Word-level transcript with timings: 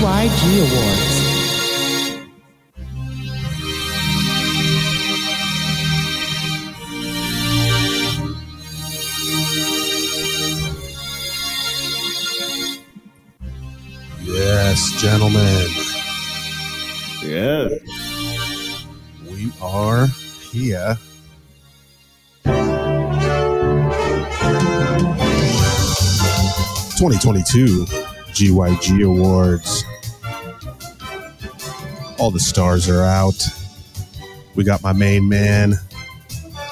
GYG 0.00 0.42
Awards. 0.64 1.20
Yes, 14.22 14.92
gentlemen, 15.00 15.68
Yeah. 17.22 17.68
we 19.28 19.52
are 19.60 20.06
here. 20.52 20.96
Twenty 26.98 27.16
twenty 27.18 27.42
two 27.42 27.86
GYG 28.34 29.04
Awards. 29.04 29.84
All 32.20 32.30
the 32.30 32.38
stars 32.38 32.86
are 32.88 33.02
out. 33.02 33.48
We 34.54 34.62
got 34.62 34.82
my 34.82 34.92
main 34.92 35.26
man, 35.26 35.72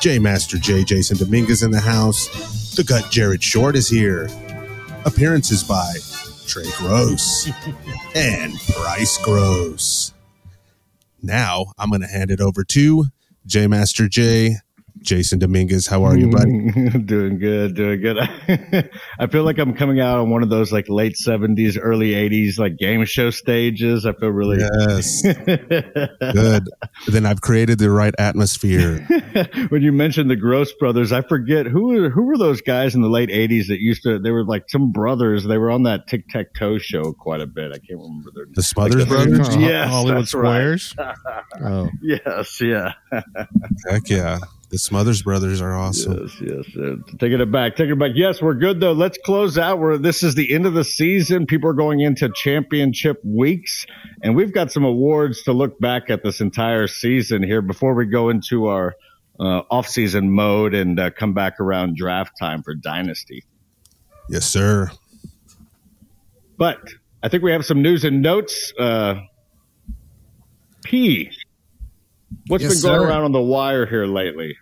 J 0.02 0.18
Master 0.18 0.58
J 0.58 0.84
Jason 0.84 1.16
Dominguez 1.16 1.62
in 1.62 1.70
the 1.70 1.80
house. 1.80 2.74
The 2.74 2.84
gut 2.84 3.10
Jared 3.10 3.42
Short 3.42 3.74
is 3.74 3.88
here. 3.88 4.28
Appearances 5.06 5.64
by 5.64 5.94
Trey 6.46 6.70
Gross 6.76 7.48
and 8.14 8.52
Bryce 8.76 9.16
Gross. 9.22 10.12
Now 11.22 11.72
I'm 11.78 11.88
going 11.88 12.02
to 12.02 12.08
hand 12.08 12.30
it 12.30 12.42
over 12.42 12.62
to 12.64 13.06
J 13.46 13.68
Master 13.68 14.06
J, 14.06 14.56
Jason 15.02 15.38
Dominguez. 15.38 15.86
How 15.86 16.04
are 16.04 16.16
you, 16.16 16.28
buddy? 16.30 16.70
doing 17.04 17.38
good, 17.38 17.74
doing 17.74 18.00
good. 18.00 18.18
I 19.18 19.26
feel 19.26 19.44
like 19.44 19.58
I'm 19.58 19.74
coming 19.74 20.00
out 20.00 20.18
on 20.18 20.30
one 20.30 20.42
of 20.42 20.48
those 20.50 20.72
like 20.72 20.88
late 20.88 21.14
70s, 21.14 21.78
early 21.80 22.10
80s 22.12 22.58
like 22.58 22.76
game 22.76 23.04
show 23.04 23.30
stages. 23.30 24.04
I 24.06 24.12
feel 24.14 24.28
really 24.30 24.58
Yes, 24.58 25.22
good. 26.32 26.68
Then 27.06 27.26
I've 27.26 27.40
created 27.40 27.78
the 27.78 27.90
right 27.90 28.14
atmosphere. 28.18 29.00
when 29.68 29.82
you 29.82 29.92
mentioned 29.92 30.30
the 30.30 30.36
Gross 30.36 30.72
brothers, 30.74 31.12
I 31.12 31.22
forget 31.22 31.66
who 31.66 31.88
were, 31.88 32.10
who 32.10 32.24
were 32.24 32.36
those 32.38 32.60
guys 32.60 32.94
in 32.94 33.02
the 33.02 33.08
late 33.08 33.28
80s 33.30 33.68
that 33.68 33.80
used 33.80 34.02
to 34.02 34.18
they 34.18 34.30
were 34.30 34.44
like 34.44 34.68
some 34.68 34.92
brothers. 34.92 35.44
They 35.44 35.58
were 35.58 35.70
on 35.70 35.84
that 35.84 36.06
Tic 36.08 36.28
Tac 36.28 36.54
Toe 36.54 36.78
show 36.78 37.12
quite 37.12 37.40
a 37.40 37.46
bit. 37.46 37.70
I 37.72 37.78
can't 37.78 38.00
remember 38.00 38.30
their 38.34 38.46
The 38.52 38.62
Smothers 38.62 39.06
Like 39.08 39.08
the- 39.08 39.14
Brothers? 39.36 39.56
Yes, 39.56 39.88
Hollywood 39.90 40.22
that's 40.22 40.34
right. 40.34 40.80
Oh, 41.62 41.88
Yes, 42.02 42.60
yeah. 42.60 42.92
Heck 43.88 44.08
yeah. 44.08 44.38
The 44.70 44.78
Smothers 44.78 45.22
Brothers 45.22 45.62
are 45.62 45.74
awesome. 45.74 46.28
Yes, 46.40 46.66
yes. 46.76 46.98
Taking 47.18 47.40
it 47.40 47.50
back, 47.50 47.74
taking 47.76 47.92
it 47.92 47.98
back. 47.98 48.10
Yes, 48.14 48.42
we're 48.42 48.52
good 48.52 48.80
though. 48.80 48.92
Let's 48.92 49.16
close 49.24 49.56
out. 49.56 49.78
We're 49.78 49.96
this 49.96 50.22
is 50.22 50.34
the 50.34 50.52
end 50.52 50.66
of 50.66 50.74
the 50.74 50.84
season. 50.84 51.46
People 51.46 51.70
are 51.70 51.74
going 51.74 52.00
into 52.00 52.28
championship 52.34 53.18
weeks, 53.24 53.86
and 54.22 54.36
we've 54.36 54.52
got 54.52 54.70
some 54.70 54.84
awards 54.84 55.42
to 55.44 55.54
look 55.54 55.80
back 55.80 56.10
at 56.10 56.22
this 56.22 56.42
entire 56.42 56.86
season 56.86 57.42
here 57.42 57.62
before 57.62 57.94
we 57.94 58.04
go 58.04 58.28
into 58.28 58.66
our 58.66 58.94
uh, 59.40 59.62
off-season 59.70 60.32
mode 60.32 60.74
and 60.74 61.00
uh, 61.00 61.10
come 61.12 61.32
back 61.32 61.60
around 61.60 61.96
draft 61.96 62.32
time 62.38 62.62
for 62.62 62.74
Dynasty. 62.74 63.44
Yes, 64.28 64.44
sir. 64.44 64.90
But 66.58 66.78
I 67.22 67.28
think 67.28 67.42
we 67.42 67.52
have 67.52 67.64
some 67.64 67.80
news 67.80 68.04
and 68.04 68.20
notes. 68.20 68.74
Uh, 68.78 69.20
P, 70.84 71.30
what's 72.46 72.62
Yes, 72.64 72.74
been 72.82 72.90
going 72.90 73.00
sir. 73.02 73.08
around 73.08 73.24
on 73.24 73.32
the 73.32 73.40
wire 73.40 73.86
here 73.86 74.06
lately? 74.06 74.56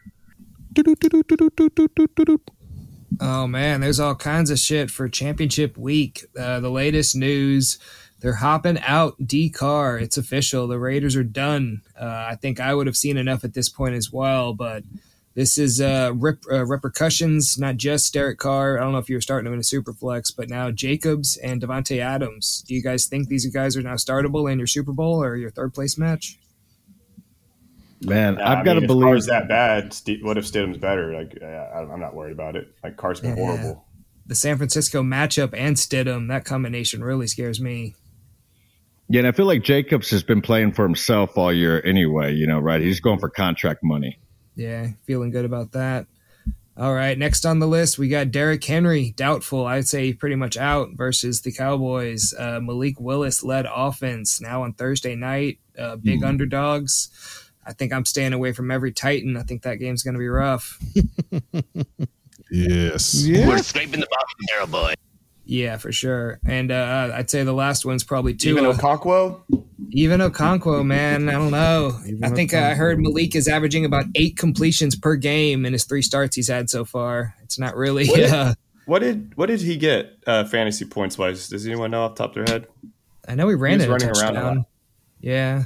Oh 3.20 3.46
man, 3.46 3.80
there's 3.80 4.00
all 4.00 4.14
kinds 4.14 4.50
of 4.50 4.58
shit 4.58 4.90
for 4.90 5.08
championship 5.08 5.76
week. 5.78 6.24
Uh, 6.38 6.60
the 6.60 6.70
latest 6.70 7.16
news: 7.16 7.78
they're 8.20 8.34
hopping 8.34 8.78
out 8.80 9.14
D 9.26 9.48
Car. 9.48 9.98
It's 9.98 10.18
official. 10.18 10.66
The 10.66 10.78
Raiders 10.78 11.16
are 11.16 11.22
done. 11.24 11.82
Uh, 11.98 12.26
I 12.30 12.34
think 12.40 12.60
I 12.60 12.74
would 12.74 12.86
have 12.86 12.96
seen 12.96 13.16
enough 13.16 13.42
at 13.44 13.54
this 13.54 13.68
point 13.70 13.94
as 13.94 14.12
well, 14.12 14.52
but 14.52 14.82
this 15.34 15.56
is 15.56 15.80
uh, 15.80 16.12
rep- 16.14 16.44
uh, 16.50 16.66
repercussions. 16.66 17.56
Not 17.58 17.76
just 17.76 18.12
Derek 18.12 18.38
Carr. 18.38 18.78
I 18.78 18.82
don't 18.82 18.92
know 18.92 18.98
if 18.98 19.08
you 19.08 19.16
were 19.16 19.20
starting 19.22 19.46
him 19.46 19.54
in 19.54 19.60
a 19.60 19.64
super 19.64 19.94
flex, 19.94 20.30
but 20.30 20.50
now 20.50 20.70
Jacobs 20.70 21.38
and 21.38 21.62
Davante 21.62 21.98
Adams. 22.00 22.62
Do 22.66 22.74
you 22.74 22.82
guys 22.82 23.06
think 23.06 23.28
these 23.28 23.46
guys 23.46 23.76
are 23.78 23.82
now 23.82 23.94
startable 23.94 24.50
in 24.52 24.58
your 24.58 24.66
Super 24.66 24.92
Bowl 24.92 25.22
or 25.22 25.36
your 25.36 25.50
third 25.50 25.72
place 25.72 25.96
match? 25.96 26.38
Man, 28.02 28.34
Nah, 28.34 28.50
I've 28.58 28.64
got 28.64 28.74
to 28.74 28.80
mean, 28.80 28.84
if 28.84 28.88
believe 28.88 29.04
Carr's 29.06 29.26
that 29.26 29.48
bad. 29.48 29.92
Ste 29.92 30.22
what 30.22 30.36
if 30.38 30.44
Stidham's 30.44 30.78
better? 30.78 31.14
Like, 31.14 31.42
I- 31.42 31.86
I'm 31.90 32.00
not 32.00 32.14
worried 32.14 32.32
about 32.32 32.54
it. 32.56 32.68
Like, 32.84 32.96
Carr's 32.96 33.20
been 33.20 33.36
Yeah. 33.36 33.44
horrible. 33.44 33.84
The 34.26 34.34
San 34.34 34.56
Francisco 34.56 35.02
matchup 35.02 35.54
and 35.56 35.76
Stidham, 35.76 36.28
that 36.28 36.44
combination 36.44 37.02
really 37.02 37.26
scares 37.26 37.60
me. 37.60 37.94
Yeah, 39.08 39.20
and 39.20 39.28
I 39.28 39.32
feel 39.32 39.46
like 39.46 39.62
Jacobs 39.62 40.10
has 40.10 40.24
been 40.24 40.42
playing 40.42 40.72
for 40.72 40.82
himself 40.82 41.38
all 41.38 41.52
year 41.52 41.80
anyway, 41.84 42.34
you 42.34 42.46
know, 42.46 42.58
right? 42.58 42.80
He's 42.80 42.98
going 43.00 43.20
for 43.20 43.28
contract 43.30 43.80
money. 43.84 44.18
Yeah, 44.56 44.88
feeling 45.06 45.30
good 45.30 45.44
about 45.44 45.72
that. 45.72 46.06
All 46.76 46.92
right, 46.92 47.16
next 47.16 47.46
on 47.46 47.58
the 47.60 47.66
list, 47.68 47.98
we 47.98 48.08
got 48.08 48.30
Derrick 48.32 48.62
Henry, 48.64 49.14
doubtful. 49.16 49.64
I'd 49.64 49.86
say 49.88 50.12
pretty 50.12 50.34
much 50.36 50.56
out 50.58 50.90
versus 50.94 51.40
the 51.40 51.52
Cowboys. 51.52 52.34
Uh, 52.38 52.60
Malik 52.60 53.00
Willis 53.00 53.42
led 53.42 53.64
offense 53.72 54.40
now 54.42 54.62
on 54.64 54.74
Thursday 54.74 55.14
night. 55.14 55.58
Uh, 55.78 55.96
big 55.96 56.22
underdogs. 56.24 57.08
I 57.66 57.72
think 57.72 57.92
I'm 57.92 58.04
staying 58.04 58.32
away 58.32 58.52
from 58.52 58.70
every 58.70 58.92
Titan. 58.92 59.36
I 59.36 59.42
think 59.42 59.62
that 59.62 59.76
game's 59.76 60.02
going 60.02 60.14
to 60.14 60.20
be 60.20 60.28
rough. 60.28 60.78
Yes. 62.50 63.26
yeah. 63.26 63.48
We're 63.48 63.58
scraping 63.58 64.00
the 64.00 64.06
bottom 64.08 64.28
barrel, 64.48 64.66
boy. 64.68 64.94
Yeah, 65.44 65.76
for 65.78 65.90
sure. 65.92 66.38
And 66.46 66.70
uh, 66.70 67.10
I'd 67.14 67.30
say 67.30 67.42
the 67.44 67.52
last 67.52 67.84
one's 67.84 68.04
probably 68.04 68.34
two. 68.34 68.50
Even 68.50 68.64
Okonkwo, 68.64 69.40
Even 69.90 70.20
Okonkwo, 70.20 70.84
man, 70.84 71.28
I 71.28 71.32
don't 71.32 71.50
know. 71.50 71.98
Even 72.06 72.24
I 72.24 72.30
think 72.30 72.54
uh, 72.54 72.58
I 72.58 72.74
heard 72.74 72.98
Malik 73.00 73.34
is 73.34 73.48
averaging 73.48 73.84
about 73.84 74.04
eight 74.14 74.36
completions 74.36 74.96
per 74.96 75.16
game 75.16 75.64
in 75.66 75.72
his 75.72 75.84
three 75.84 76.02
starts 76.02 76.36
he's 76.36 76.48
had 76.48 76.70
so 76.70 76.84
far. 76.84 77.34
It's 77.42 77.58
not 77.58 77.76
really. 77.76 78.06
What 78.08 78.20
is- 78.20 78.32
Uh, 78.32 78.54
what 78.86 79.00
did 79.00 79.32
what 79.36 79.46
did 79.46 79.60
he 79.60 79.76
get 79.76 80.12
uh, 80.28 80.44
fantasy 80.44 80.84
points 80.84 81.18
wise? 81.18 81.48
Does 81.48 81.66
anyone 81.66 81.90
know 81.90 82.02
off 82.04 82.14
the 82.14 82.22
top 82.22 82.36
of 82.36 82.46
their 82.46 82.54
head? 82.60 82.68
I 83.26 83.34
know 83.34 83.48
he 83.48 83.56
ran 83.56 83.78
was 83.78 83.84
it 83.84 83.88
a 83.88 83.90
running 83.90 84.08
around 84.10 84.36
a 84.36 84.42
lot. 84.58 84.66
Yeah. 85.20 85.64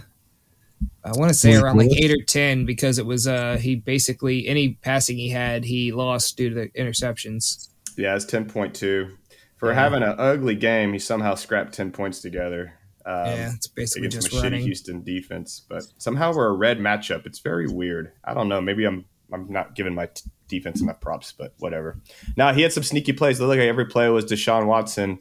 I 1.05 1.13
want 1.13 1.29
to 1.31 1.35
say 1.35 1.51
Malik 1.51 1.65
around 1.65 1.77
like 1.79 1.93
eight 1.93 2.11
or 2.11 2.23
ten 2.25 2.65
because 2.67 2.99
it 2.99 3.07
was 3.07 3.27
uh 3.27 3.57
he 3.61 3.77
basically 3.77 4.47
any 4.47 4.75
passing 4.83 5.17
he 5.17 5.31
had 5.31 5.65
he 5.65 5.93
lost 5.93 6.37
due 6.37 6.49
to 6.51 6.55
the 6.55 6.69
interceptions. 6.71 7.69
Yeah, 7.97 8.15
it's 8.17 8.25
ten 8.25 8.45
point 8.47 8.75
two. 8.75 9.17
For 9.57 9.69
Yeah. 9.71 9.75
having 9.75 10.03
an 10.03 10.15
ugly 10.19 10.55
game, 10.57 10.93
he 10.93 10.99
somehow 10.99 11.35
scrapped 11.35 11.75
ten 11.75 11.91
points 11.91 12.21
together. 12.21 12.75
Um, 13.07 13.27
yeah, 13.27 13.53
it's 13.55 13.67
basically 13.67 14.09
against 14.09 14.29
just 14.31 14.35
a 14.35 14.39
shitty 14.39 14.43
running. 14.51 14.63
Houston 14.63 15.03
defense, 15.03 15.63
but 15.69 15.85
somehow 15.99 16.35
we're 16.35 16.49
a 16.49 16.53
red 16.57 16.79
matchup. 16.79 17.25
It's 17.27 17.39
very 17.39 17.67
weird. 17.67 18.13
I 18.25 18.35
don't 18.35 18.49
know. 18.49 18.61
Maybe 18.61 18.85
I'm 18.85 19.05
I'm 19.33 19.51
not 19.51 19.75
giving 19.75 19.95
my 19.95 20.07
t- 20.07 20.29
defense 20.49 20.81
enough 20.83 21.01
props, 21.01 21.33
but 21.33 21.55
whatever. 21.61 21.99
Now 22.37 22.53
he 22.53 22.63
had 22.63 22.73
some 22.73 22.83
sneaky 22.83 23.13
plays. 23.15 23.41
Look 23.41 23.49
like 23.49 23.59
every 23.61 23.87
play 23.87 24.09
was 24.11 24.25
Deshaun 24.27 24.67
Watson 24.67 25.19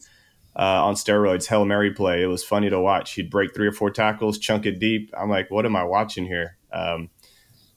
uh, 0.60 0.86
on 0.86 0.94
steroids, 0.96 1.48
Hail 1.48 1.64
Mary 1.66 1.92
play. 1.94 2.22
It 2.22 2.28
was 2.28 2.44
funny 2.44 2.70
to 2.70 2.80
watch. 2.82 3.14
He'd 3.14 3.30
break 3.32 3.56
three 3.56 3.68
or 3.68 3.72
four 3.72 3.90
tackles, 3.90 4.38
chunk 4.38 4.66
it 4.66 4.78
deep. 4.80 5.12
I'm 5.18 5.30
like, 5.30 5.50
what 5.50 5.66
am 5.66 5.76
I 5.76 5.84
watching 5.86 6.26
here? 6.26 6.58
Um, 6.74 7.10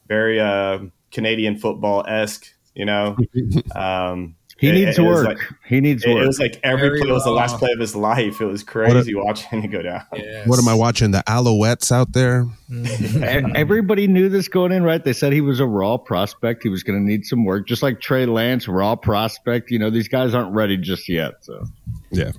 very 0.07 0.39
uh, 0.39 0.79
Canadian 1.11 1.57
football 1.57 2.03
esque, 2.07 2.45
you 2.75 2.85
know. 2.85 3.15
Um, 3.75 4.35
He 4.59 4.69
It- 4.69 4.73
needs 4.73 4.97
it 4.99 5.01
was 5.01 5.25
work. 5.25 5.39
he 5.67 5.81
needs 5.81 6.03
it, 6.05 6.11
it 6.11 6.27
was 6.27 6.39
like 6.39 6.59
every 6.63 6.89
Very 6.89 7.01
play 7.01 7.11
was 7.11 7.23
the 7.23 7.31
last 7.31 7.57
play 7.57 7.71
of 7.73 7.79
his 7.79 7.95
life. 7.95 8.39
It 8.39 8.45
was 8.45 8.63
crazy 8.63 9.15
watching 9.15 9.63
it 9.63 9.67
go 9.69 9.81
down. 9.81 10.03
Yes. 10.13 10.47
What 10.47 10.59
am 10.59 10.67
I 10.67 10.73
watching? 10.75 11.11
The 11.11 11.23
Alouettes 11.27 11.91
out 11.91 12.13
there? 12.13 12.45
E- 12.71 13.51
Everybody 13.55 14.07
knew 14.07 14.29
this 14.29 14.47
going 14.47 14.71
in, 14.71 14.83
right? 14.83 15.03
They 15.03 15.11
said 15.13 15.33
he 15.33 15.41
was 15.41 15.59
a 15.59 15.65
raw 15.65 15.97
prospect. 15.97 16.63
He 16.63 16.69
was 16.69 16.83
going 16.83 16.99
to 16.99 17.03
need 17.05 17.25
some 17.25 17.45
work, 17.45 17.67
just 17.67 17.81
like 17.83 17.99
Trey 17.99 18.25
Lance, 18.25 18.67
raw 18.67 18.95
prospect. 18.95 19.71
You 19.71 19.79
know, 19.79 19.89
these 19.89 20.07
guys 20.07 20.33
aren't 20.33 20.53
ready 20.53 20.77
just 20.77 21.09
yet. 21.09 21.33
So 21.41 21.65
Yeah. 22.11 22.31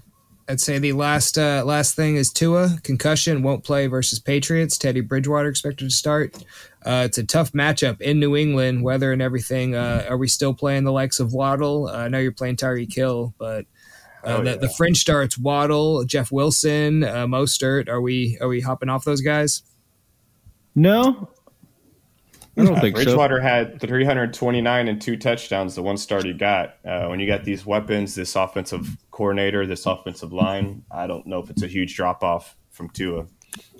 I'd 0.49 0.61
say 0.61 0.79
the 0.79 0.93
last 0.93 1.39
uh, 1.39 1.63
last 1.65 1.97
thing 1.97 2.17
is 2.17 2.31
Tua 2.31 2.77
concussion 2.83 3.43
won't 3.43 3.65
play 3.65 3.87
versus 3.87 4.19
Patriots. 4.19 4.77
Teddy 4.77 5.01
Bridgewater 5.01 5.49
expected 5.49 5.89
to 5.89 5.95
start. 5.95 6.37
Uh, 6.85 7.05
it's 7.07 7.17
a 7.17 7.25
tough 7.25 7.53
matchup 7.53 8.01
in 8.03 8.21
New 8.21 8.37
England. 8.37 8.83
Weather 8.83 9.11
and 9.13 9.23
everything. 9.23 9.75
Uh, 9.75 10.05
are 10.09 10.19
we 10.19 10.29
still 10.29 10.53
playing 10.53 10.85
the 10.85 10.93
likes 10.93 11.19
of 11.19 11.33
Waddle? 11.33 11.89
Uh, 11.89 11.97
I 11.97 12.09
know 12.09 12.19
you're 12.19 12.31
playing 12.33 12.57
Tyreek 12.57 12.95
Hill, 12.95 13.33
but 13.39 13.65
uh, 14.23 14.37
Oh, 14.39 14.43
the, 14.45 14.51
yeah. 14.51 14.57
the 14.57 14.69
fringe 14.69 14.99
starts 14.99 15.39
Waddle, 15.39 16.05
Jeff 16.05 16.31
Wilson, 16.31 17.05
uh, 17.05 17.27
Mostert. 17.27 17.89
Are 17.89 18.03
we 18.03 18.37
are 18.43 18.49
we 18.49 18.61
hopping 18.61 18.91
off 18.91 19.05
those 19.05 19.23
guys? 19.23 19.63
no, 20.75 21.31
I 22.57 22.65
don't 22.65 22.81
think 22.81 22.97
so. 22.97 23.05
Bridgewater 23.05 23.41
had 23.41 23.81
329 23.81 24.89
and 24.89 25.01
two 25.03 25.17
touchdowns. 25.17 25.75
The 25.75 25.83
one 25.83 25.97
start 25.97 26.25
he 26.25 26.33
got. 26.33 26.77
Uh, 26.85 27.07
when 27.09 27.19
you 27.21 27.27
got 27.27 27.45
these 27.45 27.67
weapons, 27.67 28.15
this 28.15 28.37
offensive 28.37 28.97
coordinator, 29.11 29.67
this 29.67 29.87
offensive 29.87 30.33
line, 30.33 30.85
I 30.91 31.07
don't 31.07 31.27
know 31.27 31.41
if 31.41 31.51
it's 31.51 31.63
a 31.63 31.67
huge 31.67 31.97
drop 31.97 32.23
off 32.23 32.57
from 32.71 32.91
Tua. 32.91 33.27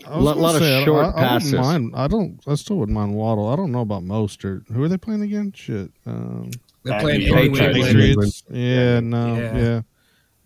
A 0.07 0.21
Lot- 0.21 0.39
lot 0.39 0.55
of 0.57 0.63
say, 0.63 0.81
I- 0.81 0.85
short 0.85 1.07
I, 1.07 1.09
I, 1.09 1.13
passes. 1.13 1.53
wouldn't 1.53 1.67
mind. 1.67 1.93
I 1.97 2.07
don't. 2.09 2.41
I 2.47 2.55
still 2.55 2.77
wouldn't 2.77 2.95
mind 2.95 3.15
Waddle. 3.15 3.49
I 3.49 3.57
don't 3.57 3.73
know 3.73 3.81
about 3.81 4.03
Mostert. 4.03 4.69
Who 4.73 4.83
are 4.83 4.89
they 4.89 4.97
playing 4.99 5.23
again? 5.23 5.53
Shit. 5.55 5.91
Um, 6.07 6.51
They're 6.85 6.95
Uh, 6.95 7.01
playing 7.01 7.21
New 7.21 7.27
York 7.27 7.41
in 7.47 7.53
New 7.53 7.59
Patriots. 7.59 7.93
Patriots. 7.93 8.43
Yeah. 8.51 9.01
No. 9.01 9.37
Yeah. 9.37 9.57
Yeah. 9.57 9.81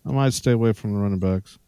I 0.05 0.11
might 0.11 0.33
stay 0.33 0.51
away 0.51 0.73
from 0.73 0.93
the 0.93 0.99
running 0.99 1.19
backs. 1.19 1.59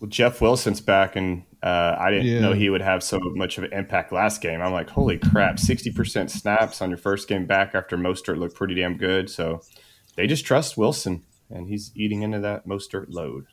well, 0.00 0.08
Jeff 0.10 0.40
Wilson's 0.40 0.80
back, 0.80 1.16
and 1.16 1.44
uh, 1.62 1.96
I 1.98 2.10
didn't 2.10 2.26
Yeah. 2.26 2.40
know 2.40 2.52
he 2.52 2.70
would 2.70 2.80
have 2.82 3.02
so 3.02 3.20
much 3.20 3.56
of 3.58 3.64
an 3.64 3.72
impact 3.72 4.12
last 4.12 4.40
game. 4.40 4.60
I'm 4.60 4.72
like, 4.72 4.90
holy 4.90 5.18
crap, 5.18 5.56
60% 5.56 6.30
snaps 6.30 6.82
on 6.82 6.90
your 6.90 6.98
first 6.98 7.28
game 7.28 7.46
back 7.46 7.74
after 7.74 7.96
Mostert 7.96 8.38
looked 8.38 8.56
pretty 8.56 8.74
damn 8.74 8.96
good. 8.96 9.30
So 9.30 9.60
they 10.16 10.26
just 10.26 10.44
trust 10.44 10.76
Wilson, 10.76 11.22
and 11.50 11.68
he's 11.68 11.92
eating 11.94 12.22
into 12.22 12.40
that 12.40 12.66
Mostert 12.66 13.06
load. 13.10 13.46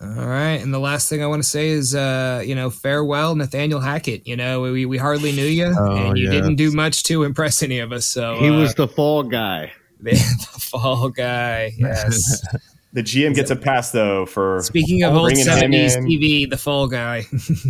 All 0.00 0.26
right, 0.26 0.60
and 0.60 0.74
the 0.74 0.80
last 0.80 1.08
thing 1.08 1.22
I 1.22 1.26
want 1.28 1.42
to 1.44 1.48
say 1.48 1.68
is, 1.68 1.94
uh, 1.94 2.42
you 2.44 2.54
know, 2.56 2.68
farewell, 2.68 3.36
Nathaniel 3.36 3.80
Hackett. 3.80 4.26
You 4.26 4.36
know, 4.36 4.60
we, 4.62 4.84
we 4.84 4.98
hardly 4.98 5.30
knew 5.32 5.44
you, 5.46 5.72
Oh, 5.78 5.94
and 5.96 6.18
you 6.18 6.24
yes. 6.24 6.32
didn't 6.34 6.56
do 6.56 6.72
much 6.72 7.04
to 7.04 7.22
impress 7.22 7.62
any 7.62 7.78
of 7.78 7.92
us. 7.92 8.04
So 8.06 8.36
He 8.40 8.48
uh, 8.48 8.58
was 8.58 8.74
the 8.74 8.88
fall 8.88 9.22
guy. 9.22 9.72
the, 10.00 10.10
the 10.54 10.60
fall 10.60 11.08
guy. 11.10 11.72
Yes. 11.78 12.44
The 12.94 13.02
GM 13.02 13.34
gets 13.34 13.50
a 13.50 13.56
pass 13.56 13.90
though 13.90 14.24
for 14.24 14.60
Speaking 14.62 15.02
of 15.02 15.14
old 15.16 15.36
seventies. 15.36 15.96
TV, 15.96 16.48
the 16.48 16.56
fall 16.56 16.86
guy. 16.86 17.24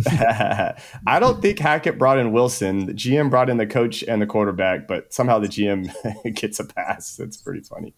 I 1.07 1.19
don't 1.19 1.41
think 1.41 1.57
Hackett 1.57 1.97
brought 1.97 2.19
in 2.19 2.31
Wilson. 2.31 2.85
The 2.85 2.93
GM 2.93 3.31
brought 3.31 3.49
in 3.49 3.57
the 3.57 3.65
coach 3.65 4.03
and 4.03 4.21
the 4.21 4.27
quarterback, 4.27 4.87
but 4.87 5.11
somehow 5.11 5.39
the 5.39 5.47
GM 5.47 5.91
gets 6.35 6.59
a 6.59 6.63
pass. 6.63 7.15
That's 7.15 7.37
pretty 7.37 7.61
funny. 7.61 7.95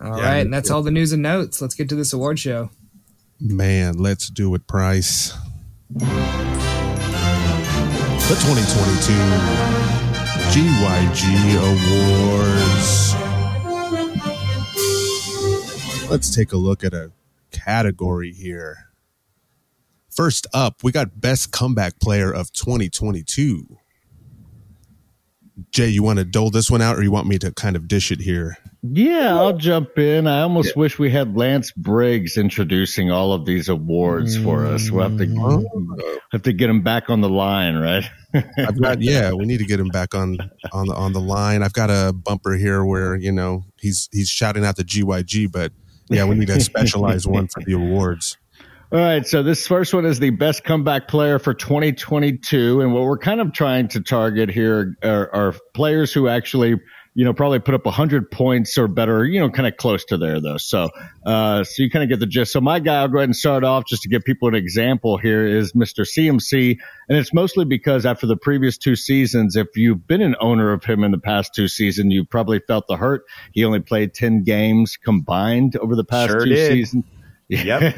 All 0.00 0.16
Yeah, 0.16 0.22
right, 0.24 0.36
and 0.46 0.54
that's 0.54 0.70
all 0.70 0.82
the 0.82 0.92
news 0.92 1.12
and 1.12 1.24
notes. 1.24 1.60
Let's 1.60 1.74
get 1.74 1.88
to 1.88 1.96
this 1.96 2.12
award 2.12 2.38
show. 2.38 2.70
Man, 3.40 3.98
let's 3.98 4.30
do 4.30 4.54
it, 4.54 4.68
Price. 4.68 5.32
The 5.90 6.04
2022 8.28 9.12
GYG 10.54 11.56
Awards. 11.58 13.17
Let's 16.10 16.34
take 16.34 16.52
a 16.52 16.56
look 16.56 16.84
at 16.84 16.94
a 16.94 17.12
category 17.50 18.32
here. 18.32 18.88
First 20.10 20.46
up, 20.54 20.82
we 20.82 20.90
got 20.90 21.20
Best 21.20 21.52
Comeback 21.52 22.00
Player 22.00 22.32
of 22.32 22.50
2022. 22.52 23.76
Jay, 25.70 25.88
you 25.88 26.02
want 26.02 26.18
to 26.18 26.24
dole 26.24 26.50
this 26.50 26.70
one 26.70 26.80
out 26.80 26.96
or 26.96 27.02
you 27.02 27.10
want 27.10 27.26
me 27.26 27.38
to 27.38 27.52
kind 27.52 27.76
of 27.76 27.88
dish 27.88 28.10
it 28.10 28.20
here? 28.20 28.56
Yeah, 28.82 29.36
I'll 29.36 29.56
jump 29.56 29.98
in. 29.98 30.26
I 30.26 30.40
almost 30.40 30.76
wish 30.76 30.98
we 30.98 31.10
had 31.10 31.36
Lance 31.36 31.72
Briggs 31.72 32.38
introducing 32.38 33.10
all 33.10 33.34
of 33.34 33.44
these 33.44 33.68
awards 33.68 34.34
for 34.38 34.64
us. 34.64 34.90
We'll 34.90 35.02
have 35.02 35.18
to 35.18 35.26
mm-hmm. 35.26 36.18
have 36.32 36.42
to 36.42 36.54
get 36.54 36.70
him 36.70 36.80
back 36.80 37.10
on 37.10 37.20
the 37.20 37.28
line, 37.28 37.76
right? 37.76 38.08
I've 38.56 38.80
got 38.80 39.02
yeah, 39.02 39.32
we 39.32 39.44
need 39.44 39.58
to 39.58 39.66
get 39.66 39.78
him 39.78 39.88
back 39.88 40.14
on 40.14 40.38
on 40.72 40.86
the 40.86 40.94
on 40.94 41.12
the 41.12 41.20
line. 41.20 41.62
I've 41.62 41.74
got 41.74 41.90
a 41.90 42.14
bumper 42.14 42.52
here 42.52 42.82
where 42.84 43.14
you 43.16 43.32
know 43.32 43.64
he's 43.76 44.08
he's 44.10 44.30
shouting 44.30 44.64
out 44.64 44.76
the 44.76 44.84
GYG, 44.84 45.50
but 45.52 45.72
yeah, 46.10 46.24
we 46.24 46.34
need 46.34 46.50
a 46.50 46.60
specialized 46.60 47.26
one 47.26 47.48
for 47.48 47.62
the 47.64 47.72
awards. 47.74 48.36
All 48.90 48.98
right, 48.98 49.26
so 49.26 49.42
this 49.42 49.66
first 49.66 49.92
one 49.92 50.06
is 50.06 50.18
the 50.18 50.30
best 50.30 50.64
comeback 50.64 51.08
player 51.08 51.38
for 51.38 51.52
2022, 51.52 52.80
and 52.80 52.94
what 52.94 53.02
we're 53.02 53.18
kind 53.18 53.42
of 53.42 53.52
trying 53.52 53.88
to 53.88 54.00
target 54.00 54.48
here 54.48 54.96
are, 55.04 55.30
are 55.34 55.54
players 55.74 56.10
who 56.10 56.26
actually, 56.26 56.80
you 57.18 57.24
know, 57.24 57.34
probably 57.34 57.58
put 57.58 57.74
up 57.74 57.84
100 57.84 58.30
points 58.30 58.78
or 58.78 58.86
better, 58.86 59.24
you 59.24 59.40
know, 59.40 59.50
kind 59.50 59.66
of 59.66 59.76
close 59.76 60.04
to 60.04 60.16
there 60.16 60.40
though. 60.40 60.56
So, 60.56 60.88
uh, 61.26 61.64
so 61.64 61.82
you 61.82 61.90
kind 61.90 62.04
of 62.04 62.08
get 62.08 62.20
the 62.20 62.28
gist. 62.28 62.52
So 62.52 62.60
my 62.60 62.78
guy, 62.78 63.00
I'll 63.00 63.08
go 63.08 63.18
ahead 63.18 63.28
and 63.28 63.34
start 63.34 63.64
off 63.64 63.86
just 63.86 64.02
to 64.02 64.08
give 64.08 64.22
people 64.22 64.46
an 64.46 64.54
example 64.54 65.16
here 65.16 65.44
is 65.44 65.72
Mr. 65.72 66.06
CMC, 66.06 66.78
and 67.08 67.18
it's 67.18 67.34
mostly 67.34 67.64
because 67.64 68.06
after 68.06 68.24
the 68.28 68.36
previous 68.36 68.78
two 68.78 68.94
seasons, 68.94 69.56
if 69.56 69.66
you've 69.74 70.06
been 70.06 70.22
an 70.22 70.36
owner 70.38 70.72
of 70.72 70.84
him 70.84 71.02
in 71.02 71.10
the 71.10 71.18
past 71.18 71.52
two 71.56 71.66
seasons, 71.66 72.14
you've 72.14 72.30
probably 72.30 72.60
felt 72.60 72.86
the 72.86 72.96
hurt. 72.96 73.24
He 73.50 73.64
only 73.64 73.80
played 73.80 74.14
10 74.14 74.44
games 74.44 74.96
combined 74.96 75.74
over 75.78 75.96
the 75.96 76.04
past 76.04 76.30
Sure 76.30 76.44
two 76.44 76.50
did. 76.50 76.70
seasons. 76.70 77.04
Yep. 77.50 77.94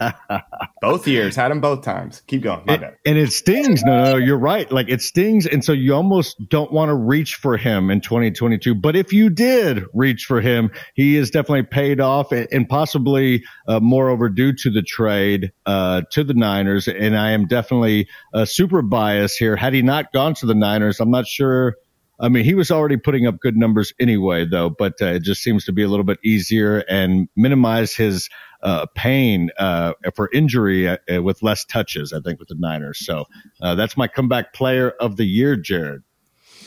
both 0.80 1.06
years 1.06 1.36
had 1.36 1.50
him 1.52 1.60
both 1.60 1.82
times. 1.84 2.22
Keep 2.26 2.42
going. 2.42 2.62
My 2.66 2.74
It- 2.74 2.80
bad. 2.80 2.96
and 3.06 3.16
it 3.18 3.32
stings. 3.32 3.82
No, 3.84 4.04
no, 4.04 4.16
you're 4.16 4.38
right. 4.38 4.70
Like 4.72 4.88
it 4.88 5.00
stings. 5.00 5.46
And 5.46 5.64
so 5.64 5.72
you 5.72 5.94
almost 5.94 6.36
don't 6.48 6.72
want 6.72 6.88
to 6.88 6.94
reach 6.94 7.36
for 7.36 7.56
him 7.56 7.90
in 7.90 8.00
2022. 8.00 8.74
But 8.74 8.96
if 8.96 9.12
you 9.12 9.30
did 9.30 9.84
reach 9.94 10.24
for 10.24 10.40
him, 10.40 10.70
he 10.94 11.16
is 11.16 11.30
definitely 11.30 11.62
paid 11.64 12.00
off 12.00 12.32
and, 12.32 12.68
possibly 12.68 13.44
uh, 13.68 13.80
more 13.80 14.08
overdue 14.08 14.52
to 14.54 14.70
the 14.70 14.82
trade 14.82 15.52
uh, 15.66 16.02
to 16.12 16.24
the 16.24 16.34
Niners. 16.34 16.88
And 16.88 17.16
I 17.16 17.32
am 17.32 17.46
definitely 17.46 18.08
uh, 18.34 18.44
super 18.46 18.82
biased 18.82 19.38
here. 19.38 19.56
Had 19.56 19.74
he 19.74 19.82
not 19.82 20.12
gone 20.12 20.34
to 20.34 20.46
the 20.46 20.54
Niners, 20.54 21.00
I'm 21.00 21.10
not 21.10 21.26
sure. 21.26 21.76
I 22.20 22.28
mean, 22.28 22.44
he 22.44 22.54
was 22.54 22.70
already 22.70 22.96
putting 22.96 23.26
up 23.26 23.40
good 23.40 23.56
numbers 23.56 23.92
anyway, 23.98 24.46
though, 24.46 24.70
but 24.70 24.94
uh, 25.02 25.06
it 25.06 25.22
just 25.22 25.42
seems 25.42 25.64
to 25.64 25.72
be 25.72 25.82
a 25.82 25.88
little 25.88 26.04
bit 26.04 26.18
easier 26.24 26.78
and 26.88 27.28
minimize 27.36 27.94
his 27.96 28.28
uh, 28.62 28.86
pain 28.94 29.50
uh, 29.58 29.92
for 30.14 30.30
injury 30.32 30.88
uh, 30.88 30.96
uh, 31.12 31.22
with 31.22 31.42
less 31.42 31.64
touches, 31.64 32.12
I 32.12 32.20
think, 32.20 32.38
with 32.38 32.48
the 32.48 32.54
Niners. 32.58 33.04
So 33.04 33.24
uh, 33.60 33.74
that's 33.74 33.96
my 33.96 34.06
comeback 34.08 34.52
player 34.52 34.90
of 35.00 35.16
the 35.16 35.24
year, 35.24 35.56
Jared. 35.56 36.02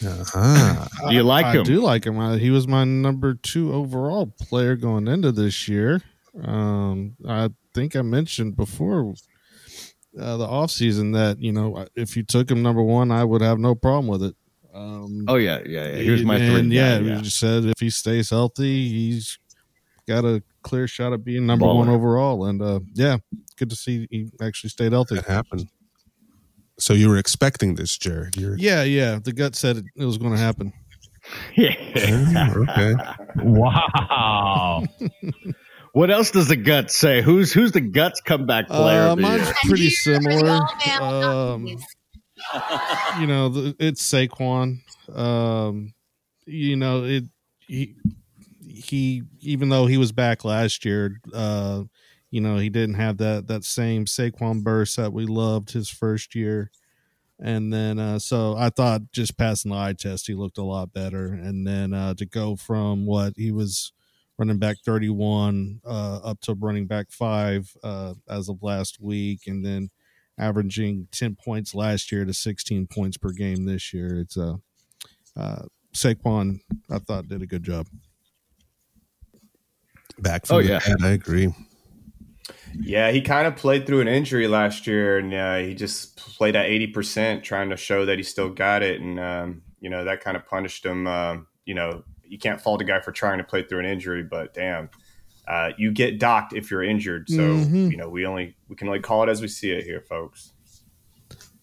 Uh-huh. 0.06 0.88
Do 1.10 1.16
you 1.16 1.24
like 1.24 1.46
I 1.46 1.54
him? 1.54 1.64
do 1.64 1.80
like 1.82 2.06
him. 2.06 2.20
Uh, 2.20 2.36
He 2.36 2.50
was 2.52 2.68
my 2.68 2.84
number 2.84 3.34
two 3.34 3.74
overall 3.74 4.28
player 4.28 4.76
going 4.76 5.08
into 5.08 5.32
this 5.32 5.68
year. 5.68 6.02
Um, 6.44 7.16
I 7.28 7.50
think 7.74 7.96
I 7.96 8.02
mentioned 8.02 8.58
before 8.58 9.14
uh, 10.20 10.38
the 10.38 10.46
offseason 10.48 11.14
that, 11.14 11.40
you 11.42 11.54
know, 11.54 11.86
if 11.96 12.18
you 12.18 12.24
took 12.24 12.52
him 12.52 12.62
number 12.62 12.82
one, 12.84 13.10
I 13.12 13.24
would 13.24 13.42
have 13.42 13.58
no 13.58 13.74
problem 13.74 14.08
with 14.08 14.24
it. 14.24 14.36
Um, 14.74 15.24
Oh 15.30 15.36
yeah, 15.36 15.60
yeah, 15.66 15.88
yeah. 15.88 15.96
Here's 15.96 16.24
my 16.26 16.38
three. 16.38 16.60
and 16.60 16.74
yeah, 16.74 17.00
guy, 17.00 17.04
we 17.16 17.22
just 17.22 17.40
said 17.40 17.64
if 17.64 17.80
he 17.80 17.90
stays 17.90 18.30
healthy, 18.32 18.90
he's 18.90 19.40
got 20.08 20.26
a 20.26 20.44
clear 20.64 20.88
shot 20.88 21.14
at 21.14 21.24
being 21.24 21.46
number 21.46 21.66
Baller. 21.66 21.78
one 21.78 21.90
overall. 21.90 22.46
And 22.46 22.62
uh, 22.62 22.80
yeah, 22.94 23.18
good 23.58 23.70
to 23.70 23.76
see 23.76 24.08
he 24.10 24.30
actually 24.42 24.70
stayed 24.70 24.92
healthy. 24.92 25.16
That 25.16 25.26
happened. 25.26 25.68
So 26.78 26.94
you 26.94 27.10
were 27.10 27.18
expecting 27.18 27.76
this, 27.76 27.98
Jared? 27.98 28.36
You're 28.36 28.58
Yeah, 28.58 28.84
yeah. 28.84 29.20
The 29.24 29.32
gut 29.32 29.56
said 29.56 29.78
it, 29.78 29.86
it 29.96 30.06
was 30.06 30.18
going 30.18 30.34
to 30.34 30.38
happen. 30.38 30.74
yeah. 31.56 31.76
Yeah, 31.96 32.54
okay. 32.56 32.94
wow. 33.38 34.84
what 35.94 36.12
else 36.12 36.32
does 36.32 36.50
the 36.50 36.56
gut 36.56 36.92
say? 36.92 37.22
Who's 37.22 37.54
who's 37.54 37.72
the 37.72 37.82
guts 37.82 38.22
comeback 38.22 38.68
player? 38.68 39.10
Uh, 39.10 39.16
mine's 39.16 39.46
year? 39.46 39.54
pretty 39.64 39.90
similar. 39.90 40.60
Um, 41.02 41.68
you 43.20 43.28
know, 43.28 43.50
the, 43.50 43.76
it's 43.80 44.04
Saquon. 44.04 44.80
Um, 45.16 45.94
you 46.46 46.76
know, 46.76 47.06
it 47.06 47.24
he 47.60 47.96
he 48.76 49.24
even 49.42 49.70
though 49.70 49.86
he 49.88 49.98
was 49.98 50.12
back 50.12 50.44
last 50.46 50.86
year, 50.86 51.20
uh, 51.34 51.84
you 52.32 52.42
know, 52.42 52.58
he 52.58 52.70
didn't 52.70 52.96
have 52.96 53.18
that 53.18 53.48
that 53.48 53.64
same 53.64 54.06
Saquon 54.06 54.64
burst 54.64 54.98
that 54.98 55.14
we 55.14 55.26
loved 55.26 55.72
his 55.72 55.90
first 55.90 56.36
year. 56.36 56.72
And 57.40 57.74
then 57.74 58.00
uh 58.00 58.20
so 58.20 58.56
I 58.58 58.70
thought 58.70 59.12
just 59.12 59.38
passing 59.38 59.72
the 59.72 59.78
eye 59.78 59.94
test 59.94 60.28
he 60.28 60.34
looked 60.36 60.58
a 60.58 60.64
lot 60.64 60.94
better. 60.94 61.28
And 61.28 61.68
then 61.68 61.94
uh 61.94 62.14
to 62.16 62.26
go 62.26 62.56
from 62.56 63.06
what 63.06 63.34
he 63.38 63.52
was 63.52 63.92
running 64.38 64.60
back 64.60 64.78
31 64.86 65.82
uh 65.86 66.20
up 66.24 66.42
to 66.42 66.54
running 66.56 66.88
back 66.88 67.12
5 67.12 67.78
uh 67.84 68.14
as 68.30 68.50
of 68.50 68.64
last 68.64 69.02
week 69.02 69.48
and 69.48 69.66
then 69.66 69.90
averaging 70.38 71.08
10 71.12 71.36
points 71.36 71.76
last 71.76 72.12
year 72.12 72.26
to 72.26 72.34
16 72.34 72.88
points 72.88 73.18
per 73.18 73.32
game 73.32 73.66
this 73.66 73.94
year. 73.94 74.20
It's 74.20 74.38
a 74.38 74.44
uh, 74.44 75.40
uh, 75.40 75.66
Saquon, 75.94 76.60
I 76.90 77.00
thought, 77.00 77.28
did 77.30 77.42
a 77.42 77.48
good 77.48 77.64
job. 77.64 77.88
Back 80.20 80.46
from 80.46 80.58
Oh, 80.58 80.62
the 80.62 80.68
yeah. 80.70 80.80
dead, 80.80 80.98
I 81.02 81.10
agree. 81.10 81.54
Yeah, 82.78 83.12
he 83.12 83.22
kind 83.22 83.48
of 83.48 83.56
played 83.56 83.86
through 83.88 84.02
an 84.02 84.08
injury 84.08 84.48
last 84.48 84.86
year, 84.86 85.18
and 85.18 85.34
uh, 85.34 85.58
he 85.58 85.74
just 85.74 86.18
played 86.18 86.56
at 86.56 86.66
eighty 86.66 86.88
percent, 86.88 87.44
trying 87.44 87.70
to 87.70 87.78
show 87.78 88.06
that 88.06 88.18
he 88.18 88.24
still 88.24 88.50
got 88.50 88.84
it, 88.84 89.02
and 89.02 89.20
um, 89.20 89.62
you 89.80 89.90
know 89.90 90.04
that 90.06 90.22
kind 90.22 90.36
of 90.38 90.46
punished 90.46 90.86
him. 90.86 91.08
Um, 91.08 91.48
you 91.66 91.74
know, 91.74 92.04
you 92.24 92.38
can't 92.38 92.60
fault 92.62 92.82
a 92.82 92.86
guy 92.86 93.00
for 93.00 93.12
trying 93.12 93.38
to 93.38 93.44
play 93.44 93.64
through 93.64 93.80
an 93.80 93.86
injury, 93.86 94.24
but 94.24 94.54
damn, 94.54 94.90
uh, 95.48 95.72
you 95.78 95.92
get 95.92 96.20
docked 96.20 96.54
if 96.54 96.70
you're 96.70 96.84
injured. 96.84 97.30
So 97.30 97.42
Mhm. 97.42 97.92
you 97.92 97.98
know, 97.98 98.10
we 98.10 98.26
only 98.26 98.56
we 98.68 98.76
can 98.76 98.88
only 98.88 99.00
call 99.00 99.24
it 99.24 99.30
as 99.30 99.42
we 99.42 99.48
see 99.48 99.72
it 99.72 99.84
here, 99.84 100.02
folks. 100.02 100.52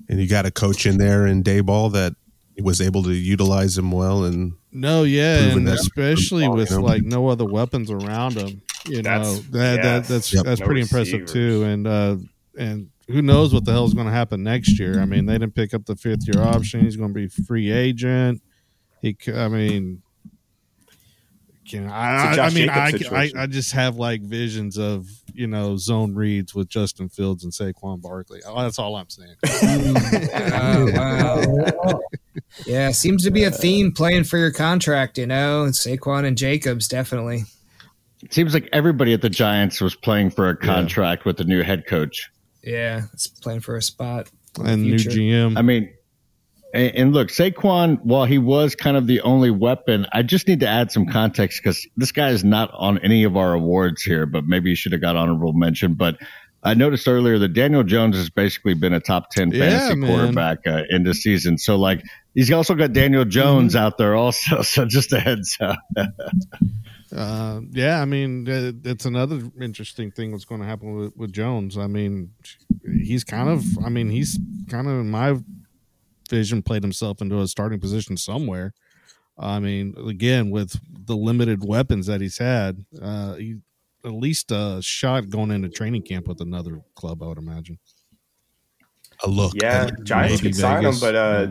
And 0.09 0.19
you 0.19 0.27
got 0.29 0.47
a 0.47 0.51
coach 0.51 0.87
in 0.87 0.99
there 0.99 1.27
in 1.27 1.43
Daboll 1.45 1.93
that 1.93 2.15
was 2.61 2.81
able 2.81 3.03
to 3.05 3.13
utilize 3.13 3.79
him 3.79 3.91
well. 3.93 4.25
And 4.25 4.53
No, 4.71 5.05
yeah, 5.05 5.39
and 5.39 5.69
especially 5.69 6.49
with 6.49 6.71
you 6.71 6.77
know? 6.79 6.83
like 6.83 7.03
no 7.03 7.29
other 7.29 7.45
weapons 7.45 7.91
around 7.91 8.35
him, 8.35 8.63
you 8.87 9.03
That's- 9.03 9.27
know 9.27 9.59
that, 9.59 9.77
yeah. 9.77 9.83
that 9.83 10.05
that's 10.09 10.33
Yep. 10.35 10.45
that's 10.45 10.61
No 10.61 10.67
pretty 10.67 10.81
impressive 10.83 11.27
too. 11.27 11.65
And 11.65 11.87
uh, 11.87 12.17
and 12.59 12.89
who 13.09 13.23
knows 13.23 13.53
what 13.55 13.65
the 13.65 13.73
hell 13.73 13.85
is 13.87 13.95
going 13.95 14.07
to 14.07 14.13
happen 14.13 14.43
next 14.43 14.79
year? 14.79 15.01
I 15.01 15.05
mean, 15.07 15.27
they 15.27 15.35
didn't 15.35 15.55
pick 15.55 15.75
up 15.75 15.87
the 15.87 15.97
fifth 15.97 16.27
year 16.27 16.43
option. 16.45 16.81
He's 16.81 16.97
going 16.97 17.11
to 17.11 17.15
be 17.15 17.27
free 17.29 17.71
agent. 17.73 18.43
He, 19.01 19.17
i 19.35 19.49
mean, 19.49 20.03
can 21.73 21.85
It's 21.85 21.93
a 21.93 21.95
I? 21.95 22.14
I, 22.14 22.31
I 22.31 22.37
Josh 22.37 22.55
mean, 22.55 22.69
I, 22.69 22.93
I. 23.12 23.33
I 23.43 23.47
just 23.47 23.73
have 23.73 23.97
like 23.97 24.21
visions 24.23 24.79
of 24.79 25.09
you 25.33 25.47
know 25.47 25.76
zone 25.76 26.14
reads 26.14 26.55
with 26.55 26.69
Justin 26.69 27.09
Fields 27.09 27.45
and 27.45 27.52
Saquon 27.52 28.00
Barkley. 28.00 28.41
Oh, 28.47 28.62
That's 28.62 28.79
all 28.79 28.97
I'm 28.97 29.09
saying. 29.09 29.37
Oh, 30.55 30.91
wow. 30.93 32.00
Yeah, 32.67 32.91
seems 32.91 33.25
to 33.25 33.31
be 33.31 33.45
a 33.45 33.49
uh, 33.49 33.50
theme 33.50 33.93
playing 33.93 34.25
for 34.25 34.38
your 34.38 34.50
contract, 34.50 35.19
you 35.19 35.26
know. 35.26 35.67
Saquon 35.67 36.25
and 36.25 36.37
Jacobs, 36.37 36.88
definitely. 36.88 37.45
It 38.23 38.33
seems 38.33 38.55
like 38.55 38.69
everybody 38.73 39.12
at 39.12 39.23
the 39.23 39.31
Giants 39.31 39.81
was 39.81 39.95
playing 39.95 40.31
for 40.31 40.49
a 40.49 40.57
contract 40.57 41.23
yeah. 41.23 41.29
with 41.29 41.37
the 41.38 41.45
new 41.45 41.62
head 41.62 41.87
coach. 41.87 42.31
Yeah, 42.62 43.02
it's 43.12 43.26
playing 43.26 43.61
for 43.61 43.76
a 43.76 43.83
spot 43.83 44.31
and 44.64 44.83
new 44.83 44.97
GM. 44.97 45.59
I 45.59 45.62
mean, 45.62 45.93
and, 46.73 46.97
and, 46.97 47.12
look, 47.12 47.29
Saquon, 47.29 48.00
while 48.02 48.25
he 48.25 48.38
was 48.38 48.75
kind 48.75 48.97
of 48.97 49.07
the 49.07 49.21
only 49.21 49.50
weapon, 49.50 50.07
I 50.12 50.23
just 50.23 50.49
need 50.49 50.61
to 50.61 50.69
add 50.69 50.91
some 50.91 51.07
context 51.07 51.61
because 51.62 51.87
this 51.97 52.12
guy 52.12 52.31
is 52.31 52.45
not 52.45 52.71
on 52.73 52.99
any 52.99 53.25
of 53.25 53.37
our 53.37 53.52
awards 53.52 54.02
here, 54.02 54.26
but 54.26 54.45
maybe 54.47 54.71
he 54.71 54.75
should 54.75 54.93
have 54.93 55.00
got 55.00 55.17
honorable 55.17 55.52
mention. 55.52 55.95
But 55.95 56.17
I 56.62 56.75
noticed 56.75 57.09
earlier 57.09 57.38
that 57.41 57.55
Daniel 57.55 57.83
Jones 57.83 58.17
has 58.17 58.31
basically 58.31 58.75
been 58.75 58.93
a 58.93 59.00
top 59.00 59.31
10 59.31 59.50
fantasy 59.50 60.00
yeah, 60.00 60.07
quarterback 60.07 60.67
uh, 60.67 60.85
in 60.88 61.02
the 61.02 61.12
season. 61.12 61.59
So, 61.59 61.76
like, 61.76 62.05
he's 62.35 62.52
also 62.52 62.75
got 62.75 62.93
Daniel 62.93 63.25
Jones 63.25 63.75
mm-hmm. 63.75 63.85
out 63.85 63.99
there 63.99 64.14
also. 64.14 64.62
So, 64.62 64.85
just 64.85 65.12
a 65.12 65.19
heads 65.19 65.59
up. 65.61 65.79
uh, 67.17 67.61
yeah, 67.71 68.00
I 68.00 68.05
mean, 68.05 68.47
it's 68.85 69.05
another 69.05 69.43
interesting 69.61 70.12
thing 70.12 70.31
that's 70.31 70.45
going 70.45 70.61
to 70.61 70.67
happen 70.67 70.95
with, 70.95 71.17
with 71.17 71.33
Jones. 71.33 71.76
I 71.76 71.88
mean, 71.88 72.31
he's 72.85 73.25
kind 73.25 73.49
of, 73.49 73.64
I 73.85 73.88
mean, 73.88 74.09
he's 74.09 74.38
kind 74.71 74.87
of, 74.87 75.00
in 75.00 75.11
my 75.11 75.37
vision 76.33 76.62
played 76.62 76.83
himself 76.83 77.21
into 77.21 77.41
a 77.41 77.47
starting 77.47 77.79
position 77.79 78.17
somewhere. 78.17 78.73
I 79.39 79.61
mean, 79.61 79.95
again, 80.09 80.51
with 80.51 80.81
the 80.91 81.15
limited 81.15 81.62
weapons 81.65 82.07
that 82.07 82.21
he's 82.21 82.39
had, 82.39 82.85
uh, 83.01 83.35
he 83.35 83.57
at 84.05 84.12
least 84.12 84.51
a 84.51 84.81
shot 84.83 85.29
going 85.29 85.51
into 85.51 85.69
training 85.69 86.03
camp 86.03 86.27
with 86.27 86.41
another 86.41 86.81
club, 86.95 87.23
I 87.23 87.27
would 87.27 87.39
imagine. 87.39 87.79
A 89.25 89.29
look. 89.29 89.53
Yeah, 89.55 89.91
Giants 90.03 90.41
could 90.41 90.57
sign 90.57 90.85
him, 90.85 90.95
but 90.99 91.15
uh, 91.15 91.47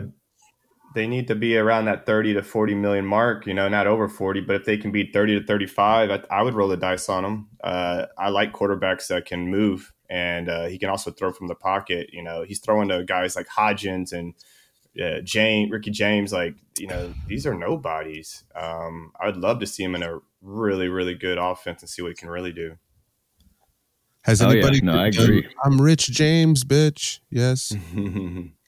they 0.94 1.06
need 1.06 1.28
to 1.28 1.34
be 1.34 1.56
around 1.56 1.86
that 1.86 2.04
30 2.04 2.34
to 2.34 2.42
40 2.42 2.74
million 2.74 3.06
mark, 3.06 3.46
you 3.46 3.54
know, 3.54 3.68
not 3.68 3.86
over 3.86 4.08
40, 4.08 4.40
but 4.42 4.56
if 4.56 4.64
they 4.64 4.76
can 4.76 4.90
be 4.90 5.10
30 5.10 5.40
to 5.40 5.46
35, 5.46 6.10
I, 6.10 6.22
I 6.30 6.42
would 6.42 6.54
roll 6.54 6.68
the 6.68 6.76
dice 6.76 7.08
on 7.08 7.22
them. 7.22 7.48
Uh, 7.62 8.06
I 8.18 8.28
like 8.28 8.52
quarterbacks 8.52 9.06
that 9.08 9.24
can 9.26 9.48
move 9.48 9.92
and 10.12 10.50
uh, 10.50 10.66
he 10.66 10.78
can 10.78 10.90
also 10.90 11.10
throw 11.10 11.32
from 11.32 11.48
the 11.48 11.54
pocket. 11.54 12.10
You 12.12 12.22
know, 12.22 12.42
he's 12.42 12.60
throwing 12.60 12.88
to 12.88 13.02
guys 13.02 13.34
like 13.34 13.48
Hodgins 13.48 14.12
and 14.12 14.34
uh, 15.00 15.20
James, 15.22 15.70
Ricky 15.70 15.90
James, 15.90 16.32
like 16.32 16.54
you 16.78 16.86
know, 16.86 17.12
these 17.26 17.46
are 17.46 17.54
nobodies. 17.54 18.44
Um, 18.54 19.12
I 19.20 19.26
would 19.26 19.36
love 19.36 19.60
to 19.60 19.66
see 19.66 19.82
him 19.82 19.94
in 19.94 20.02
a 20.02 20.18
really, 20.40 20.88
really 20.88 21.14
good 21.14 21.38
offense 21.38 21.82
and 21.82 21.88
see 21.88 22.02
what 22.02 22.08
he 22.08 22.14
can 22.14 22.28
really 22.28 22.52
do. 22.52 22.76
Has 24.24 24.40
oh, 24.40 24.48
anybody? 24.48 24.78
Yeah. 24.78 24.84
No, 24.84 24.98
I 24.98 25.08
agree. 25.08 25.48
I'm 25.64 25.80
Rich 25.80 26.08
James, 26.08 26.64
bitch. 26.64 27.20
Yes. 27.30 27.74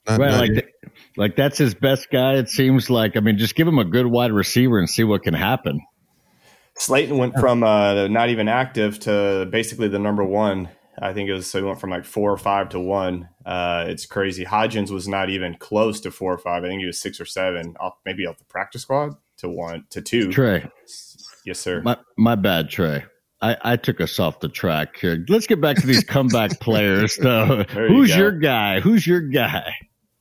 Not, 0.07 0.21
well, 0.21 0.33
not 0.33 0.40
like, 0.40 0.75
like 1.16 1.35
that's 1.35 1.57
his 1.57 1.75
best 1.75 2.09
guy. 2.12 2.35
It 2.35 2.50
seems 2.50 2.90
like. 2.90 3.16
I 3.16 3.21
mean, 3.21 3.38
just 3.38 3.54
give 3.54 3.66
him 3.66 3.78
a 3.78 3.87
good 3.87 4.04
wide 4.04 4.33
receiver 4.33 4.78
and 4.78 4.87
see 4.87 5.02
what 5.02 5.23
can 5.23 5.33
happen. 5.33 5.81
Slayton 6.76 7.16
went 7.16 7.38
from 7.38 7.62
uh, 7.62 8.09
not 8.09 8.28
even 8.28 8.47
active 8.47 8.99
to 9.00 9.49
basically 9.50 9.88
the 9.88 9.99
number 9.99 10.23
one 10.23 10.69
I 11.00 11.12
think 11.12 11.28
it 11.28 11.32
was 11.32 11.50
so 11.50 11.58
he 11.58 11.64
went 11.64 11.80
from 11.80 11.90
like 11.90 12.04
four 12.04 12.32
or 12.32 12.36
five 12.36 12.70
to 12.70 12.80
one. 12.80 13.28
Uh, 13.44 13.84
it's 13.88 14.06
crazy. 14.06 14.44
Hodgins 14.44 14.90
was 14.90 15.08
not 15.08 15.30
even 15.30 15.56
close 15.56 16.00
to 16.00 16.10
four 16.10 16.32
or 16.32 16.38
five. 16.38 16.64
I 16.64 16.68
think 16.68 16.80
he 16.80 16.86
was 16.86 17.00
six 17.00 17.20
or 17.20 17.24
seven, 17.24 17.74
off 17.80 17.94
maybe 18.04 18.26
off 18.26 18.38
the 18.38 18.44
practice 18.44 18.82
squad 18.82 19.14
to 19.38 19.48
one 19.48 19.84
to 19.90 20.02
two. 20.02 20.30
Trey, 20.30 20.68
yes, 21.44 21.58
sir. 21.58 21.82
My 21.82 21.96
my 22.16 22.34
bad, 22.34 22.68
Trey. 22.68 23.04
I, 23.42 23.56
I 23.62 23.76
took 23.76 24.00
us 24.00 24.18
off 24.18 24.40
the 24.40 24.48
track 24.48 24.96
here. 24.96 25.22
Let's 25.28 25.46
get 25.46 25.60
back 25.60 25.76
to 25.76 25.86
these 25.86 26.02
comeback 26.02 26.60
players. 26.60 27.16
Though, 27.16 27.64
who's 27.64 28.10
you 28.10 28.16
your 28.16 28.32
guy? 28.32 28.80
Who's 28.80 29.06
your 29.06 29.20
guy? 29.20 29.74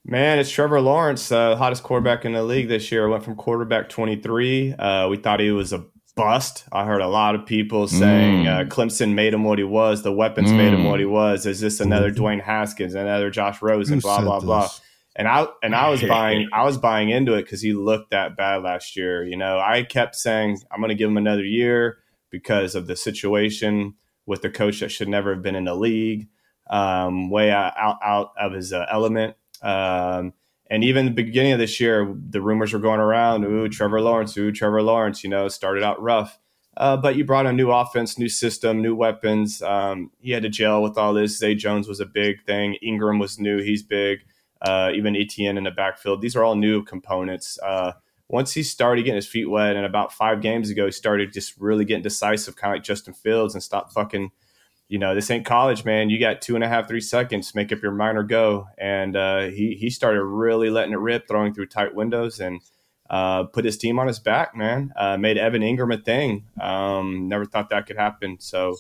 Man, 0.05 0.39
it's 0.39 0.51
Trevor 0.51 0.81
Lawrence, 0.81 1.31
uh, 1.31 1.55
hottest 1.55 1.83
quarterback 1.83 2.25
in 2.25 2.33
the 2.33 2.43
league 2.43 2.67
this 2.67 2.91
year. 2.91 3.07
Went 3.07 3.23
from 3.23 3.35
quarterback 3.35 3.87
23. 3.87 4.73
Uh, 4.73 5.07
we 5.07 5.15
thought 5.15 5.39
he 5.39 5.51
was 5.51 5.71
a 5.71 5.85
bust. 6.15 6.65
I 6.72 6.86
heard 6.86 7.01
a 7.01 7.08
lot 7.08 7.36
of 7.36 7.46
people 7.46 7.88
saying 7.88 8.46
mm. 8.46 8.48
uh, 8.48 8.70
Clemson 8.70 9.13
made 9.13 9.34
him 9.34 9.43
what 9.43 9.58
he 9.58 9.63
was. 9.63 10.03
The 10.03 10.12
weapons 10.12 10.51
mm. 10.51 10.58
made 10.58 10.74
him 10.74 10.86
what 10.86 11.00
he 11.00 11.05
was. 11.05 11.46
Is 11.46 11.60
this 11.60 11.79
another 11.79 12.12
mm. 12.12 12.15
Dwayne 12.15 12.41
Haskins, 12.41 12.96
another 12.96 13.29
Josh 13.29 13.62
Rosen, 13.62 14.00
blah 14.00 14.22
blah 14.22 14.39
this? 14.39 14.46
blah. 14.46 14.70
And 15.15 15.27
I 15.27 15.48
and 15.62 15.75
I 15.75 15.89
was 15.89 16.01
buying 16.08 16.50
I 16.53 16.63
was 16.63 16.77
buying 16.77 17.10
into 17.10 17.34
it 17.34 17.43
because 17.43 17.62
he 17.62 17.74
looked 17.74 18.12
that 18.12 18.38
bad 18.38 18.63
last 18.63 18.96
year. 18.96 19.24
You 19.24 19.38
know, 19.38 19.60
I 19.60 19.84
kept 19.84 20.15
saying 20.15 20.60
I'm 20.72 20.79
going 20.79 20.89
to 20.89 20.96
give 20.96 21.10
him 21.10 21.17
another 21.17 21.46
year 21.46 21.98
because 22.29 22.75
of 22.75 22.88
the 22.88 22.96
situation 22.96 23.96
with 24.25 24.41
the 24.41 24.50
coach 24.50 24.79
that 24.79 24.89
should 24.89 25.10
never 25.10 25.34
have 25.34 25.43
been 25.43 25.55
in 25.55 25.65
the 25.65 25.75
league, 25.75 26.29
um, 26.70 27.29
way 27.29 27.51
out, 27.51 27.74
out, 27.77 27.98
out 28.03 28.32
of 28.39 28.53
his 28.53 28.72
uh, 28.74 28.86
element. 28.89 29.36
Um, 29.62 30.34
and 30.70 30.84
even 30.84 31.05
the 31.05 31.12
beginning 31.12 31.51
of 31.51 31.60
this 31.60 31.79
year, 31.79 32.15
the 32.29 32.41
rumors 32.41 32.74
were 32.74 32.79
going 32.79 33.00
around, 33.00 33.43
ooh, 33.43 33.67
Trevor 33.70 34.01
Lawrence, 34.01 34.38
ooh, 34.38 34.51
Trevor 34.51 34.82
Lawrence, 34.82 35.24
you 35.24 35.29
know, 35.29 35.48
started 35.48 35.84
out 35.84 36.01
rough. 36.01 36.39
Uh, 36.75 36.98
but 36.98 37.15
you 37.15 37.24
brought 37.24 37.46
a 37.46 37.53
new 37.53 37.70
offense, 37.70 38.17
new 38.17 38.29
system, 38.29 38.82
new 38.82 38.96
weapons. 38.96 39.62
Um, 39.62 40.10
he 40.20 40.32
had 40.32 40.43
to 40.43 40.50
gel 40.50 40.82
with 40.82 40.98
all 40.98 41.13
this. 41.13 41.38
Zay 41.38 41.53
Jones 41.53 41.88
was 41.88 42.00
a 42.00 42.05
big 42.05 42.43
thing. 42.46 42.77
Engram 42.84 43.20
was 43.20 43.39
new. 43.39 43.62
He's 43.62 43.84
big. 43.84 44.20
Uh, 44.62 44.91
even 44.96 45.15
Etienne 45.15 45.58
in 45.58 45.65
the 45.65 45.72
backfield. 45.72 46.22
These 46.22 46.36
are 46.36 46.43
all 46.43 46.55
new 46.55 46.84
components. 46.84 47.60
Uh, 47.62 47.91
once 48.29 48.53
he 48.53 48.63
started 48.63 49.03
getting 49.03 49.17
his 49.17 49.27
feet 49.27 49.50
wet, 49.50 49.75
and 49.75 49.86
about 49.86 50.13
five 50.13 50.41
games 50.41 50.70
ago, 50.70 50.86
he 50.86 50.91
started 50.91 51.32
just 51.34 51.60
really 51.60 51.86
getting 51.86 52.01
decisive, 52.01 52.55
kind 52.55 52.74
of 52.74 52.77
like 52.77 52.84
Justin 52.84 53.13
Fields, 53.13 53.53
and 53.53 53.62
stopped 53.62 53.93
fucking– 53.93 54.32
you 54.87 54.99
know, 54.99 55.15
this 55.15 55.31
ain't 55.31 55.45
college, 55.45 55.85
man. 55.85 56.09
You 56.09 56.19
got 56.19 56.41
two 56.41 56.55
and 56.55 56.63
a 56.63 56.67
half, 56.67 56.87
three 56.87 57.01
seconds 57.01 57.55
make 57.55 57.71
up 57.71 57.81
your 57.81 57.91
mind 57.91 58.17
or 58.17 58.23
go. 58.23 58.67
And 58.77 59.15
uh, 59.15 59.47
he 59.47 59.75
he 59.79 59.89
started 59.89 60.23
really 60.23 60.69
letting 60.69 60.93
it 60.93 60.99
rip, 60.99 61.27
throwing 61.27 61.53
through 61.53 61.67
tight 61.67 61.95
windows, 61.95 62.39
and 62.39 62.61
uh, 63.09 63.45
put 63.45 63.65
his 63.65 63.77
team 63.77 63.99
on 63.99 64.07
his 64.07 64.19
back. 64.19 64.55
Man, 64.55 64.93
uh, 64.95 65.17
made 65.17 65.37
Evan 65.37 65.61
Engram 65.61 65.93
a 65.93 65.97
thing. 66.01 66.45
Um, 66.61 67.27
never 67.27 67.45
thought 67.45 67.69
that 67.69 67.87
could 67.87 67.97
happen. 67.97 68.37
So. 68.39 68.77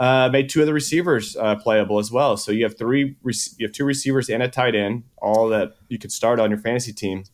Uh, 0.00 0.28
made 0.30 0.48
two 0.48 0.60
of 0.60 0.66
the 0.68 0.72
receivers 0.72 1.36
uh, 1.36 1.56
playable 1.56 1.98
as 1.98 2.08
well. 2.08 2.36
So 2.36 2.52
you 2.52 2.62
have 2.62 2.78
three, 2.78 3.16
you 3.24 3.66
have 3.66 3.72
two 3.72 3.84
receivers 3.84 4.28
and 4.28 4.44
a 4.44 4.48
tight 4.48 4.76
end, 4.76 5.02
all 5.16 5.48
that 5.48 5.74
you 5.88 5.98
could 5.98 6.12
start 6.12 6.38
on 6.38 6.50
your 6.50 6.58
fantasy 6.60 6.92
team. 6.92 7.24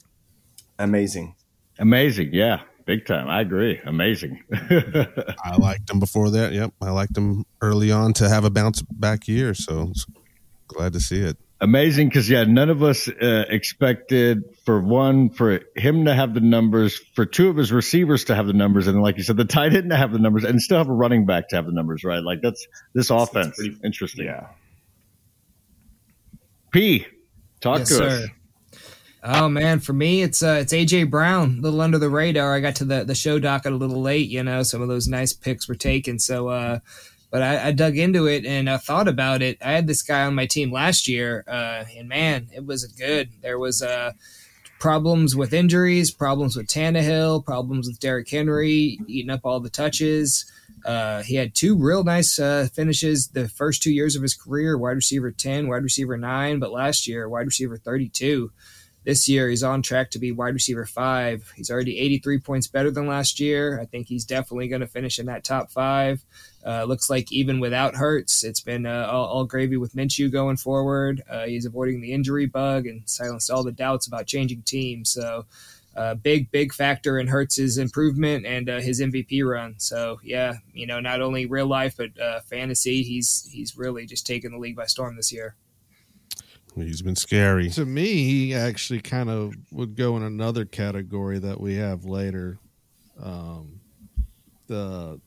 Amazing, 0.79 1.35
amazing, 1.79 2.31
yeah. 2.33 2.63
Big 2.87 3.07
time. 3.07 3.29
I 3.29 3.41
agree. 3.41 3.81
Amazing. 3.85 4.43
I 4.53 5.57
liked 5.59 5.89
him 5.89 6.01
before 6.01 6.31
that. 6.31 6.53
Yep. 6.53 6.75
I 6.83 6.91
liked 6.91 7.17
him 7.17 7.47
early 7.63 7.91
on 7.91 8.13
to 8.15 8.29
have 8.29 8.45
a 8.45 8.51
bounce 8.51 8.83
back 8.83 9.27
year. 9.27 9.55
So 9.55 9.93
glad 10.67 10.93
to 10.93 11.01
see 11.01 11.21
it. 11.21 11.39
Amazing 11.61 12.09
because, 12.09 12.29
yeah, 12.29 12.45
none 12.45 12.69
of 12.69 12.83
us 12.83 13.09
uh, 13.09 13.45
expected 13.49 14.43
for 14.67 14.81
one, 14.81 15.31
for 15.31 15.61
him 15.75 16.05
to 16.05 16.15
have 16.15 16.35
the 16.35 16.41
numbers, 16.41 17.01
for 17.15 17.25
two 17.25 17.49
of 17.49 17.57
his 17.57 17.73
receivers 17.73 18.25
to 18.25 18.35
have 18.35 18.47
the 18.47 18.53
numbers, 18.53 18.87
and 18.87 19.01
like 19.01 19.17
you 19.17 19.23
said, 19.23 19.39
the 19.39 19.47
tight 19.47 19.73
end 19.75 19.89
to 19.89 19.97
have 19.97 20.13
the 20.13 20.19
numbers, 20.19 20.45
and 20.45 20.61
still 20.61 20.77
have 20.77 20.89
a 20.89 20.93
running 20.93 21.25
back 21.25 21.49
to 21.51 21.57
have 21.57 21.65
the 21.65 21.73
numbers, 21.73 22.05
right? 22.05 22.23
Like 22.23 22.41
that's 22.43 22.67
this 22.93 23.09
offense. 23.09 23.57
Pretty, 23.57 23.79
interesting. 23.83 24.27
Yeah. 24.27 24.49
P, 26.71 27.07
talk 27.61 27.79
yes, 27.79 27.89
to 27.89 27.95
sir. 27.95 28.07
us. 28.09 28.29
Oh 29.27 29.49
man, 29.49 29.81
for 29.81 29.95
me 29.95 30.23
it's 30.23 30.43
uh, 30.43 30.59
it's 30.61 30.75
AJ 30.75 31.09
Brown, 31.09 31.57
a 31.59 31.63
little 31.63 31.81
under 31.81 31.97
the 31.97 32.11
radar. 32.11 32.55
I 32.55 32.61
got 32.61 32.77
to 32.77 32.85
the 32.85 33.05
the 33.05 33.15
show 33.15 33.39
docket 33.39 33.73
a 33.73 33.77
little 33.77 34.03
late, 34.03 34.29
you 34.29 34.43
know. 34.43 34.63
Some 34.63 34.83
of 34.83 34.89
those 34.89 35.09
nice 35.09 35.33
picks 35.33 35.67
were 35.67 35.75
taken, 35.75 36.19
so 36.19 36.49
uh, 36.49 36.81
but 37.31 37.41
I, 37.41 37.69
I, 37.69 37.73
dug 37.73 37.97
into 37.97 38.27
it 38.27 38.45
and 38.45 38.69
I 38.69 38.77
thought 38.77 39.09
about 39.09 39.41
it. 39.41 39.57
I 39.65 39.73
had 39.73 39.87
this 39.87 40.03
guy 40.03 40.27
on 40.27 40.35
my 40.35 40.45
team 40.45 40.71
last 40.71 41.09
year, 41.09 41.43
uh, 41.49 41.85
and 41.97 42.07
man, 42.07 42.49
it 42.55 42.65
wasn't 42.65 42.99
good. 42.99 43.31
There 43.41 43.59
was 43.59 43.81
uh, 43.83 44.13
problems 44.79 45.35
with 45.35 45.55
injuries, 45.55 46.11
problems 46.11 46.55
with 46.55 46.67
Tannehill, 46.67 47.47
problems 47.47 47.89
with 47.89 47.99
Derrick 48.01 48.29
Henry 48.29 49.01
eating 49.07 49.31
up 49.31 49.41
all 49.45 49.59
the 49.59 49.71
touches. 49.71 50.45
Uh, 50.85 51.23
he 51.23 51.37
had 51.37 51.55
two 51.55 51.77
real 51.79 52.05
nice 52.05 52.39
uh, 52.39 52.69
finishes 52.75 53.29
the 53.29 53.49
first 53.49 53.83
two 53.83 53.93
years 53.93 54.17
of 54.17 54.23
his 54.23 54.35
career 54.35 54.77
wide 54.77 54.93
receiver 54.93 55.31
10, 55.31 55.67
wide 55.67 55.83
receiver 55.83 56.19
9, 56.19 56.59
but 56.59 56.73
last 56.73 57.09
year, 57.09 57.27
wide 57.27 57.47
receiver 57.47 57.79
32. 57.79 58.53
This 59.05 59.29
year, 59.29 59.51
he's 59.51 59.63
on 59.63 59.83
track 59.83 60.11
to 60.13 60.19
be 60.19 60.33
wide 60.33 60.55
receiver 60.55 60.87
five. 60.87 61.53
He's 61.57 61.71
already 61.71 61.99
83 61.99 62.39
points 62.39 62.67
better 62.67 62.91
than 62.91 63.07
last 63.07 63.39
year. 63.39 63.79
I 63.79 63.85
think 63.85 64.09
he's 64.09 64.25
definitely 64.25 64.69
going 64.69 64.81
to 64.81 64.87
finish 64.87 65.19
in 65.19 65.27
that 65.27 65.45
top 65.45 65.71
five. 65.71 66.25
Uh, 66.65 66.85
looks 66.85 67.11
like 67.11 67.31
even 67.31 67.61
without 67.61 67.97
Hurts, 67.97 68.43
it's 68.43 68.63
been 68.63 68.87
uh, 68.87 69.07
all, 69.11 69.27
all, 69.27 69.45
gravy 69.45 69.77
with 69.77 69.95
Minshew 69.95 70.33
going 70.33 70.57
forward. 70.57 71.23
Uh, 71.29 71.45
he's 71.45 71.67
avoiding 71.67 72.01
the 72.01 72.15
injury 72.15 72.47
bug 72.47 72.87
and 72.87 73.03
silenced 73.05 73.51
all 73.51 73.63
the 73.63 73.73
doubts 73.73 74.07
about 74.07 74.27
changing 74.27 74.63
teams. 74.63 75.11
So, 75.11 75.45
uh, 75.95 76.15
big, 76.15 76.51
big 76.51 76.73
factor 76.73 77.19
in 77.19 77.29
Hurts's 77.29 77.79
improvement 77.79 78.47
and 78.47 78.69
uh, 78.69 78.81
his 78.81 79.01
MVP 79.01 79.47
run. 79.47 79.75
So, 79.79 80.19
yeah, 80.25 80.55
you 80.73 80.87
know, 80.87 81.01
not 81.01 81.21
only 81.21 81.47
real 81.47 81.67
life 81.67 81.97
but 81.99 82.19
uh, 82.19 82.41
fantasy, 82.41 83.03
he's 83.03 83.49
he's 83.53 83.77
really 83.77 84.07
just 84.07 84.27
taken 84.27 84.53
the 84.53 84.59
league 84.59 84.77
by 84.77 84.87
storm 84.87 85.17
this 85.17 85.33
year. 85.33 85.55
He's 86.77 87.03
been 87.03 87.17
scary. 87.17 87.71
To 87.71 87.85
me, 87.87 88.25
he 88.25 88.55
actually 88.55 89.01
kind 89.01 89.31
of 89.31 89.55
would 89.71 89.95
go 89.97 90.17
in 90.17 90.23
another 90.23 90.65
category 90.65 91.39
that 91.39 91.61
we 91.61 91.77
have 91.77 92.05
later. 92.05 92.59
Um, 93.23 93.81
the 94.67 95.21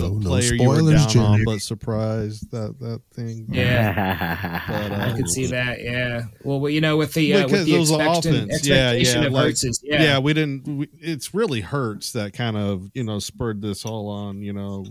Oh, 0.00 0.08
no 0.08 0.28
player 0.28 0.54
you 0.54 0.68
were 0.68 0.76
spoilers, 0.76 1.14
down 1.14 1.24
on, 1.24 1.44
but 1.44 1.60
surprised 1.60 2.50
that 2.50 2.78
that 2.80 3.00
thing. 3.14 3.46
Yeah. 3.48 4.60
But, 4.68 4.92
uh, 5.00 5.04
I 5.06 5.16
could 5.16 5.28
see 5.30 5.46
that. 5.46 5.80
Yeah. 5.80 6.24
Well, 6.42 6.60
well, 6.60 6.70
you 6.70 6.80
know, 6.80 6.96
with 6.96 7.14
the 7.14 7.32
uh, 7.32 7.42
with 7.44 7.50
because 7.52 7.66
the 7.66 7.76
it 7.76 7.78
was 7.78 7.92
expectation, 7.92 8.44
offense. 8.50 8.66
Yeah, 8.66 8.92
yeah, 8.92 9.22
of 9.22 9.32
like- 9.32 9.44
Hurts 9.46 9.64
is 9.64 9.80
yeah. 9.82 10.02
yeah, 10.02 10.18
we 10.18 10.34
didn't. 10.34 10.66
We, 10.66 10.88
it's 11.00 11.32
really 11.32 11.60
hurts 11.62 12.12
that 12.12 12.32
kind 12.34 12.56
of 12.56 12.90
you 12.94 13.04
know 13.04 13.18
spurred 13.20 13.62
this 13.62 13.86
all 13.86 14.08
on. 14.08 14.42
You 14.42 14.52
know, 14.52 14.86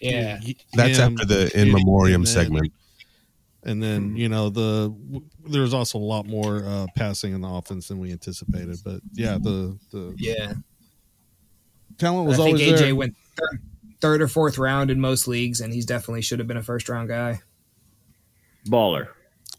yeah. 0.00 0.38
he- 0.40 0.58
That's 0.74 0.98
after 0.98 1.24
the 1.24 1.50
in 1.58 1.72
memoriam 1.72 2.22
and 2.22 2.26
then- 2.26 2.34
segment. 2.34 2.72
And 3.64 3.82
then 3.82 4.16
you 4.16 4.28
know 4.28 4.50
the 4.50 4.94
there's 5.46 5.74
also 5.74 5.98
a 5.98 6.00
lot 6.00 6.26
more 6.26 6.64
uh, 6.64 6.86
passing 6.96 7.32
in 7.34 7.40
the 7.40 7.48
offense 7.48 7.88
than 7.88 7.98
we 7.98 8.12
anticipated. 8.12 8.76
But 8.84 9.00
yeah, 9.12 9.36
the 9.40 9.76
the 9.90 10.14
Yeah. 10.16 10.52
talent 11.98 12.28
was 12.28 12.38
I 12.38 12.42
was 12.50 12.60
think 12.60 12.68
always 12.68 12.80
AJ 12.80 12.84
there. 12.86 12.94
went 12.96 13.16
third, 13.36 13.62
third 14.00 14.22
or 14.22 14.28
fourth 14.28 14.58
round 14.58 14.90
in 14.90 15.00
most 15.00 15.26
leagues, 15.26 15.60
and 15.60 15.72
he's 15.72 15.86
definitely 15.86 16.22
should 16.22 16.38
have 16.38 16.46
been 16.48 16.56
a 16.56 16.62
first 16.62 16.88
round 16.88 17.08
guy. 17.08 17.40
Baller. 18.66 19.08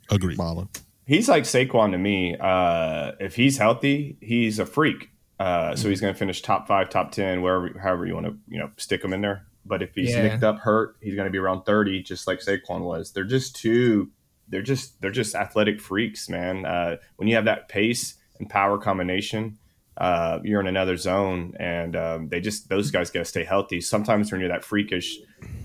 Agreed. 0.09 0.37
Baller. 0.37 0.67
He's 1.05 1.27
like 1.27 1.43
Saquon 1.43 1.91
to 1.91 1.97
me. 1.97 2.37
Uh, 2.39 3.13
if 3.19 3.35
he's 3.35 3.57
healthy, 3.57 4.17
he's 4.21 4.59
a 4.59 4.65
freak. 4.65 5.09
Uh, 5.39 5.75
so 5.75 5.89
he's 5.89 6.01
going 6.01 6.13
to 6.13 6.17
finish 6.17 6.41
top 6.41 6.67
five, 6.67 6.89
top 6.89 7.11
ten, 7.11 7.41
wherever, 7.41 7.77
however 7.79 8.05
you 8.05 8.13
want 8.13 8.25
to, 8.27 8.37
you 8.47 8.59
know, 8.59 8.69
stick 8.77 9.03
him 9.03 9.13
in 9.13 9.21
there. 9.21 9.45
But 9.69 9.81
if 9.83 9.93
he's 9.95 10.09
Yeah. 10.09 10.23
nicked 10.23 10.43
up, 10.43 10.59
hurt, 10.59 10.95
he's 10.99 11.15
going 11.15 11.27
to 11.27 11.31
be 11.31 11.37
around 11.37 11.63
thirty, 11.63 12.01
just 12.03 12.27
like 12.27 12.39
Saquon 12.39 12.81
was. 12.81 13.11
They're 13.13 13.23
just 13.23 13.55
too. 13.55 14.09
They're 14.49 14.63
just 14.63 14.99
they're 14.99 15.11
just 15.11 15.35
athletic 15.35 15.79
freaks, 15.79 16.27
man. 16.27 16.65
Uh, 16.65 16.97
when 17.17 17.27
you 17.29 17.35
have 17.35 17.45
that 17.45 17.69
pace 17.69 18.15
and 18.39 18.49
power 18.49 18.79
combination, 18.79 19.59
uh, 19.95 20.39
you're 20.43 20.59
in 20.59 20.65
another 20.67 20.97
zone, 20.97 21.53
and 21.59 21.95
um, 21.95 22.29
they 22.29 22.41
just 22.41 22.67
those 22.67 22.89
guys 22.89 23.11
got 23.11 23.19
to 23.19 23.25
stay 23.25 23.43
healthy. 23.43 23.79
Sometimes 23.79 24.31
when 24.31 24.41
you're 24.41 24.49
that 24.49 24.65
freakish, 24.65 25.19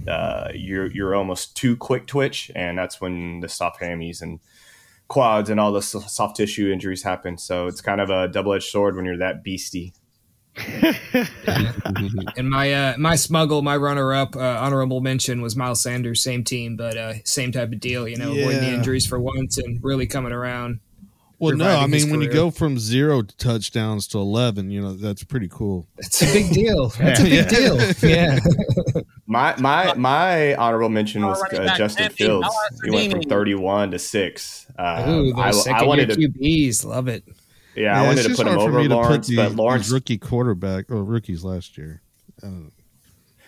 uh, 0.06 0.49
you're 0.54 0.92
you're 0.92 1.14
almost 1.14 1.56
too 1.56 1.76
quick 1.76 2.06
twitch, 2.06 2.50
and 2.54 2.76
that's 2.76 3.00
when 3.00 3.40
the 3.40 3.49
soft 3.49 3.80
hammies 3.80 4.20
and 4.20 4.38
quads 5.08 5.49
and 5.50 5.58
all 5.61 5.73
the 5.73 5.82
soft 5.82 6.37
tissue 6.37 6.70
injuries 6.73 7.02
happen. 7.02 7.38
So 7.38 7.66
it's 7.68 7.80
kind 7.80 8.00
of 8.02 8.11
a 8.11 8.28
double 8.28 8.52
edged 8.52 8.68
sword 8.70 8.96
when 8.96 9.04
you're 9.06 9.18
that 9.18 9.42
beastie. 9.42 9.94
And 12.37 12.49
my 12.50 12.73
uh, 12.73 12.94
my 12.99 13.16
smuggle, 13.16 13.62
my 13.62 13.76
runner 13.76 14.12
up, 14.12 14.37
uh, 14.37 14.40
honorable 14.61 15.00
mention 15.00 15.40
was 15.40 15.56
Miles 15.56 15.82
Sanders, 15.82 16.23
same 16.23 16.44
team, 16.44 16.76
but 16.76 16.96
uh, 16.96 17.14
same 17.25 17.52
type 17.52 17.73
of 17.73 17.80
deal. 17.80 18.08
You 18.08 18.16
know, 18.16 18.32
avoiding 18.32 18.61
the 18.61 18.73
injuries 18.73 19.06
for 19.06 19.18
once 19.20 19.58
and 19.58 19.82
really 19.82 20.06
coming 20.06 20.32
around. 20.32 20.80
Well, 21.38 21.56
no, 21.56 21.76
I 21.76 21.87
mean 21.87 22.11
when 22.11 22.20
you 22.23 22.28
go 22.30 22.50
from 22.50 22.78
zero 22.78 23.23
touchdowns 23.23 24.06
to 24.08 24.18
eleven, 24.18 24.70
you 24.70 24.80
know 24.80 24.94
that's 24.94 25.25
pretty 25.25 25.49
cool. 25.49 25.87
It's 25.99 26.23
a 26.23 26.26
big 26.26 26.52
deal. 26.52 26.88
That's 26.90 27.20
a 27.20 27.25
big 27.25 27.49
deal. 27.49 27.78
Yeah. 28.02 28.38
My 29.26 29.54
my 29.58 29.94
my 29.94 30.54
honorable 30.54 30.90
mention 30.90 31.25
was 31.26 31.42
uh, 31.44 31.75
Justin 31.76 32.04
Andy 32.04 32.14
Fields. 32.14 32.49
He 32.84 32.90
went 32.90 33.11
from 33.11 33.23
31 33.23 33.92
to 33.92 33.99
six. 33.99 34.66
Uh, 34.78 35.04
Ooh, 35.08 35.34
I, 35.34 35.50
those 35.50 35.66
I 35.66 35.73
second 35.73 35.88
wanted 35.88 36.18
year 36.18 36.28
to 36.28 36.38
QBs, 36.38 36.84
love 36.84 37.08
it. 37.08 37.25
Yeah, 37.76 38.00
I 38.00 38.07
wanted 38.07 38.23
to 38.25 38.35
put 38.35 38.47
him 38.47 38.59
over 38.59 38.78
me 38.78 38.88
to 38.88 38.88
put 38.88 38.95
Lawrence, 38.95 39.26
these- 39.28 39.37
but 39.37 39.52
Lawrence 39.54 39.90
rookie 39.90 40.19
quarterback 40.19 40.90
or 40.90 41.02
rookies 41.04 41.45
last 41.45 41.76
year. 41.78 42.02
I. 42.43 42.71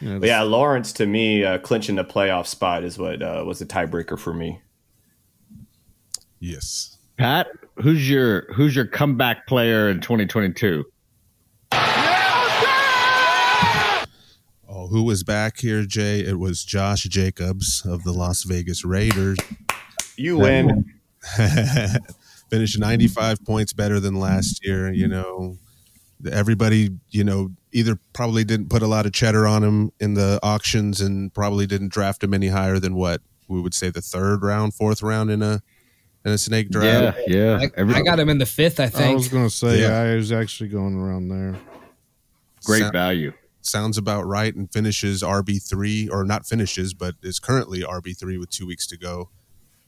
You 0.01 0.19
know, 0.19 0.27
yeah, 0.27 0.43
Lawrence 0.43 0.93
to 0.95 1.07
me 1.07 1.43
uh, 1.43 1.57
clinching 1.59 1.97
the 1.97 2.05
playoff 2.05 2.47
spot 2.47 2.85
is 2.85 2.99
what 2.99 3.23
uh, 3.23 3.43
was 3.47 3.61
the 3.61 3.65
tiebreaker 3.67 4.19
for 4.19 4.35
me. 4.35 4.61
Yes. 6.39 6.99
Pat, 7.17 7.47
who's 7.77 8.09
your 8.09 8.53
who's 8.53 8.77
your 8.77 8.85
comeback 8.87 9.47
player 9.47 9.89
in 9.89 10.01
2022? 10.03 10.85
Oh, 14.69 14.89
who 14.89 15.03
was 15.05 15.25
back 15.25 15.59
here, 15.61 15.85
Jay? 15.85 16.21
It 16.21 16.39
was 16.39 16.63
Josh 16.65 17.05
Jacobs 17.05 17.83
of 17.87 18.05
the 18.05 18.13
Las 18.13 18.43
Vegas 18.43 18.85
Raiders. 18.85 19.39
You 20.17 20.37
win. 20.39 20.93
Finished 22.57 22.79
95 22.79 23.45
points 23.45 23.73
better 23.75 24.01
than 24.01 24.15
last 24.19 24.65
year. 24.65 24.91
You 24.91 25.09
know, 25.09 25.59
everybody, 26.31 26.91
you 27.11 27.23
know, 27.23 27.51
either 27.73 27.99
probably 28.15 28.45
didn't 28.45 28.71
put 28.71 28.81
a 28.83 28.87
lot 28.87 29.05
of 29.05 29.13
cheddar 29.13 29.47
on 29.47 29.63
him 29.63 29.91
in 30.01 30.15
the 30.15 30.41
auctions 30.43 31.03
and 31.03 31.33
probably 31.35 31.67
didn't 31.67 31.89
draft 31.93 32.25
him 32.25 32.33
any 32.33 32.49
higher 32.49 32.79
than 32.79 32.95
what 32.95 33.21
we 33.49 33.61
would 33.61 33.75
say 33.75 33.91
the 33.91 34.01
third 34.01 34.43
round, 34.43 34.73
fourth 34.73 35.03
round 35.03 35.31
in 35.31 35.43
a 35.43 35.61
in 36.25 36.33
a 36.33 36.39
snake 36.39 36.71
draft. 36.71 37.19
Yeah, 37.29 37.37
yeah. 37.59 37.59
I, 37.61 37.71
Every- 37.77 37.95
I 37.95 38.01
got 38.03 38.19
him 38.19 38.31
in 38.31 38.39
the 38.39 38.47
fifth, 38.47 38.81
I 38.81 38.91
I 38.95 39.13
was 39.15 39.29
going 39.29 39.45
to 39.45 39.55
say 39.55 39.83
Yeah. 39.83 40.01
I 40.01 40.15
was 40.17 40.33
actually 40.33 40.71
going 40.71 40.97
around 40.97 41.29
there. 41.29 41.57
great 42.65 42.81
Sound- 42.81 42.93
value. 42.95 43.33
sounds 43.61 43.99
about 43.99 44.27
right 44.27 44.55
and 44.57 44.73
finishes 44.73 45.23
RB3 45.23 46.11
or 46.11 46.25
not 46.25 46.47
finishes, 46.47 46.95
but 46.95 47.17
is 47.23 47.39
currently 47.39 47.83
RB3 47.83 48.39
with 48.41 48.49
two 48.51 48.67
weeks 48.67 48.87
to 48.89 48.97
go. 48.97 49.29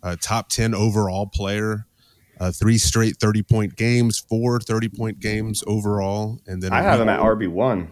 Uh, 0.00 0.14
top 0.20 0.48
10 0.48 0.74
overall 0.74 1.26
player, 1.26 1.86
uh, 2.40 2.52
three 2.52 2.78
straight 2.78 3.16
30 3.16 3.42
point 3.42 3.76
games, 3.76 4.18
four 4.18 4.60
30 4.60 4.88
point 4.88 5.20
games 5.20 5.62
overall. 5.66 6.40
And 6.46 6.62
then 6.62 6.72
I 6.72 6.82
have 6.82 7.00
him 7.00 7.08
at 7.08 7.20
RB 7.20 7.48
one. 7.48 7.90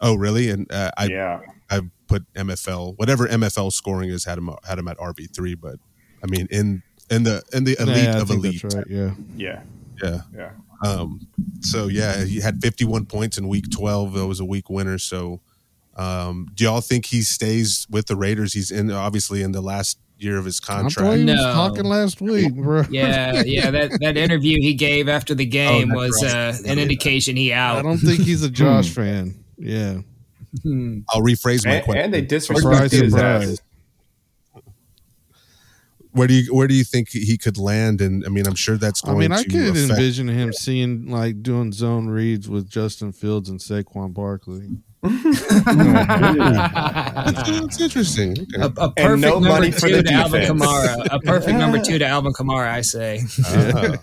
Oh, 0.00 0.14
really? 0.14 0.50
And 0.50 0.70
uh, 0.72 0.90
I, 0.96 1.06
Yeah, 1.06 1.40
I 1.70 1.80
put 2.08 2.24
MFL, 2.34 2.94
whatever 2.96 3.28
MFL 3.28 3.72
scoring 3.72 4.08
is, 4.10 4.24
had 4.24 4.38
him, 4.38 4.50
had 4.66 4.78
him 4.78 4.88
at 4.88 4.96
RB3. 4.98 5.60
But 5.60 5.76
I 6.22 6.26
mean, 6.26 6.46
in, 6.50 6.82
in 7.10 7.24
the, 7.24 7.42
in 7.52 7.64
the 7.64 7.76
elite 7.80 7.96
Yeah, 8.04 8.16
I 8.16 8.20
of 8.20 8.28
think 8.28 8.44
elite. 8.44 8.62
That's 8.62 8.74
right. 8.74 8.86
Yeah. 8.88 9.10
yeah, 9.36 9.62
Yeah. 10.02 10.20
yeah. 10.34 10.50
Um, 10.82 11.28
so 11.60 11.88
yeah, 11.88 12.24
he 12.24 12.40
had 12.40 12.62
51 12.62 13.04
points 13.04 13.36
in 13.36 13.46
week 13.48 13.70
12. 13.70 14.16
It 14.16 14.24
was 14.24 14.40
a 14.40 14.44
week 14.46 14.70
winner. 14.70 14.96
So, 14.96 15.42
um, 15.96 16.46
do 16.54 16.64
y'all 16.64 16.80
think 16.80 17.04
he 17.04 17.20
stays 17.20 17.86
with 17.90 18.06
the 18.06 18.16
Raiders? 18.16 18.54
He's 18.54 18.70
in 18.70 18.90
obviously 18.90 19.42
in 19.42 19.52
the 19.52 19.60
last 19.60 19.98
year 20.22 20.38
of 20.38 20.44
his 20.44 20.60
I 20.62 20.66
thought 20.66 20.80
contract. 20.82 21.18
he 21.18 21.24
was 21.24 21.34
No. 21.34 21.52
talking 21.52 21.84
last 21.84 22.20
week, 22.20 22.54
bro. 22.54 22.84
Yeah, 22.90 23.42
yeah. 23.44 23.70
That 23.70 23.90
that 24.00 24.16
interview 24.16 24.56
he 24.60 24.74
gave 24.74 25.08
after 25.08 25.34
the 25.34 25.46
game 25.46 25.92
Oh, 25.92 25.96
was 25.96 26.18
that's 26.20 26.34
uh, 26.34 26.62
right. 26.62 26.72
an 26.72 26.78
indication 26.78 27.36
he 27.36 27.52
out. 27.52 27.78
I 27.78 27.82
don't 27.82 27.98
think 27.98 28.20
he's 28.20 28.42
a 28.42 28.50
Josh 28.50 28.90
fan. 28.90 29.42
Yeah. 29.58 30.00
Hmm. 30.62 31.00
I'll 31.10 31.22
rephrase 31.22 31.64
my 31.64 31.74
And, 31.76 31.84
question. 31.84 32.04
and 32.04 32.14
they 32.28 32.38
Surprise, 32.38 32.90
disrespected 32.90 33.02
his 33.04 33.14
ass. 33.14 33.58
where 36.12 36.26
do 36.26 36.34
you 36.34 36.52
where 36.54 36.66
do 36.66 36.74
you 36.74 36.82
think 36.84 37.10
he 37.10 37.38
could 37.38 37.56
land? 37.56 38.00
And 38.00 38.24
I 38.26 38.28
mean, 38.30 38.46
I'm 38.46 38.56
sure 38.56 38.76
that's 38.76 39.02
I 39.04 39.08
going. 39.08 39.18
mean, 39.20 39.32
I 39.32 39.42
to 39.42 39.48
could 39.48 39.60
affect- 39.76 39.90
envision 39.90 40.28
him 40.28 40.52
seeing 40.52 41.06
like 41.08 41.42
doing 41.42 41.72
zone 41.72 42.08
reads 42.08 42.48
with 42.48 42.68
Justin 42.68 43.12
Fields 43.12 43.48
and 43.48 43.60
Saquon 43.60 44.12
Barkley. 44.12 44.68
That's, 46.10 47.48
that's 47.50 47.80
interesting. 47.80 48.36
A, 48.58 48.64
Okay. 48.66 48.74
a 48.76 48.90
perfect 48.90 49.20
no 49.20 49.30
number 49.34 49.48
money 49.48 49.70
for 49.70 49.88
two 49.88 49.96
the 49.96 50.02
to 50.04 50.12
Alvin. 50.12 50.42
Kamara. 50.42 51.06
A 51.10 51.20
perfect 51.20 51.58
number 51.58 51.78
two 51.82 51.98
to 51.98 52.06
Alvin 52.06 52.32
Kamara, 52.32 52.68
I 52.68 52.80
say. 52.82 53.20
Uh, 53.46 53.96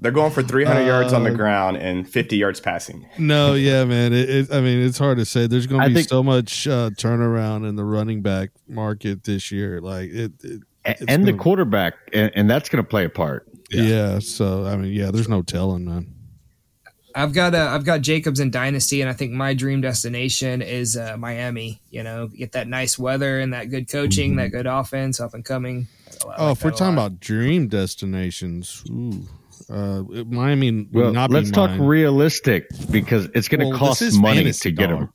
They're 0.00 0.10
going 0.12 0.32
for 0.32 0.42
300 0.42 0.84
yards 0.86 1.12
on 1.12 1.24
the 1.24 1.30
Uh, 1.32 1.34
ground 1.34 1.76
and 1.76 2.08
50 2.08 2.36
yards 2.36 2.60
passing. 2.60 3.06
No, 3.18 3.54
yeah, 3.54 3.84
man. 3.84 4.12
It, 4.12 4.28
it, 4.30 4.52
I 4.52 4.60
mean, 4.60 4.80
it's 4.80 4.98
hard 4.98 5.18
to 5.18 5.24
say. 5.24 5.46
There's 5.46 5.66
going 5.66 5.82
to 5.82 5.88
be 5.88 5.94
think- 5.96 6.08
so 6.08 6.22
much 6.22 6.66
uh, 6.66 6.90
turnaround 6.90 7.68
in 7.68 7.76
the 7.76 7.84
running 7.84 8.22
back 8.22 8.50
market 8.68 9.24
this 9.24 9.50
year. 9.52 9.80
Like 9.80 10.10
it, 10.10 10.32
it 10.42 10.62
and 11.08 11.24
the 11.26 11.32
gonna- 11.32 11.42
quarterback, 11.42 11.94
and, 12.12 12.30
and 12.34 12.48
that's 12.50 12.68
going 12.68 12.82
to 12.84 12.88
play 12.88 13.04
a 13.04 13.10
part. 13.10 13.48
Yeah. 13.70 13.82
yeah. 13.82 14.18
So 14.18 14.66
I 14.66 14.76
mean, 14.76 14.92
yeah, 14.92 15.10
there's 15.10 15.28
no 15.28 15.42
telling, 15.42 15.84
man. 15.84 16.14
I've 17.14 17.32
got 17.32 17.54
uh, 17.54 17.68
I've 17.70 17.84
got 17.84 18.00
Jacobs 18.00 18.40
in 18.40 18.50
Dynasty, 18.50 19.00
and 19.00 19.08
I 19.08 19.12
think 19.12 19.32
my 19.32 19.54
dream 19.54 19.80
destination 19.80 20.62
is 20.62 20.96
uh, 20.96 21.16
Miami. 21.16 21.80
You 21.90 22.02
know, 22.02 22.26
get 22.28 22.52
that 22.52 22.66
nice 22.68 22.98
weather 22.98 23.38
and 23.40 23.52
that 23.54 23.70
good 23.70 23.88
coaching, 23.88 24.36
that 24.36 24.48
good 24.48 24.66
offense, 24.66 25.20
up 25.20 25.34
and 25.34 25.44
coming. 25.44 25.86
I 26.22 26.26
like 26.28 26.36
Oh, 26.40 26.50
if 26.52 26.64
we're 26.64 26.70
talking 26.72 26.96
lot. 26.96 27.06
about 27.06 27.20
dream 27.20 27.68
destinations, 27.68 28.82
ooh, 28.90 29.22
uh, 29.70 30.02
Miami 30.24 30.88
Well, 30.92 31.12
not 31.12 31.30
let's 31.30 31.50
talk 31.50 31.70
mine. 31.70 31.82
realistic 31.82 32.66
because 32.90 33.28
it's 33.34 33.48
going 33.48 33.60
to 33.60 33.68
Well, 33.68 33.78
cost 33.78 34.02
money 34.20 34.38
fantasy, 34.38 34.70
to 34.70 34.76
get 34.76 34.88
dog. 34.88 34.98
him. 35.00 35.08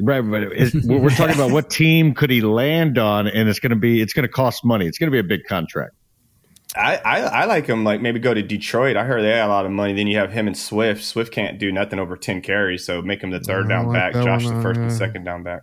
Right, 0.00 0.20
but 0.22 0.42
it's, 0.42 0.74
we're 0.86 0.98
we're 0.98 1.10
talking 1.10 1.36
about 1.36 1.52
what 1.52 1.70
team 1.70 2.14
could 2.14 2.30
he 2.30 2.40
land 2.40 2.98
on, 2.98 3.28
and 3.28 3.48
it's 3.48 3.60
going 3.60 3.70
to 3.70 3.76
be 3.76 4.00
it's 4.00 4.12
going 4.12 4.24
to 4.26 4.32
cost 4.32 4.64
money. 4.64 4.86
It's 4.86 4.98
going 4.98 5.06
to 5.08 5.12
be 5.12 5.20
a 5.20 5.22
big 5.22 5.44
contract. 5.44 5.94
I, 6.76 6.96
I, 6.96 7.20
I 7.20 7.44
like 7.44 7.66
him 7.66 7.84
like 7.84 8.00
maybe 8.00 8.18
go 8.18 8.34
to 8.34 8.42
Detroit. 8.42 8.96
I 8.96 9.04
heard 9.04 9.22
they 9.22 9.30
had 9.30 9.46
a 9.46 9.48
lot 9.48 9.64
of 9.64 9.72
money. 9.72 9.92
Then 9.92 10.06
you 10.06 10.18
have 10.18 10.32
him 10.32 10.46
and 10.46 10.56
Swift. 10.56 11.04
Swift 11.04 11.32
can't 11.32 11.58
do 11.58 11.70
nothing 11.70 11.98
over 11.98 12.16
10 12.16 12.40
carries, 12.40 12.84
so 12.84 13.00
make 13.00 13.22
him 13.22 13.30
the 13.30 13.40
third 13.40 13.68
down 13.68 13.86
like 13.86 14.12
back. 14.12 14.24
Josh 14.24 14.44
one, 14.44 14.56
the 14.56 14.62
first 14.62 14.80
and 14.80 14.90
uh, 14.90 14.94
second 14.94 15.24
down 15.24 15.42
back. 15.42 15.62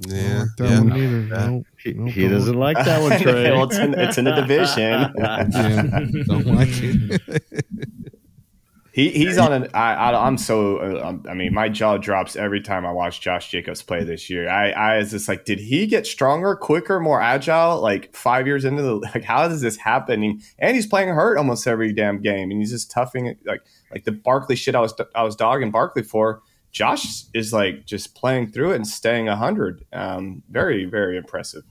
Yeah, 0.00 0.40
like 0.40 0.48
that 0.58 0.70
yeah. 0.70 0.78
one 0.80 0.92
either. 0.96 1.20
Yeah. 1.20 1.46
Nope, 1.46 1.66
He, 1.82 1.92
nope, 1.92 2.08
he 2.10 2.28
doesn't 2.28 2.58
like 2.58 2.76
that 2.76 3.02
one, 3.02 3.20
Trey. 3.20 3.50
well, 3.52 3.64
it's 3.64 3.78
in, 3.78 3.94
it's 3.94 4.18
in 4.18 4.24
the 4.24 4.32
division. 4.32 5.12
Yeah, 5.18 5.44
don't 6.26 6.46
like 6.46 6.68
it. 6.72 7.44
he 8.92 9.08
he's 9.08 9.38
on 9.38 9.52
an. 9.54 9.68
I, 9.72 9.94
I 9.94 10.26
I'm 10.26 10.36
so. 10.36 10.76
Uh, 10.76 11.08
um, 11.08 11.24
I 11.28 11.32
mean, 11.32 11.54
my 11.54 11.70
jaw 11.70 11.96
drops 11.96 12.36
every 12.36 12.60
time 12.60 12.84
I 12.84 12.92
watch 12.92 13.22
Josh 13.22 13.50
Jacobs 13.50 13.82
play 13.82 14.04
this 14.04 14.28
year. 14.28 14.50
I 14.50 14.70
I 14.70 14.98
was 14.98 15.10
just 15.10 15.28
like, 15.28 15.46
did 15.46 15.58
he 15.58 15.86
get 15.86 16.06
stronger, 16.06 16.54
quicker, 16.54 17.00
more 17.00 17.20
agile? 17.20 17.80
Like 17.80 18.14
five 18.14 18.46
years 18.46 18.66
into 18.66 18.82
the 18.82 18.96
like, 18.96 19.24
how 19.24 19.48
does 19.48 19.62
this 19.62 19.78
happen? 19.78 20.42
And 20.58 20.76
he's 20.76 20.86
playing 20.86 21.08
hurt 21.08 21.38
almost 21.38 21.66
every 21.66 21.94
damn 21.94 22.20
game, 22.20 22.50
and 22.50 22.60
he's 22.60 22.70
just 22.70 22.90
toughing 22.90 23.26
it. 23.26 23.38
Like 23.46 23.62
like 23.90 24.04
the 24.04 24.12
Barkley 24.12 24.56
shit 24.56 24.74
I 24.74 24.80
was 24.80 24.94
I 25.14 25.22
was 25.22 25.36
dogging 25.36 25.70
Barkley 25.70 26.02
for. 26.02 26.42
Josh 26.70 27.24
is 27.34 27.52
like 27.52 27.84
just 27.84 28.14
playing 28.14 28.50
through 28.50 28.72
it 28.72 28.76
and 28.76 28.86
staying 28.86 29.26
100. 29.26 29.84
Um, 29.92 30.42
very, 30.50 30.86
very 30.86 31.18
impressive. 31.18 31.64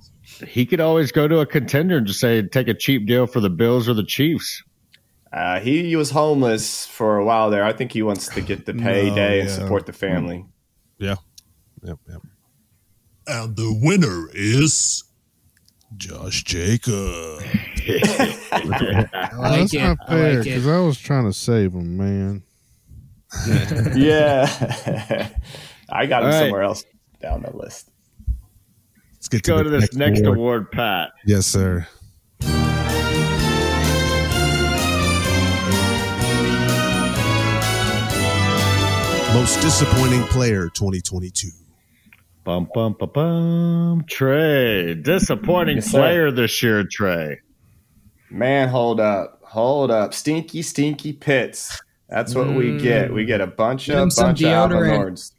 He 0.48 0.66
could 0.68 0.80
always 0.80 1.12
go 1.12 1.28
to 1.28 1.40
a 1.40 1.46
contender 1.48 1.98
and 1.98 2.06
just 2.06 2.20
say, 2.20 2.44
take 2.44 2.68
a 2.68 2.76
cheap 2.76 3.08
deal 3.08 3.26
for 3.26 3.40
the 3.40 3.50
Bills 3.50 3.90
or 3.90 3.96
the 3.96 4.04
Chiefs. 4.06 4.64
Uh, 5.34 5.60
he 5.62 5.96
was 5.96 6.12
homeless 6.12 6.86
for 6.86 7.18
a 7.18 7.24
while 7.26 7.50
there. 7.50 7.64
I 7.64 7.72
think 7.74 7.94
he 7.94 8.02
wants 8.02 8.28
to 8.30 8.42
get 8.42 8.66
the 8.66 8.74
payday 8.76 9.36
No, 9.38 9.40
and 9.42 9.50
yeah. 9.50 9.56
support 9.56 9.86
the 9.86 9.94
family. 9.94 10.46
Yeah. 10.98 11.16
Yep. 11.84 12.00
Yep. 12.10 12.22
And 13.28 13.56
the 13.56 13.80
winner 13.82 14.30
is 14.34 15.04
Josh 15.96 16.44
Jacob. 16.44 16.92
I 17.88 19.30
Well, 19.34 19.42
like 19.42 19.60
that's 19.62 19.74
it. 19.74 19.80
not 19.82 19.98
I 20.08 20.08
fair 20.08 20.34
like 20.36 20.44
because 20.44 20.68
it. 20.68 20.72
I 20.72 20.80
was 20.82 21.00
trying 21.00 21.26
to 21.26 21.34
save 21.34 21.74
him, 21.74 21.98
man. 21.98 22.44
yeah. 23.96 25.30
I 25.90 26.06
got 26.06 26.24
him 26.24 26.28
All 26.28 26.32
right. 26.34 26.40
somewhere 26.40 26.64
else 26.64 26.84
down 27.22 27.42
the 27.44 27.56
list. 27.56 27.90
Let's 29.14 29.28
get 29.30 29.44
Go 29.44 29.58
the 29.60 29.64
to 29.66 29.70
this 29.70 29.94
next 29.94 30.22
award. 30.22 30.38
award, 30.38 30.72
Pat. 30.72 31.12
Yes, 31.26 31.46
sir. 31.46 31.88
Most 39.34 39.62
disappointing 39.62 40.24
player 40.24 40.68
2022. 40.70 41.48
Bum, 42.44 42.68
bum, 42.74 42.96
bum, 43.00 43.10
bum. 43.14 44.04
Trey. 44.08 44.94
Disappointing 44.94 45.78
Yes, 45.78 45.86
sir. 45.88 46.00
player 46.00 46.32
this 46.32 46.62
year, 46.62 46.84
Trey. 46.90 47.40
Man, 48.30 48.68
hold 48.68 49.00
up. 49.00 49.40
Hold 49.44 49.90
up. 49.90 50.14
Stinky, 50.14 50.62
stinky 50.62 51.14
pits. 51.14 51.82
That's 52.10 52.36
what 52.36 52.50
we 52.54 52.78
get. 52.78 53.14
We 53.14 53.24
get 53.26 53.40
a 53.40 53.48
bunch 53.48 53.88
Give 53.88 53.98
of 54.00 54.12
some 54.12 54.28
bunch 54.30 54.42
of 54.44 54.48
deodorant. 54.50 55.32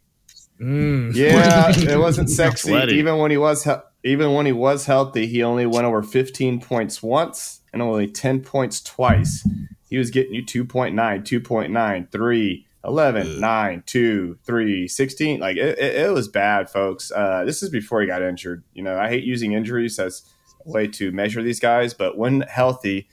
Mm. 0.61 1.15
Yeah, 1.15 1.71
it 1.95 1.99
wasn't 1.99 2.31
sexy. 2.31 2.73
Even 2.75 3.19
when 3.19 3.31
he 3.31 3.37
was 3.37 3.65
he- 3.65 3.71
even 4.05 4.33
when 4.33 4.47
he 4.47 4.53
was 4.53 4.87
healthy, 4.87 5.27
he 5.27 5.43
only 5.43 5.67
went 5.67 5.85
over 5.85 6.03
15 6.03 6.61
points 6.61 7.03
once 7.03 7.61
and 7.73 7.83
only 7.83 8.07
10 8.09 8.41
points 8.41 8.81
twice. 8.81 9.47
He 9.91 9.99
was 9.99 10.11
getting 10.11 10.33
you 10.35 10.43
2.9, 10.45 10.95
2.9, 10.95 12.11
3, 12.11 12.67
11, 12.85 13.41
9, 13.41 13.83
2, 13.87 14.39
3, 14.45 14.89
16. 14.89 15.41
Like 15.41 15.57
it, 15.57 15.79
it, 15.79 15.95
it 16.07 16.13
was 16.13 16.29
bad, 16.29 16.69
folks. 16.69 17.13
Uh, 17.13 17.45
this 17.45 17.63
is 17.63 17.71
before 17.71 18.01
he 18.01 18.07
got 18.07 18.23
injured. 18.23 18.65
You 18.75 18.83
know, 18.83 18.99
I 18.99 19.09
hate 19.09 19.25
using 19.25 19.53
injuries 19.53 19.99
as 19.99 20.23
a 20.67 20.71
way 20.71 20.89
to 20.89 21.13
measure 21.13 21.43
these 21.43 21.61
guys, 21.61 21.95
but 21.95 22.19
when 22.19 22.43
healthy, 22.43 23.09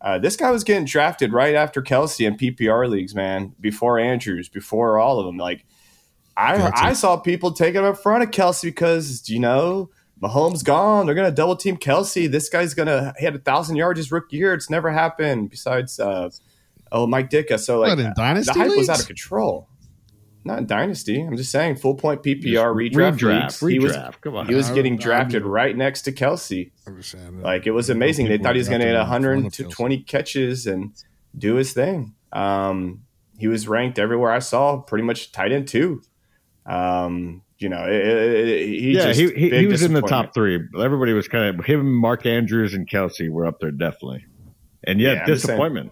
uh, 0.00 0.18
this 0.18 0.36
guy 0.36 0.50
was 0.50 0.64
getting 0.64 0.84
drafted 0.84 1.32
right 1.32 1.54
after 1.54 1.80
Kelce 1.80 2.26
in 2.26 2.36
PPR 2.36 2.88
leagues, 2.88 3.14
man, 3.14 3.54
before 3.60 3.98
Andrews, 3.98 4.50
before 4.50 4.98
all 4.98 5.18
of 5.18 5.24
them. 5.24 5.38
Like, 5.38 5.64
I 6.36 6.58
Gotcha. 6.58 6.84
I 6.84 6.92
saw 6.92 7.16
people 7.16 7.52
taking 7.52 7.80
him 7.80 7.86
up 7.86 7.98
front 7.98 8.22
of 8.22 8.30
Kelce 8.30 8.62
because 8.62 9.28
you 9.28 9.38
know 9.38 9.90
Mahomes 10.20 10.64
gone. 10.64 11.06
They're 11.06 11.14
gonna 11.14 11.30
double 11.30 11.56
team 11.56 11.76
Kelce. 11.76 12.30
This 12.30 12.48
guy's 12.48 12.74
gonna 12.74 13.14
he 13.18 13.24
had 13.24 13.34
a 13.34 13.38
thousand 13.38 13.76
yards 13.76 13.98
his 13.98 14.10
rookie 14.10 14.36
year. 14.36 14.52
It's 14.52 14.68
never 14.68 14.90
happened. 14.90 15.50
Besides, 15.50 16.00
uh, 16.00 16.30
oh 16.94 17.06
Mike 17.06 17.28
Ditka. 17.28 17.58
So 17.60 17.80
like 17.80 17.90
What, 17.90 17.98
in 17.98 18.06
uh, 18.06 18.14
Dynasty 18.16 18.52
the 18.54 18.58
hype 18.68 18.76
was 18.78 18.88
out 18.88 19.00
of 19.00 19.06
control. 19.06 19.68
Not 20.46 20.58
in 20.58 20.66
dynasty. 20.66 21.22
I'm 21.22 21.38
just 21.38 21.50
saying 21.50 21.76
full 21.76 21.94
point 21.94 22.22
PPR 22.22 22.74
redraft. 22.74 23.18
Redraft. 23.18 23.62
leagues. 23.62 23.72
He 23.72 23.78
was 23.78 23.96
Redraft. 23.96 24.20
Come 24.20 24.36
on. 24.36 24.46
he 24.46 24.54
was 24.54 24.70
I- 24.70 24.74
getting 24.74 24.94
I- 24.94 24.96
drafted 25.02 25.42
right 25.46 25.74
next 25.74 26.02
to 26.02 26.12
Kelce. 26.12 26.70
Like 27.42 27.66
it 27.66 27.70
was 27.70 27.88
amazing. 27.88 28.28
They 28.28 28.36
thought 28.38 28.54
he 28.54 28.58
was 28.58 28.68
going 28.68 28.80
to 28.80 28.86
get 28.86 28.92
drafted 28.92 29.24
him 29.24 29.44
in 29.44 29.50
front 29.50 29.60
of 29.60 29.78
120 29.78 29.98
catches 30.00 30.66
and 30.66 30.92
do 31.36 31.54
his 31.54 31.72
thing. 31.72 32.14
Um, 32.32 33.04
he 33.38 33.48
was 33.48 33.66
ranked 33.66 33.98
everywhere 33.98 34.32
I 34.32 34.38
saw, 34.40 34.76
pretty 34.82 35.04
much 35.04 35.32
tight 35.32 35.50
end 35.50 35.66
two. 35.66 36.02
Um, 36.66 37.42
you 37.58 37.68
know, 37.70 37.84
it, 37.84 37.94
it, 37.94 38.48
it- 38.48 38.68
he 38.68 38.92
yeah, 38.96 39.04
just 39.12 39.20
he, 39.20 39.32
he, 39.32 39.50
he 39.60 39.66
was 39.66 39.82
in 39.82 39.94
the 39.94 40.02
top 40.02 40.34
three. 40.34 40.60
Everybody 40.78 41.14
was 41.14 41.26
kind 41.26 41.58
of 41.58 41.64
him, 41.64 41.94
Mark 41.94 42.26
Andrews, 42.26 42.74
and 42.74 42.86
Kelce 42.88 43.30
were 43.30 43.46
up 43.46 43.60
there 43.60 43.70
definitely. 43.70 44.26
And 44.86 45.00
yet, 45.00 45.12
I'm 45.12 45.26
saying. 45.26 45.34
disappointment. 45.36 45.90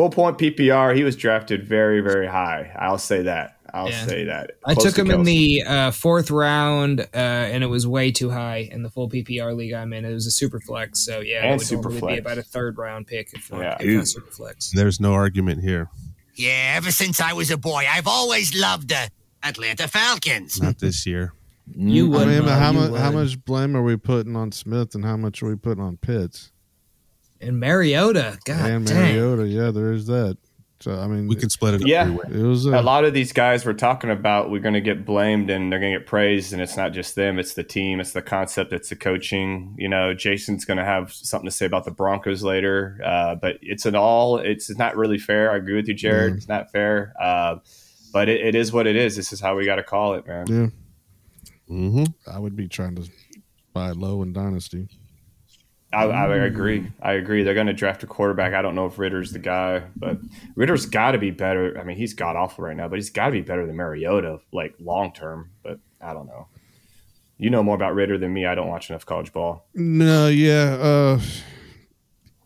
Full 0.00 0.08
point 0.08 0.38
PPR. 0.38 0.96
He 0.96 1.04
was 1.04 1.14
drafted 1.14 1.62
very, 1.68 2.00
very 2.00 2.26
high. 2.26 2.72
I'll 2.78 2.96
say 2.96 3.20
that. 3.24 3.58
I'll 3.74 3.90
Yeah. 3.90 4.06
say 4.06 4.24
that. 4.24 4.52
I 4.64 4.72
took 4.72 4.94
to 4.94 5.02
him 5.02 5.10
in 5.10 5.24
the 5.24 5.62
uh, 5.66 5.90
fourth 5.90 6.30
round, 6.30 7.00
uh, 7.00 7.06
and 7.12 7.62
it 7.62 7.66
was 7.66 7.86
way 7.86 8.10
too 8.10 8.30
high 8.30 8.66
in 8.72 8.82
the 8.82 8.88
full 8.88 9.10
PPR 9.10 9.54
league 9.54 9.74
I'm 9.74 9.92
in. 9.92 10.06
It 10.06 10.14
was 10.14 10.26
a 10.26 10.30
super 10.30 10.58
flex, 10.58 11.00
so 11.04 11.20
yeah, 11.20 11.42
And 11.42 11.50
it 11.50 11.58
would 11.58 11.66
super 11.66 11.82
normally 11.90 12.00
flex. 12.00 12.14
be 12.14 12.18
about 12.20 12.38
a 12.38 12.42
third 12.42 12.78
round 12.78 13.08
pick 13.08 13.34
if, 13.34 13.50
Yeah. 13.52 13.76
if 13.78 13.94
not 13.94 14.08
super 14.08 14.30
flex. 14.30 14.70
There's 14.74 15.00
no 15.00 15.12
argument 15.12 15.60
here. 15.62 15.90
Yeah, 16.34 16.72
ever 16.78 16.90
since 16.92 17.20
I 17.20 17.34
was 17.34 17.50
a 17.50 17.58
boy, 17.58 17.84
I've 17.86 18.06
always 18.08 18.58
loved 18.58 18.88
the 18.88 19.10
Atlanta 19.42 19.86
Falcons. 19.86 20.62
Not 20.62 20.78
this 20.78 21.04
year. 21.06 21.34
You 21.76 22.06
I 22.14 22.16
would, 22.20 22.28
mean, 22.28 22.38
but 22.38 22.46
Mo, 22.46 22.52
how 22.58 22.72
you 22.72 22.78
much 22.90 23.00
how 23.02 23.10
much 23.12 23.44
blame 23.44 23.76
are 23.76 23.82
we 23.82 23.98
putting 23.98 24.34
on 24.34 24.50
Smith 24.50 24.94
and 24.94 25.04
how 25.04 25.18
much 25.18 25.42
are 25.42 25.48
we 25.50 25.56
putting 25.56 25.84
on 25.84 25.98
Pitts 25.98 26.52
and 27.40 27.58
Mariota, 27.60 28.38
God 28.44 28.70
and 28.70 28.86
dang. 28.86 29.16
Mariota? 29.16 29.46
Yeah, 29.48 29.70
there 29.70 29.92
is 29.92 30.06
that. 30.06 30.36
So 30.80 30.98
I 30.98 31.06
mean, 31.08 31.28
We 31.28 31.36
can 31.36 31.50
split 31.50 31.74
it 31.74 31.82
up 31.82 31.86
Yeah. 31.86 32.10
it 32.30 32.42
was 32.42 32.64
a, 32.64 32.70
a 32.70 32.80
lot 32.80 33.04
of 33.04 33.12
these 33.12 33.34
guys 33.34 33.66
we're 33.66 33.74
talking 33.74 34.08
about, 34.08 34.50
we're 34.50 34.62
going 34.62 34.72
to 34.74 34.80
get 34.80 35.04
blamed 35.04 35.50
and 35.50 35.70
they're 35.70 35.78
going 35.78 35.92
to 35.92 35.98
get 35.98 36.06
praised. 36.06 36.54
And 36.54 36.62
it's 36.62 36.74
not 36.74 36.92
just 36.92 37.16
them, 37.16 37.38
it's 37.38 37.52
the 37.52 37.62
team, 37.62 38.00
it's 38.00 38.12
the 38.12 38.22
concept, 38.22 38.72
it's 38.72 38.88
the 38.88 38.96
coaching. 38.96 39.74
You 39.78 39.90
know, 39.90 40.14
Jason's 40.14 40.64
going 40.64 40.78
to 40.78 40.84
have 40.84 41.12
something 41.12 41.44
to 41.46 41.54
say 41.54 41.66
about 41.66 41.84
the 41.84 41.90
Broncos 41.90 42.42
later. 42.42 42.98
Uh, 43.04 43.34
but 43.34 43.58
it's 43.60 43.84
an 43.84 43.94
all, 43.94 44.38
it's 44.38 44.74
not 44.78 44.96
really 44.96 45.18
fair. 45.18 45.50
I 45.52 45.56
agree 45.56 45.76
with 45.76 45.86
you, 45.86 45.92
Jared. 45.92 46.30
Yeah. 46.32 46.36
It's 46.38 46.48
not 46.48 46.72
fair. 46.72 47.12
Uh, 47.20 47.56
but 48.10 48.30
it, 48.30 48.40
it 48.40 48.54
is 48.54 48.72
what 48.72 48.86
it 48.86 48.96
is. 48.96 49.16
This 49.16 49.34
is 49.34 49.40
how 49.40 49.56
we 49.56 49.66
got 49.66 49.76
to 49.76 49.82
call 49.82 50.14
it, 50.14 50.26
man. 50.26 50.46
yeah. 50.48 50.66
Mm-hmm. 51.70 52.04
I 52.26 52.38
would 52.38 52.56
be 52.56 52.68
trying 52.68 52.96
to 52.96 53.06
buy 53.74 53.90
low 53.90 54.22
in 54.22 54.32
dynasty. 54.32 54.88
I, 55.92 56.04
I 56.04 56.36
agree. 56.36 56.90
I 57.02 57.14
agree. 57.14 57.42
They're 57.42 57.54
going 57.54 57.66
to 57.66 57.72
draft 57.72 58.02
a 58.04 58.06
quarterback. 58.06 58.54
I 58.54 58.62
don't 58.62 58.76
know 58.76 58.86
if 58.86 58.98
Ridder's 58.98 59.32
the 59.32 59.40
guy, 59.40 59.82
but 59.96 60.18
Ridder's 60.54 60.86
got 60.86 61.12
to 61.12 61.18
be 61.18 61.32
better. 61.32 61.76
I 61.78 61.82
mean, 61.82 61.96
he's 61.96 62.14
god 62.14 62.36
awful 62.36 62.64
right 62.64 62.76
now, 62.76 62.86
but 62.88 62.96
he's 62.96 63.10
got 63.10 63.26
to 63.26 63.32
be 63.32 63.40
better 63.40 63.66
than 63.66 63.76
Mariota, 63.76 64.40
like 64.52 64.74
long 64.78 65.12
term. 65.12 65.50
But 65.64 65.80
I 66.00 66.12
don't 66.12 66.26
know. 66.26 66.46
You 67.38 67.50
know 67.50 67.62
more 67.62 67.74
about 67.74 67.94
Ridder 67.94 68.18
than 68.18 68.32
me. 68.32 68.46
I 68.46 68.54
don't 68.54 68.68
watch 68.68 68.90
enough 68.90 69.04
college 69.04 69.32
ball. 69.32 69.66
No, 69.74 70.28
yeah, 70.28 70.76
uh, 70.80 71.20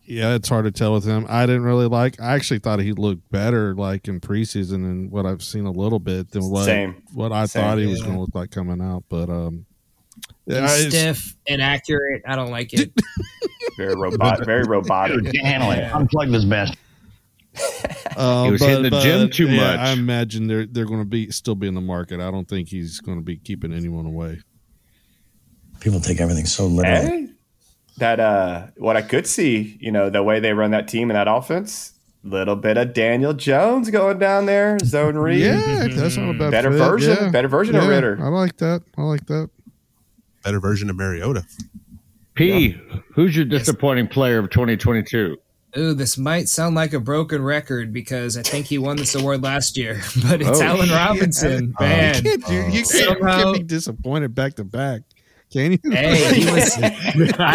yeah, 0.05 0.35
it's 0.35 0.47
hard 0.49 0.65
to 0.65 0.71
tell 0.71 0.93
with 0.93 1.03
him. 1.03 1.25
I 1.27 1.45
didn't 1.45 1.63
really 1.63 1.87
like. 1.87 2.19
I 2.21 2.33
actually 2.35 2.59
thought 2.59 2.79
he 2.79 2.93
looked 2.93 3.29
better, 3.31 3.75
like 3.75 4.07
in 4.07 4.21
preseason, 4.21 4.85
and 4.85 5.11
what 5.11 5.25
I've 5.25 5.43
seen 5.43 5.65
a 5.65 5.71
little 5.71 5.99
bit 5.99 6.31
than 6.31 6.49
what 6.49 6.65
Same. 6.65 7.03
what 7.13 7.31
I 7.31 7.45
Same. 7.45 7.61
thought 7.61 7.77
he 7.77 7.87
was 7.87 8.01
going 8.01 8.15
to 8.15 8.21
look 8.21 8.33
like 8.33 8.51
coming 8.51 8.81
out. 8.81 9.03
But 9.09 9.29
um, 9.29 9.65
yeah, 10.47 10.61
He's 10.61 10.85
it's- 10.87 11.17
stiff, 11.17 11.35
inaccurate. 11.45 12.21
I 12.27 12.35
don't 12.35 12.51
like 12.51 12.73
it. 12.73 12.91
Very 13.77 13.95
robot. 13.95 14.45
Very 14.45 14.63
robotic. 14.63 15.35
handle 15.43 15.71
it. 15.71 15.83
Unplug 15.91 16.31
this 16.31 16.45
bastard. 16.45 16.77
Um, 18.17 18.45
He 18.45 18.51
was 18.51 18.61
hitting 18.61 18.83
the 18.83 18.99
gym 19.01 19.29
too 19.29 19.47
yeah, 19.47 19.57
much. 19.75 19.79
I 19.79 19.91
imagine 19.91 20.47
they're 20.47 20.65
they're 20.65 20.85
going 20.85 20.99
to 21.01 21.05
be 21.05 21.29
still 21.31 21.55
be 21.55 21.67
in 21.67 21.73
the 21.73 21.81
market. 21.81 22.19
I 22.19 22.29
don't 22.31 22.47
think 22.47 22.69
he's 22.69 22.99
going 22.99 23.17
to 23.17 23.23
be 23.23 23.37
keeping 23.37 23.73
anyone 23.73 24.05
away. 24.05 24.39
People 25.79 25.99
take 25.99 26.19
everything 26.21 26.45
so 26.45 26.67
literally. 26.67 27.05
Hey, 27.07 27.27
that 27.97 28.19
uh, 28.19 28.67
what 28.77 28.97
I 28.97 29.01
could 29.01 29.27
see, 29.27 29.77
you 29.79 29.91
know, 29.91 30.09
the 30.09 30.23
way 30.23 30.39
they 30.39 30.53
run 30.53 30.71
that 30.71 30.87
team 30.87 31.09
and 31.09 31.15
that 31.17 31.27
offense, 31.29 31.93
little 32.23 32.55
bit 32.55 32.77
of 32.77 32.93
Daniel 32.93 33.33
Jones 33.33 33.89
going 33.89 34.19
down 34.19 34.45
there, 34.47 34.77
zone 34.79 35.15
read. 35.17 35.39
Yeah, 35.39 35.87
that's 35.89 36.17
not 36.17 36.35
a 36.35 36.37
bad 36.37 36.51
Better 36.51 36.71
fit. 36.71 36.77
version- 36.77 37.17
Yeah. 37.21 37.29
better 37.29 37.47
version 37.47 37.75
of 37.75 37.83
Yeah, 37.83 37.89
Ridder. 37.89 38.17
I 38.21 38.27
like 38.29 38.57
that. 38.57 38.81
I 38.97 39.01
like 39.03 39.25
that. 39.27 39.49
Better 40.45 40.59
version 40.59 40.91
of 40.91 40.95
Mariota. 40.95 41.43
P, 42.35 42.77
who's 43.15 43.35
your 43.35 43.45
disappointing 43.45 44.07
player 44.07 44.37
of 44.37 44.51
2022? 44.51 45.37
Ooh, 45.77 45.93
this 45.95 46.19
might 46.19 46.47
sound 46.47 46.75
like 46.75 46.93
a 46.93 46.99
broken 46.99 47.41
record 47.41 47.91
because 47.91 48.37
I 48.37 48.43
think 48.43 48.67
he 48.67 48.77
won 48.77 48.95
this 48.95 49.15
award 49.15 49.41
last 49.41 49.75
year, 49.75 49.95
but 50.29 50.41
it's 50.41 50.59
Oh, 50.59 50.63
Allen 50.63 50.85
shit. 50.85 50.95
Robinson. 50.95 51.73
Man, 51.79 52.23
You 52.23 52.37
can't, 52.37 52.49
you, 52.51 52.57
you 52.59 52.71
can't, 52.71 52.87
Somehow- 52.87 53.43
can't 53.43 53.57
be 53.57 53.63
disappointed 53.63 54.35
back 54.35 54.53
to 54.55 54.63
back. 54.63 55.01
Can 55.51 55.71
you? 55.73 55.79
hey, 55.91 56.33
he 56.41 56.45
was. 56.51 56.75
I 56.77 56.89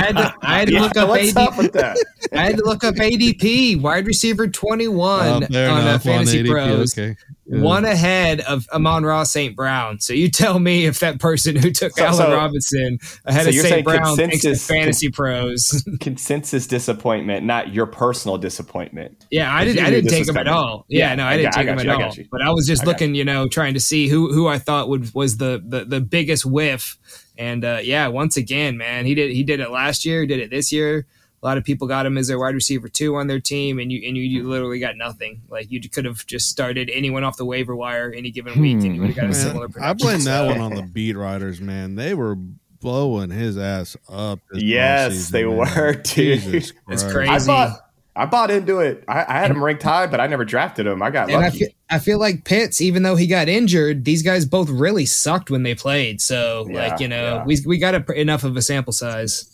had 0.01 0.17
to, 0.17 0.35
I 0.43 0.59
had 0.61 0.69
to 0.69 0.75
Yeah, 0.75 0.81
look 0.83 0.97
up 0.97 1.09
what's 1.09 1.37
up 1.37 1.53
ADP. 1.55 1.59
with 1.59 1.73
that? 1.75 1.97
I 2.33 2.45
had 2.45 2.57
to 2.57 2.65
look 2.65 2.83
up 2.85 2.95
ADP, 2.95 3.81
wide 3.81 4.07
receiver 4.07 4.47
twenty 4.49 4.87
one 4.89 5.27
Oh, 5.27 5.35
on 5.37 5.47
fair 5.47 5.71
uh, 5.71 5.81
enough, 5.81 6.07
on 6.07 6.13
Fantasy 6.13 6.43
ADP, 6.45 6.51
Pros. 6.51 6.99
Okay. 6.99 7.17
One 7.53 7.85
ahead 7.85 8.41
of 8.43 8.69
Amon-Ra 8.73 9.25
St. 9.25 9.57
Brown. 9.57 9.99
So 9.99 10.13
you 10.13 10.31
tell 10.31 10.59
me 10.61 10.87
if 10.87 11.01
that 11.01 11.19
person 11.19 11.57
who 11.57 11.71
took 11.73 11.97
So- 11.97 12.05
Allen 12.05 12.17
so- 12.17 12.33
Robinson 12.33 12.99
ahead 13.25 13.43
so 13.45 13.49
of 13.51 13.55
St. 13.57 13.85
Brown 13.85 14.17
thinks 14.17 14.43
the 14.43 14.55
Fantasy 14.55 15.11
Pros. 15.11 15.85
Consensus 16.01 16.67
disappointment, 16.67 17.45
not 17.45 17.75
your 17.75 17.87
personal 17.87 18.39
disappointment. 18.39 19.27
Yeah, 19.31 19.53
I 19.53 19.65
didn't. 19.65 19.85
I 19.85 19.91
didn't 19.91 20.11
take 20.11 20.29
him 20.29 20.37
at 20.37 20.47
all. 20.49 20.87
Yeah, 20.89 21.09
Yeah, 21.11 21.15
no, 21.17 21.25
I 21.25 21.31
I 21.33 21.37
didn't 21.39 21.53
got- 21.53 21.59
I 21.59 21.63
take 21.65 21.69
him 21.71 21.77
got 21.77 21.87
at 22.01 22.03
all. 22.07 22.15
you. 22.15 22.25
But 22.31 22.43
I 22.43 22.51
was 22.51 22.67
just 22.67 22.83
I 22.83 22.87
looking, 22.87 23.15
you 23.15 23.25
know, 23.25 23.49
trying 23.49 23.75
to 23.75 23.81
see 23.81 24.07
who 24.09 24.33
who 24.33 24.47
I 24.47 24.59
thought 24.59 24.89
would 24.89 25.13
was 25.15 25.39
the 25.39 25.63
the, 25.67 25.85
the 25.85 26.01
biggest 26.01 26.47
whiff. 26.47 26.99
And 27.37 27.65
uh, 27.65 27.79
yeah, 27.83 28.07
once 28.09 28.37
again, 28.37 28.77
man, 28.77 29.07
he 29.07 29.15
did 29.15 29.33
he 29.33 29.43
did 29.43 29.61
it 29.61 29.71
last 29.71 30.05
year, 30.05 30.27
did 30.27 30.39
it 30.41 30.51
this 30.51 30.71
year. 30.73 31.07
A 31.43 31.47
lot 31.47 31.57
of 31.57 31.65
people 31.65 31.89
got 31.89 32.05
him 32.05 32.19
as 32.19 32.29
their 32.29 32.39
wide 32.39 32.55
receiver 32.55 32.89
two 32.89 33.17
on 33.17 33.27
their 33.27 33.41
team, 33.41 33.79
and 33.79 33.91
you 33.91 34.07
and 34.07 34.17
you, 34.17 34.23
you 34.23 34.49
literally 34.49 34.79
got 34.79 34.97
nothing. 34.97 35.43
Like 35.49 35.71
you 35.71 35.81
could 35.89 36.05
have 36.05 36.27
just 36.27 36.51
started 36.51 36.91
anyone 36.93 37.25
off 37.25 37.37
the 37.39 37.47
waiver 37.47 37.75
wire 37.75 38.13
any 38.15 38.31
given 38.31 38.61
week, 38.61 38.75
and 38.75 38.85
you 38.85 38.93
hmm. 38.95 39.01
would 39.01 39.07
have 39.09 39.17
got 39.17 39.25
a 39.25 39.29
Man, 39.29 39.35
similar. 39.35 39.69
I 39.81 39.95
blame 39.95 40.25
that 40.25 40.47
one 40.47 40.61
on 40.61 40.75
the 40.75 40.83
beat 40.83 41.17
writers, 41.17 41.61
man. 41.61 41.95
They 41.95 42.15
were 42.15 42.37
blowing 42.81 43.31
his 43.31 43.57
ass 43.57 43.97
up. 44.09 44.41
Yes, 44.53 45.13
offseason, 45.13 45.31
they 45.31 45.45
man. 45.45 45.57
were, 45.57 45.93
dude. 46.03 46.73
It's 46.89 47.03
crazy. 47.05 47.31
I 47.31 47.47
bought 47.47 47.91
I 48.17 48.27
bought 48.27 48.51
into 48.51 48.81
it. 48.81 49.05
I, 49.07 49.25
I 49.27 49.39
had 49.39 49.51
him 49.51 49.63
ranked 49.63 49.83
high, 49.83 50.07
but 50.07 50.21
I 50.21 50.27
never 50.27 50.45
drafted 50.45 50.87
him. 50.87 51.03
I 51.03 51.11
got 51.11 51.31
And 51.31 51.39
I 51.39 51.47
lucky. 51.47 51.59
feel, 51.61 51.69
I 51.91 51.99
feel 51.99 52.19
like 52.19 52.45
Pitts, 52.45 52.81
even 52.81 53.03
though 53.03 53.17
he 53.17 53.27
got 53.27 53.49
injured, 53.49 54.05
these 54.05 54.23
guys 54.23 54.45
both 54.45 54.69
really 54.69 55.07
sucked 55.07 55.51
when 55.51 55.63
they 55.63 55.75
played. 55.75 56.21
So, 56.21 56.67
Yeah, 56.69 56.89
like 56.89 57.01
you 57.01 57.09
know, 57.09 57.37
yeah. 57.37 57.45
we 57.45 57.59
we 57.65 57.79
got 57.79 57.95
a, 57.95 58.21
enough 58.21 58.45
of 58.45 58.57
a 58.57 58.63
sample 58.63 58.93
size. 58.93 59.50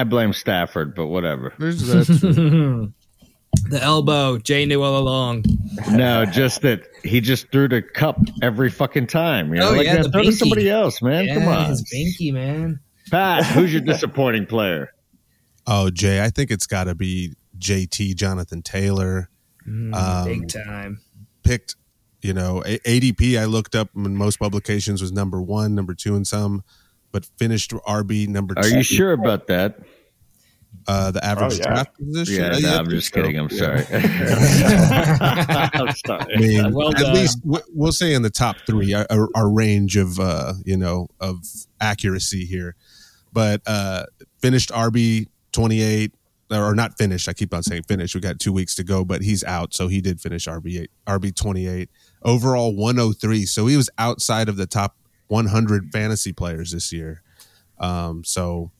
I 0.00 0.04
blame 0.04 0.32
Stafford, 0.32 0.94
but 0.94 1.08
whatever. 1.08 1.52
There's 1.58 1.80
that. 1.86 2.06
too. 2.34 2.92
The 3.68 3.82
elbow, 3.82 4.38
Jay 4.38 4.64
knew 4.64 4.80
all 4.80 4.96
along. 4.96 5.44
No, 5.90 6.24
just 6.24 6.62
that 6.62 6.82
he 7.02 7.20
just 7.20 7.50
threw 7.50 7.66
the 7.68 7.82
cup 7.82 8.16
every 8.42 8.70
fucking 8.70 9.08
time. 9.08 9.52
You 9.52 9.58
know, 9.58 9.70
Oh, 9.70 9.74
like 9.74 9.86
yeah, 9.86 10.02
throw 10.02 10.22
to 10.22 10.30
somebody 10.32 10.70
else, 10.70 11.02
man. 11.02 11.24
yeah, 11.24 11.34
Come 11.34 11.48
on, 11.48 11.68
his 11.68 11.82
binky 11.92 12.32
man. 12.32 12.78
Pat. 13.10 13.44
Who's 13.46 13.72
your 13.72 13.82
disappointing 13.82 14.46
player? 14.46 14.92
Oh, 15.66 15.90
Jay, 15.90 16.22
I 16.24 16.30
think 16.30 16.50
it's 16.50 16.66
got 16.66 16.84
to 16.84 16.94
be 16.94 17.34
JT 17.58 18.14
Jonathan 18.16 18.62
Taylor. 18.62 19.28
Mm, 19.68 19.94
Um, 19.94 20.24
big 20.26 20.48
time. 20.48 21.00
Picked, 21.44 21.76
you 22.22 22.32
know, 22.32 22.62
ADP. 22.66 23.38
I 23.38 23.44
looked 23.44 23.74
up 23.74 23.90
in 23.94 24.16
most 24.16 24.38
publications 24.38 25.02
was 25.02 25.12
number 25.12 25.40
one, 25.40 25.74
number 25.74 25.94
two 25.94 26.16
in 26.16 26.24
some, 26.24 26.64
but 27.12 27.26
finished 27.38 27.72
RB 27.72 28.28
number. 28.28 28.54
Are 28.56 28.62
two. 28.62 28.76
you 28.78 28.82
sure 28.82 29.12
about 29.12 29.46
that? 29.48 29.78
Uh, 30.86 31.10
the 31.10 31.22
average 31.24 31.54
Oh, 31.54 31.56
yeah. 31.56 31.62
draft 31.64 31.98
position. 31.98 32.34
Yeah, 32.42 32.50
Uh, 32.52 32.58
no, 32.60 32.74
I 32.74 32.78
I'm 32.78 32.88
just 32.90 33.12
so. 33.12 33.20
kidding. 33.20 33.38
I'm 33.38 33.48
Yeah. 33.50 33.58
sorry. 33.58 33.86
I'm 36.08 36.10
I 36.10 36.36
mean, 36.38 36.72
Well 36.72 36.94
at 36.96 37.12
least 37.14 37.38
we'll 37.44 37.92
say 37.92 38.14
in 38.14 38.22
the 38.22 38.30
top 38.30 38.56
three, 38.66 38.94
our, 38.94 39.06
our- 39.10 39.28
our 39.34 39.50
range 39.50 39.96
of 39.96 40.18
uh, 40.18 40.54
you 40.64 40.76
know 40.76 41.08
of 41.20 41.38
accuracy 41.80 42.44
here. 42.44 42.74
But 43.32 43.62
uh, 43.66 44.04
finished 44.40 44.70
RB 44.70 45.26
twenty 45.52 45.82
eight, 45.82 46.12
or 46.50 46.74
not 46.74 46.96
finished. 46.98 47.28
I 47.28 47.32
keep 47.32 47.54
on 47.54 47.62
saying 47.62 47.84
finished. 47.84 48.14
We 48.14 48.20
got 48.20 48.38
two 48.40 48.52
weeks 48.52 48.74
to 48.76 48.84
go, 48.84 49.04
but 49.04 49.22
he's 49.22 49.44
out, 49.44 49.74
so 49.74 49.88
he 49.88 50.00
did 50.00 50.20
finish 50.20 50.46
RB 50.46 50.82
eight, 50.82 50.90
RB 51.06 51.34
twenty 51.34 51.66
eight. 51.68 51.90
Overall 52.22 52.74
one 52.74 52.96
hundred 52.96 53.20
three, 53.20 53.46
so 53.46 53.66
he 53.66 53.76
was 53.76 53.88
outside 53.98 54.48
of 54.48 54.56
the 54.56 54.66
top 54.66 54.96
one 55.30 55.46
hundred 55.46 55.90
fantasy 55.92 56.32
players 56.32 56.72
this 56.72 56.92
year. 56.92 57.22
Um, 57.78 58.24
so 58.24 58.72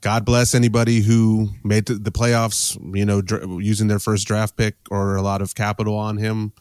God 0.00 0.24
bless 0.24 0.54
anybody 0.54 1.00
who 1.00 1.48
made 1.64 1.86
the, 1.86 1.94
the 1.94 2.12
playoffs, 2.12 2.76
you 2.94 3.04
know, 3.04 3.22
dr- 3.22 3.62
using 3.62 3.88
their 3.88 3.98
first 3.98 4.26
draft 4.26 4.56
pick 4.56 4.74
or 4.90 5.16
a 5.16 5.22
lot 5.22 5.40
of 5.40 5.54
capital 5.54 5.96
on 5.96 6.18
him. 6.18 6.52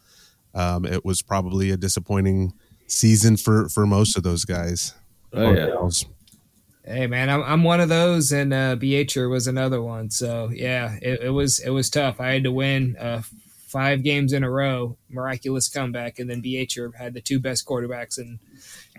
Um, 0.54 0.86
it 0.86 1.04
was 1.04 1.22
probably 1.22 1.72
a 1.72 1.78
disappointing 1.78 2.54
season 2.88 3.38
for 3.38 3.70
for 3.70 3.86
most 3.86 4.18
of 4.18 4.24
those 4.24 4.46
guys. 4.46 4.94
Oh, 5.34 5.52
yeah. 5.52 5.90
Hey 6.86 7.06
man, 7.06 7.30
I'm 7.30 7.44
I'm 7.44 7.64
one 7.64 7.82
of 7.82 7.90
those, 7.90 8.32
and 8.32 8.54
uh, 8.54 8.76
Beacher 8.76 9.28
was 9.28 9.46
another 9.46 9.82
one. 9.82 10.10
So 10.10 10.50
yeah, 10.54 10.98
it, 11.02 11.24
it 11.24 11.30
was 11.32 11.60
it 11.60 11.72
was 11.72 11.90
tough. 11.90 12.22
I 12.22 12.30
had 12.30 12.46
to 12.46 12.52
win 12.52 12.96
uh, 12.98 13.24
five 13.68 14.04
games 14.04 14.32
in 14.32 14.46
a 14.46 14.50
row, 14.50 14.98
miraculous 15.10 15.68
comeback, 15.68 16.18
and 16.18 16.30
then 16.30 16.40
Beacher 16.40 16.94
had 16.98 17.14
the 17.14 17.20
two 17.20 17.42
best 17.42 17.66
quarterbacks 17.68 18.18
in 18.18 18.40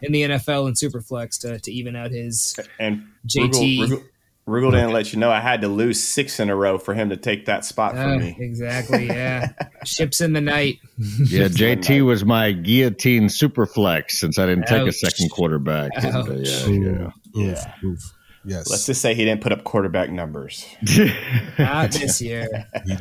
in 0.02 0.12
the 0.12 0.22
NFL 0.22 0.66
and 0.66 0.76
Superflex 0.76 1.40
to 1.40 1.58
to 1.61 1.72
even 1.72 1.96
out 1.96 2.11
his 2.11 2.56
and 2.78 3.04
JT. 3.26 3.78
Rugal, 3.78 3.88
Rugal, 3.88 4.02
Rugal 4.48 4.70
didn't 4.72 4.92
let 4.92 5.12
you 5.12 5.18
know 5.18 5.30
I 5.30 5.40
had 5.40 5.61
to 5.61 5.68
lose 5.68 6.02
six 6.02 6.40
in 6.40 6.48
a 6.48 6.56
row 6.56 6.78
for 6.78 6.94
him 6.94 7.11
to 7.11 7.16
take 7.18 7.46
that 7.46 7.64
spot 7.66 7.96
Uh, 7.96 8.02
from 8.02 8.18
me. 8.18 8.37
exactly, 8.38 9.06
yeah. 9.06 9.48
Ships 9.84 10.20
in 10.22 10.32
the 10.32 10.40
night. 10.40 10.78
Yeah, 10.98 11.48
JT 11.48 12.04
was 12.06 12.24
my 12.24 12.52
guillotine 12.52 13.24
Superflex 13.24 14.12
since 14.12 14.38
I 14.38 14.46
didn't 14.46 14.66
take 14.66 14.87
a 14.88 14.92
second 14.92 15.30
quarterback. 15.30 15.90
And, 15.96 16.14
uh, 16.16 16.34
yeah, 16.34 17.11
yeah. 17.34 17.74
Oof, 17.84 17.84
oof. 17.84 18.14
Yes. 18.44 18.70
Let's 18.70 18.87
just 18.87 19.02
say 19.02 19.14
he 19.14 19.26
didn't 19.26 19.42
put 19.42 19.52
up 19.52 19.64
quarterback 19.64 20.11
numbers. 20.11 20.64
Not 21.58 21.90
this 21.92 22.22
year, 22.22 22.48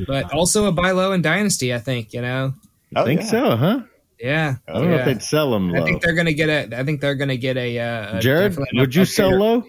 but 0.05 0.33
also 0.33 0.65
a 0.65 0.73
buy 0.73 0.91
low 0.91 1.13
in 1.13 1.21
Dynasty. 1.21 1.73
I 1.73 1.79
think 1.79 2.11
you 2.13 2.21
know. 2.21 2.53
Oh, 2.95 3.05
think 3.05 3.21
yeah. 3.21 3.27
so, 3.27 3.55
huh? 3.55 3.79
Yeah, 4.19 4.55
I 4.67 4.73
don't 4.73 4.89
know 4.89 4.97
if 4.97 5.05
they'd 5.05 5.21
sell 5.21 5.51
them 5.51 5.75
I 5.75 5.81
think 5.83 6.01
they're 6.01 6.15
gonna 6.15 6.33
get 6.33 6.49
a. 6.49 6.79
I 6.79 6.83
think 6.83 7.01
they're 7.01 7.13
gonna 7.15 7.37
get 7.37 7.55
a. 7.55 7.79
Uh, 7.79 8.17
a 8.17 8.19
Jared, 8.19 8.57
would 8.73 8.95
you 8.95 9.05
sell 9.05 9.29
low? 9.37 9.63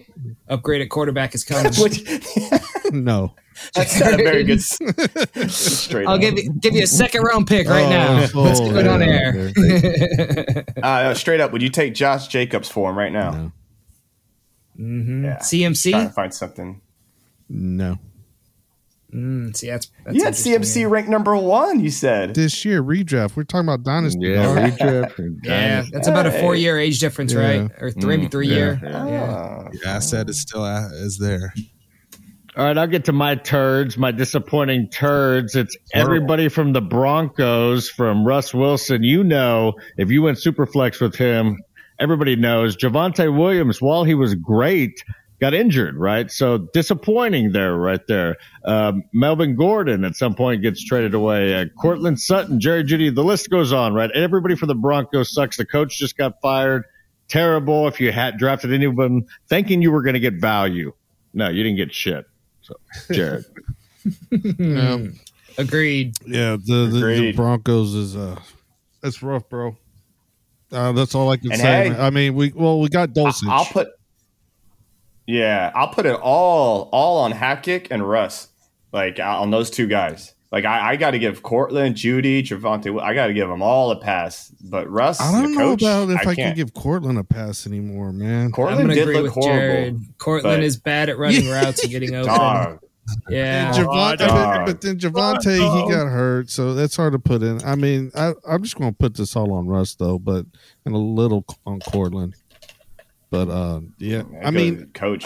Upgrade 0.47 0.81
at 0.81 0.89
quarterback 0.89 1.35
is 1.35 1.43
coming. 1.43 1.71
Which- 1.75 2.01
no. 2.91 3.35
That's 3.75 3.99
not 3.99 4.13
a 4.13 4.17
very 4.23 4.43
good 4.45 4.59
s- 4.59 4.79
straight. 5.53 6.07
I'll 6.07 6.15
up. 6.15 6.21
give 6.21 6.37
you 6.39 6.51
give 6.53 6.73
you 6.75 6.83
a 6.83 6.87
second 6.87 7.23
round 7.23 7.45
pick 7.45 7.67
right 7.67 7.85
Oh, 7.85 7.89
now. 7.89 8.27
oh, 8.33 8.41
Let's 8.41 8.59
do 8.61 8.75
it 8.77 8.87
on 8.87 9.01
yeah, 9.01 9.07
air. 9.07 10.63
Uh, 10.83 11.03
no, 11.09 11.13
straight 11.13 11.41
up. 11.41 11.51
Would 11.51 11.61
you 11.61 11.69
take 11.69 11.93
Josh 11.93 12.27
Jacobs 12.29 12.69
for 12.69 12.89
him 12.89 12.97
right 12.97 13.11
now? 13.11 13.31
No. 13.31 13.51
hmm 14.77 15.25
Yeah. 15.25 15.35
Trying 15.35 15.73
CMC. 15.73 15.91
to 16.07 16.09
find 16.09 16.33
something. 16.33 16.81
No. 17.49 17.97
Mm, 19.13 19.55
see, 19.57 19.67
that's, 19.67 19.89
that's 20.05 20.15
You 20.17 20.23
had 20.23 20.33
CMC 20.35 20.81
yeah. 20.81 20.87
ranked 20.87 21.09
number 21.09 21.35
one. 21.35 21.79
You 21.79 21.89
said. 21.89 22.35
This 22.35 22.63
year 22.63 22.83
redraft. 22.83 23.35
We're 23.35 23.43
talking 23.43 23.67
about 23.67 23.83
dynasty. 23.83 24.27
Yeah, 24.27 24.43
dog. 24.43 24.57
redraft. 24.79 25.39
Yeah, 25.43 25.83
that's 25.91 26.07
about 26.07 26.27
a 26.27 26.31
four 26.31 26.55
year 26.55 26.77
age 26.77 26.99
difference, 26.99 27.33
Yeah. 27.33 27.39
right? 27.61 27.71
Or 27.79 27.89
three, 27.91 28.17
maybe 28.17 28.27
Mm, 28.27 28.31
three 28.31 28.47
yeah, 28.49 28.55
year. 28.55 28.79
yeah. 28.83 29.07
Yeah. 29.07 29.31
Ah. 29.31 29.69
the 29.71 29.89
asset 29.89 30.29
is 30.29 30.39
still 30.39 30.63
a- 30.63 30.91
is 30.93 31.17
there. 31.17 31.53
All 32.57 32.65
right, 32.65 32.77
I'll 32.77 32.87
get 32.87 33.05
to 33.05 33.13
my 33.13 33.35
turds, 33.35 33.97
my 33.97 34.11
disappointing 34.11 34.89
turds. 34.89 35.55
It's 35.55 35.77
everybody 35.93 36.49
from 36.49 36.73
the 36.73 36.81
Broncos, 36.81 37.89
from 37.89 38.25
Russ 38.25 38.53
Wilson. 38.53 39.01
You 39.03 39.23
know, 39.23 39.73
if 39.97 40.11
you 40.11 40.21
went 40.23 40.39
superflex 40.39 40.99
with 40.99 41.15
him, 41.15 41.57
everybody 41.99 42.35
knows 42.35 42.75
Javonte 42.75 43.35
Williams, 43.35 43.81
while 43.81 44.03
he 44.03 44.13
was 44.13 44.35
great, 44.35 45.03
got 45.39 45.53
injured, 45.53 45.95
right? 45.95 46.29
So 46.31 46.57
disappointing 46.73 47.51
there, 47.51 47.75
right 47.75 48.05
there. 48.07 48.37
Um, 48.65 49.03
Melvin 49.13 49.55
Gordon 49.55 50.03
at 50.03 50.15
some 50.15 50.35
point 50.35 50.61
gets 50.61 50.83
traded 50.83 51.13
away. 51.13 51.53
Uh, 51.55 51.65
Courtland 51.81 52.19
Sutton, 52.19 52.59
Jerry 52.59 52.83
Jeudy, 52.83 53.13
the 53.13 53.23
list 53.23 53.49
goes 53.49 53.71
on, 53.73 53.93
right? 53.93 54.11
Everybody 54.11 54.55
for 54.55 54.65
the 54.65 54.75
Broncos 54.75 55.33
sucks. 55.33 55.57
The 55.57 55.65
coach 55.65 55.97
just 55.97 56.17
got 56.17 56.41
fired. 56.41 56.83
Terrible 57.27 57.87
if 57.87 58.01
you 58.01 58.11
had 58.11 58.37
drafted 58.37 58.73
anyone 58.73 59.27
thinking 59.47 59.81
you 59.81 59.91
were 59.91 60.01
going 60.01 60.15
to 60.15 60.19
get 60.19 60.35
value. 60.35 60.91
No, 61.33 61.47
you 61.49 61.63
didn't 61.63 61.77
get 61.77 61.93
shit. 61.93 62.25
So, 62.61 62.75
Jared. 63.11 63.45
Yeah. 64.57 65.07
Agreed. 65.57 66.15
Yeah, 66.25 66.57
the, 66.63 66.87
the, 66.91 66.99
the 66.99 67.31
Broncos 67.33 67.93
is 67.93 68.15
uh 68.15 68.39
that's 69.01 69.21
rough, 69.21 69.47
bro. 69.49 69.75
Uh, 70.71 70.91
that's 70.93 71.15
all 71.15 71.29
I 71.29 71.37
can 71.37 71.51
And 71.51 71.59
say. 71.61 71.89
hey- 71.89 71.99
I 71.99 72.09
mean, 72.09 72.33
we 72.35 72.51
well 72.55 72.79
we 72.79 72.89
got 72.89 73.09
Dulcich. 73.09 73.47
I'll 73.49 73.65
put. 73.65 73.89
Yeah, 75.29 75.71
I'll 75.75 75.89
put 75.89 76.07
it 76.07 76.15
all 76.15 76.89
all 76.91 77.19
on 77.19 77.31
Hackett 77.31 77.89
and 77.91 78.07
Russ, 78.07 78.47
like 78.91 79.19
uh, 79.19 79.39
on 79.39 79.51
those 79.51 79.69
two 79.69 79.85
guys. 79.85 80.33
Like 80.51 80.65
I, 80.65 80.93
I 80.93 80.95
got 80.95 81.11
to 81.11 81.19
give 81.19 81.43
Courtland, 81.43 81.93
Jeudy, 81.95 82.41
Javonte. 82.41 82.99
I 82.99 83.13
got 83.13 83.27
to 83.27 83.33
give 83.35 83.47
them 83.47 83.61
all 83.61 83.91
a 83.91 83.99
pass. 83.99 84.49
But 84.63 84.89
Russ, 84.89 85.21
I 85.21 85.31
don't 85.31 85.51
the 85.51 85.57
know 85.59 85.69
coach, 85.75 85.83
about 85.83 86.09
if 86.09 86.17
I, 86.21 86.23
can 86.23 86.35
can't. 86.35 86.55
give 86.55 86.73
Courtland 86.73 87.19
a 87.19 87.23
pass 87.23 87.67
anymore, 87.67 88.11
man. 88.11 88.45
I'm 88.47 88.51
Courtland 88.51 88.89
did 88.89 89.07
look 89.07 89.31
horrible. 89.31 89.55
Jared. 89.55 89.99
Courtland 90.17 90.63
is 90.63 90.77
bad 90.77 91.09
at 91.09 91.19
running 91.19 91.47
routes 91.51 91.83
and 91.83 91.91
getting 91.91 92.15
open. 92.15 92.33
Dog. 92.33 92.79
Yeah. 93.29 93.67
And 93.67 93.85
Javonte, 93.85 94.17
dog. 94.17 94.65
but 94.65 94.81
then 94.81 94.97
Javonte 94.97 95.53
he 95.53 95.91
got 95.91 96.07
hurt, 96.07 96.49
so 96.49 96.73
that's 96.73 96.95
hard 96.95 97.13
to 97.13 97.19
put 97.19 97.43
in. 97.43 97.63
I 97.63 97.75
mean, 97.75 98.11
I, 98.15 98.33
I'm 98.47 98.63
just 98.63 98.77
going 98.77 98.91
to 98.91 98.97
put 98.97 99.13
this 99.15 99.35
all 99.35 99.53
on 99.53 99.67
Russ 99.67 99.93
though, 99.93 100.17
but 100.17 100.47
and 100.85 100.95
a 100.95 100.97
little 100.97 101.45
on 101.67 101.79
Courtland. 101.81 102.33
But 103.31 103.49
uh, 103.49 103.81
yeah, 103.99 104.23
That 104.23 104.47
I 104.47 104.51
mean, 104.51 104.89
coach. 104.93 105.23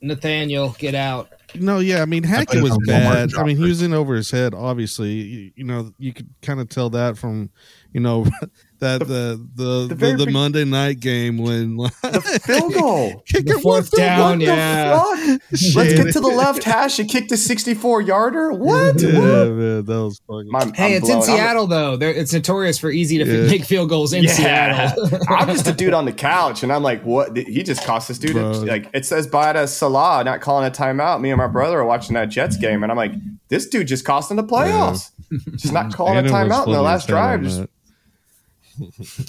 Nathaniel, 0.00 0.76
get 0.78 0.94
out. 0.94 1.28
No, 1.54 1.80
yeah, 1.80 2.02
I 2.02 2.06
mean 2.06 2.22
put 2.22 2.30
Hackett 2.30 2.62
was 2.62 2.78
bad. 2.86 3.34
I 3.34 3.44
mean, 3.44 3.56
he 3.56 3.64
was 3.64 3.82
in 3.82 3.92
over 3.92 4.14
his 4.14 4.30
head. 4.30 4.54
Obviously, 4.54 5.10
you, 5.10 5.52
you 5.56 5.64
know, 5.64 5.92
you 5.98 6.12
could 6.12 6.28
kind 6.40 6.60
of 6.60 6.68
tell 6.68 6.88
that 6.90 7.18
from, 7.18 7.50
you 7.92 8.00
know, 8.00 8.24
that 8.80 8.98
the 9.00 9.40
the 9.54 9.86
the, 9.88 9.94
very 9.94 10.16
the, 10.16 10.24
big- 10.26 10.32
Monday 10.34 10.64
night 10.64 10.98
game 11.00 11.38
when 11.38 11.76
The 11.76 12.40
field 12.44 12.74
goal. 12.74 13.22
Kicker 13.26 13.54
The 13.54 13.60
fourth 13.60 13.84
what 13.86 13.90
the- 13.92 13.96
down, 13.98 14.38
what 14.38 14.40
yeah. 14.40 14.96
the 14.96 15.38
fuck? 15.58 15.76
Let's 15.76 15.94
get 15.94 16.12
to 16.14 16.20
the 16.20 16.28
left 16.28 16.64
hash 16.64 16.98
and 16.98 17.08
kick 17.08 17.28
the 17.28 17.36
64 17.36 18.00
yarder. 18.02 18.52
What? 18.62 19.00
Yeah, 19.00 19.10
man, 19.12 19.84
that 19.84 19.86
was 19.86 20.20
fucking. 20.26 20.48
My- 20.50 20.70
Hey, 20.74 20.96
I'm 20.96 21.02
it's 21.02 21.08
in 21.08 21.16
blown. 21.18 21.28
I'm- 21.30 21.38
Seattle 21.38 21.66
though. 21.66 21.96
They're, 21.96 22.10
it's 22.10 22.32
notorious 22.32 22.78
for 22.78 22.90
easy 22.90 23.18
to 23.18 23.24
Yeah. 23.24 23.46
make 23.50 23.64
field 23.64 23.88
goals 23.88 24.12
in 24.12 24.24
Yeah. 24.24 24.32
Seattle. 24.32 25.10
I'm 25.28 25.48
just 25.48 25.66
a 25.68 25.72
dude 25.72 25.94
on 25.94 26.04
the 26.04 26.12
couch, 26.12 26.62
and 26.62 26.72
I'm 26.72 26.82
like, 26.82 27.02
what? 27.04 27.36
He 27.36 27.62
just 27.62 27.84
cost 27.84 28.08
this 28.08 28.18
dude. 28.18 28.32
Bro. 28.32 28.50
Like, 28.62 28.88
it 28.94 29.04
says 29.06 29.26
Bada 29.26 29.68
Salah 29.68 30.24
not 30.24 30.40
calling 30.40 30.66
a 30.66 30.70
timeout. 30.70 31.20
Me 31.20 31.30
and 31.30 31.38
my 31.38 31.46
brother 31.46 31.78
are 31.80 31.84
watching 31.84 32.14
that 32.14 32.26
Jets 32.30 32.56
game, 32.56 32.82
and 32.82 32.90
I'm 32.90 32.96
like, 32.98 33.12
this 33.48 33.66
dude 33.68 33.86
just 33.86 34.04
cost 34.04 34.30
in 34.30 34.36
the 34.36 34.44
playoffs. 34.44 35.10
Just 35.52 35.72
not 35.72 35.94
calling 35.94 36.18
a 36.18 36.22
timeout 36.28 36.66
in 36.66 36.72
the 36.72 36.82
last 36.82 37.04
as 37.04 37.08
hell 37.10 37.18
on 37.18 37.38
drive. 37.40 37.42
Just, 37.42 37.60
that. 37.60 37.70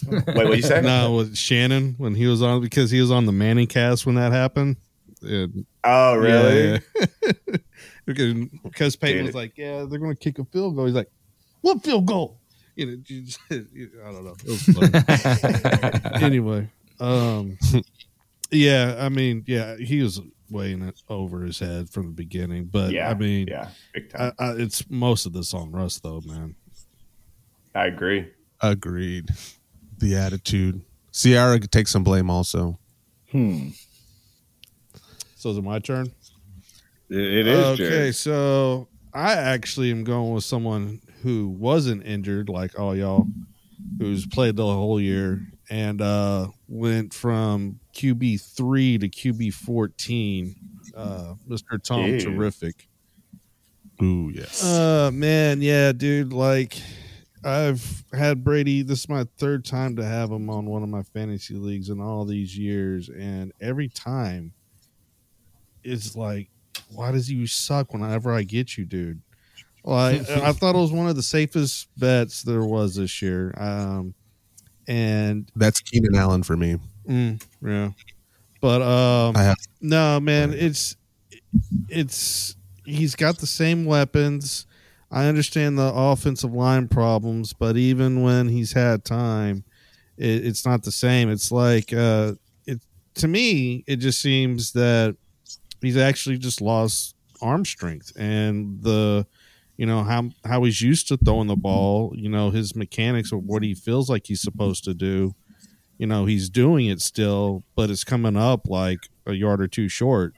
Wait, 0.07 0.35
what 0.35 0.57
you 0.57 0.63
say? 0.63 0.81
No, 0.81 1.15
with 1.15 1.35
Shannon 1.37 1.95
when 1.97 2.15
he 2.15 2.25
was 2.27 2.41
on 2.41 2.61
because 2.61 2.91
he 2.91 2.99
was 3.01 3.11
on 3.11 3.25
the 3.25 3.31
Manning 3.31 3.67
cast 3.67 4.05
when 4.05 4.15
that 4.15 4.31
happened. 4.31 4.77
And 5.21 5.65
Oh, 5.83 6.15
really? 6.15 6.71
Yeah, 6.71 6.77
yeah. 7.21 7.55
because 8.05 8.33
because 8.63 8.95
Peyton 8.95 9.17
Dude. 9.19 9.25
was 9.27 9.35
like, 9.35 9.57
"Yeah, 9.57 9.85
they're 9.89 9.99
going 9.99 10.15
to 10.15 10.19
kick 10.19 10.39
a 10.39 10.45
field 10.45 10.75
goal." 10.75 10.85
He's 10.85 10.95
like, 10.95 11.11
"What 11.61 11.83
field 11.83 12.05
goal?" 12.05 12.39
You 12.75 12.85
know, 12.87 12.97
you 13.05 13.21
just- 13.21 13.39
I 13.51 13.55
don't 14.11 14.25
know. 14.25 14.35
It 14.45 14.49
was 14.49 14.63
funny. 16.11 16.25
anyway, 16.25 16.69
um, 16.99 17.57
yeah, 18.51 18.95
I 18.99 19.09
mean, 19.09 19.43
yeah, 19.47 19.75
he 19.77 20.01
was 20.01 20.21
weighing 20.49 20.81
it 20.81 21.01
over 21.09 21.41
his 21.43 21.59
head 21.59 21.89
from 21.89 22.07
the 22.07 22.13
beginning, 22.13 22.65
but 22.65 22.91
yeah. 22.91 23.09
I 23.09 23.13
mean, 23.13 23.47
yeah, 23.47 23.69
big 23.93 24.09
time. 24.09 24.33
I, 24.39 24.43
I, 24.45 24.51
it's 24.55 24.89
most 24.89 25.25
of 25.25 25.33
this 25.33 25.53
on 25.53 25.71
Russ, 25.71 25.99
though, 25.99 26.21
man. 26.25 26.55
I 27.75 27.87
agree. 27.87 28.27
Agreed. 28.63 29.29
The 29.99 30.15
attitude. 30.15 30.81
Ciara 31.11 31.59
could 31.59 31.71
take 31.71 31.87
some 31.87 32.03
blame 32.03 32.29
also. 32.29 32.79
Hmm. 33.31 33.69
So 35.35 35.51
is 35.51 35.57
it 35.57 35.63
my 35.63 35.79
turn? 35.79 36.07
It, 37.09 37.19
it 37.19 37.47
is. 37.47 37.65
okay. 37.65 37.75
Jared. 37.89 38.15
So 38.15 38.87
I 39.13 39.33
actually 39.33 39.91
am 39.91 40.03
going 40.03 40.33
with 40.33 40.45
someone 40.45 41.01
who 41.21 41.49
wasn't 41.49 42.05
injured, 42.05 42.49
like 42.49 42.79
all 42.79 42.95
y'all, 42.95 43.27
who's 43.99 44.25
played 44.25 44.55
the 44.55 44.65
whole 44.65 44.99
year 44.99 45.41
and 45.69 46.01
uh, 46.01 46.47
went 46.67 47.13
from 47.13 47.79
QB 47.93 48.41
three 48.55 48.97
to 48.97 49.09
QB 49.09 49.53
fourteen. 49.53 50.55
Uh, 50.95 51.33
Mr. 51.49 51.81
Tom 51.83 52.05
Ew. 52.05 52.19
Terrific. 52.19 52.87
Ooh, 54.01 54.31
yes. 54.33 54.63
Uh 54.63 55.11
man, 55.13 55.61
yeah, 55.61 55.91
dude. 55.91 56.33
Like 56.33 56.81
I've 57.45 58.03
had 58.13 58.43
Brady. 58.43 58.81
This 58.83 59.01
is 59.01 59.09
my 59.09 59.25
third 59.37 59.65
time 59.65 59.95
to 59.97 60.05
have 60.05 60.31
him 60.31 60.49
on 60.49 60.65
one 60.65 60.83
of 60.83 60.89
my 60.89 61.03
fantasy 61.03 61.55
leagues 61.55 61.89
in 61.89 61.99
all 61.99 62.25
these 62.25 62.57
years, 62.57 63.09
and 63.09 63.51
every 63.61 63.89
time 63.89 64.53
it's 65.83 66.15
like, 66.15 66.49
why 66.89 67.11
does 67.11 67.29
you 67.29 67.45
suck 67.47 67.93
whenever 67.93 68.31
I 68.33 68.43
get 68.43 68.77
you, 68.77 68.85
dude? 68.85 69.21
Like 69.83 70.29
I 70.29 70.53
thought 70.53 70.75
it 70.75 70.79
was 70.79 70.91
one 70.91 71.07
of 71.07 71.15
the 71.15 71.23
safest 71.23 71.89
bets 71.97 72.41
there 72.43 72.63
was 72.63 72.95
this 72.95 73.21
year. 73.21 73.53
Um, 73.57 74.13
and 74.87 75.49
That's 75.55 75.81
Keenan 75.81 76.15
Allen 76.15 76.43
for 76.43 76.55
me. 76.57 76.77
Mm, 77.07 77.43
yeah. 77.61 77.89
But 78.61 78.81
um 78.81 79.35
I 79.35 79.43
have- 79.43 79.57
no, 79.81 80.19
man, 80.21 80.53
it's 80.53 80.95
it's 81.89 82.55
he's 82.85 83.15
got 83.15 83.37
the 83.39 83.47
same 83.47 83.83
weapons. 83.85 84.65
I 85.13 85.27
understand 85.27 85.77
the 85.77 85.91
offensive 85.93 86.53
line 86.53 86.87
problems, 86.87 87.53
but 87.53 87.77
even 87.77 88.23
when 88.23 88.49
he's 88.49 88.73
had 88.73 89.05
time, 89.05 89.63
it, 90.17 90.43
it's 90.45 90.65
not 90.65 90.81
the 90.81 90.91
same. 90.91 91.29
It's 91.29 91.51
like 91.51 91.93
uh 91.93 92.33
it 92.65 92.81
to 93.15 93.27
me, 93.27 93.83
it 93.85 93.97
just 93.97 94.19
seems 94.19 94.73
that 94.73 95.15
he's 95.81 95.97
actually 95.97 96.39
just 96.39 96.61
lost 96.61 97.15
arm 97.41 97.63
strength 97.63 98.11
and 98.17 98.81
the 98.81 99.27
you 99.77 99.85
know 99.85 100.03
how 100.03 100.29
how 100.45 100.63
he's 100.63 100.81
used 100.81 101.07
to 101.09 101.17
throwing 101.17 101.47
the 101.47 101.55
ball, 101.55 102.11
you 102.15 102.29
know, 102.29 102.49
his 102.49 102.75
mechanics 102.75 103.31
of 103.31 103.43
what 103.43 103.61
he 103.61 103.75
feels 103.75 104.09
like 104.09 104.25
he's 104.25 104.41
supposed 104.41 104.83
to 104.85 104.95
do 104.95 105.35
you 105.99 106.07
know 106.07 106.25
he's 106.25 106.49
doing 106.49 106.87
it 106.87 106.99
still 106.99 107.63
but 107.75 107.91
it's 107.91 108.03
coming 108.03 108.35
up 108.35 108.67
like 108.67 109.09
a 109.27 109.33
yard 109.33 109.61
or 109.61 109.67
two 109.67 109.87
short 109.87 110.33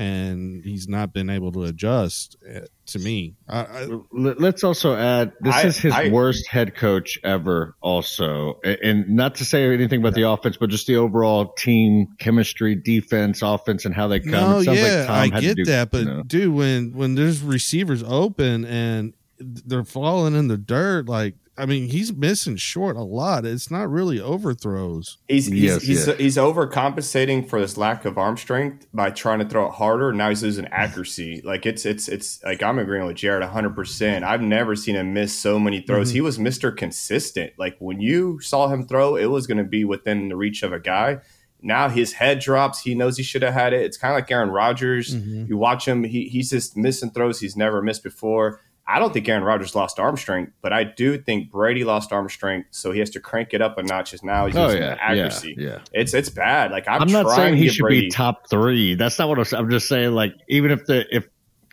and 0.00 0.64
he's 0.64 0.88
not 0.88 1.12
been 1.12 1.28
able 1.28 1.52
to 1.52 1.64
adjust 1.64 2.36
uh, 2.48 2.60
to 2.86 2.98
me 2.98 3.34
I, 3.48 3.58
I, 3.60 3.86
Let- 4.12 4.40
Let's 4.40 4.64
also 4.64 4.96
add 4.96 5.32
this 5.40 5.54
I- 5.54 5.62
is 5.66 5.76
his 5.78 5.92
I- 5.92 6.08
worst 6.08 6.48
head 6.48 6.74
coach 6.74 7.18
ever. 7.22 7.74
Also, 7.82 8.58
and 8.64 9.08
not 9.10 9.34
to 9.36 9.44
say 9.44 9.64
anything 9.72 10.00
about 10.00 10.14
the 10.14 10.28
offense, 10.28 10.56
but 10.56 10.70
just 10.70 10.86
the 10.86 10.96
overall 10.96 11.52
team 11.52 12.08
chemistry, 12.18 12.74
defense, 12.74 13.42
offense, 13.42 13.84
and 13.84 13.94
how 13.94 14.08
they 14.08 14.20
come. 14.20 14.30
no 14.32 14.58
it 14.60 14.64
sounds 14.64 14.78
yeah 14.80 14.96
like 14.98 15.06
Tom 15.06 15.14
i 15.16 15.22
had 15.22 15.34
to 15.34 15.40
get 15.40 15.56
do- 15.56 15.64
that 15.66 15.90
but 15.90 15.98
you 15.98 16.04
know. 16.06 16.22
dude 16.22 16.54
when 16.54 16.92
when 16.94 17.14
there's 17.14 17.42
receivers 17.42 18.02
open 18.02 18.64
and 18.64 19.12
they're 19.38 19.84
falling 19.84 20.34
in 20.34 20.48
the 20.48 20.56
dirt 20.58 21.08
like 21.08 21.34
i 21.58 21.66
mean 21.66 21.88
he's 21.88 22.12
missing 22.12 22.56
short 22.56 22.96
a 22.96 23.02
lot 23.02 23.44
it's 23.44 23.70
not 23.70 23.90
really 23.90 24.20
overthrows 24.20 25.18
He's 25.28 25.46
he's 25.46 25.62
Yes, 25.62 25.82
he's, 25.82 26.06
yes. 26.06 26.18
he's 26.18 26.36
overcompensating 26.36 27.48
for 27.48 27.60
this 27.60 27.76
lack 27.76 28.04
of 28.04 28.18
arm 28.18 28.36
strength 28.36 28.86
by 28.92 29.10
trying 29.10 29.38
to 29.40 29.44
throw 29.44 29.66
it 29.66 29.72
harder. 29.72 30.12
Now 30.12 30.28
he's 30.28 30.42
losing 30.42 30.66
accuracy. 30.70 31.40
Like 31.44 31.66
it's 31.66 31.84
it's 31.84 32.08
it's 32.08 32.42
like 32.44 32.62
I'm 32.62 32.78
agreeing 32.78 33.06
with 33.06 33.16
Jared 33.16 33.42
100. 33.42 33.74
percent 33.74 34.24
I've 34.24 34.42
never 34.42 34.74
seen 34.76 34.96
him 34.96 35.12
miss 35.12 35.34
so 35.34 35.58
many 35.58 35.80
throws. 35.80 36.08
Mm-hmm. 36.08 36.14
He 36.14 36.20
was 36.20 36.38
Mister 36.38 36.70
Consistent. 36.72 37.52
Like 37.58 37.76
when 37.78 38.00
you 38.00 38.40
saw 38.40 38.68
him 38.68 38.86
throw, 38.86 39.16
it 39.16 39.26
was 39.26 39.46
going 39.46 39.58
to 39.58 39.64
be 39.64 39.84
within 39.84 40.28
the 40.28 40.36
reach 40.36 40.62
of 40.62 40.72
a 40.72 40.80
guy. 40.80 41.18
Now 41.62 41.88
his 41.88 42.14
head 42.14 42.38
drops. 42.40 42.80
He 42.80 42.94
knows 42.94 43.16
he 43.16 43.22
should 43.22 43.42
have 43.42 43.52
had 43.54 43.72
it. 43.72 43.82
It's 43.82 43.98
kind 43.98 44.12
of 44.12 44.16
like 44.16 44.30
Aaron 44.30 44.50
Rodgers. 44.50 45.14
Mm-hmm. 45.14 45.46
You 45.46 45.56
watch 45.58 45.86
him; 45.86 46.04
he, 46.04 46.24
he's 46.28 46.50
just 46.50 46.76
missing 46.76 47.10
throws 47.10 47.40
he's 47.40 47.56
never 47.56 47.82
missed 47.82 48.02
before. 48.02 48.60
I 48.90 48.98
don't 48.98 49.12
think 49.12 49.28
Aaron 49.28 49.44
Rodgers 49.44 49.74
lost 49.74 49.98
arm 50.00 50.16
strength, 50.16 50.52
but 50.62 50.72
I 50.72 50.84
do 50.84 51.16
think 51.18 51.50
Brady 51.50 51.84
lost 51.84 52.12
arm 52.12 52.28
strength, 52.28 52.68
so 52.72 52.90
he 52.92 52.98
has 53.00 53.10
to 53.10 53.20
crank 53.20 53.54
it 53.54 53.62
up 53.62 53.78
a 53.78 53.82
notch. 53.82 54.12
As 54.14 54.22
now 54.22 54.46
he's 54.46 54.56
Oh 54.56 54.66
using 54.66 54.82
yeah, 54.82 54.94
the 54.94 55.02
accuracy. 55.04 55.54
yeah, 55.58 55.68
yeah. 55.68 55.78
It's 55.92 56.12
it's 56.14 56.28
bad. 56.30 56.70
Like 56.72 56.88
I'm, 56.88 57.02
I'm 57.02 57.12
not 57.12 57.30
saying 57.36 57.56
he 57.56 57.68
should 57.68 57.82
Brady. 57.82 58.00
be 58.06 58.10
top 58.10 58.48
three. 58.50 58.94
That's 58.96 59.18
not 59.18 59.28
what 59.28 59.38
I'm 59.38 59.44
saying. 59.44 59.62
I'm 59.64 59.70
just 59.70 59.86
saying, 59.88 60.12
like, 60.12 60.34
even 60.48 60.70
if 60.72 60.86
the 60.86 61.06
if 61.14 61.28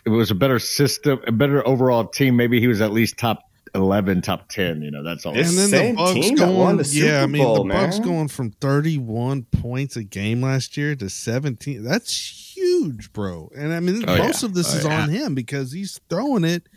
it 0.06 0.10
was 0.10 0.32
a 0.32 0.36
better 0.36 0.60
system, 0.60 1.20
a 1.28 1.32
better 1.32 1.68
overall 1.68 2.06
team, 2.06 2.36
maybe 2.36 2.60
he 2.60 2.68
was 2.68 2.82
at 2.82 2.92
least 2.92 3.18
top 3.18 3.40
eleven, 3.76 4.22
top 4.22 4.48
ten. 4.50 4.82
You 4.82 4.92
know, 4.92 5.04
that's 5.04 5.26
all. 5.26 5.34
This- 5.34 5.50
and 5.50 5.74
then 5.74 5.96
the 5.96 6.02
Bucs 6.02 6.38
going, 6.38 6.78
the 6.78 6.88
yeah, 6.94 7.24
I 7.24 7.26
mean 7.26 7.44
Bowl, 7.44 7.64
the 7.64 7.74
Bucs 7.74 8.04
going 8.04 8.28
from 8.28 8.52
31 8.52 9.44
points 9.44 9.96
a 9.96 10.04
game 10.04 10.42
last 10.42 10.78
year 10.78 10.96
to 10.96 11.10
17. 11.10 11.84
That's 11.84 12.54
huge, 12.56 13.12
bro. 13.14 13.52
And 13.56 13.74
I 13.74 13.80
mean, 13.80 14.04
Oh, 14.08 14.18
most 14.18 14.44
yeah. 14.44 14.48
of 14.50 14.54
this 14.54 14.74
Oh, 14.74 14.78
is 14.78 14.86
yeah. 14.86 15.02
on 15.04 15.10
him 15.10 15.36
because 15.36 15.72
he's 15.72 16.00
throwing 16.10 16.44
it 16.46 16.68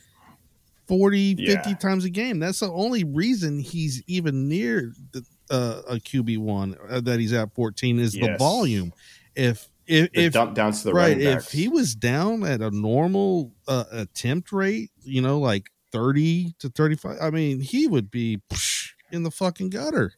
40, 0.90 1.37
50 1.37 1.70
Yeah. 1.70 1.76
times 1.76 2.05
a 2.05 2.11
game. 2.11 2.40
That's 2.40 2.59
the 2.61 2.70
only 2.72 3.05
reason 3.05 3.61
he's 3.61 4.03
even 4.09 4.48
near 4.48 4.92
the, 5.12 5.24
uh, 5.48 5.83
a 5.88 5.94
QB 5.96 6.38
one 6.38 6.76
uh, 6.88 7.00
that 7.03 7.20
he's 7.20 7.33
at 7.33 7.55
14 7.55 8.00
is 8.00 8.12
the 8.12 8.35
volume. 8.38 8.92
If 9.37 9.68
if 9.87 10.12
the 10.12 10.24
if 10.24 10.33
dump 10.33 10.55
downs 10.55 10.83
to 10.83 10.88
the 10.88 10.94
right, 10.94 11.16
if 11.20 11.53
he 11.53 11.68
was 11.68 11.94
down 11.94 12.44
at 12.44 12.61
a 12.61 12.70
normal 12.72 13.53
uh, 13.68 13.85
attempt 13.92 14.50
rate, 14.53 14.90
you 15.03 15.22
know, 15.22 15.38
like 15.38 15.70
30 15.92 16.55
to 16.59 16.68
35, 16.68 17.18
I 17.22 17.31
mean, 17.31 17.61
he 17.61 17.87
would 17.87 18.11
be 18.11 18.40
in 19.12 19.22
the 19.22 19.31
fucking 19.31 19.70
gutter. 19.70 20.12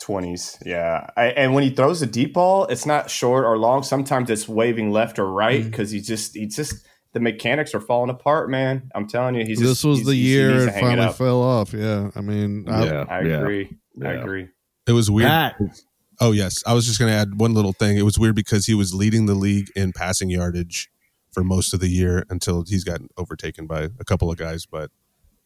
twenties, 0.00 0.58
yeah. 0.66 1.08
I, 1.16 1.26
and 1.26 1.54
when 1.54 1.62
he 1.64 1.70
throws 1.70 2.02
a 2.02 2.06
deep 2.06 2.34
ball, 2.34 2.66
it's 2.66 2.86
not 2.86 3.08
short 3.10 3.44
or 3.44 3.56
long. 3.58 3.82
Sometimes 3.84 4.30
it's 4.30 4.48
waving 4.48 4.90
left 4.90 5.18
or 5.18 5.26
right 5.30 5.60
Mm-hmm. 5.60 5.70
because 5.70 5.90
he 5.92 6.00
just 6.00 6.34
he 6.36 6.46
just 6.46 6.84
the 7.12 7.20
mechanics 7.20 7.74
are 7.74 7.80
falling 7.80 8.10
apart, 8.10 8.48
man. 8.50 8.90
I'm 8.94 9.06
telling 9.06 9.34
you, 9.34 9.44
he's 9.44 9.58
this 9.58 9.68
just, 9.68 9.84
was 9.84 9.98
he's- 9.98 10.08
the 10.08 10.16
year 10.16 10.50
needs 10.52 10.64
it 10.76 10.80
finally 10.80 11.06
up. 11.08 11.16
fell 11.16 11.42
off. 11.42 11.72
Yeah. 11.72 12.10
I 12.14 12.20
mean, 12.20 12.68
I, 12.68 12.84
yeah, 12.84 13.04
I 13.08 13.20
yeah. 13.22 13.38
agree. 13.40 13.76
I 14.02 14.12
agree. 14.12 14.48
It 14.86 14.92
was 14.92 15.10
weird. 15.10 15.28
That 15.30 15.56
Oh 16.20 16.32
yes, 16.32 16.62
I 16.66 16.72
was 16.74 16.86
just 16.86 16.98
going 17.00 17.10
to 17.10 17.16
add 17.16 17.40
one 17.40 17.52
little 17.52 17.72
thing. 17.72 17.96
It 17.96 18.02
was 18.02 18.18
weird 18.18 18.34
because 18.36 18.66
he 18.66 18.74
was 18.74 18.94
leading 18.94 19.26
the 19.26 19.34
league 19.34 19.66
in 19.74 19.92
passing 19.92 20.30
yardage 20.30 20.88
for 21.32 21.42
most 21.42 21.74
of 21.74 21.80
the 21.80 21.88
year 21.88 22.24
until 22.30 22.64
he's 22.66 22.84
gotten 22.84 23.08
overtaken 23.16 23.66
by 23.66 23.88
a 23.98 24.04
couple 24.04 24.30
of 24.30 24.36
guys. 24.36 24.64
But 24.66 24.90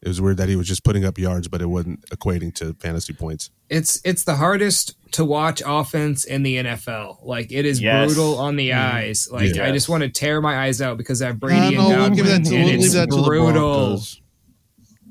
it 0.03 0.09
was 0.09 0.21
weird 0.21 0.37
that 0.37 0.49
he 0.49 0.57
was 0.57 0.69
just 0.69 0.85
putting 0.85 1.05
up 1.05 1.19
yards, 1.19 1.49
but 1.49 1.61
it 1.63 1.67
wasn't 1.67 2.05
equating 2.11 2.55
to 2.57 2.75
fantasy 2.75 3.13
points. 3.13 3.51
it's 3.69 4.01
it's 4.05 4.25
the 4.25 4.37
hardest 4.37 4.95
to 5.13 5.25
watch 5.25 5.63
offense 5.65 6.25
in 6.25 6.43
the 6.43 6.57
NFL. 6.57 7.19
Like 7.25 7.51
it 7.51 7.65
is 7.65 7.81
Yes. 7.81 8.07
brutal 8.07 8.39
on 8.39 8.57
the 8.57 8.71
mm-hmm. 8.71 8.97
eyes. 8.97 9.29
Like 9.31 9.57
I 9.59 9.73
just 9.73 9.89
want 9.89 10.03
to 10.03 10.09
tear 10.09 10.41
my 10.41 10.67
eyes 10.67 10.81
out 10.83 10.99
because 10.99 11.23
I 11.23 11.29
have 11.29 11.41
Brady 11.41 11.59
don't 11.61 11.67
and 11.67 11.77
know, 11.77 11.89
we'll 11.89 11.97
Godwin, 11.97 12.17
give 12.17 12.27
that 12.27 12.45
to, 12.45 12.55
and 12.57 12.65
we'll 12.67 12.75
it's 12.75 12.83
leave 12.85 12.93
that 12.93 13.11
to 13.11 13.17
the 13.17 13.23
brutal. 13.23 14.01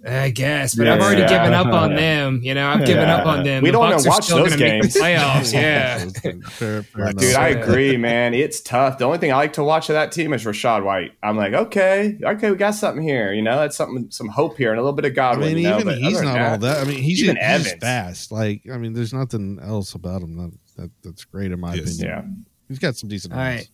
Broncos. 0.06 0.24
I 0.24 0.30
guess, 0.30 0.76
but 0.76 0.86
Yeah. 0.88 0.94
I've 0.94 1.02
already 1.02 1.22
Yeah. 1.22 1.28
given 1.30 1.54
up 1.54 1.68
on 1.68 1.92
Yeah. 1.92 1.98
them. 2.00 2.40
You 2.44 2.54
know, 2.54 2.68
I've 2.70 2.86
given 2.86 3.08
Yeah. 3.08 3.16
up 3.18 3.26
on 3.26 3.44
them. 3.44 3.64
We 3.64 3.70
The 3.70 3.74
don't 3.74 3.84
Bucs 3.92 4.00
even 4.00 4.08
are 4.08 4.10
watch 4.10 4.24
still 4.26 4.38
those 4.38 4.50
gonna 4.56 4.64
make 4.66 4.82
games. 4.84 4.94
the 4.94 5.00
playoffs. 5.00 5.54
Yeah. 5.54 6.06
Fair, 6.50 6.84
fair 6.84 7.14
Dude. 7.14 7.36
I 7.36 7.48
agree, 7.50 7.98
man. 7.98 8.34
It's 8.34 8.62
tough. 8.62 8.98
The 8.98 9.06
only 9.06 9.18
thing 9.18 9.32
I 9.32 9.36
like 9.38 9.54
to 9.54 9.64
watch 9.64 9.90
of 9.90 9.94
that 9.94 10.12
team 10.12 10.34
is 10.34 10.44
Rachaad 10.44 10.84
White. 10.84 11.12
I'm 11.24 11.38
like, 11.38 11.54
okay, 11.54 12.18
okay, 12.24 12.52
we 12.52 12.58
got 12.58 12.76
something 12.76 13.04
here. 13.04 13.34
You 13.34 13.42
know, 13.42 13.58
that's 13.58 13.76
something, 13.76 14.08
some 14.12 14.28
hope 14.28 14.58
here, 14.58 14.72
and 14.72 14.80
a 14.80 14.82
little 14.84 14.96
bit 14.96 15.06
of 15.06 15.16
God. 15.16 15.26
I 15.26 15.34
Godwin. 15.36 15.56
mean, 15.56 15.64
you 15.64 15.70
know, 15.70 15.76
even 15.80 15.88
but 15.88 15.98
he's 15.98 16.22
not 16.22 16.34
than 16.34 16.42
all 16.52 16.58
that. 16.60 16.78
I 16.80 16.84
mean, 16.90 17.02
he's 17.02 17.24
even 17.24 17.36
he's 17.38 17.46
Evans. 17.46 17.74
fast. 17.82 18.32
Like, 18.32 18.62
I 18.72 18.78
mean, 18.78 18.94
there's 18.94 19.14
nothing 19.14 19.60
else 19.62 19.94
about 19.96 20.22
him 20.22 20.38
that, 20.38 20.52
that 20.78 20.92
that's 21.04 21.24
great 21.26 21.52
in 21.52 21.60
my 21.60 21.74
Yes. 21.74 21.96
opinion. 21.98 22.08
Yeah. 22.08 22.44
He's 22.68 22.80
got 22.80 22.96
some 22.96 23.10
decent. 23.10 23.34
All 23.34 23.40
arms. 23.40 23.70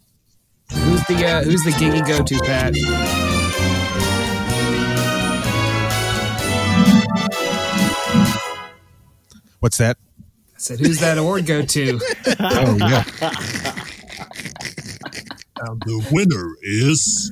Who's 0.72 1.04
the 1.06 1.26
uh, 1.26 1.44
who's 1.44 1.64
the 1.66 1.72
giggy 1.72 2.08
go 2.08 2.24
to, 2.24 2.40
Pat? 2.46 2.74
What's 9.62 9.78
that? 9.78 9.98
I 10.20 10.58
said, 10.58 10.80
who's 10.80 11.00
that 11.00 11.18
award 11.18 11.46
go 11.48 11.62
to? 11.64 12.00
Oh 12.40 12.78
yeah, 12.78 13.04
And 15.64 15.80
the 15.82 16.08
winner 16.12 16.56
is 16.64 17.32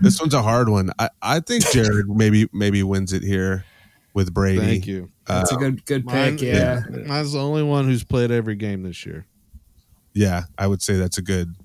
this 0.00 0.20
one's 0.20 0.34
a 0.34 0.42
hard 0.42 0.68
one. 0.68 0.90
I, 0.98 1.08
I 1.20 1.40
think 1.40 1.68
Jared 1.72 2.08
maybe 2.08 2.48
maybe 2.52 2.82
wins 2.84 3.12
it 3.12 3.22
here 3.24 3.64
with 4.12 4.32
Brady. 4.32 4.60
Thank 4.60 4.86
you. 4.86 5.10
That's 5.26 5.50
a 5.50 5.56
good 5.56 5.84
good 5.84 6.04
Mine- 6.04 6.38
pick. 6.38 6.42
Yeah. 6.54 6.82
Mine's 7.06 7.32
the 7.32 7.40
only 7.40 7.62
one 7.64 7.86
who's 7.86 8.04
played 8.04 8.30
every 8.30 8.54
game 8.54 8.82
this 8.84 9.04
year. 9.04 9.26
yeah, 10.12 10.44
I 10.56 10.66
would 10.68 10.80
say 10.82 10.96
that's 10.96 11.18
a 11.18 11.22
good 11.22 11.56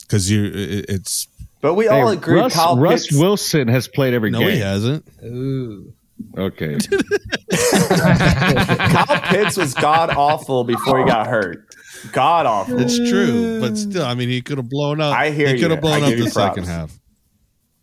because 0.00 0.28
you 0.30 0.44
it, 0.46 0.86
it's 0.88 1.28
But 1.60 1.74
we 1.74 1.84
Hey, 1.84 2.00
all 2.00 2.08
agree 2.08 2.40
Russ, 2.40 2.54
Kyle 2.54 2.76
Russ 2.76 3.12
Wilson 3.12 3.68
has 3.68 3.86
played 3.86 4.14
every 4.14 4.30
No, 4.30 4.40
game. 4.40 4.48
No, 4.48 4.54
he 4.54 4.60
hasn't. 4.60 5.06
Ooh. 5.24 5.92
Okay. 6.36 6.78
Kyle 7.50 9.20
Pitts 9.22 9.56
was 9.56 9.74
god 9.74 10.10
awful 10.10 10.64
before 10.64 10.98
he 10.98 11.04
got 11.04 11.26
hurt. 11.26 11.66
God 12.12 12.46
awful. 12.46 12.80
It's 12.80 12.96
true, 12.98 13.60
but 13.60 13.76
still, 13.76 14.04
I 14.04 14.14
mean, 14.14 14.28
he 14.28 14.42
could 14.42 14.58
have 14.58 14.68
blown 14.68 15.00
up. 15.00 15.14
I 15.16 15.30
hear 15.30 15.48
He 15.48 15.54
you. 15.54 15.60
could 15.60 15.70
have 15.70 15.78
I 15.78 15.80
blown 15.80 16.02
up 16.02 16.08
give 16.10 16.18
you 16.18 16.24
the 16.24 16.30
second 16.30 16.64
half. 16.64 16.98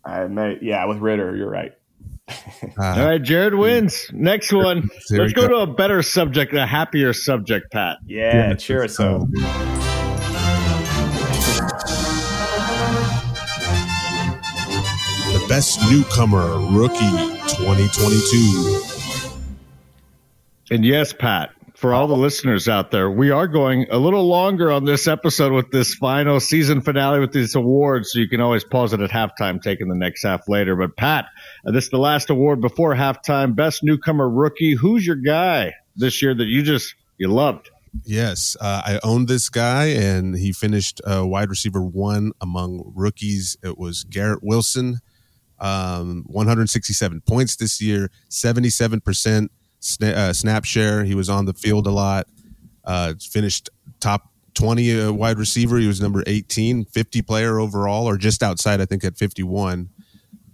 I 0.04 0.26
may, 0.26 0.58
yeah, 0.62 0.84
with 0.86 0.98
Ridder, 0.98 1.36
you're 1.36 1.50
right. 1.50 1.72
uh, 2.28 2.34
All 2.78 3.06
right, 3.06 3.22
Jared 3.22 3.54
wins. 3.54 4.08
Next 4.12 4.52
one. 4.52 4.88
Let's 5.10 5.32
go, 5.32 5.42
go. 5.42 5.48
to 5.48 5.56
a 5.56 5.66
better 5.74 6.02
subject, 6.02 6.54
a 6.54 6.66
happier 6.66 7.12
subject, 7.12 7.70
Pat. 7.72 7.98
Yeah, 8.06 8.54
cheer 8.54 8.84
us 8.84 8.98
up. 9.00 9.22
Best 15.52 15.84
newcomer 15.90 16.58
rookie 16.70 16.96
2022. 16.96 18.80
And 20.70 20.82
yes, 20.82 21.12
Pat, 21.12 21.50
for 21.76 21.92
all 21.92 22.06
the 22.06 22.16
listeners 22.16 22.70
out 22.70 22.90
there, 22.90 23.10
we 23.10 23.32
are 23.32 23.46
going 23.46 23.86
a 23.90 23.98
little 23.98 24.26
longer 24.26 24.72
on 24.72 24.86
this 24.86 25.06
episode 25.06 25.52
with 25.52 25.70
this 25.70 25.94
final 25.94 26.40
season 26.40 26.80
finale 26.80 27.20
with 27.20 27.32
these 27.32 27.54
awards. 27.54 28.12
So 28.12 28.20
you 28.20 28.30
can 28.30 28.40
always 28.40 28.64
pause 28.64 28.94
it 28.94 29.02
at 29.02 29.10
halftime, 29.10 29.60
taking 29.60 29.88
the 29.88 29.94
next 29.94 30.22
half 30.22 30.48
later. 30.48 30.74
But 30.74 30.96
Pat, 30.96 31.26
this 31.66 31.84
is 31.84 31.90
the 31.90 31.98
last 31.98 32.30
award 32.30 32.62
before 32.62 32.94
halftime. 32.94 33.54
Best 33.54 33.84
newcomer 33.84 34.30
rookie. 34.30 34.72
Who's 34.72 35.06
your 35.06 35.16
guy 35.16 35.74
this 35.96 36.22
year 36.22 36.34
that 36.34 36.46
you 36.46 36.62
just 36.62 36.94
you 37.18 37.28
loved? 37.28 37.68
Yes, 38.06 38.56
uh, 38.58 38.80
I 38.86 39.00
owned 39.04 39.28
this 39.28 39.50
guy, 39.50 39.88
and 39.88 40.34
he 40.34 40.52
finished 40.52 41.02
uh, 41.04 41.26
wide 41.26 41.50
receiver 41.50 41.82
one 41.82 42.32
among 42.40 42.90
rookies. 42.96 43.58
It 43.62 43.76
was 43.76 44.04
Garrett 44.04 44.42
Wilson, 44.42 45.00
um, 45.62 46.24
167 46.26 47.22
points 47.22 47.56
this 47.56 47.80
year, 47.80 48.10
77 48.28 49.00
percent 49.00 49.50
sna- 49.80 50.14
uh, 50.14 50.32
snap 50.32 50.64
share. 50.64 51.04
He 51.04 51.14
was 51.14 51.30
on 51.30 51.46
the 51.46 51.54
field 51.54 51.86
a 51.86 51.90
lot. 51.90 52.26
Uh, 52.84 53.14
finished 53.20 53.70
top 54.00 54.32
20 54.54 55.00
uh, 55.00 55.12
wide 55.12 55.38
receiver. 55.38 55.78
He 55.78 55.86
was 55.86 56.00
number 56.00 56.24
18, 56.26 56.84
50 56.86 57.22
player 57.22 57.60
overall, 57.60 58.08
or 58.08 58.16
just 58.16 58.42
outside, 58.42 58.80
I 58.80 58.86
think, 58.86 59.04
at 59.04 59.16
51. 59.16 59.88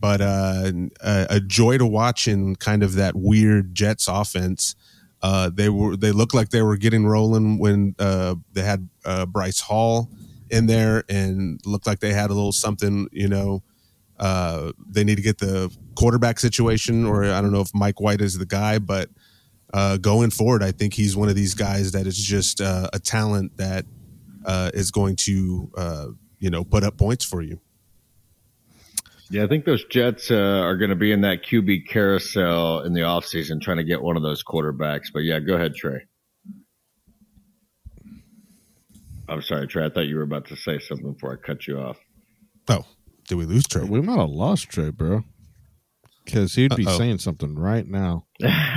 But 0.00 0.20
uh, 0.20 0.70
a, 1.00 1.40
joy 1.40 1.78
to 1.78 1.86
watch 1.86 2.28
in 2.28 2.54
kind 2.56 2.84
of 2.84 2.94
that 2.94 3.16
weird 3.16 3.74
Jets 3.74 4.06
offense. 4.06 4.76
Uh, 5.20 5.50
they 5.52 5.68
were 5.68 5.96
they 5.96 6.12
looked 6.12 6.34
like 6.34 6.50
they 6.50 6.62
were 6.62 6.76
getting 6.76 7.04
rolling 7.04 7.58
when 7.58 7.96
uh, 7.98 8.36
they 8.52 8.62
had 8.62 8.88
Breece 9.04 9.60
Hall 9.60 10.08
in 10.50 10.66
there, 10.66 11.02
and 11.08 11.60
looked 11.66 11.88
like 11.88 11.98
they 11.98 12.12
had 12.12 12.30
a 12.30 12.34
little 12.34 12.52
something. 12.52 13.08
You 13.10 13.26
know, 13.26 13.64
uh, 14.18 14.72
they 14.88 15.04
need 15.04 15.16
to 15.16 15.22
get 15.22 15.38
the 15.38 15.74
quarterback 15.94 16.38
situation, 16.38 17.04
or 17.04 17.24
I 17.24 17.40
don't 17.40 17.52
know 17.52 17.60
if 17.60 17.74
Mike 17.74 18.00
White 18.00 18.20
is 18.20 18.38
the 18.38 18.46
guy, 18.46 18.78
but 18.78 19.10
uh, 19.72 19.96
going 19.98 20.30
forward, 20.30 20.62
I 20.62 20.72
think 20.72 20.94
he's 20.94 21.16
one 21.16 21.28
of 21.28 21.34
these 21.34 21.54
guys 21.54 21.92
that 21.92 22.06
is 22.06 22.16
just 22.16 22.60
uh, 22.60 22.88
a 22.92 22.98
talent 22.98 23.56
that 23.58 23.84
uh, 24.44 24.70
is 24.74 24.90
going 24.90 25.16
to 25.16 25.70
uh, 25.76 26.06
you 26.38 26.50
know 26.50 26.64
put 26.64 26.84
up 26.84 26.96
points 26.96 27.24
for 27.24 27.42
you. 27.42 27.60
Yeah, 29.30 29.44
I 29.44 29.46
think 29.46 29.66
those 29.66 29.84
Jets 29.84 30.30
uh, 30.30 30.36
are 30.36 30.76
going 30.78 30.88
to 30.88 30.96
be 30.96 31.12
in 31.12 31.20
that 31.20 31.44
QB 31.44 31.86
carousel 31.88 32.80
in 32.80 32.94
the 32.94 33.00
offseason 33.00 33.60
trying 33.60 33.76
to 33.76 33.84
get 33.84 34.00
one 34.00 34.16
of 34.16 34.22
those 34.22 34.42
quarterbacks. 34.42 35.12
But 35.12 35.20
yeah, 35.20 35.38
go 35.38 35.54
ahead, 35.54 35.74
Trey. 35.74 36.06
I'm 39.28 39.42
sorry, 39.42 39.68
Trey. 39.68 39.84
I 39.84 39.90
thought 39.90 40.06
you 40.06 40.16
were 40.16 40.22
about 40.22 40.46
to 40.46 40.56
say 40.56 40.78
something 40.78 41.12
before 41.12 41.34
I 41.34 41.46
cut 41.46 41.66
you 41.66 41.78
off. 41.78 41.98
Oh, 42.68 42.86
did 43.28 43.36
we 43.36 43.44
lose 43.44 43.66
Trey? 43.66 43.84
We 43.84 44.00
might 44.00 44.18
have 44.18 44.30
lost 44.30 44.68
Trey, 44.70 44.90
bro. 44.90 45.22
Because 46.24 46.54
he'd 46.54 46.74
be 46.76 46.86
Uh-oh. 46.86 46.98
saying 46.98 47.18
something 47.18 47.54
right 47.58 47.86
now. 47.86 48.26
well, 48.42 48.76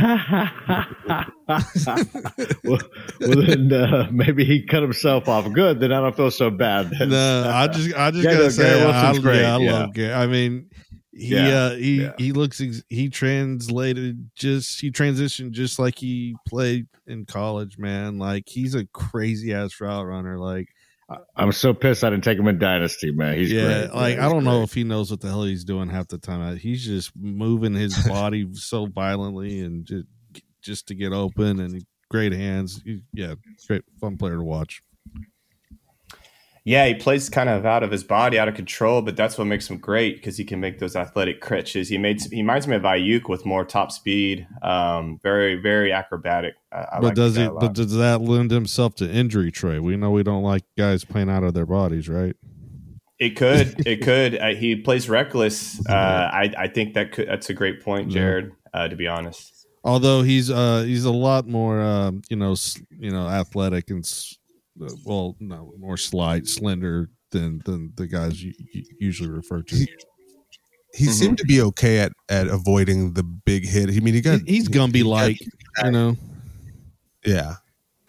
well, 2.64 2.80
then 3.20 3.74
uh, 3.74 4.08
maybe 4.12 4.46
he 4.46 4.64
cut 4.66 4.82
himself 4.82 5.28
off. 5.28 5.52
Good. 5.52 5.82
Then 5.82 5.92
I 5.92 6.00
don't 6.00 6.16
feel 6.16 6.32
so 6.32 6.50
bad. 6.50 6.92
No, 7.00 7.50
I 7.54 7.68
just, 7.68 7.94
I 7.96 8.12
just 8.12 8.24
Yeah, 8.26 8.32
gotta 8.32 8.44
no, 8.44 8.50
say, 8.50 8.64
Garrett 8.64 8.82
I, 8.82 8.86
Wilson's 9.04 9.24
great, 9.24 9.42
yeah, 9.42 9.56
I 9.56 9.60
yeah. 9.60 9.72
love 9.72 9.94
Garrett. 9.94 10.18
I 10.18 10.28
mean, 10.28 10.70
he, 11.12 11.36
Yeah, 11.36 11.56
uh, 11.58 11.76
he, 11.76 12.02
yeah. 12.04 12.12
he 12.18 12.32
looks, 12.32 12.62
ex- 12.62 12.84
he 12.88 13.10
translated 13.10 14.32
just, 14.36 14.80
he 14.80 14.90
transitioned 14.92 15.52
just 15.52 15.78
like 15.78 15.98
he 15.98 16.36
played 16.48 16.88
in 17.06 17.26
college, 17.26 17.78
man. 17.78 18.18
Like 18.18 18.44
he's 18.48 18.76
a 18.76 18.86
crazy 18.88 19.54
ass 19.54 19.80
route 19.82 20.06
runner. 20.06 20.40
Like, 20.40 20.70
I'm 21.36 21.52
so 21.52 21.74
pissed 21.74 22.04
I 22.04 22.10
didn't 22.10 22.24
take 22.24 22.38
him 22.38 22.48
in 22.48 22.60
Dynasty, 22.60 23.12
man. 23.12 23.38
He's 23.38 23.52
yeah, 23.52 23.64
great. 23.64 23.94
like 23.94 24.16
Yeah, 24.18 24.26
I 24.26 24.30
don't 24.30 24.44
know 24.44 24.64
if 24.64 24.74
he 24.74 24.84
knows 24.84 25.12
what 25.12 25.22
the 25.22 25.28
hell 25.28 25.44
he's 25.44 25.64
doing 25.64 25.90
half 25.90 26.08
the 26.08 26.18
time. 26.18 26.42
Uh, 26.42 26.56
he's 26.56 26.86
just 26.86 27.12
moving 27.16 27.74
his 27.74 27.98
body 28.08 28.48
so 28.54 28.86
violently 28.86 29.62
and 29.62 29.86
just, 29.86 30.06
just 30.62 30.88
to 30.88 30.96
get 30.96 31.14
open 31.14 31.60
and 31.60 31.84
great 32.10 32.34
hands. 32.34 32.82
He- 32.84 33.04
yeah, 33.14 33.36
great, 33.68 33.84
fun 34.00 34.18
player 34.18 34.38
to 34.38 34.44
watch. 34.44 34.82
Yeah, 36.64 36.86
he 36.88 36.94
plays 36.94 37.28
kind 37.28 37.50
of 37.50 37.66
out 37.66 37.82
of 37.82 37.90
his 37.90 38.04
body, 38.04 38.38
out 38.38 38.48
of 38.48 38.54
control, 38.54 39.02
but 39.02 39.16
that's 39.16 39.36
what 39.38 39.46
makes 39.46 39.68
him 39.68 39.78
great 39.78 40.18
because 40.18 40.38
he 40.38 40.44
can 40.46 40.60
make 40.60 40.78
those 40.78 40.96
athletic 40.96 41.42
catches. 41.42 41.90
He 41.90 41.98
made 41.98 42.22
he 42.22 42.42
reminds 42.42 42.68
me 42.68 42.76
of 42.76 42.84
Aiyuk 42.84 43.28
with 43.28 43.46
more 43.48 43.66
top 43.66 43.92
speed, 43.92 44.48
um, 44.62 45.20
very 45.24 45.56
very 45.56 45.92
acrobatic. 45.92 46.54
I, 46.72 46.78
I 46.78 46.88
but 47.00 47.04
like 47.08 47.16
does 47.16 47.36
he? 47.36 47.48
But 47.48 47.74
does 47.74 47.96
that 47.96 48.22
lend 48.22 48.52
himself 48.52 48.94
to 48.96 49.10
injury, 49.12 49.52
Trey? 49.52 49.80
We 49.80 49.98
know 49.98 50.12
we 50.12 50.22
don't 50.22 50.44
like 50.44 50.64
guys 50.78 51.04
playing 51.04 51.30
out 51.32 51.44
of 51.44 51.56
their 51.56 51.66
bodies, 51.66 52.08
right? 52.08 52.36
It 53.18 53.36
could. 53.36 53.82
It 53.88 54.02
could. 54.02 54.38
Uh, 54.38 54.54
he 54.56 54.76
plays 54.76 55.10
reckless. 55.10 55.80
Uh, 55.88 55.94
I, 56.32 56.54
I 56.58 56.68
think 56.68 56.94
that 56.94 57.12
could. 57.12 57.28
That's 57.28 57.50
a 57.50 57.54
great 57.54 57.82
point. 57.84 58.10
Jared. 58.12 58.52
Uh, 58.74 58.88
to 58.88 58.96
be 58.96 59.08
honest, 59.08 59.68
Although 59.84 60.22
he's 60.22 60.52
uh 60.52 60.84
he's 60.84 61.06
a 61.06 61.12
lot 61.12 61.48
more 61.48 61.82
um, 61.82 62.22
you 62.30 62.38
know 62.38 62.52
s- 62.52 62.82
you 63.00 63.12
know 63.12 63.28
athletic 63.28 63.90
and 63.90 64.04
uh, 64.06 64.06
well 65.06 65.36
no 65.40 65.74
more 65.78 65.98
slight 65.98 66.48
slender 66.48 67.10
than 67.32 67.62
than 67.66 67.94
the 67.96 68.08
guys 68.08 68.44
you, 68.44 68.54
you 68.74 68.84
usually 69.00 69.30
refer 69.30 69.62
to. 69.62 69.76
He 70.94 71.06
Mhm. 71.06 71.12
seemed 71.12 71.38
to 71.38 71.46
be 71.46 71.62
okay 71.62 72.00
at 72.00 72.12
at 72.30 72.48
avoiding 72.48 73.14
the 73.14 73.24
big 73.24 73.66
hit. 73.66 73.90
I 73.90 74.00
mean, 74.02 74.14
he 74.14 74.22
got 74.22 74.42
He- 74.46 74.56
he's 74.56 74.68
Gumby 74.70 75.04
like, 75.06 75.40
you 75.86 75.92
know. 75.92 76.18
yeah, 77.26 77.56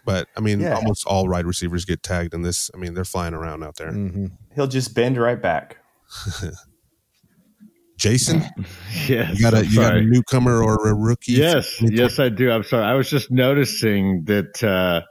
but 0.04 0.26
I 0.36 0.40
mean, 0.40 0.60
Yeah. 0.60 0.74
almost 0.74 1.06
all 1.06 1.28
wide 1.28 1.46
receivers 1.46 1.84
get 1.84 2.02
tagged 2.02 2.34
in 2.34 2.42
this. 2.42 2.70
I 2.74 2.78
mean, 2.78 2.94
they're 2.94 3.04
flying 3.04 3.34
around 3.34 3.62
out 3.62 3.76
there. 3.76 3.92
hmm 3.92 4.26
he'll 4.54 4.66
just 4.66 4.94
bend 4.94 5.16
right 5.16 5.40
back. 5.40 5.78
Jason, 7.98 8.42
Yes, 9.06 9.36
you 9.38 9.42
got 9.42 9.54
a 9.54 9.58
I'm 9.58 9.64
you 9.66 9.76
got 9.76 9.96
a 9.96 10.00
newcomer 10.02 10.60
or 10.62 10.88
a 10.88 10.94
rookie? 10.94 11.32
Yes, 11.32 11.80
yes, 11.80 12.18
I 12.18 12.28
do. 12.30 12.50
I'm 12.50 12.64
sorry. 12.64 12.84
I 12.84 12.94
was 12.94 13.08
just 13.08 13.30
noticing 13.30 14.24
that 14.24 14.62
uh, 14.64 15.02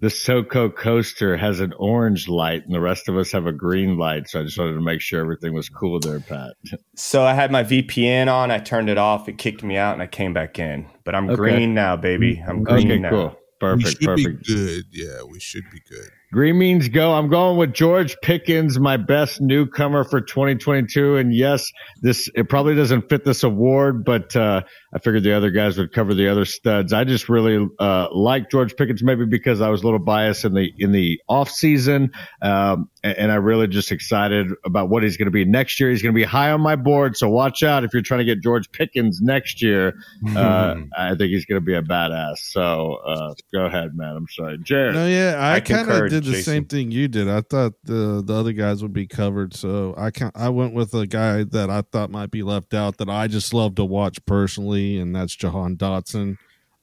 the 0.00 0.08
SoCo 0.08 0.74
coaster 0.74 1.36
has 1.36 1.60
an 1.60 1.72
orange 1.78 2.28
light, 2.28 2.64
and 2.64 2.74
the 2.74 2.80
rest 2.80 3.08
of 3.08 3.16
us 3.16 3.32
have 3.32 3.46
a 3.46 3.52
green 3.52 3.96
light. 3.96 4.28
So 4.28 4.40
I 4.40 4.42
just 4.44 4.58
wanted 4.58 4.74
to 4.74 4.80
make 4.82 5.00
sure 5.00 5.20
everything 5.20 5.54
was 5.54 5.68
cool 5.68 6.00
there, 6.00 6.20
Pat. 6.20 6.54
So 6.96 7.22
I 7.24 7.32
had 7.34 7.50
my 7.50 7.62
VPN 7.64 8.32
on. 8.32 8.50
I 8.50 8.58
turned 8.58 8.90
it 8.90 8.98
off. 8.98 9.28
It 9.28 9.38
kicked 9.38 9.62
me 9.62 9.76
out, 9.76 9.94
and 9.94 10.02
I 10.02 10.06
came 10.06 10.34
back 10.34 10.58
in. 10.58 10.86
But 11.04 11.14
I'm 11.14 11.26
Okay. 11.30 11.36
green 11.36 11.74
now, 11.74 11.96
baby. 11.96 12.42
I'm 12.46 12.62
green 12.62 12.90
Okay, 12.90 12.98
now. 12.98 13.10
cool, 13.10 13.28
we 13.30 13.36
perfect, 13.60 13.88
should 13.88 14.00
perfect. 14.06 14.46
be 14.46 14.54
good. 14.54 14.84
Yeah, 14.92 15.22
we 15.30 15.40
should 15.40 15.64
be 15.72 15.80
good. 15.88 16.10
Green 16.32 16.58
means 16.58 16.88
go. 16.88 17.14
I'm 17.14 17.28
going 17.28 17.56
with 17.56 17.72
George 17.72 18.16
Pickens, 18.20 18.78
my 18.80 18.96
best 18.96 19.40
newcomer 19.40 20.02
for 20.04 20.20
2022. 20.20 21.16
And 21.16 21.32
yes, 21.32 21.70
this 22.02 22.28
it 22.34 22.48
probably 22.48 22.74
doesn't 22.74 23.08
fit 23.08 23.24
this 23.24 23.44
award, 23.44 24.04
but 24.04 24.34
uh, 24.36 24.62
I 24.96 24.98
figured 24.98 25.24
the 25.24 25.36
other 25.36 25.50
guys 25.50 25.76
would 25.76 25.92
cover 25.92 26.14
the 26.14 26.26
other 26.26 26.46
studs. 26.46 26.94
I 26.94 27.04
just 27.04 27.28
really 27.28 27.68
uh, 27.78 28.08
like 28.12 28.50
George 28.50 28.74
Pickens, 28.76 29.02
maybe 29.02 29.26
because 29.26 29.60
I 29.60 29.68
was 29.68 29.82
a 29.82 29.84
little 29.84 29.98
biased 29.98 30.46
in 30.46 30.54
the 30.54 30.72
in 30.78 30.90
the 30.92 31.20
off 31.28 31.50
season, 31.50 32.12
um, 32.40 32.88
and, 33.04 33.18
and 33.18 33.32
I 33.32 33.34
really 33.34 33.68
just 33.68 33.92
excited 33.92 34.46
about 34.64 34.88
what 34.88 35.02
he's 35.02 35.18
going 35.18 35.26
to 35.26 35.30
be 35.30 35.44
next 35.44 35.78
year. 35.78 35.90
He's 35.90 36.00
going 36.00 36.14
to 36.14 36.18
be 36.18 36.24
high 36.24 36.50
on 36.50 36.62
my 36.62 36.76
board, 36.76 37.14
so 37.14 37.28
watch 37.28 37.62
out 37.62 37.84
if 37.84 37.92
you're 37.92 38.00
trying 38.00 38.20
to 38.20 38.24
get 38.24 38.40
George 38.42 38.72
Pickens 38.72 39.20
next 39.20 39.62
year. 39.62 39.92
Uh, 40.36 40.76
I 40.96 41.10
think 41.14 41.30
he's 41.30 41.46
going 41.46 41.60
to 41.60 41.64
be 41.64 41.74
a 41.74 41.82
badass. 41.82 42.38
So 42.38 42.96
uh, 43.06 43.34
go 43.52 43.64
ahead, 43.64 43.96
man. 43.96 44.16
I'm 44.16 44.26
sorry, 44.28 44.58
Jared. 44.58 44.94
No, 44.94 45.06
yeah, 45.06 45.36
I, 45.38 45.54
I 45.54 45.60
kind 45.60 45.88
of 45.90 46.10
did 46.10 46.24
the 46.24 46.32
Jason. 46.32 46.42
same 46.42 46.64
thing 46.66 46.90
you 46.90 47.08
did. 47.08 47.28
I 47.28 47.40
thought 47.40 47.72
the 47.84 48.22
the 48.24 48.34
other 48.34 48.52
guys 48.52 48.82
would 48.82 48.92
be 48.92 49.06
covered, 49.06 49.54
so 49.54 49.94
I 49.96 50.10
can 50.10 50.30
I 50.34 50.50
went 50.50 50.74
with 50.74 50.92
a 50.94 51.06
guy 51.06 51.44
that 51.44 51.70
I 51.70 51.82
thought 51.82 52.10
might 52.10 52.30
be 52.30 52.42
left 52.42 52.74
out 52.74 52.98
that 52.98 53.08
I 53.08 53.28
just 53.28 53.54
love 53.54 53.76
to 53.76 53.84
watch 53.84 54.24
personally, 54.26 54.85
and 54.98 55.14
that's 55.14 55.34
Jahan 55.34 55.76
Dotson. 55.76 56.36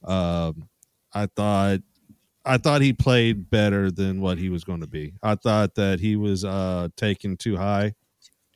Um, 0.04 0.68
I 1.12 1.26
thought 1.26 1.80
I 2.44 2.58
thought 2.58 2.82
he 2.82 2.92
played 2.92 3.48
better 3.50 3.90
than 3.90 4.20
what 4.20 4.38
he 4.38 4.50
was 4.50 4.64
going 4.64 4.80
to 4.80 4.86
be. 4.86 5.14
I 5.22 5.34
thought 5.36 5.74
that 5.76 6.00
he 6.00 6.16
was 6.16 6.44
uh, 6.44 6.88
taken 6.96 7.36
too 7.36 7.56
high 7.56 7.94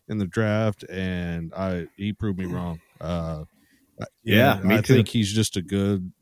in 0.09 0.19
the 0.19 0.27
draft, 0.27 0.85
and 0.91 1.53
I 1.55 1.87
he 1.97 2.13
proved 2.13 2.39
me 2.39 2.47
wrong. 2.47 2.81
Uh, 3.01 3.45
Yeah, 4.23 4.61
me 4.63 4.77
I 4.77 4.81
too. 4.83 4.95
think 4.95 5.09
he's 5.09 5.33
just 5.33 5.57
a 5.57 5.63
good 5.63 6.13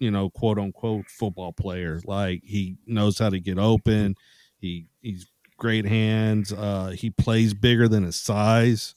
you 0.00 0.10
know, 0.12 0.30
quote 0.30 0.58
unquote 0.60 1.06
football 1.08 1.52
player. 1.52 2.00
Like 2.04 2.42
he 2.44 2.76
knows 2.86 3.18
how 3.18 3.30
to 3.30 3.40
get 3.40 3.58
open. 3.58 4.14
He 4.60 4.86
he's 5.02 5.26
great 5.56 5.86
hands. 5.86 6.52
Uh, 6.52 6.88
he 6.96 7.10
plays 7.10 7.52
bigger 7.54 7.88
than 7.88 8.04
his 8.04 8.14
size, 8.16 8.94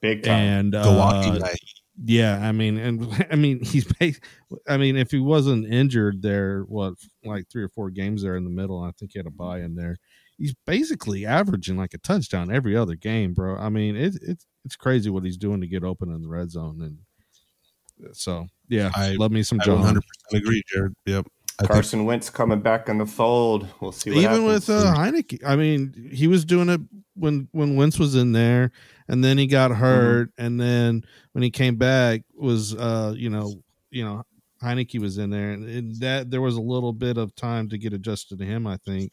Big 0.00 0.22
time. 0.24 0.32
and 0.32 0.72
The 0.74 0.78
walking 0.98 1.34
uh, 1.36 1.38
guy. 1.38 1.54
Yeah, 2.02 2.38
I 2.46 2.52
mean, 2.52 2.78
and 2.78 3.26
I 3.30 3.36
mean, 3.36 3.62
he's. 3.62 3.84
bas- 3.84 4.20
I 4.68 4.76
mean, 4.78 4.96
if 4.96 5.10
he 5.10 5.18
wasn't 5.18 5.66
injured 5.72 6.22
there, 6.22 6.62
what 6.62 6.94
like 7.24 7.48
three 7.50 7.62
or 7.62 7.68
four 7.68 7.90
games 7.90 8.22
there 8.22 8.36
in 8.36 8.44
the 8.44 8.50
middle, 8.50 8.82
I 8.82 8.90
think 8.92 9.12
he 9.12 9.18
had 9.18 9.26
a 9.26 9.30
buy 9.30 9.60
in 9.60 9.74
there. 9.74 9.98
He's 10.38 10.54
basically 10.66 11.26
averaging 11.26 11.76
like 11.76 11.92
a 11.92 11.98
touchdown 11.98 12.50
every 12.50 12.74
other 12.74 12.94
game, 12.94 13.34
bro. 13.34 13.56
I 13.58 13.68
mean, 13.68 13.96
it, 13.96 14.14
it's 14.22 14.46
it's 14.64 14.76
crazy 14.76 15.10
what 15.10 15.24
he's 15.24 15.36
doing 15.36 15.60
to 15.60 15.66
get 15.66 15.84
open 15.84 16.10
in 16.10 16.22
the 16.22 16.28
red 16.28 16.50
zone, 16.50 16.80
and 16.80 18.14
so 18.16 18.46
yeah, 18.68 18.90
I- 18.94 19.12
love 19.16 19.32
me 19.32 19.42
some 19.42 19.60
I 19.60 19.64
John. 19.64 19.94
100% 19.96 20.00
agree, 20.38 20.62
Jared. 20.72 20.94
Yep. 21.06 21.26
I 21.58 21.62
think 21.64 21.72
Carson 21.72 22.04
Wentz 22.06 22.30
coming 22.30 22.60
back 22.62 22.88
in 22.88 22.96
the 22.96 23.04
fold. 23.04 23.68
We'll 23.80 23.92
see. 23.92 24.08
What 24.08 24.16
Even 24.20 24.30
happens. 24.46 24.66
with 24.66 24.70
uh, 24.70 24.94
Heinicke, 24.94 25.44
I 25.46 25.56
mean, 25.56 26.08
he 26.10 26.26
was 26.26 26.46
doing 26.46 26.70
it 26.70 26.80
when 27.14 27.48
when 27.52 27.76
Wentz 27.76 27.98
was 27.98 28.14
in 28.14 28.32
there, 28.32 28.72
and 29.10 29.24
then 29.24 29.38
he 29.38 29.48
got 29.48 29.72
hurt, 29.72 30.30
and 30.38 30.58
then 30.60 31.02
when 31.32 31.42
he 31.42 31.50
came 31.50 31.74
back, 31.74 32.22
was 32.32 32.76
uh, 32.76 33.12
you 33.16 33.28
know, 33.28 33.52
you 33.90 34.04
know, 34.04 34.22
Heinicke 34.62 35.00
was 35.00 35.18
in 35.18 35.30
there, 35.30 35.50
and, 35.50 35.68
and 35.68 35.96
that 35.96 36.30
there 36.30 36.40
was 36.40 36.54
a 36.54 36.60
little 36.60 36.92
bit 36.92 37.18
of 37.18 37.34
time 37.34 37.68
to 37.70 37.76
get 37.76 37.92
adjusted 37.92 38.38
to 38.38 38.44
him, 38.44 38.68
I 38.68 38.76
think, 38.76 39.10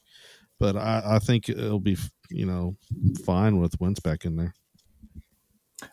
but 0.60 0.78
I, 0.78 1.02
I 1.04 1.20
think 1.20 1.50
it'll 1.50 1.80
be 1.80 1.98
you 2.30 2.46
know 2.46 2.76
fine 3.26 3.58
with 3.58 3.82
Wentz 3.82 4.00
back 4.00 4.24
in 4.24 4.36
there. 4.36 4.54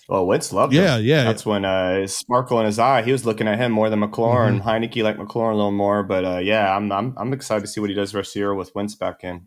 well, 0.07 0.27
Wentz 0.27 0.53
loved 0.53 0.75
it. 0.75 0.83
Yeah, 0.83 0.99
him. 0.99 1.05
yeah. 1.07 1.25
That's 1.25 1.47
when 1.47 1.65
uh, 1.65 2.07
sparkle 2.07 2.61
in 2.61 2.67
his 2.67 2.79
eye. 2.79 3.01
He 3.01 3.13
was 3.13 3.25
looking 3.25 3.49
at 3.49 3.59
him 3.59 3.73
more 3.73 3.89
than 3.89 4.03
McLaurin. 4.03 4.61
Mm-hmm. 4.61 4.69
Heinicke 4.69 5.03
like 5.03 5.17
McLaurin 5.17 5.53
a 5.53 5.57
little 5.57 5.71
more, 5.71 6.03
but 6.03 6.27
uh, 6.27 6.39
yeah, 6.39 6.77
I'm, 6.77 6.93
I'm 6.93 7.15
I'm 7.17 7.33
excited 7.33 7.63
to 7.63 7.69
see 7.69 7.81
what 7.81 7.89
he 7.89 7.97
does 7.97 8.13
the 8.13 8.19
rest 8.19 8.31
of 8.31 8.35
the 8.35 8.41
year 8.41 8.55
with 8.55 8.75
Wentz 8.75 8.97
back 8.97 9.25
in. 9.25 9.47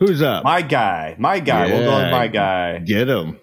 Who's 0.00 0.22
up? 0.22 0.44
My 0.44 0.62
guy, 0.62 1.14
my 1.18 1.40
guy. 1.40 1.66
We'll 1.66 1.84
go 1.84 2.02
with 2.02 2.10
my 2.10 2.26
guy. 2.26 2.78
Get 2.78 3.06
him. 3.06 3.38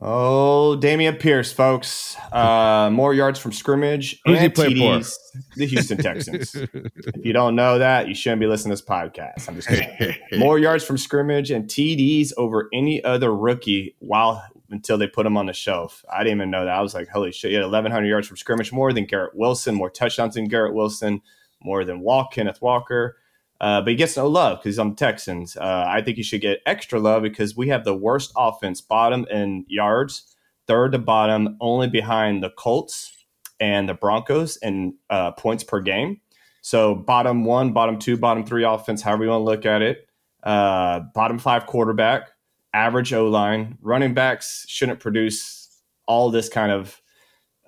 Oh, 0.00 0.78
Dameon 0.80 1.20
Pierce, 1.20 1.52
folks. 1.52 2.16
Uh, 2.32 2.88
more 2.90 3.12
yards 3.12 3.38
from 3.38 3.52
scrimmage 3.52 4.18
Who's 4.24 4.38
he 4.38 4.46
and 4.46 4.54
for? 4.54 4.64
TDs. 4.64 5.14
The 5.56 5.66
Houston 5.66 5.98
Texans. 5.98 6.54
if 6.74 7.24
you 7.24 7.34
don't 7.34 7.54
know 7.54 7.78
that, 7.78 8.08
you 8.08 8.14
shouldn't 8.14 8.40
be 8.40 8.46
listening 8.46 8.74
to 8.74 8.82
this 8.82 8.88
podcast. 8.88 9.46
I'm 9.46 9.56
just 9.56 9.68
kidding. 9.68 10.16
more 10.38 10.58
yards 10.58 10.84
from 10.84 10.96
scrimmage 10.96 11.50
and 11.50 11.66
TDs 11.66 12.32
over 12.38 12.70
any 12.72 13.04
other 13.04 13.34
rookie 13.36 13.94
while 13.98 14.42
until 14.70 14.96
they 14.96 15.06
put 15.06 15.26
him 15.26 15.36
on 15.36 15.44
the 15.44 15.52
shelf. 15.52 16.02
I 16.10 16.24
didn't 16.24 16.38
even 16.38 16.50
know 16.50 16.64
that. 16.64 16.74
I 16.74 16.80
was 16.80 16.94
like, 16.94 17.08
holy 17.08 17.32
shit, 17.32 17.50
he 17.50 17.56
had 17.56 17.64
1,100 17.64 18.06
yards 18.06 18.26
from 18.26 18.38
scrimmage, 18.38 18.72
more 18.72 18.94
than 18.94 19.04
Garrett 19.04 19.34
Wilson, 19.34 19.74
more 19.74 19.90
touchdowns 19.90 20.34
than 20.36 20.46
Garrett 20.46 20.72
Wilson, 20.72 21.20
more 21.62 21.84
than 21.84 22.00
Walk, 22.00 22.32
Kenneth 22.32 22.62
Walker. 22.62 23.16
Uh, 23.60 23.80
but 23.82 23.90
he 23.90 23.94
gets 23.94 24.16
no 24.16 24.26
love 24.26 24.58
because 24.58 24.74
he's 24.74 24.78
on 24.78 24.94
Texans. 24.94 25.56
Uh, 25.56 25.84
I 25.86 26.00
think 26.00 26.16
he 26.16 26.22
should 26.22 26.40
get 26.40 26.60
extra 26.64 26.98
love 26.98 27.22
because 27.22 27.56
we 27.56 27.68
have 27.68 27.84
the 27.84 27.94
worst 27.94 28.32
offense, 28.36 28.80
bottom 28.80 29.26
in 29.30 29.66
yards, 29.68 30.34
third 30.66 30.92
to 30.92 30.98
bottom, 30.98 31.56
only 31.60 31.88
behind 31.88 32.42
the 32.42 32.50
Colts 32.50 33.12
and 33.60 33.88
the 33.88 33.94
Broncos 33.94 34.56
in 34.58 34.94
uh, 35.10 35.32
points 35.32 35.62
per 35.62 35.80
game. 35.80 36.20
So 36.62 36.94
bottom 36.94 37.44
one, 37.44 37.72
bottom 37.72 37.98
two, 37.98 38.16
bottom 38.16 38.44
three 38.44 38.64
offense, 38.64 39.02
however 39.02 39.24
you 39.24 39.30
want 39.30 39.40
to 39.40 39.44
look 39.44 39.66
at 39.66 39.82
it. 39.82 40.08
Uh, 40.42 41.00
bottom 41.14 41.38
five 41.38 41.66
quarterback, 41.66 42.30
average 42.72 43.12
O 43.12 43.28
line, 43.28 43.76
running 43.82 44.14
backs 44.14 44.64
shouldn't 44.68 45.00
produce 45.00 45.68
all 46.06 46.30
this 46.30 46.48
kind 46.48 46.72
of 46.72 47.00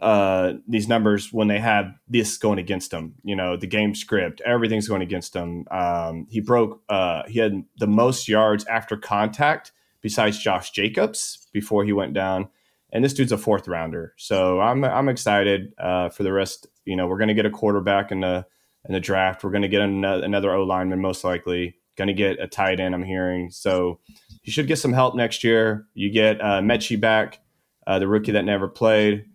uh, 0.03 0.55
these 0.67 0.89
numbers 0.89 1.33
when 1.33 1.47
they 1.47 1.61
have 1.61 1.95
this 2.09 2.37
going 2.37 2.59
against 2.59 2.91
them. 2.91 3.15
You 3.23 3.37
know, 3.37 3.57
the 3.57 3.69
game 3.69 3.95
script, 3.95 4.43
everything's 4.45 4.89
going 4.89 5.01
against 5.01 5.35
him. 5.35 5.65
Um, 5.71 6.27
he 6.29 6.41
broke. 6.41 6.83
Uh, 6.89 7.23
he 7.29 7.39
had 7.39 7.63
the 7.79 7.87
most 7.87 8.29
yards 8.29 8.65
after 8.67 8.97
contact 8.97 9.73
besides 10.01 10.39
Josh 10.39 10.73
Jacobs 10.73 11.47
before 11.53 11.85
he 11.85 11.93
went 11.93 12.15
down. 12.15 12.49
And 12.93 13.05
this 13.05 13.15
dude's 13.15 13.33
a 13.33 13.39
fourth 13.39 13.69
rounder, 13.69 14.13
so 14.19 14.61
I'm 14.61 14.85
I'm 14.85 15.09
excited 15.09 15.73
uh, 15.79 16.11
for 16.11 16.25
the 16.25 16.33
rest. 16.33 16.67
You 16.85 16.97
know, 16.97 17.07
we're 17.07 17.17
going 17.17 17.29
to 17.29 17.35
get 17.35 17.47
a 17.47 17.51
quarterback 17.51 18.11
in 18.11 18.21
the 18.21 18.45
in 18.87 18.93
the 18.93 19.01
draft. 19.01 19.43
We're 19.45 19.51
going 19.51 19.63
to 19.63 19.69
get 19.69 19.81
another, 19.81 20.25
another 20.25 20.53
O 20.53 20.65
lineman, 20.65 21.01
most 21.01 21.25
likely. 21.25 21.77
Going 21.97 22.09
to 22.09 22.15
get 22.15 22.41
a 22.41 22.49
tight 22.49 22.81
end. 22.81 22.95
I'm 22.95 23.03
hearing 23.03 23.51
so. 23.51 24.01
You 24.43 24.53
should 24.53 24.67
get 24.67 24.79
some 24.79 24.93
help 24.93 25.15
next 25.15 25.45
year. 25.45 25.87
You 25.95 26.11
get 26.11 26.41
uh, 26.41 26.61
Metchie 26.61 27.01
back, 27.01 27.39
uh, 27.87 27.99
the 27.99 28.09
rookie 28.09 28.33
that 28.33 28.45
never 28.45 28.69
played 28.69 29.27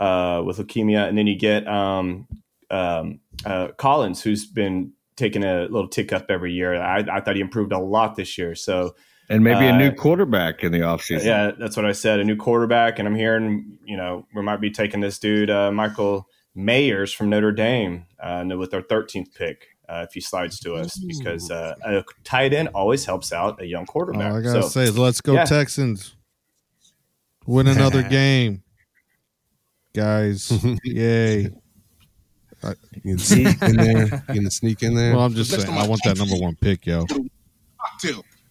uh, 0.00 0.42
with 0.44 0.58
leukemia, 0.58 1.06
and 1.08 1.16
then 1.16 1.26
you 1.28 1.36
get 1.36 1.68
um, 1.68 2.26
um, 2.70 3.20
uh, 3.44 3.68
Collins, 3.76 4.22
who's 4.22 4.46
been 4.46 4.92
taking 5.16 5.44
a 5.44 5.62
little 5.64 5.88
tick 5.88 6.12
up 6.12 6.26
every 6.30 6.52
year. 6.52 6.80
I, 6.80 7.04
I 7.12 7.20
thought 7.20 7.34
he 7.36 7.42
improved 7.42 7.72
a 7.72 7.78
lot 7.78 8.16
this 8.16 8.38
year. 8.38 8.54
So 8.54 8.94
And 9.28 9.44
maybe 9.44 9.66
a 9.66 9.72
Uh, 9.74 9.76
new 9.78 9.92
quarterback 9.92 10.64
in 10.64 10.72
the 10.72 10.78
offseason. 10.80 11.24
yeah, 11.24 11.50
that's 11.58 11.76
what 11.76 11.84
I 11.84 11.92
said. 11.92 12.18
A 12.20 12.24
new 12.24 12.36
quarterback, 12.36 12.98
and 12.98 13.06
I'm 13.06 13.14
hearing 13.14 13.78
you 13.84 13.96
know 13.96 14.26
we 14.34 14.42
might 14.42 14.60
be 14.60 14.70
taking 14.70 15.00
this 15.00 15.18
dude 15.18 15.50
uh, 15.50 15.70
Michael 15.70 16.26
Mayers 16.56 17.14
from 17.14 17.28
Notre 17.30 17.52
Dame 17.52 18.06
uh, 18.20 18.44
with 18.58 18.72
our 18.74 18.82
13th 18.82 19.34
pick. 19.34 19.66
Uh, 19.88 20.04
if 20.08 20.14
he 20.14 20.20
slides 20.20 20.60
to 20.60 20.74
us, 20.74 20.96
because 21.18 21.50
uh, 21.50 21.74
a 21.84 22.04
tight 22.22 22.52
end 22.54 22.68
always 22.74 23.04
helps 23.04 23.32
out 23.32 23.60
a 23.60 23.66
young 23.66 23.80
All 23.82 23.86
quarterback. 23.86 24.32
I 24.32 24.40
gotta 24.40 24.62
So, 24.62 24.68
say 24.68 24.84
is, 24.84 24.96
let's 24.96 25.20
go 25.20 25.34
yeah. 25.34 25.44
Texans. 25.44 26.14
Win 27.46 27.66
another 27.66 28.02
game, 28.20 28.62
guys! 29.94 30.52
Yay! 30.84 31.50
You 33.04 33.16
can 33.16 33.18
sneak 33.18 33.62
in 33.62 33.76
there. 33.76 34.04
You 34.28 34.34
can 34.34 34.50
sneak 34.50 34.82
in 34.82 34.94
there. 34.94 35.14
Well, 35.14 35.24
I'm 35.24 35.34
just 35.34 35.50
saying, 35.50 35.68
I 35.68 35.86
want 35.86 36.02
that 36.04 36.18
number 36.18 36.36
one 36.36 36.56
pick, 36.56 36.84
yo. 36.86 37.06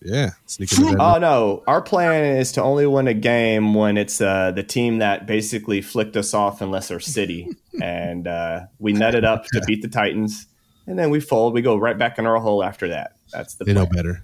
yeah, 0.01 0.31
sneak 0.45 0.75
in 0.77 0.83
there. 0.83 1.01
Oh 1.01 1.19
no! 1.19 1.63
Our 1.67 1.81
plan 1.81 2.37
is 2.37 2.51
to 2.53 2.63
only 2.63 2.87
win 2.87 3.07
a 3.07 3.13
game 3.13 3.73
when 3.73 3.97
it's 3.97 4.19
uh, 4.19 4.51
the 4.51 4.63
team 4.63 4.97
that 4.99 5.27
basically 5.27 5.81
flicked 5.81 6.17
us 6.17 6.33
off 6.33 6.61
in 6.61 6.71
Lesser 6.71 6.99
City, 6.99 7.47
and 7.81 8.27
uh, 8.27 8.61
we 8.79 8.93
nut 8.93 9.13
it 9.13 9.25
up 9.25 9.45
to 9.53 9.61
beat 9.67 9.81
the 9.81 9.89
Titans, 9.89 10.47
and 10.87 10.97
then 10.97 11.11
we 11.11 11.19
fold. 11.19 11.53
We 11.53 11.61
go 11.61 11.77
right 11.77 11.97
back 11.97 12.17
in 12.17 12.25
our 12.25 12.39
hole 12.39 12.63
after 12.63 12.87
that. 12.87 13.13
That's 13.31 13.55
the 13.55 13.65
they 13.65 13.73
plan. 13.73 13.85
know 13.85 13.91
better. 13.91 14.23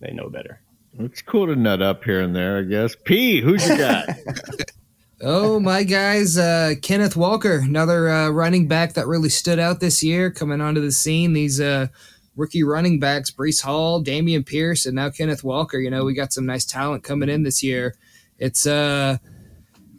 They 0.00 0.12
know 0.12 0.28
better. 0.28 0.60
It's 0.98 1.22
cool 1.22 1.46
to 1.46 1.56
nut 1.56 1.80
up 1.80 2.04
here 2.04 2.20
and 2.20 2.34
there, 2.34 2.58
I 2.58 2.62
guess. 2.62 2.96
P, 3.04 3.40
who's 3.40 3.66
you 3.68 3.78
got? 3.78 4.08
Oh, 5.20 5.58
my 5.58 5.82
guys, 5.82 6.38
uh, 6.38 6.74
Kenneth 6.80 7.16
Walker, 7.16 7.58
another 7.58 8.08
uh, 8.08 8.28
running 8.28 8.68
back 8.68 8.92
that 8.92 9.08
really 9.08 9.30
stood 9.30 9.58
out 9.58 9.80
this 9.80 10.00
year, 10.00 10.30
coming 10.30 10.60
onto 10.60 10.80
the 10.80 10.92
scene. 10.92 11.32
These 11.32 11.60
uh, 11.60 11.88
rookie 12.36 12.62
running 12.62 13.00
backs, 13.00 13.32
Breece 13.32 13.62
Hall, 13.62 14.00
Dameon 14.00 14.46
Pierce, 14.46 14.86
and 14.86 14.94
now 14.94 15.10
Kenneth 15.10 15.42
Walker. 15.42 15.80
You 15.80 15.90
know, 15.90 16.04
we 16.04 16.14
got 16.14 16.32
some 16.32 16.46
nice 16.46 16.64
talent 16.64 17.02
coming 17.02 17.28
in 17.28 17.42
this 17.42 17.64
year. 17.64 17.96
It's 18.38 18.64
uh, 18.64 19.18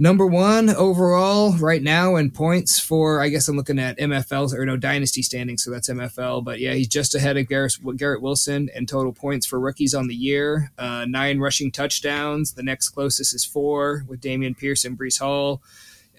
number 0.01 0.25
one 0.25 0.69
overall 0.69 1.53
right 1.57 1.83
now 1.83 2.15
in 2.15 2.31
points 2.31 2.79
for, 2.79 3.21
I 3.21 3.27
guess 3.27 3.47
I'm 3.49 3.57
looking 3.57 3.77
at 3.79 3.99
MFL's 3.99 4.53
or 4.53 4.65
no 4.65 4.77
dynasty 4.77 5.21
standings, 5.21 5.63
so 5.63 5.69
that's 5.71 5.89
MFL. 5.89 6.43
But 6.43 6.59
yeah, 6.59 6.73
he's 6.73 6.87
just 6.87 7.13
ahead 7.15 7.35
of 7.37 7.47
Garrett, 7.47 7.75
Garrett 7.97 8.21
Wilson 8.21 8.69
in 8.73 8.85
total 8.85 9.11
points 9.13 9.45
for 9.45 9.59
rookies 9.59 9.93
on 9.93 10.07
the 10.07 10.15
year. 10.15 10.71
Uh, 10.77 11.05
nine 11.07 11.39
rushing 11.39 11.71
touchdowns. 11.71 12.53
The 12.53 12.63
next 12.63 12.89
closest 12.89 13.35
is 13.35 13.43
four 13.45 14.05
with 14.07 14.21
Dameon 14.21 14.57
Pierce 14.57 14.85
and 14.85 14.97
Breece 14.97 15.19
Hall. 15.19 15.61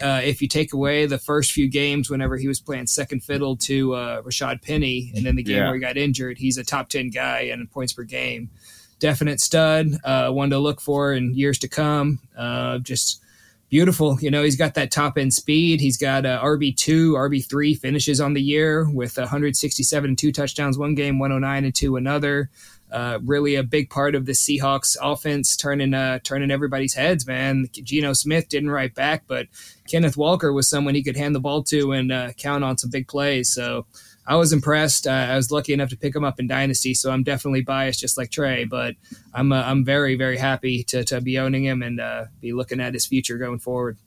Uh, 0.00 0.20
if 0.24 0.40
you 0.40 0.48
take 0.48 0.72
away 0.72 1.04
the 1.06 1.18
first 1.18 1.52
few 1.52 1.68
games, 1.68 2.08
whenever 2.08 2.36
he 2.38 2.48
was 2.48 2.58
playing 2.60 2.86
second 2.86 3.22
fiddle 3.22 3.54
to 3.56 3.94
uh, 3.94 4.22
Rashaad 4.22 4.62
Penny, 4.62 5.12
and 5.14 5.26
then 5.26 5.36
the 5.36 5.42
game 5.42 5.56
Yeah. 5.56 5.64
where 5.66 5.74
he 5.74 5.80
got 5.80 5.96
injured, 5.98 6.38
he's 6.38 6.56
a 6.56 6.64
top 6.64 6.88
10 6.88 7.10
guy 7.10 7.40
in 7.40 7.66
points 7.66 7.92
per 7.92 8.04
game. 8.04 8.48
Definite 8.98 9.40
stud, 9.40 9.88
uh, 10.04 10.30
one 10.30 10.50
to 10.50 10.58
look 10.58 10.80
for 10.80 11.12
in 11.12 11.34
years 11.34 11.58
to 11.60 11.68
come. 11.68 12.18
Uh, 12.36 12.78
just 12.78 13.20
beautiful. 13.70 14.18
You 14.20 14.30
know, 14.30 14.42
he's 14.42 14.56
got 14.56 14.74
that 14.74 14.90
top 14.90 15.16
end 15.16 15.32
speed. 15.32 15.80
He's 15.80 15.96
got 15.96 16.26
uh, 16.26 16.40
RB2, 16.42 17.12
RB3 17.12 17.78
finishes 17.78 18.20
on 18.20 18.34
the 18.34 18.42
year 18.42 18.90
with 18.90 19.16
167 19.16 20.10
and 20.10 20.18
two 20.18 20.32
touchdowns 20.32 20.76
one 20.76 20.94
game, 20.94 21.18
109 21.18 21.64
and 21.64 21.74
two 21.74 21.96
another. 21.96 22.50
Uh, 22.92 23.20
really 23.24 23.54
a 23.54 23.62
big 23.62 23.88
part 23.88 24.16
of 24.16 24.26
the 24.26 24.32
Seahawks 24.32 24.96
offense, 25.00 25.56
turning 25.56 25.94
uh, 25.94 26.18
turning 26.24 26.50
everybody's 26.50 26.94
heads. 26.94 27.24
Man, 27.24 27.68
Geno 27.72 28.12
Smith 28.12 28.48
didn't 28.48 28.70
write 28.70 28.96
back, 28.96 29.22
but 29.28 29.46
Kenneth 29.88 30.16
Walker 30.16 30.52
was 30.52 30.68
someone 30.68 30.96
he 30.96 31.04
could 31.04 31.16
hand 31.16 31.32
the 31.32 31.40
ball 31.40 31.62
to 31.64 31.92
and 31.92 32.10
uh, 32.10 32.32
count 32.32 32.64
on 32.64 32.78
some 32.78 32.90
big 32.90 33.06
plays. 33.06 33.52
So 33.54 33.86
I 34.30 34.36
was 34.36 34.52
impressed. 34.52 35.08
Uh, 35.08 35.10
I 35.10 35.34
was 35.34 35.50
lucky 35.50 35.72
enough 35.72 35.88
to 35.88 35.96
pick 35.96 36.14
him 36.14 36.22
up 36.22 36.38
in 36.38 36.46
Dynasty, 36.46 36.94
so 36.94 37.10
I'm 37.10 37.24
definitely 37.24 37.62
biased, 37.62 37.98
just 37.98 38.16
like 38.16 38.30
Trey. 38.30 38.64
But 38.64 38.94
I'm 39.34 39.50
uh, 39.50 39.60
I'm 39.60 39.84
very 39.84 40.14
very 40.14 40.36
happy 40.36 40.84
to, 40.84 41.02
to 41.02 41.20
be 41.20 41.36
owning 41.36 41.64
him 41.64 41.82
and 41.82 42.00
uh, 42.00 42.26
be 42.40 42.52
looking 42.52 42.80
at 42.80 42.94
his 42.94 43.06
future 43.06 43.38
going 43.38 43.58
forward. 43.58 43.98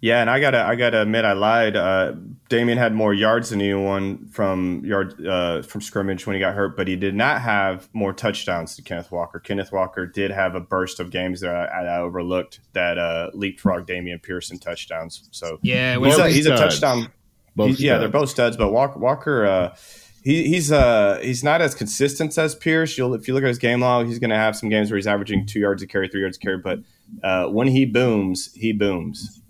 Yeah, 0.00 0.20
and 0.20 0.30
I 0.30 0.38
gotta 0.38 0.62
I 0.62 0.76
gotta 0.76 1.02
admit 1.02 1.24
I 1.24 1.32
lied. 1.32 1.74
Uh, 1.74 2.12
Dameon 2.50 2.76
had 2.76 2.94
more 2.94 3.12
yards 3.12 3.50
than 3.50 3.60
anyone 3.60 4.28
from 4.28 4.84
yard 4.84 5.26
uh, 5.26 5.62
from 5.62 5.80
scrimmage 5.80 6.24
when 6.24 6.34
he 6.34 6.40
got 6.40 6.54
hurt, 6.54 6.76
but 6.76 6.86
he 6.86 6.94
did 6.94 7.16
not 7.16 7.40
have 7.40 7.88
more 7.92 8.12
touchdowns 8.12 8.76
than 8.76 8.84
Kenneth 8.84 9.10
Walker. 9.10 9.40
Kenneth 9.40 9.72
Walker 9.72 10.06
did 10.06 10.30
have 10.30 10.54
a 10.54 10.60
burst 10.60 11.00
of 11.00 11.10
games 11.10 11.40
that 11.40 11.52
I, 11.52 11.84
I 11.84 11.98
overlooked 11.98 12.60
that 12.74 12.96
uh, 12.96 13.30
leapfrog 13.34 13.88
Dameon 13.88 14.22
Pearson 14.22 14.60
touchdowns. 14.60 15.28
So 15.32 15.58
Yeah, 15.62 15.98
he's 15.98 16.18
a, 16.18 16.28
he's 16.30 16.46
a 16.46 16.56
touchdown. 16.56 17.08
Both 17.54 17.78
yeah, 17.78 17.98
they're 17.98 18.08
both 18.08 18.30
studs, 18.30 18.56
but 18.56 18.72
Walker, 18.72 18.98
Walker 18.98 19.46
uh, 19.46 19.76
he, 20.22 20.48
he's 20.48 20.72
uh 20.72 21.18
he's 21.22 21.44
not 21.44 21.60
as 21.60 21.74
consistent 21.74 22.36
as 22.38 22.54
Pierce. 22.54 22.96
You'll 22.96 23.14
if 23.14 23.28
you 23.28 23.34
look 23.34 23.42
at 23.42 23.48
his 23.48 23.58
game 23.58 23.80
log, 23.80 24.06
he's 24.06 24.18
going 24.18 24.30
to 24.30 24.36
have 24.36 24.56
some 24.56 24.68
games 24.68 24.90
where 24.90 24.96
he's 24.96 25.06
averaging 25.06 25.46
two 25.46 25.60
yards 25.60 25.82
a 25.82 25.86
carry, 25.86 26.08
three 26.08 26.20
yards 26.20 26.36
a 26.36 26.40
carry. 26.40 26.58
But 26.58 26.80
uh, 27.22 27.46
when 27.48 27.66
he 27.68 27.84
booms, 27.84 28.52
he 28.54 28.72
booms. 28.72 29.41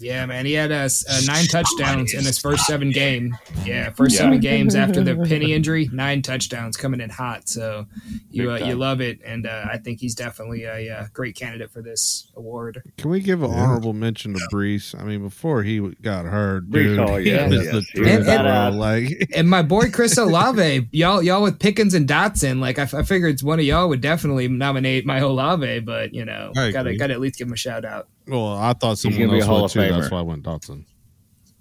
Yeah, 0.00 0.24
man, 0.26 0.46
he 0.46 0.54
had 0.54 0.72
uh, 0.72 0.88
uh, 1.08 1.20
nine 1.26 1.44
touchdowns 1.44 2.14
in 2.14 2.24
his 2.24 2.38
first 2.38 2.64
seven 2.64 2.90
game. 2.90 3.36
Yeah, 3.64 3.90
first 3.90 4.14
yeah. 4.14 4.22
seven 4.22 4.40
games 4.40 4.74
after 4.74 5.02
the 5.02 5.14
Penny 5.14 5.52
injury, 5.54 5.90
nine 5.92 6.22
touchdowns 6.22 6.76
coming 6.76 7.00
in 7.00 7.10
hot. 7.10 7.48
So 7.48 7.86
you 8.30 8.50
uh, 8.50 8.56
you 8.56 8.76
love 8.76 9.00
it, 9.00 9.20
and 9.24 9.46
uh, 9.46 9.66
I 9.70 9.76
think 9.78 10.00
he's 10.00 10.14
definitely 10.14 10.64
a, 10.64 10.90
uh, 10.90 11.06
great 11.12 11.36
candidate 11.36 11.70
for 11.70 11.82
this 11.82 12.28
award. 12.34 12.82
Can 12.96 13.10
we 13.10 13.20
give 13.20 13.42
an 13.42 13.50
honorable 13.50 13.92
mention 13.92 14.32
to 14.34 14.40
Breece? 14.52 14.98
I 14.98 15.04
mean, 15.04 15.22
before 15.22 15.62
he 15.62 15.80
got 16.00 16.24
hurt, 16.24 16.70
dude, 16.70 16.98
oh, 16.98 17.16
yeah, 17.16 17.48
yeah. 17.48 17.80
And, 17.94 18.26
and, 18.26 18.78
like, 18.78 19.30
and 19.34 19.50
my 19.50 19.62
boy 19.62 19.90
Chris 19.90 20.16
Olave, 20.16 20.88
y'all 20.92 21.22
y'all 21.22 21.42
with 21.42 21.58
Pickens 21.58 21.92
and 21.92 22.08
Dotson. 22.08 22.60
Like 22.60 22.78
I, 22.78 22.88
I 22.98 23.02
figured 23.02 23.40
one 23.42 23.58
of 23.58 23.64
y'all 23.64 23.88
would 23.88 24.00
definitely 24.00 24.48
nominate 24.48 25.04
my 25.04 25.18
Olave, 25.18 25.80
but 25.80 26.14
you 26.14 26.24
know, 26.24 26.52
gotta 26.54 26.96
gotta 26.96 27.12
at 27.12 27.20
least 27.20 27.38
give 27.38 27.48
him 27.48 27.52
a 27.52 27.56
shout 27.56 27.84
out. 27.84 28.08
Well, 28.26 28.56
I 28.56 28.72
thought 28.74 28.98
someone 28.98 29.40
else 29.40 29.74
would 29.74 29.88
too. 29.88 29.94
That's 29.94 30.10
why 30.10 30.18
I 30.18 30.22
went 30.22 30.44
Dotson. 30.44 30.84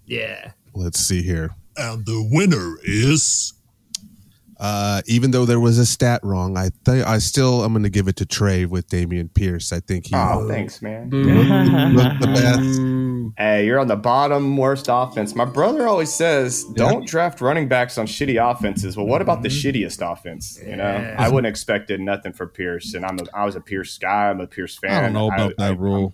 Yeah. 0.05 0.51
Let's 0.73 0.99
see 0.99 1.21
here. 1.21 1.51
And 1.77 2.05
the 2.05 2.27
winner 2.31 2.77
is. 2.83 3.53
Uh, 4.59 5.01
even 5.05 5.31
though 5.31 5.45
there 5.45 5.59
was 5.59 5.77
a 5.77 5.85
stat 5.85 6.19
wrong, 6.21 6.57
I 6.57 6.69
th- 6.83 7.05
I 7.05 7.19
still 7.19 7.63
I'm 7.63 7.71
going 7.71 7.83
to 7.83 7.89
give 7.89 8.09
it 8.09 8.17
to 8.17 8.25
Trey 8.25 8.65
with 8.65 8.89
Dameon 8.89 9.33
Pierce. 9.33 9.71
I 9.71 9.79
think 9.79 10.07
he. 10.07 10.11
Oh, 10.13 10.49
thanks, 10.49 10.81
man. 10.81 11.09
looked 11.09 12.19
the 12.19 12.27
best. 12.27 12.81
Hey, 13.37 13.65
you're 13.65 13.79
on 13.79 13.87
the 13.87 13.95
bottom 13.95 14.57
worst 14.57 14.87
offense. 14.89 15.33
My 15.33 15.45
brother 15.45 15.87
always 15.87 16.13
says, 16.13 16.65
"Don't 16.75 17.03
yeah. 17.03 17.07
draft 17.07 17.39
running 17.39 17.69
backs 17.69 17.97
on 17.97 18.05
shitty 18.05 18.37
offenses." 18.37 18.97
Well, 18.97 19.05
what 19.05 19.21
about 19.21 19.43
the 19.43 19.47
mm-hmm. 19.47 19.69
shittiest 19.69 20.11
offense? 20.11 20.59
You 20.61 20.75
know, 20.75 20.83
yeah. 20.83 21.15
I 21.17 21.29
wouldn't 21.29 21.49
expected 21.49 22.01
nothing 22.01 22.33
for 22.33 22.45
Pierce, 22.45 22.93
and 22.95 23.05
I'm 23.05 23.17
a, 23.17 23.23
I 23.33 23.45
was 23.45 23.55
a 23.55 23.61
Pierce 23.61 23.97
guy. 23.97 24.29
I'm 24.29 24.41
a 24.41 24.47
Pierce 24.47 24.77
fan. 24.77 24.91
I 24.91 25.01
don't 25.03 25.13
know 25.13 25.27
about 25.27 25.53
I, 25.57 25.69
that 25.69 25.71
I, 25.71 25.75
rule. 25.75 26.13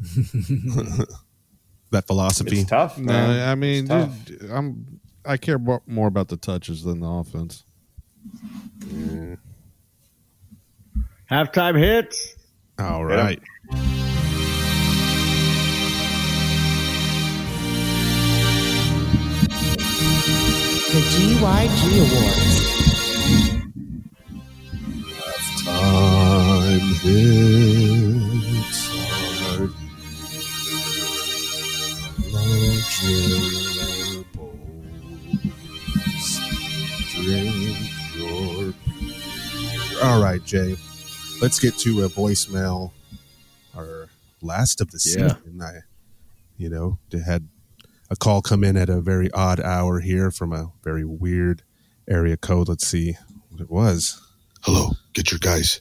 that 1.90 2.06
philosophy. 2.06 2.60
It's 2.60 2.70
tough. 2.70 2.96
Man. 2.98 3.36
No, 3.36 3.44
I 3.44 3.54
mean, 3.54 3.86
dude, 4.24 4.50
I'm 4.50 5.00
I 5.24 5.36
care 5.36 5.58
more 5.58 6.08
about 6.08 6.28
the 6.28 6.36
touches 6.36 6.82
than 6.82 7.00
the 7.00 7.08
offense. 7.08 7.64
Mm. 8.80 9.38
Halftime 11.30 11.78
hits. 11.78 12.36
All 12.78 13.04
right. 13.04 13.40
The 20.90 21.00
GYG 21.12 21.80
Awards. 22.00 22.60
Halftime 25.66 26.94
hits. 27.02 28.29
All 40.02 40.22
right, 40.22 40.42
Jay. 40.44 40.76
Let's 41.40 41.58
get 41.58 41.78
to 41.78 42.02
a 42.02 42.08
voicemail. 42.10 42.92
Our 43.74 44.08
last 44.42 44.82
of 44.82 44.90
the 44.90 44.98
season. 44.98 45.36
Yeah. 45.58 45.64
I, 45.64 45.72
you 46.58 46.68
know, 46.68 46.98
they 47.10 47.20
had 47.20 47.48
a 48.10 48.16
call 48.16 48.42
come 48.42 48.64
in 48.64 48.76
at 48.76 48.90
a 48.90 49.00
very 49.00 49.30
odd 49.30 49.60
hour 49.60 50.00
here 50.00 50.30
from 50.30 50.52
a 50.52 50.72
very 50.84 51.04
weird 51.04 51.62
area 52.06 52.36
code. 52.36 52.68
Let's 52.68 52.86
see 52.86 53.16
what 53.48 53.62
it 53.62 53.70
was. 53.70 54.20
Hello, 54.62 54.90
get 55.14 55.30
your 55.30 55.38
guys. 55.38 55.80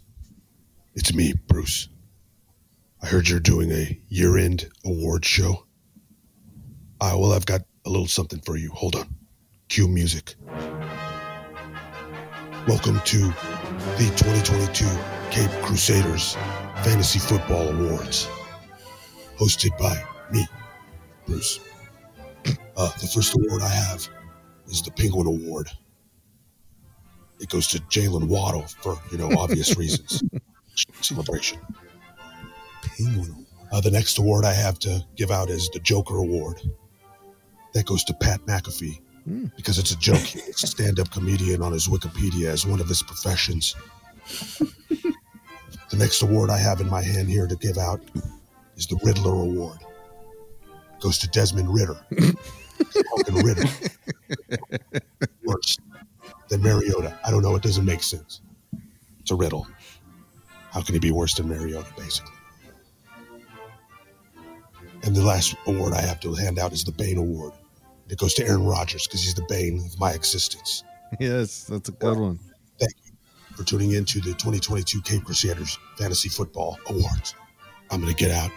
It's 0.95 1.13
me, 1.13 1.33
Bruce. 1.47 1.89
I 3.01 3.07
heard 3.07 3.27
you're 3.27 3.39
doing 3.41 3.71
a 3.71 3.99
year 4.07 4.37
end 4.37 4.69
award 4.85 5.25
show. 5.25 5.65
Ah, 7.01 7.15
well, 7.15 7.31
I've 7.31 7.45
got 7.45 7.61
a 7.85 7.89
little 7.89 8.07
something 8.07 8.41
for 8.41 8.57
you. 8.57 8.69
Hold 8.71 8.97
on. 8.97 9.07
Cue 9.69 9.87
music. 9.87 10.35
Welcome 12.67 12.99
to 13.05 13.19
the 13.97 14.11
2022 14.17 14.85
Cape 15.31 15.49
Crusaders 15.63 16.33
Fantasy 16.83 17.19
Football 17.19 17.69
Awards, 17.69 18.27
hosted 19.37 19.77
by 19.77 20.03
me, 20.31 20.45
Bruce. 21.25 21.59
Uh, 22.77 22.89
the 23.01 23.07
first 23.07 23.33
award 23.33 23.61
I 23.61 23.67
have 23.67 24.07
is 24.67 24.81
the 24.81 24.91
Penguin 24.91 25.27
Award. 25.27 25.69
It 27.41 27.49
goes 27.49 27.67
to 27.67 27.79
Jalen 27.79 28.29
Waddle 28.29 28.67
for, 28.81 28.97
you 29.11 29.17
know, 29.17 29.29
obvious 29.37 29.75
reasons. 29.77 30.23
Celebration. 31.01 31.59
Penguin 32.81 33.45
uh, 33.71 33.81
the 33.81 33.91
next 33.91 34.17
award 34.17 34.45
I 34.45 34.53
have 34.53 34.79
to 34.79 35.05
give 35.15 35.29
out 35.29 35.49
is 35.49 35.69
the 35.69 35.79
Joker 35.79 36.17
Award 36.17 36.59
that 37.73 37.85
goes 37.85 38.03
to 38.05 38.13
Pat 38.13 38.41
McAfee 38.45 39.01
mm. 39.27 39.51
because 39.55 39.77
it's 39.77 39.91
a 39.91 39.97
joke. 39.97 40.17
He's 40.17 40.63
a 40.63 40.67
stand-up 40.67 41.11
comedian 41.11 41.61
on 41.61 41.71
his 41.71 41.87
Wikipedia 41.87 42.47
as 42.47 42.65
one 42.65 42.79
of 42.79 42.87
his 42.87 43.01
professions. 43.01 43.75
the 44.59 45.97
next 45.97 46.21
award 46.21 46.49
I 46.49 46.57
have 46.57 46.81
in 46.81 46.89
my 46.89 47.01
hand 47.01 47.29
here 47.29 47.47
to 47.47 47.55
give 47.55 47.77
out 47.77 48.01
is 48.75 48.87
the 48.87 48.99
Riddler 49.03 49.33
Award. 49.33 49.79
It 50.61 51.01
goes 51.01 51.17
to 51.19 51.27
Desmond 51.29 51.73
Ridder. 51.73 51.99
Ridder. 53.31 53.63
Worse 55.45 55.77
than 56.49 56.61
Mariota. 56.61 57.17
I 57.25 57.31
don't 57.31 57.41
know. 57.41 57.55
It 57.55 57.63
doesn't 57.63 57.85
make 57.85 58.03
sense. 58.03 58.41
It's 59.19 59.31
a 59.31 59.35
riddle. 59.35 59.67
How 60.71 60.81
can 60.81 60.93
he 60.95 60.99
be 60.99 61.11
worse 61.11 61.35
than 61.35 61.47
Mariota, 61.49 61.91
basically? 61.97 62.33
And 65.03 65.15
the 65.15 65.23
last 65.23 65.55
award 65.65 65.93
I 65.93 66.01
have 66.01 66.19
to 66.21 66.33
hand 66.33 66.59
out 66.59 66.73
is 66.73 66.83
the 66.83 66.91
Bane 66.91 67.17
Award. 67.17 67.53
It 68.09 68.17
goes 68.17 68.33
to 68.35 68.45
Aaron 68.45 68.65
Rodgers 68.65 69.05
because 69.07 69.23
he's 69.23 69.35
the 69.35 69.45
bane 69.47 69.79
of 69.85 69.99
my 69.99 70.11
existence. 70.11 70.83
Yes, 71.19 71.65
that's 71.65 71.89
a 71.89 71.91
good 71.91 72.17
well, 72.17 72.21
one. 72.21 72.39
Thank 72.79 72.93
you 73.05 73.11
for 73.55 73.63
tuning 73.63 73.91
in 73.91 74.05
to 74.05 74.19
the 74.19 74.31
2022 74.31 75.01
Cape 75.01 75.23
Crusaders 75.23 75.77
Fantasy 75.97 76.29
Football 76.29 76.79
Awards. 76.87 77.35
I'm 77.91 78.01
going 78.01 78.13
to 78.13 78.19
get 78.19 78.31
out. 78.31 78.51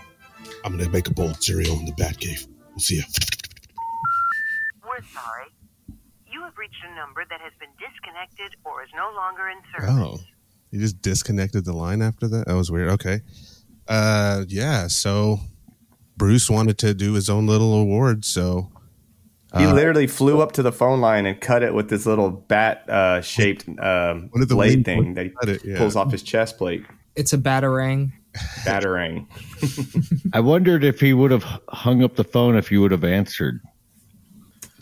I'm 0.64 0.72
going 0.72 0.84
to 0.84 0.90
make 0.90 1.08
a 1.08 1.12
bowl 1.12 1.30
of 1.30 1.42
cereal 1.42 1.78
in 1.78 1.84
the 1.84 1.92
Batcave. 1.92 2.46
We'll 2.70 2.78
see 2.78 2.96
you. 2.96 3.02
We're 4.82 5.04
sorry. 5.12 5.46
You 6.26 6.42
have 6.42 6.56
reached 6.56 6.82
a 6.90 6.94
number 6.94 7.24
that 7.28 7.40
has 7.40 7.52
been 7.60 7.70
disconnected 7.78 8.56
or 8.64 8.82
is 8.82 8.90
no 8.94 9.12
longer 9.14 9.48
in 9.48 9.58
service. 9.72 9.90
Oh, 9.90 10.18
you 10.70 10.80
just 10.80 11.02
disconnected 11.02 11.64
the 11.64 11.74
line 11.74 12.00
after 12.00 12.26
that? 12.28 12.46
That 12.46 12.54
was 12.54 12.70
weird. 12.70 12.90
Okay. 12.90 13.20
Uh, 13.86 14.44
yeah. 14.48 14.86
So 14.86 15.40
Bruce 16.22 16.48
wanted 16.48 16.78
to 16.78 16.94
do 16.94 17.14
his 17.14 17.28
own 17.28 17.48
little 17.48 17.74
award, 17.74 18.24
so 18.24 18.70
he 19.58 19.64
uh, 19.64 19.74
literally 19.74 20.06
flew 20.06 20.40
up 20.40 20.52
to 20.52 20.62
the 20.62 20.70
phone 20.70 21.00
line 21.00 21.26
and 21.26 21.40
cut 21.40 21.64
it 21.64 21.74
with 21.74 21.90
this 21.90 22.06
little 22.06 22.30
bat 22.30 22.88
uh, 22.88 23.20
shaped 23.22 23.68
um, 23.80 24.30
blade 24.32 24.84
thing 24.84 25.14
that 25.14 25.26
he 25.26 25.32
it, 25.50 25.64
yeah. 25.64 25.76
pulls 25.76 25.96
off 25.96 26.12
his 26.12 26.22
chest 26.22 26.58
plate. 26.58 26.84
It's 27.16 27.32
a 27.32 27.38
batarang. 27.38 28.12
Batarang. 28.60 29.26
I 30.32 30.38
wondered 30.38 30.84
if 30.84 31.00
he 31.00 31.12
would 31.12 31.32
have 31.32 31.42
hung 31.70 32.04
up 32.04 32.14
the 32.14 32.22
phone 32.22 32.54
if 32.54 32.70
you 32.70 32.80
would 32.82 32.92
have 32.92 33.02
answered. 33.02 33.60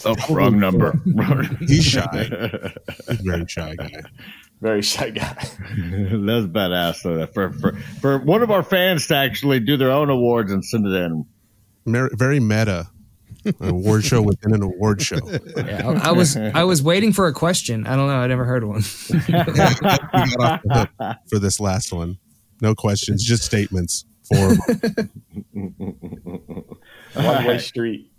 Oh, 0.05 0.15
wrong 0.29 0.61
number. 0.61 0.93
He's 1.61 1.87
shy. 1.87 2.29
He's 3.09 3.21
very 3.21 3.47
shy 3.49 3.77
guy. 3.77 4.03
Very 4.61 4.83
shy 4.83 5.11
guy. 5.11 5.35
That's 5.35 6.47
badass 6.47 7.03
though. 7.03 7.27
For, 7.27 7.53
for 7.53 7.73
for 8.01 8.19
one 8.19 8.43
of 8.43 8.51
our 8.51 8.63
fans 8.63 9.07
to 9.09 9.17
actually 9.17 9.61
do 9.61 9.77
their 9.77 9.91
own 9.91 10.09
awards 10.11 10.53
and 10.53 10.65
send 10.65 10.87
it 10.87 10.95
in. 10.95 11.27
Very 11.87 12.41
meta. 12.41 12.89
An 13.45 13.71
award 13.71 14.05
show 14.05 14.21
within 14.21 14.53
an 14.53 14.63
award 14.63 15.01
show. 15.01 15.17
Yeah, 15.57 15.89
I, 15.89 16.11
I, 16.11 16.13
was 16.13 16.37
I 16.37 16.65
was 16.65 16.83
waiting 16.83 17.15
for 17.15 17.27
a 17.27 17.33
question. 17.33 17.87
I 17.87 17.97
don't 17.97 18.07
know. 18.07 18.17
I 18.17 18.27
never 18.27 18.45
heard 18.45 18.65
one. 18.65 18.83
for 21.31 21.39
this 21.39 21.59
last 21.59 21.91
one, 21.91 22.19
no 22.61 22.75
questions, 22.75 23.25
just 23.25 23.45
statements. 23.45 24.05
For 24.29 24.57
one 27.15 27.45
way 27.47 27.57
street. 27.59 28.13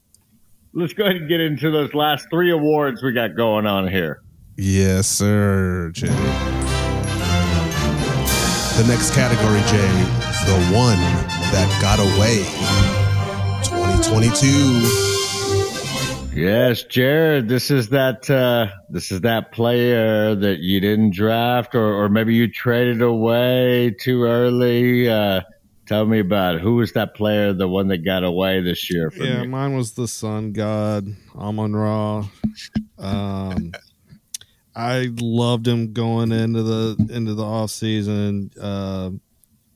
Let's 0.74 0.94
go 0.94 1.04
ahead 1.04 1.18
and 1.18 1.30
get 1.30 1.40
into 1.40 1.70
those 1.70 1.94
last 1.94 2.26
three 2.32 2.50
awards 2.50 3.04
we 3.04 3.12
got 3.12 3.36
going 3.36 3.68
on 3.68 3.88
here. 3.88 4.24
Yes, 4.64 5.08
sir, 5.08 5.90
Jay. 5.92 6.06
The 8.78 8.86
next 8.88 9.12
category, 9.16 9.60
Jay, 9.62 9.90
the 10.46 10.54
one 10.72 11.00
that 11.50 11.68
got 11.82 11.98
away. 12.00 12.44
2022. 13.66 16.40
Yes, 16.40 16.84
Jared, 16.84 17.48
this 17.50 17.72
is 17.72 17.90
that 17.90 18.30
uh, 18.30 18.68
this 18.92 19.12
is 19.12 19.22
that 19.22 19.52
player 19.52 20.36
that 20.36 20.60
you 20.60 20.80
didn't 20.80 21.16
draft, 21.16 21.74
or, 21.74 22.04
or 22.04 22.08
maybe 22.08 22.36
you 22.36 22.48
traded 22.48 23.02
away 23.02 23.96
too 24.00 24.26
early 24.26 25.10
uh, 25.10 25.42
Tell 25.88 26.06
me 26.06 26.20
about 26.20 26.54
it. 26.56 26.62
Who 26.62 26.76
was 26.76 26.92
that 26.94 27.16
player, 27.16 27.52
the 27.52 27.68
one 27.68 27.88
that 27.88 28.06
got 28.06 28.24
away 28.24 28.62
this 28.62 28.92
year? 28.92 29.10
From 29.10 29.26
Yeah, 29.26 29.42
you? 29.42 29.50
mine 29.50 29.76
was 29.76 29.94
the 29.94 30.08
Sun 30.08 30.52
God, 30.54 31.08
Amon-Ra. 31.36 32.26
Um, 33.00 33.72
I 34.76 35.10
loved 35.20 35.68
him 35.68 35.94
going 35.94 36.32
into 36.32 36.64
the 36.64 37.08
into 37.10 37.34
the 37.34 37.44
off 37.44 37.72
season. 37.72 38.52
Uh, 38.60 39.12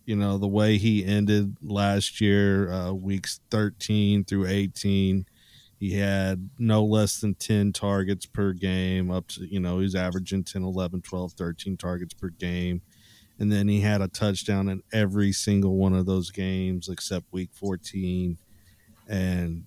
you 0.06 0.16
know 0.16 0.38
the 0.38 0.48
way 0.48 0.78
he 0.78 1.06
ended 1.06 1.58
last 1.62 2.22
year, 2.22 2.72
uh, 2.72 2.94
weeks 2.94 3.40
thirteen 3.50 4.24
through 4.24 4.48
eighteen. 4.48 5.26
He 5.78 5.98
had 5.98 6.50
no 6.58 6.84
less 6.86 7.20
than 7.20 7.36
10 7.36 7.74
targets 7.74 8.26
per 8.26 8.54
game, 8.54 9.12
up 9.12 9.28
to, 9.30 9.46
you 9.46 9.60
know, 9.60 9.80
he's 9.80 9.94
averaging 9.94 10.46
10, 10.46 10.64
11, 10.64 11.02
12, 11.02 11.34
13 11.34 11.78
targets 11.78 12.14
per 12.14 12.30
game. 12.30 12.82
And 13.38 13.52
then 13.52 13.68
he 13.68 13.82
had 13.82 14.02
a 14.02 14.08
touchdown 14.08 14.70
in 14.70 14.84
every 14.94 15.34
single 15.34 15.76
one 15.76 15.94
of 15.94 16.06
those 16.06 16.32
games 16.32 16.88
except 16.88 17.26
week 17.32 17.50
14. 17.54 18.38
And 19.10 19.66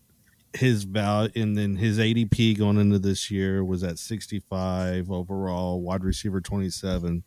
his 0.54 0.84
value, 0.84 1.30
and 1.36 1.56
then 1.56 1.76
his 1.76 1.98
ADP 1.98 2.58
going 2.58 2.78
into 2.78 2.98
this 2.98 3.30
year 3.30 3.64
was 3.64 3.84
at 3.84 3.98
65 3.98 5.10
overall, 5.10 5.80
wide 5.80 6.04
receiver 6.04 6.40
27. 6.40 7.22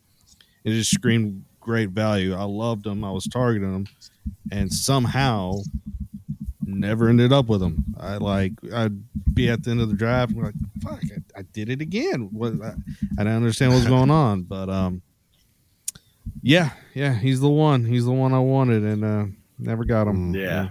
It 0.64 0.70
just 0.70 0.92
screamed 0.92 1.44
great 1.60 1.90
value. 1.90 2.34
I 2.34 2.44
loved 2.44 2.86
him. 2.86 3.04
I 3.04 3.10
was 3.10 3.24
targeting 3.24 3.74
him. 3.74 3.86
And 4.50 4.72
somehow 4.72 5.62
never 6.64 7.08
ended 7.08 7.32
up 7.32 7.46
with 7.46 7.62
him. 7.62 7.84
I 7.98 8.16
like 8.16 8.52
I'd 8.72 9.02
be 9.34 9.48
at 9.48 9.64
the 9.64 9.70
end 9.70 9.80
of 9.80 9.88
the 9.88 9.96
draft 9.96 10.32
and 10.32 10.40
be 10.40 10.46
like, 10.46 10.54
"Fuck, 10.80 11.02
I, 11.36 11.40
I 11.40 11.42
did 11.52 11.68
it 11.68 11.80
again." 11.80 12.28
What 12.32 12.54
I, 12.62 12.74
I 13.18 13.24
didn't 13.24 13.36
understand 13.36 13.72
what's 13.72 13.86
going 13.86 14.10
on, 14.24 14.42
but 14.42 14.68
um, 14.68 15.02
yeah, 16.42 16.70
yeah, 16.94 17.14
he's 17.14 17.40
the 17.40 17.48
one. 17.48 17.84
He's 17.84 18.04
the 18.04 18.12
one 18.12 18.32
I 18.32 18.38
wanted, 18.38 18.82
and 18.84 19.04
uh, 19.04 19.24
never 19.58 19.84
got 19.84 20.06
him. 20.06 20.34
Yeah. 20.34 20.70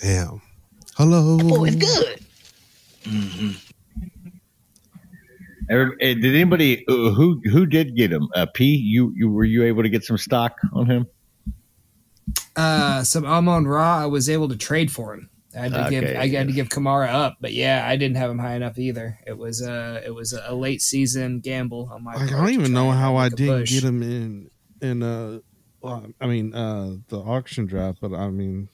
Damn. 0.00 0.42
Hello. 0.96 1.38
Oh, 1.42 1.64
it's 1.64 1.76
good. 1.76 2.20
Every- 5.70 5.96
eh, 6.00 6.14
did 6.14 6.34
anybody 6.34 6.84
uh, 6.86 7.10
who 7.10 7.40
who 7.50 7.66
did 7.66 7.96
get 7.96 8.12
him? 8.12 8.28
Uh, 8.34 8.46
P, 8.46 8.64
you 8.76 9.12
you 9.16 9.30
were 9.30 9.44
you 9.44 9.64
able 9.64 9.82
to 9.82 9.88
get 9.88 10.04
some 10.04 10.18
stock 10.18 10.56
on 10.72 10.86
him? 10.86 11.06
Uh, 12.56 13.02
some 13.02 13.24
Amon-Ra, 13.24 14.02
I 14.02 14.06
was 14.06 14.28
able 14.28 14.48
to 14.48 14.56
trade 14.56 14.90
for 14.90 15.14
him. 15.14 15.30
I 15.56 15.60
had 15.60 15.72
to 15.72 15.90
give 15.90 16.04
Okay, 16.04 16.16
I 16.16 16.28
had 16.28 16.48
to 16.48 16.52
give 16.52 16.68
Kamara 16.68 17.08
up, 17.08 17.36
but 17.40 17.52
yeah, 17.52 17.84
I 17.86 17.96
didn't 17.96 18.16
have 18.16 18.30
him 18.30 18.38
high 18.38 18.54
enough 18.54 18.78
either. 18.78 19.18
It 19.26 19.38
was 19.38 19.62
uh 19.62 20.02
it 20.04 20.10
was 20.10 20.32
a 20.32 20.54
late 20.54 20.80
season 20.82 21.40
gamble 21.40 21.88
on 21.92 22.04
my. 22.04 22.14
Like, 22.14 22.32
I 22.32 22.36
don't 22.36 22.50
even 22.50 22.72
know 22.72 22.90
how 22.90 23.16
I 23.16 23.28
didn't 23.28 23.60
push. 23.60 23.70
get 23.70 23.84
him 23.84 24.02
in 24.02 24.50
in 24.80 25.02
uh, 25.02 25.40
well, 25.80 26.06
I 26.20 26.26
mean 26.26 26.54
uh, 26.54 26.96
the 27.08 27.18
auction 27.18 27.66
draft, 27.66 27.98
but 28.00 28.12
I 28.12 28.30
mean, 28.30 28.68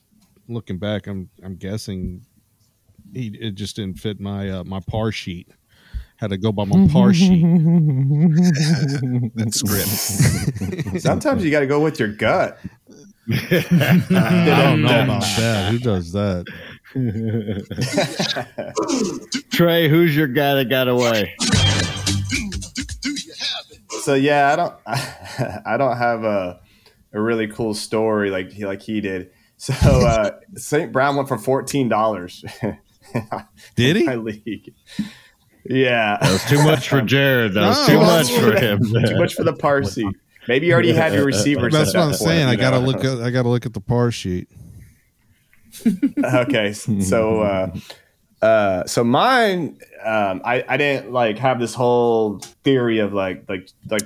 looking 0.50 0.78
back, 0.78 1.06
I'm 1.06 1.30
I'm 1.42 1.56
guessing 1.56 2.26
he 3.14 3.28
it 3.40 3.54
just 3.54 3.76
didn't 3.76 3.98
fit 3.98 4.20
my 4.20 4.50
uh, 4.50 4.64
my 4.64 4.80
par 4.80 5.12
sheet. 5.12 5.48
Had 6.16 6.30
to 6.30 6.36
go 6.38 6.52
by 6.52 6.64
my 6.66 6.86
par 6.92 7.14
sheet. 7.14 7.42
That 9.36 9.54
script. 9.54 11.00
Sometimes 11.02 11.42
you 11.42 11.50
got 11.50 11.60
to 11.60 11.66
go 11.66 11.80
with 11.80 11.98
your 11.98 12.08
gut. 12.08 12.58
I 13.32 14.04
don't 14.10 14.82
know 14.82 15.00
about 15.04 15.22
that. 15.22 15.70
Who 15.70 15.78
does 15.78 16.12
that? 16.12 16.44
Trey, 19.50 19.88
who's 19.88 20.14
your 20.14 20.26
guy 20.26 20.54
that 20.56 20.68
got 20.68 20.88
away? 20.88 21.34
so 24.02 24.14
yeah, 24.14 24.52
I 24.52 24.56
don't, 24.56 24.74
I 25.66 25.76
don't 25.78 25.96
have 25.96 26.24
a, 26.24 26.60
a 27.14 27.20
really 27.20 27.46
cool 27.48 27.72
story 27.72 28.30
like 28.30 28.52
he 28.52 28.66
like 28.66 28.82
he 28.82 29.00
did. 29.00 29.30
So 29.60 29.74
uh, 29.74 30.30
St. 30.54 30.90
Brown 30.90 31.16
went 31.16 31.28
for 31.28 31.36
fourteen 31.36 31.88
dollars. 31.90 32.42
Did 33.76 33.96
he? 33.96 34.04
My 34.04 34.14
league. 34.14 34.72
Yeah, 35.66 36.16
That 36.18 36.32
was 36.32 36.44
too 36.44 36.62
much 36.62 36.88
for 36.88 37.02
Jared. 37.02 37.52
That 37.52 37.68
was 37.68 37.88
No, 37.88 37.94
too 37.94 38.00
that's- 38.00 38.30
much 38.30 38.40
for 38.40 38.58
him. 38.64 38.78
too 39.06 39.18
much 39.18 39.34
for 39.34 39.44
the 39.44 39.52
Parsi. 39.52 40.08
Maybe 40.48 40.68
you 40.68 40.72
already 40.72 40.94
had 40.94 41.12
your 41.12 41.26
receivers. 41.26 41.74
That's 41.74 41.94
at 41.94 41.98
what 41.98 42.04
I'm 42.04 42.10
that 42.12 42.18
point, 42.18 42.28
saying. 42.30 42.48
I 42.48 42.56
gotta 42.56 42.80
know? 42.80 42.86
look 42.86 43.04
at 43.04 43.18
I 43.20 43.30
gotta 43.30 43.50
look 43.50 43.66
at 43.66 43.74
the 43.74 43.80
par 43.82 44.10
sheet. 44.10 44.48
okay 46.24 46.72
so 46.72 47.42
uh 47.42 47.70
uh 48.42 48.84
so 48.86 49.04
mine 49.04 49.78
um 50.04 50.42
i 50.44 50.64
i 50.68 50.76
didn't 50.76 51.12
like 51.12 51.38
have 51.38 51.60
this 51.60 51.74
whole 51.74 52.38
theory 52.64 52.98
of 52.98 53.12
like 53.12 53.44
like 53.48 53.68
like 53.88 54.02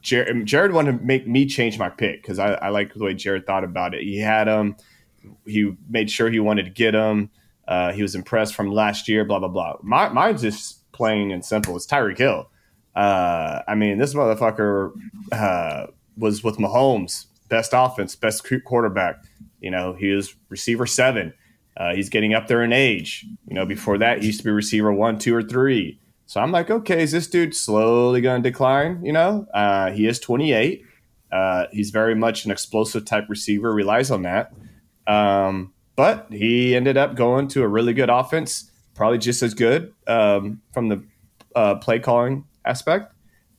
jared, 0.00 0.46
jared 0.46 0.72
wanted 0.72 0.98
to 0.98 1.04
make 1.04 1.26
me 1.26 1.44
change 1.44 1.76
my 1.76 1.88
pick 1.88 2.22
because 2.22 2.38
I, 2.38 2.52
I 2.54 2.68
like 2.68 2.94
the 2.94 3.02
way 3.02 3.14
jared 3.14 3.46
thought 3.46 3.64
about 3.64 3.94
it 3.94 4.02
he 4.04 4.18
had 4.18 4.46
him 4.46 4.76
he 5.46 5.74
made 5.88 6.10
sure 6.10 6.30
he 6.30 6.40
wanted 6.40 6.64
to 6.64 6.70
get 6.70 6.94
him 6.94 7.30
uh 7.66 7.92
he 7.92 8.02
was 8.02 8.14
impressed 8.14 8.54
from 8.54 8.70
last 8.70 9.08
year 9.08 9.24
blah 9.24 9.38
blah 9.38 9.48
blah 9.48 9.76
my, 9.82 10.08
mine's 10.08 10.42
just 10.42 10.90
plain 10.92 11.30
and 11.30 11.44
simple 11.44 11.76
it's 11.76 11.86
tyreek 11.86 12.18
hill 12.18 12.50
uh 12.96 13.60
i 13.68 13.74
mean 13.74 13.98
this 13.98 14.14
motherfucker 14.14 14.92
uh 15.32 15.86
was 16.16 16.42
with 16.42 16.56
mahomes 16.56 17.26
best 17.48 17.70
offense 17.74 18.16
best 18.16 18.46
quarterback 18.64 19.22
you 19.60 19.70
know, 19.70 19.92
he 19.94 20.10
was 20.12 20.34
receiver 20.48 20.86
seven. 20.86 21.32
Uh, 21.76 21.94
he's 21.94 22.08
getting 22.08 22.34
up 22.34 22.48
there 22.48 22.62
in 22.62 22.72
age. 22.72 23.24
You 23.46 23.54
know, 23.54 23.66
before 23.66 23.98
that, 23.98 24.20
he 24.20 24.26
used 24.26 24.40
to 24.40 24.44
be 24.44 24.50
receiver 24.50 24.92
one, 24.92 25.18
two, 25.18 25.34
or 25.34 25.42
three. 25.42 26.00
So 26.26 26.40
I'm 26.40 26.52
like, 26.52 26.70
okay, 26.70 27.02
is 27.02 27.12
this 27.12 27.26
dude 27.26 27.54
slowly 27.54 28.20
going 28.20 28.42
to 28.42 28.50
decline? 28.50 29.04
You 29.04 29.12
know, 29.12 29.46
uh, 29.54 29.90
he 29.92 30.06
is 30.06 30.18
28. 30.18 30.84
Uh, 31.30 31.66
he's 31.72 31.90
very 31.90 32.14
much 32.14 32.44
an 32.44 32.50
explosive 32.50 33.04
type 33.04 33.26
receiver, 33.28 33.72
relies 33.72 34.10
on 34.10 34.22
that. 34.22 34.52
Um, 35.08 35.72
but 35.96 36.26
he 36.30 36.76
ended 36.76 36.96
up 36.96 37.16
going 37.16 37.48
to 37.48 37.62
a 37.64 37.68
really 37.68 37.92
good 37.94 38.10
offense, 38.10 38.70
probably 38.94 39.18
just 39.18 39.42
as 39.42 39.54
good 39.54 39.92
um, 40.06 40.60
from 40.72 40.88
the 40.88 41.02
uh, 41.56 41.74
play 41.76 41.98
calling 41.98 42.44
aspect, 42.64 43.12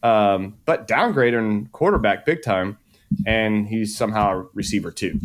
um, 0.03 0.55
but 0.65 0.87
downgraded 0.87 1.37
in 1.39 1.65
quarterback 1.73 2.25
big 2.25 2.41
time. 2.43 2.77
And 3.25 3.67
he's 3.67 3.97
somehow 3.97 4.31
a 4.41 4.47
receiver 4.53 4.91
too. 4.91 5.19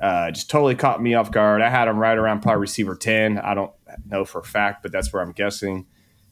uh, 0.00 0.30
just 0.30 0.50
totally 0.50 0.74
caught 0.74 1.02
me 1.02 1.14
off 1.14 1.30
guard. 1.30 1.62
I 1.62 1.68
had 1.68 1.88
him 1.88 1.98
right 1.98 2.16
around 2.16 2.40
probably 2.40 2.60
receiver 2.60 2.94
10. 2.96 3.38
I 3.38 3.54
don't 3.54 3.72
know 4.08 4.24
for 4.24 4.40
a 4.40 4.44
fact, 4.44 4.82
but 4.82 4.92
that's 4.92 5.12
where 5.12 5.22
I'm 5.22 5.32
guessing. 5.32 5.86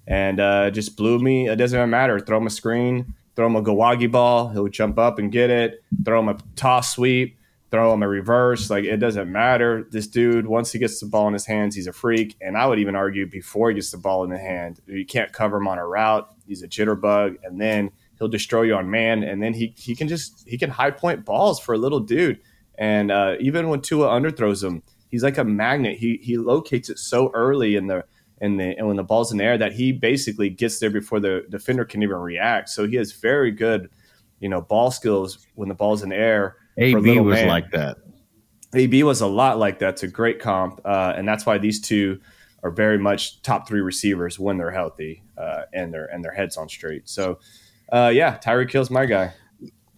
And 0.06 0.40
uh, 0.40 0.70
just 0.70 0.96
blew 0.96 1.18
me. 1.18 1.48
It 1.48 1.56
doesn't 1.56 1.78
even 1.78 1.90
matter. 1.90 2.20
Throw 2.20 2.38
him 2.38 2.46
a 2.46 2.50
screen, 2.50 3.14
throw 3.36 3.46
him 3.46 3.56
a 3.56 3.62
Gawagi 3.62 4.10
ball. 4.10 4.48
He'll 4.48 4.68
jump 4.68 4.98
up 4.98 5.18
and 5.18 5.32
get 5.32 5.50
it. 5.50 5.82
Throw 6.04 6.20
him 6.20 6.28
a 6.28 6.38
toss 6.56 6.94
sweep, 6.94 7.38
throw 7.70 7.92
him 7.92 8.02
a 8.02 8.08
reverse. 8.08 8.70
Like, 8.70 8.84
it 8.84 8.98
doesn't 8.98 9.30
matter. 9.30 9.86
This 9.90 10.06
dude, 10.06 10.46
once 10.46 10.72
he 10.72 10.78
gets 10.78 11.00
the 11.00 11.06
ball 11.06 11.26
in 11.26 11.32
his 11.32 11.46
hands, 11.46 11.74
he's 11.74 11.86
a 11.86 11.92
freak. 11.92 12.36
And 12.40 12.56
I 12.56 12.66
would 12.66 12.78
even 12.78 12.94
argue 12.94 13.26
before 13.26 13.70
he 13.70 13.74
gets 13.74 13.90
the 13.90 13.98
ball 13.98 14.24
in 14.24 14.30
the 14.30 14.38
hand, 14.38 14.80
you 14.86 15.04
can't 15.04 15.32
cover 15.32 15.56
him 15.56 15.68
on 15.68 15.78
a 15.78 15.86
route. 15.86 16.28
He's 16.46 16.62
a 16.62 16.68
jitterbug. 16.68 17.36
And 17.42 17.60
then 17.60 17.90
he'll 18.18 18.28
destroy 18.28 18.62
you 18.62 18.76
on 18.76 18.90
man. 18.90 19.22
And 19.22 19.42
then 19.42 19.54
he, 19.54 19.74
he 19.76 19.96
can 19.96 20.08
just, 20.08 20.46
he 20.48 20.56
can 20.56 20.70
high 20.70 20.90
point 20.92 21.24
balls 21.24 21.58
for 21.58 21.74
a 21.74 21.78
little 21.78 22.00
dude. 22.00 22.40
And 22.76 23.10
uh, 23.10 23.36
even 23.40 23.68
when 23.68 23.80
Tua 23.80 24.08
underthrows 24.08 24.62
him, 24.62 24.82
he's 25.14 25.22
like 25.22 25.38
a 25.38 25.44
magnet. 25.44 25.96
He 25.98 26.18
he 26.22 26.36
locates 26.36 26.90
it 26.90 26.98
so 26.98 27.30
early 27.34 27.76
in 27.76 27.86
the 27.86 28.04
in 28.40 28.56
the 28.56 28.76
and 28.76 28.88
when 28.88 28.96
the 28.96 29.04
ball's 29.04 29.30
in 29.30 29.38
the 29.38 29.44
air 29.44 29.56
that 29.56 29.72
he 29.72 29.92
basically 29.92 30.50
gets 30.50 30.80
there 30.80 30.90
before 30.90 31.20
the 31.20 31.46
defender 31.50 31.84
can 31.84 32.02
even 32.02 32.16
react. 32.16 32.68
So 32.68 32.86
he 32.86 32.96
has 32.96 33.12
very 33.12 33.52
good, 33.52 33.90
you 34.40 34.48
know, 34.48 34.60
ball 34.60 34.90
skills 34.90 35.46
when 35.54 35.68
the 35.68 35.74
ball's 35.74 36.02
in 36.02 36.08
the 36.08 36.16
air. 36.16 36.56
For 36.74 36.80
a 36.80 36.86
AB 36.86 37.00
little 37.00 37.24
was 37.24 37.34
man. 37.36 37.48
like 37.48 37.70
that. 37.72 37.98
AB 38.74 39.02
was 39.04 39.20
a 39.20 39.26
lot 39.26 39.58
like 39.58 39.78
that. 39.78 39.94
It's 39.94 40.02
a 40.02 40.08
great 40.08 40.40
comp, 40.40 40.80
uh, 40.84 41.14
and 41.16 41.26
that's 41.26 41.46
why 41.46 41.58
these 41.58 41.80
two 41.80 42.20
are 42.62 42.70
very 42.70 42.98
much 42.98 43.42
top 43.42 43.68
three 43.68 43.80
receivers 43.80 44.38
when 44.38 44.56
they're 44.56 44.70
healthy 44.70 45.22
uh, 45.38 45.62
and 45.72 45.92
their 45.92 46.06
and 46.06 46.24
their 46.24 46.32
heads 46.32 46.56
on 46.56 46.68
straight. 46.68 47.08
So, 47.08 47.38
uh, 47.92 48.10
yeah, 48.12 48.38
Tyreek 48.38 48.72
Hill's 48.72 48.90
my 48.90 49.06
guy. 49.06 49.32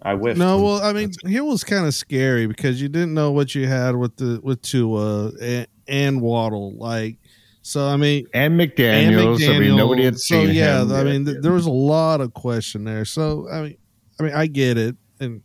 I 0.02 0.14
whiffed. 0.14 0.38
No, 0.38 0.62
well, 0.62 0.82
I 0.82 0.92
mean, 0.92 1.12
here 1.26 1.42
was 1.42 1.64
kind 1.64 1.86
of 1.86 1.94
scary 1.94 2.46
because 2.46 2.80
you 2.80 2.88
didn't 2.88 3.14
know 3.14 3.32
what 3.32 3.54
you 3.54 3.66
had 3.66 3.96
with 3.96 4.16
the 4.16 4.40
with 4.42 4.60
Tua 4.62 5.32
and, 5.40 5.66
and 5.88 6.20
Waddle. 6.20 6.76
Like, 6.76 7.18
so 7.62 7.88
I 7.88 7.96
mean, 7.96 8.26
And 8.34 8.60
McDaniels. 8.60 9.48
I 9.48 9.58
mean, 9.58 9.76
nobody 9.76 10.04
had 10.04 10.18
so 10.18 10.42
yeah, 10.42 10.82
him. 10.82 10.92
I 10.92 11.02
mean, 11.02 11.24
th- 11.24 11.38
there 11.40 11.52
was 11.52 11.66
a 11.66 11.70
lot 11.70 12.20
of 12.20 12.34
question 12.34 12.84
there. 12.84 13.04
So 13.04 13.48
I 13.50 13.62
mean, 13.62 13.76
I 14.20 14.22
mean, 14.22 14.32
I 14.34 14.46
get 14.46 14.76
it, 14.76 14.96
and 15.18 15.42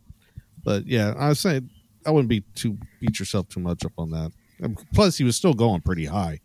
but 0.64 0.86
yeah, 0.88 1.14
I 1.18 1.30
was 1.30 1.40
saying 1.40 1.70
I 2.06 2.12
wouldn't 2.12 2.30
be 2.30 2.42
too 2.56 2.78
beat 3.00 3.20
yourself 3.20 3.50
too 3.50 3.60
much 3.60 3.86
up 3.86 3.94
on 3.98 4.12
that. 4.12 4.32
And 4.60 4.78
plus, 4.94 5.18
he 5.18 5.24
was 5.24 5.36
still 5.36 5.54
going 5.54 5.82
pretty 5.82 6.06
high. 6.06 6.40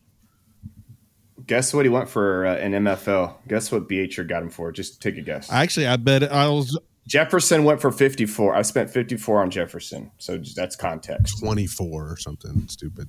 Guess 1.46 1.74
what 1.74 1.84
he 1.84 1.90
went 1.90 2.08
for 2.08 2.46
uh, 2.46 2.56
in 2.58 2.72
MFL? 2.72 3.34
Guess 3.46 3.70
what 3.70 3.88
Beacher 3.88 4.24
got 4.24 4.42
him 4.42 4.50
for? 4.50 4.72
Just 4.72 5.00
take 5.02 5.16
a 5.16 5.20
guess. 5.20 5.52
Actually, 5.52 5.86
I 5.86 5.96
bet 5.96 6.24
I 6.32 6.48
was 6.48 6.78
Jefferson 7.06 7.62
went 7.64 7.80
for 7.80 7.92
54. 7.92 8.54
I 8.54 8.62
spent 8.62 8.90
54 8.90 9.42
on 9.42 9.50
Jefferson. 9.50 10.10
So 10.18 10.38
that's 10.56 10.74
context. 10.74 11.38
24 11.40 12.10
or 12.10 12.16
something 12.16 12.66
stupid. 12.68 13.08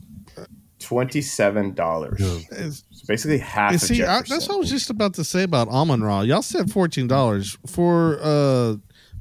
$27. 0.79 2.19
Is- 2.51 2.83
So 2.91 3.05
basically 3.07 3.39
half 3.39 3.71
And 3.71 3.81
of 3.81 3.87
see, 3.87 4.03
I, 4.03 4.21
that's 4.21 4.47
what 4.47 4.51
I 4.55 4.57
was 4.57 4.69
just 4.69 4.89
about 4.89 5.15
to 5.15 5.23
say 5.23 5.43
about 5.43 5.67
Amon-Ra. 5.69 6.21
Y'all 6.21 6.41
said 6.43 6.71
fourteen 6.71 7.07
dollars 7.07 7.57
for 7.65 8.19
uh 8.21 8.75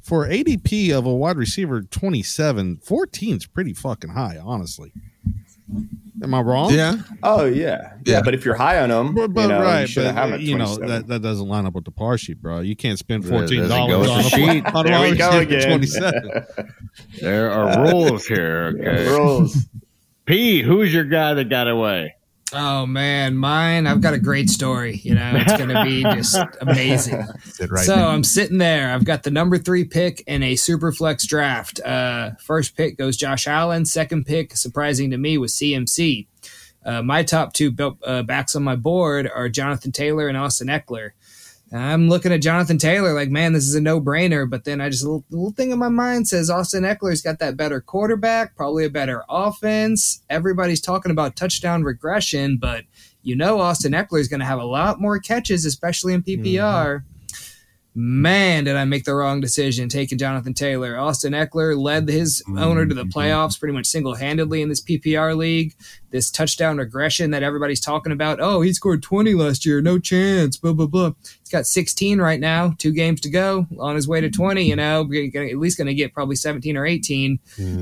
for 0.07 0.26
ADP 0.28 0.96
of 0.96 1.04
a 1.04 1.12
wide 1.14 1.36
receiver 1.36 1.82
27, 1.82 2.76
14 2.76 3.36
is 3.36 3.46
pretty 3.46 3.72
fucking 3.74 4.11
high, 4.11 4.38
honestly. 4.40 4.92
Am 6.22 6.32
I 6.32 6.40
wrong? 6.40 6.72
Yeah. 6.72 6.98
Oh 7.24 7.44
yeah, 7.44 7.57
yeah. 7.57 7.92
Yeah. 8.04 8.22
But 8.22 8.34
if 8.34 8.44
you're 8.44 8.54
high 8.54 8.78
on 8.80 8.88
them, 8.88 9.14
But, 9.16 9.34
but 9.34 9.40
you 9.42 9.48
know, 9.48 9.61
right, 9.62 9.88
you 9.96 10.02
but, 10.02 10.14
have 10.14 10.40
you 10.40 10.57
know 10.57 10.76
that, 10.76 11.09
that 11.09 11.22
doesn't 11.22 11.46
line 11.48 11.66
up 11.66 11.74
with 11.74 11.84
the 11.84 11.90
par 11.90 12.16
sheet, 12.16 12.40
bro. 12.40 12.61
You 12.61 12.76
can't 12.76 12.98
spend 12.98 13.26
fourteen 13.26 13.68
dollars 13.68 14.09
on 14.09 14.20
a 14.20 14.22
sheet. 14.22 14.64
on 14.64 14.84
There 14.86 15.00
we 15.00 15.09
wide 15.09 15.18
go 15.18 15.38
receiver 15.38 15.42
again. 15.42 15.68
27. 15.68 16.46
There 17.20 17.50
are 17.50 17.90
rules 17.92 18.26
here. 18.26 18.68
Okay. 18.80 19.09
rules. 19.11 19.66
P, 20.24 20.62
who's 20.62 20.94
your 20.94 21.04
guy 21.04 21.34
that 21.34 21.48
got 21.50 21.68
away? 21.68 22.14
Oh 22.53 22.86
man, 22.86 23.36
mine. 23.36 23.86
I've 23.86 24.01
got 24.01 24.14
a 24.14 24.18
great 24.18 24.49
story. 24.49 25.01
You 25.03 25.14
know, 25.14 25.32
it's 25.34 25.57
going 25.57 25.68
to 25.68 25.84
be 25.84 26.03
just 26.14 26.38
amazing. 26.61 27.26
Right 27.68 27.84
so 27.84 27.97
there. 27.97 28.07
I'm 28.07 28.22
sitting 28.22 28.59
there. 28.59 28.92
I've 28.92 29.05
got 29.05 29.24
the 29.24 29.32
number 29.32 29.59
three 29.59 29.84
pick 29.84 30.22
in 30.26 30.42
a 30.44 30.55
super 30.55 30.92
flex 30.92 31.26
draft. 31.26 31.80
Uh, 31.80 32.30
first 32.40 32.76
pick 32.76 32.99
goes 32.99 33.16
Josh 33.16 33.49
Allen. 33.49 33.84
Second 33.84 34.26
pick, 34.26 34.57
surprising 34.57 35.11
to 35.11 35.18
me, 35.18 35.38
was 35.38 35.55
CMC. 35.55 36.28
Uh, 36.84 37.03
my 37.03 37.24
top 37.24 37.53
two 37.53 37.72
built, 37.72 37.99
uh, 38.07 38.22
backs 38.22 38.55
on 38.55 38.62
my 38.62 38.76
board 38.76 39.28
are 39.34 39.49
Jonathan 39.49 39.90
Taylor 39.90 40.28
and 40.28 40.36
Austin 40.36 40.68
Ekeler. 40.68 41.11
I'm 41.72 42.08
looking 42.08 42.32
at 42.32 42.42
Jonathan 42.42 42.78
Taylor 42.78 43.12
like, 43.12 43.28
man, 43.28 43.52
this 43.52 43.64
is 43.64 43.74
a 43.74 43.80
no 43.80 44.00
brainer. 44.00 44.48
But 44.48 44.64
then 44.64 44.80
I 44.80 44.88
just 44.88 45.02
a 45.02 45.06
little, 45.06 45.24
little 45.30 45.50
thing 45.50 45.72
in 45.72 45.78
my 45.78 45.88
mind 45.88 46.28
says 46.28 46.48
Austin 46.48 46.84
Ekeler's 46.84 47.22
got 47.22 47.40
that 47.40 47.56
better 47.56 47.80
quarterback, 47.80 48.54
probably 48.56 48.84
a 48.84 48.90
better 48.90 49.24
offense. 49.28 50.22
Everybody's 50.30 50.80
talking 50.80 51.10
about 51.10 51.34
touchdown 51.34 51.82
regression, 51.82 52.58
but 52.58 52.84
you 53.22 53.34
know 53.34 53.60
Austin 53.60 53.92
Ekeler 53.92 54.20
is 54.20 54.28
going 54.28 54.40
to 54.40 54.46
have 54.46 54.60
a 54.60 54.64
lot 54.64 55.00
more 55.00 55.18
catches, 55.18 55.64
especially 55.64 56.14
in 56.14 56.22
PPR. 56.22 56.44
Mm-hmm. 56.44 57.15
Man, 57.99 58.64
did 58.64 58.76
I 58.76 58.84
make 58.84 59.05
the 59.05 59.14
wrong 59.14 59.40
decision 59.40 59.88
taking 59.88 60.18
Jonathan 60.18 60.53
Taylor. 60.53 60.99
Austin 60.99 61.32
Ekeler 61.32 61.78
led 61.78 62.07
his 62.11 62.42
owner 62.59 62.84
to 62.84 62.94
the 62.94 63.05
playoffs 63.05 63.59
pretty 63.59 63.72
much 63.72 63.86
single 63.86 64.14
handedly 64.14 64.61
in 64.61 64.68
this 64.68 64.82
PPR 64.82 65.34
league. 65.34 65.74
This 66.11 66.30
touchdown 66.30 66.76
regression 66.76 67.30
that 67.30 67.42
everybody's 67.42 67.80
talking 67.80 68.12
about. 68.12 68.38
Oh, 68.38 68.61
he 68.61 68.74
scored 68.74 69.03
20 69.03 69.32
last 69.32 69.64
year. 69.64 69.80
No 69.80 69.99
chance. 69.99 70.59
Blah, 70.59 70.74
blah, 70.74 70.84
blah. 70.84 71.12
He's 71.40 71.49
got 71.49 71.66
16 71.66 72.20
right 72.20 72.38
now. 72.38 72.74
Two 72.76 72.92
games 72.92 73.22
to 73.22 73.30
go. 73.30 73.66
On 73.78 73.94
his 73.94 74.07
way 74.07 74.20
to 74.20 74.28
20, 74.28 74.62
you 74.62 74.76
know, 74.76 75.01
at 75.01 75.57
least 75.57 75.78
going 75.78 75.86
to 75.86 75.94
get 75.94 76.12
probably 76.12 76.36
17 76.36 76.76
or 76.76 76.84
18. 76.84 77.38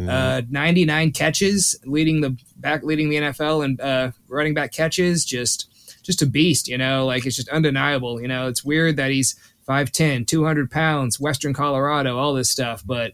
Uh, 0.09 0.43
99 0.49 1.11
catches, 1.11 1.77
leading 1.87 2.21
the 2.21 2.39
back, 2.59 2.85
leading 2.85 3.09
the 3.09 3.17
NFL 3.17 3.65
and 3.65 3.81
uh, 3.81 4.13
running 4.29 4.55
back 4.55 4.71
catches. 4.71 5.25
Just, 5.25 5.69
just 6.05 6.23
a 6.23 6.27
beast, 6.27 6.69
you 6.69 6.79
know, 6.79 7.07
like 7.07 7.27
it's 7.27 7.35
just 7.35 7.49
undeniable. 7.49 8.21
You 8.21 8.29
know, 8.29 8.47
it's 8.47 8.65
weird 8.65 8.97
that 8.97 9.11
he's 9.11 9.35
5'10, 9.67 10.27
200 10.27 10.71
pounds, 10.71 11.21
Western 11.21 11.55
Colorado, 11.55 12.19
all 12.19 12.35
this 12.35 12.51
stuff. 12.51 12.83
But, 12.85 13.13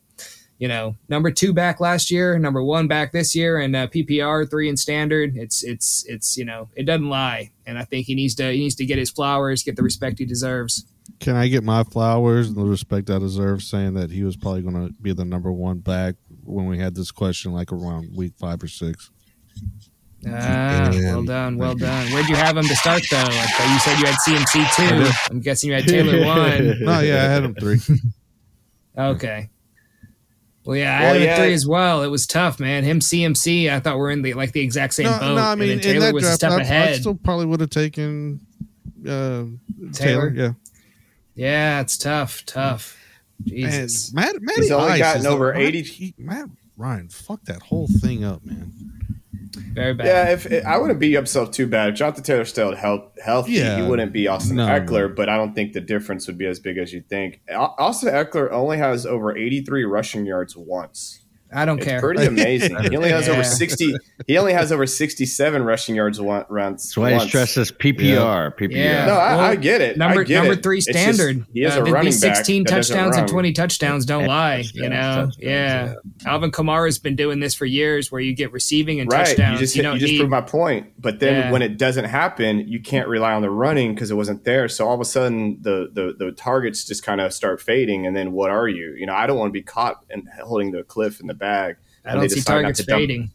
you 0.58 0.68
know, 0.68 0.96
number 1.08 1.30
two 1.30 1.52
back 1.52 1.80
last 1.80 2.10
year, 2.10 2.38
number 2.38 2.62
one 2.62 2.88
back 2.88 3.12
this 3.12 3.34
year, 3.34 3.58
and 3.58 3.74
uh, 3.74 3.86
PPR 3.86 4.48
three 4.48 4.68
in 4.68 4.76
standard. 4.76 5.36
It's, 5.36 5.62
it's, 5.62 6.04
it's, 6.06 6.36
you 6.36 6.44
know, 6.44 6.68
it 6.74 6.84
doesn't 6.84 7.08
lie. 7.08 7.50
And 7.66 7.78
I 7.78 7.84
think 7.84 8.06
he 8.06 8.14
needs 8.14 8.34
to, 8.36 8.50
he 8.50 8.58
needs 8.58 8.74
to 8.76 8.86
get 8.86 8.98
his 8.98 9.10
flowers, 9.10 9.62
get 9.62 9.76
the 9.76 9.82
respect 9.82 10.18
he 10.18 10.24
deserves. 10.24 10.84
Can 11.18 11.36
I 11.36 11.48
get 11.48 11.64
my 11.64 11.84
flowers 11.84 12.48
and 12.48 12.56
the 12.56 12.64
respect 12.64 13.10
I 13.10 13.18
deserve, 13.18 13.62
saying 13.62 13.94
that 13.94 14.10
he 14.10 14.22
was 14.22 14.36
probably 14.36 14.62
going 14.62 14.88
to 14.88 14.94
be 15.02 15.12
the 15.12 15.24
number 15.24 15.52
one 15.52 15.78
back 15.78 16.14
when 16.44 16.66
we 16.66 16.78
had 16.78 16.94
this 16.94 17.10
question, 17.10 17.52
like 17.52 17.72
around 17.72 18.16
week 18.16 18.34
five 18.38 18.62
or 18.62 18.68
six? 18.68 19.10
Ah, 20.28 20.90
well 20.92 21.24
done, 21.24 21.56
well 21.56 21.74
done. 21.76 22.12
Where'd 22.12 22.28
you 22.28 22.36
have 22.36 22.56
him 22.56 22.64
to 22.64 22.76
start 22.76 23.02
though? 23.10 23.16
Like 23.22 23.70
you 23.72 23.78
said, 23.80 23.98
you 23.98 24.06
had 24.06 24.16
CMC 24.26 24.76
two. 24.76 25.12
I'm 25.30 25.40
guessing 25.40 25.68
you 25.70 25.76
had 25.76 25.86
Taylor 25.86 26.24
one. 26.26 26.84
No, 26.84 27.00
yeah, 27.00 27.24
I 27.24 27.28
had 27.28 27.44
him 27.44 27.54
three. 27.54 27.78
Okay. 28.98 29.48
Well, 30.66 30.76
yeah, 30.76 30.98
I 30.98 31.00
Well, 31.00 31.12
had 31.14 31.16
him 31.16 31.22
yeah. 31.28 31.36
three 31.36 31.52
as 31.54 31.66
well. 31.66 32.02
It 32.02 32.08
was 32.08 32.26
tough, 32.26 32.60
man. 32.60 32.84
Him 32.84 33.00
CMC, 33.00 33.70
I 33.72 33.80
thought 33.80 33.96
we're 33.96 34.10
in 34.10 34.20
the 34.22 34.34
like 34.34 34.52
the 34.52 34.60
exact 34.60 34.92
same 34.94 35.06
no, 35.06 35.18
boat. 35.18 35.34
no, 35.36 35.40
I 35.40 35.52
and 35.52 35.60
mean, 35.60 35.70
in 35.70 35.80
Taylor 35.80 36.00
that 36.06 36.14
was 36.14 36.24
a 36.24 36.38
draft, 36.38 36.66
step 36.66 36.72
I, 36.76 36.90
I 36.90 36.92
still 36.98 37.14
probably 37.14 37.46
would 37.46 37.60
have 37.60 37.70
taken 37.70 38.40
uh, 39.08 39.44
Taylor? 39.92 40.30
Taylor. 40.30 40.32
Yeah, 40.34 40.52
Yeah, 41.34 41.80
it's 41.80 41.96
tough, 41.96 42.44
tough. 42.44 42.98
Jesus. 43.44 44.12
Man, 44.12 44.26
Matt, 44.34 44.42
Matty 44.42 44.60
He's 44.60 44.70
only 44.70 44.92
Ice 44.92 44.98
gotten 44.98 45.26
over 45.26 45.54
80 45.54 46.14
Matt 46.18 46.50
Ryan, 46.76 47.08
fuck 47.08 47.42
that 47.44 47.62
whole 47.62 47.86
thing 47.88 48.22
up, 48.22 48.44
man. 48.44 48.72
Very 49.72 49.94
bad. 49.94 50.06
Yeah, 50.06 50.32
if 50.32 50.66
I 50.66 50.78
wouldn't 50.78 50.98
beat 50.98 51.12
himself 51.14 51.50
too 51.50 51.66
bad. 51.66 51.90
If 51.90 51.94
Jonathan 51.96 52.24
Taylor 52.24 52.44
still 52.44 52.74
health, 52.74 53.04
healthy, 53.24 53.52
Yeah. 53.52 53.76
he 53.82 53.88
wouldn't 53.88 54.12
be 54.12 54.26
Austin 54.28 54.56
No, 54.56 54.66
Ekeler. 54.66 55.14
But 55.14 55.28
I 55.28 55.36
don't 55.36 55.54
think 55.54 55.72
the 55.72 55.80
difference 55.80 56.26
would 56.26 56.38
be 56.38 56.46
as 56.46 56.58
big 56.58 56.76
as 56.78 56.92
you 56.92 57.02
think. 57.08 57.40
Austin 57.54 58.12
Ekeler 58.12 58.50
only 58.50 58.78
has 58.78 59.06
over 59.06 59.36
83 59.36 59.84
rushing 59.84 60.26
yards 60.26 60.56
once. 60.56 61.20
I 61.52 61.64
don't 61.64 61.78
It's 61.78 61.86
care. 61.86 62.00
pretty 62.00 62.24
amazing. 62.26 62.76
he 62.90 62.96
only 62.96 63.10
has 63.10 63.26
Yeah. 63.28 63.32
over 63.34 63.44
60. 63.44 63.94
He 64.26 64.38
only 64.38 64.52
has 64.52 64.70
over 64.70 64.86
67 64.86 65.62
rushing 65.62 65.94
yards 65.94 66.20
one, 66.20 66.44
once. 66.48 66.84
That's 66.84 66.96
why 66.96 67.10
he 67.10 67.16
once. 67.16 67.28
stresses 67.28 67.72
PPR. 67.72 68.54
PPR. 68.56 68.70
Yeah. 68.70 69.06
No, 69.06 69.14
I, 69.14 69.34
Well, 69.36 69.44
I 69.44 69.56
get 69.56 69.80
it. 69.80 69.96
Number 69.96 70.22
get 70.24 70.36
number 70.38 70.52
it. 70.52 70.62
three 70.62 70.78
It's 70.78 70.86
just 70.86 70.98
standard. 70.98 71.44
he 71.52 71.62
is 71.64 71.74
Uh, 71.76 71.80
a 71.80 71.84
running 71.84 72.12
back 72.12 72.36
16 72.36 72.64
that 72.64 72.70
doesn't 72.70 72.94
touchdowns 72.96 73.16
and 73.16 73.28
20 73.28 73.52
touchdowns 73.52 74.04
don't 74.06 74.26
lie. 74.26 74.64
You 74.74 74.88
know, 74.88 74.96
touchdowns, 74.96 75.36
yeah. 75.40 75.94
Alvin 76.26 76.50
Kamara's 76.50 76.98
been 76.98 77.16
doing 77.16 77.40
this 77.40 77.54
for 77.54 77.66
years, 77.66 78.12
where 78.12 78.20
you 78.20 78.34
get 78.34 78.52
receiving 78.52 79.00
and 79.00 79.10
Right, 79.10 79.26
touchdowns. 79.26 79.54
you 79.54 79.58
just 79.66 79.76
you 79.76 79.82
you, 79.82 79.98
just 79.98 80.12
need. 80.12 80.18
proved 80.18 80.30
my 80.30 80.40
point. 80.42 80.86
But 80.98 81.20
then 81.20 81.34
Yeah. 81.34 81.50
when 81.50 81.62
it 81.62 81.78
doesn't 81.78 82.04
happen, 82.04 82.68
you 82.68 82.80
can't 82.80 83.08
rely 83.08 83.32
on 83.32 83.42
the 83.42 83.50
running 83.50 83.94
because 83.94 84.10
it 84.10 84.14
wasn't 84.16 84.44
there. 84.44 84.68
So 84.68 84.86
all 84.86 84.94
of 84.94 85.00
a 85.00 85.04
sudden, 85.04 85.58
the 85.62 85.90
the, 85.92 86.14
the 86.18 86.32
targets 86.32 86.84
just 86.84 87.02
kind 87.04 87.20
of 87.20 87.32
start 87.32 87.60
fading. 87.60 88.06
And 88.06 88.14
then 88.14 88.32
what 88.32 88.50
are 88.50 88.68
you? 88.68 88.94
You 88.96 89.06
know, 89.06 89.14
I 89.14 89.26
don't 89.26 89.36
want 89.38 89.48
to 89.48 89.52
be 89.52 89.62
caught 89.62 90.04
and 90.10 90.28
holding 90.44 90.70
the 90.72 90.82
cliff 90.84 91.20
in 91.20 91.26
the 91.26 91.34
bag. 91.40 91.76
I 92.04 92.14
don't 92.14 92.28
see 92.28 92.40
targets 92.42 92.78
to 92.78 92.84
fading. 92.86 93.32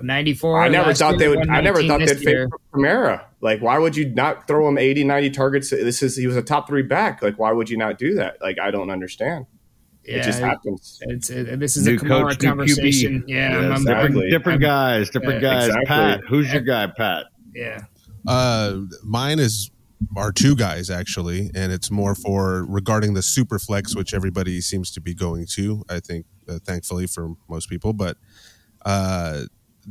94. 0.00 0.60
I 0.62 0.68
never 0.68 0.94
thought 0.94 1.18
they 1.18 1.28
would. 1.28 1.48
I 1.48 1.60
never 1.60 1.82
thought 1.82 1.98
they'd 2.00 2.10
fade 2.18 2.28
year. 2.28 2.48
Primera. 2.72 3.24
Like, 3.40 3.60
why 3.60 3.78
would 3.78 3.96
you 3.96 4.08
not 4.10 4.46
throw 4.46 4.68
him 4.68 4.78
80, 4.78 5.04
90 5.04 5.30
targets? 5.30 5.70
This 5.70 6.02
is 6.02 6.16
he 6.16 6.26
was 6.26 6.36
a 6.36 6.42
top 6.42 6.68
three 6.68 6.82
back. 6.82 7.22
Like, 7.22 7.38
why 7.38 7.50
would 7.52 7.68
you 7.70 7.76
not 7.76 7.98
do 7.98 8.14
that? 8.14 8.36
Like, 8.40 8.58
I 8.60 8.70
don't 8.70 8.90
understand. 8.90 9.46
it 10.04 10.22
just 10.22 10.38
happens. 10.40 10.98
It's 11.02 11.30
it, 11.30 11.58
this 11.58 11.76
is 11.76 11.86
New 11.86 11.94
a 11.96 11.98
Kamara 11.98 12.28
coach, 12.30 12.38
conversation. 12.40 13.22
QB. 13.22 13.24
Yeah, 13.28 13.50
Yeah, 13.50 13.58
I'm, 13.58 13.64
I'm, 13.64 13.72
exactly. 13.72 14.30
Different, 14.30 14.30
different 14.30 14.62
guys, 14.62 15.10
different 15.10 15.42
Yeah, 15.42 15.50
guys. 15.50 15.66
exactly. 15.66 15.86
Pat, 15.86 16.20
who's 16.28 16.52
your 16.52 16.62
guy, 16.62 16.86
Pat? 16.86 17.26
yeah. 17.54 17.80
Uh, 18.26 18.80
mine 19.04 19.38
is 19.38 19.70
are 20.16 20.32
two 20.32 20.54
guys 20.56 20.90
actually, 20.90 21.50
and 21.54 21.72
it's 21.72 21.90
more 21.90 22.14
for 22.14 22.64
regarding 22.68 23.14
the 23.14 23.22
super 23.22 23.58
flex, 23.58 23.94
which 23.96 24.14
everybody 24.14 24.60
seems 24.60 24.90
to 24.92 25.00
be 25.00 25.14
going 25.14 25.46
to. 25.50 25.82
I 25.88 26.00
think, 26.00 26.26
uh, 26.48 26.58
thankfully 26.64 27.06
for 27.06 27.34
most 27.48 27.68
people, 27.68 27.92
but 27.92 28.16
uh, 28.84 29.42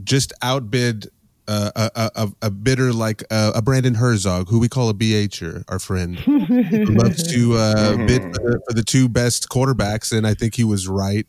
just 0.04 0.32
outbid 0.42 1.08
uh, 1.48 1.72
a, 1.76 1.92
a, 1.96 2.12
a- 2.24 2.32
a 2.48 2.52
bidder 2.52 2.92
like 2.94 3.24
uh, 3.32 3.52
a 3.56 3.62
Brandon 3.62 3.96
Herzog, 3.96 4.50
who 4.50 4.60
we 4.60 4.68
call 4.70 4.90
a 4.90 4.94
BHer, 4.94 5.64
our 5.70 5.80
friend, 5.80 6.18
who 6.20 6.86
loves 6.86 7.24
to 7.34 7.54
uh, 7.56 7.96
bid 8.06 8.22
for 8.22 8.30
the, 8.32 8.62
for 8.68 8.74
the 8.74 8.84
two 8.84 9.08
best 9.10 9.50
quarterbacks, 9.50 10.16
and 10.16 10.28
I 10.28 10.34
think 10.34 10.56
he 10.56 10.64
was 10.66 10.88
right 10.88 11.26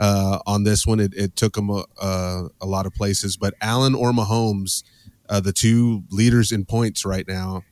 uh, 0.00 0.38
on 0.46 0.64
this 0.64 0.86
one. 0.86 0.98
It, 1.00 1.14
it 1.14 1.36
took 1.36 1.56
him 1.56 1.70
a, 1.70 1.84
a, 2.02 2.48
a 2.62 2.66
lot 2.66 2.86
of 2.86 2.94
places, 2.94 3.36
but 3.36 3.54
Allen 3.60 3.94
or 3.94 4.10
Mahomes, 4.12 4.82
uh, 5.28 5.38
the 5.40 5.52
two 5.52 6.02
leaders 6.10 6.50
in 6.52 6.64
points 6.64 7.04
right 7.04 7.26
now. 7.28 7.62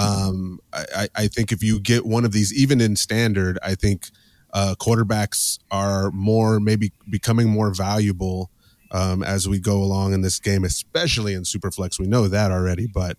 Um, 0.00 0.60
I, 0.72 1.08
I- 1.14 1.28
think 1.28 1.52
if 1.52 1.62
you 1.62 1.80
get 1.80 2.06
one 2.06 2.24
of 2.24 2.32
these, 2.32 2.52
even 2.54 2.80
in 2.80 2.96
standard, 2.96 3.58
I 3.62 3.74
think 3.74 4.08
uh, 4.52 4.74
quarterbacks 4.78 5.58
are 5.70 6.10
more 6.10 6.58
maybe 6.60 6.92
becoming 7.08 7.48
more 7.48 7.72
valuable 7.74 8.50
um, 8.92 9.22
as 9.22 9.48
we 9.48 9.58
go 9.60 9.76
along 9.82 10.12
in 10.12 10.22
this 10.22 10.40
game, 10.40 10.64
especially 10.64 11.34
in 11.34 11.42
Superflex. 11.42 11.98
We 12.00 12.06
know 12.06 12.26
that 12.28 12.50
already, 12.50 12.86
but 12.92 13.16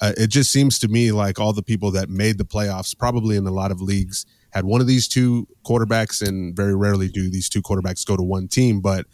uh, 0.00 0.12
it 0.16 0.28
just 0.28 0.50
seems 0.50 0.78
to 0.78 0.88
me 0.88 1.12
like 1.12 1.38
all 1.38 1.52
the 1.52 1.62
people 1.62 1.90
that 1.90 2.08
made 2.08 2.38
the 2.38 2.44
playoffs, 2.44 2.96
probably 2.96 3.36
in 3.36 3.46
a 3.46 3.50
lot 3.50 3.70
of 3.70 3.82
leagues, 3.82 4.24
had 4.50 4.64
one 4.64 4.80
of 4.80 4.86
these 4.86 5.06
two 5.06 5.46
quarterbacks, 5.64 6.26
and 6.26 6.56
very 6.56 6.74
rarely 6.74 7.08
do 7.08 7.28
these 7.30 7.48
two 7.50 7.60
quarterbacks 7.62 8.06
go 8.06 8.16
to 8.16 8.22
one 8.22 8.48
team. 8.48 8.80
But 8.80 9.06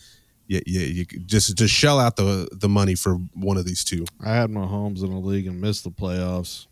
yeah, 0.46 0.60
yeah, 0.64 0.86
you 0.86 1.04
just 1.04 1.56
just 1.56 1.74
shell 1.74 1.98
out 1.98 2.14
the 2.14 2.48
the 2.52 2.68
money 2.68 2.94
for 2.94 3.14
one 3.34 3.56
of 3.56 3.64
these 3.66 3.82
two. 3.82 4.04
I 4.24 4.34
had 4.34 4.48
Mahomes 4.50 5.02
in 5.02 5.10
a 5.10 5.18
league 5.18 5.48
and 5.48 5.60
missed 5.60 5.82
the 5.82 5.90
playoffs. 5.90 6.68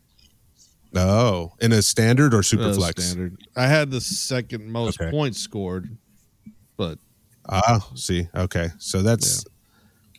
Oh, 0.96 1.52
in 1.60 1.72
a 1.72 1.82
standard 1.82 2.34
or 2.34 2.38
Uh, 2.38 2.42
Superflex? 2.42 3.00
standard. 3.00 3.36
I 3.56 3.66
had 3.66 3.90
the 3.90 4.00
second 4.00 4.70
most 4.70 5.00
Okay. 5.00 5.10
points 5.10 5.40
scored, 5.40 5.96
but 6.76 6.98
Ah, 7.48 7.86
see, 7.94 8.26
okay, 8.34 8.68
so 8.78 9.02
that's 9.02 9.44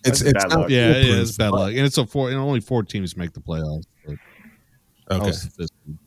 it's 0.04 0.20
That's 0.20 0.22
it's 0.22 0.46
bad 0.46 0.50
not 0.58 0.70
yeah, 0.70 0.92
it 0.92 1.04
is 1.04 1.36
bad 1.38 1.52
luck, 1.52 1.70
and 1.70 1.80
it's 1.80 1.98
a 1.98 2.06
four. 2.06 2.30
And 2.30 2.38
only 2.38 2.60
four 2.60 2.84
teams 2.84 3.18
make 3.18 3.34
the 3.34 3.40
playoffs. 3.42 3.86
But 4.04 4.16
Okay, 5.12 5.26
was 5.28 5.44
the 5.44 5.50
fifth. 5.50 5.98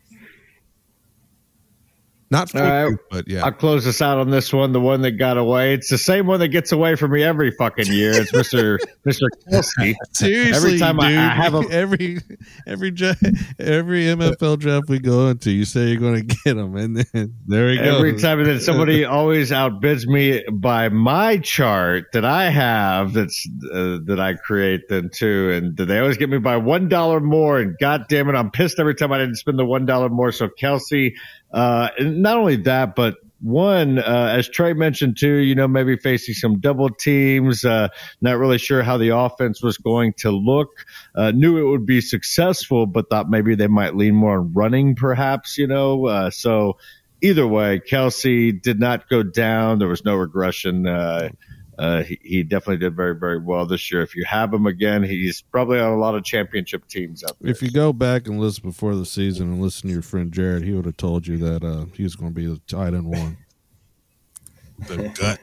Not 2.31 2.55
All 2.55 2.61
right. 2.61 2.99
but 3.11 3.27
yeah. 3.27 3.45
I'll 3.45 3.53
close 3.53 3.87
this 3.87 4.03
out 4.03 4.19
on 4.19 4.29
this 4.31 4.53
one. 4.53 4.73
The 4.73 4.81
one 4.81 5.01
that 5.01 5.13
got 5.13 5.39
away. 5.39 5.73
It's 5.73 5.89
the 5.89 5.97
same 5.97 6.27
one 6.27 6.41
that 6.41 6.49
gets 6.49 6.73
away 6.73 6.95
from 6.95 7.13
me 7.13 7.23
every 7.23 7.53
fucking 7.53 7.87
year. 7.87 8.13
It's 8.13 8.35
Mister 8.35 8.79
Mister 9.07 9.27
Kelce. 9.51 9.95
Seriously, 10.13 10.55
every 10.55 10.79
time 10.79 10.99
dude, 10.99 11.17
I, 11.17 11.31
I 11.31 11.35
have 11.35 11.55
a 11.55 11.59
every 11.71 12.19
every 12.67 12.91
every 13.59 14.05
MFL 14.05 14.59
draft 14.59 14.91
we 14.91 14.99
go 14.99 15.29
into, 15.29 15.51
you 15.51 15.65
say 15.65 15.89
you're 15.89 16.01
going 16.01 16.29
to 16.29 16.37
get 16.45 16.59
him, 16.59 16.77
and 16.77 16.97
then 16.97 17.35
there 17.47 17.71
he 17.71 17.79
goes. 17.79 17.97
Every 17.97 18.19
time 18.19 18.45
that 18.45 18.61
somebody 18.61 19.05
always 19.07 19.51
outbids 19.51 20.07
me 20.07 20.45
by 20.53 20.91
my 20.91 21.39
chart 21.39 22.13
that 22.13 22.27
I 22.27 22.51
have, 22.51 23.15
that's 23.15 23.49
uh, 23.73 23.99
that 24.05 24.19
I 24.21 24.35
create 24.35 24.83
then 24.91 25.09
too, 25.11 25.51
and 25.51 25.77
they 25.77 25.99
always 25.99 26.19
get 26.19 26.29
me 26.29 26.39
by 26.39 26.59
one 26.59 26.91
dollar 26.91 27.21
more. 27.21 27.59
And 27.59 27.75
god 27.81 28.05
damn 28.11 28.29
it, 28.29 28.35
I'm 28.35 28.51
pissed 28.51 28.79
every 28.79 28.95
time 28.95 29.13
I 29.13 29.19
didn't 29.19 29.37
spend 29.37 29.59
the 29.59 29.65
one 29.65 29.87
dollar 29.87 30.11
more. 30.11 30.31
So 30.31 30.49
Kelce, 30.49 31.13
uh, 31.53 31.89
not 32.01 32.37
only 32.37 32.57
that, 32.57 32.95
but 32.95 33.17
one, 33.41 33.99
uh, 33.99 34.35
as 34.37 34.49
Trey 34.49 34.73
mentioned 34.73 35.17
too, 35.17 35.37
you 35.37 35.55
know, 35.55 35.69
maybe 35.69 35.97
facing 35.97 36.35
some 36.35 36.59
double 36.59 36.91
teams, 36.91 37.65
uh, 37.65 37.89
not 38.21 38.37
really 38.39 38.59
sure 38.59 38.83
how 38.83 38.97
the 38.99 39.11
offense 39.17 39.63
was 39.63 39.79
going 39.79 40.15
to 40.15 40.31
look. 40.31 40.87
Uh, 41.15 41.31
knew 41.31 41.59
it 41.59 41.71
would 41.71 41.87
be 41.87 42.01
successful, 42.01 42.87
but 42.87 43.09
thought 43.11 43.31
maybe 43.31 43.55
they 43.55 43.69
might 43.69 43.95
lean 43.95 44.15
more 44.15 44.41
on 44.41 44.53
running, 44.53 44.97
perhaps, 44.97 45.57
you 45.57 45.69
know. 45.69 46.07
Uh, 46.07 46.31
so 46.31 46.79
either 47.21 47.47
way, 47.47 47.81
Kelce 47.81 48.61
did 48.61 48.81
not 48.81 49.09
go 49.09 49.23
down. 49.23 49.79
There 49.79 49.89
was 49.89 50.05
no 50.05 50.17
regression. 50.17 50.87
Uh, 51.79 52.03
he, 52.03 52.19
he 52.23 52.43
definitely 52.43 52.79
did 52.79 52.97
very, 52.97 53.15
very 53.15 53.39
well 53.39 53.65
this 53.65 53.93
year. 53.93 54.03
If 54.03 54.17
you 54.17 54.25
have 54.25 54.53
him 54.53 54.67
again, 54.67 55.05
he's 55.05 55.43
probably 55.43 55.79
on 55.79 55.93
a 55.93 55.97
lot 55.97 56.17
of 56.17 56.25
championship 56.25 56.89
teams 56.89 57.23
out 57.23 57.37
there. 57.41 57.51
If 57.51 57.63
you 57.63 57.71
go 57.71 57.93
back 57.93 58.27
and 58.27 58.41
listen 58.41 58.65
before 58.65 58.97
the 58.97 59.07
season 59.07 59.53
and 59.53 59.63
listen 59.63 59.89
to 59.89 59.93
your 59.93 60.03
friend 60.03 60.33
Jared, 60.33 60.65
he 60.65 60.73
would 60.73 60.87
have 60.87 60.97
told 60.97 61.27
you 61.27 61.37
that 61.39 61.63
uh, 61.63 61.87
he 61.95 62.03
was 62.03 62.17
going 62.17 62.33
to 62.33 62.35
be 62.35 62.47
the 62.47 62.61
tight 62.67 62.95
end 62.95 63.07
one. 63.07 63.39
the 64.89 65.09
gut. 65.09 65.39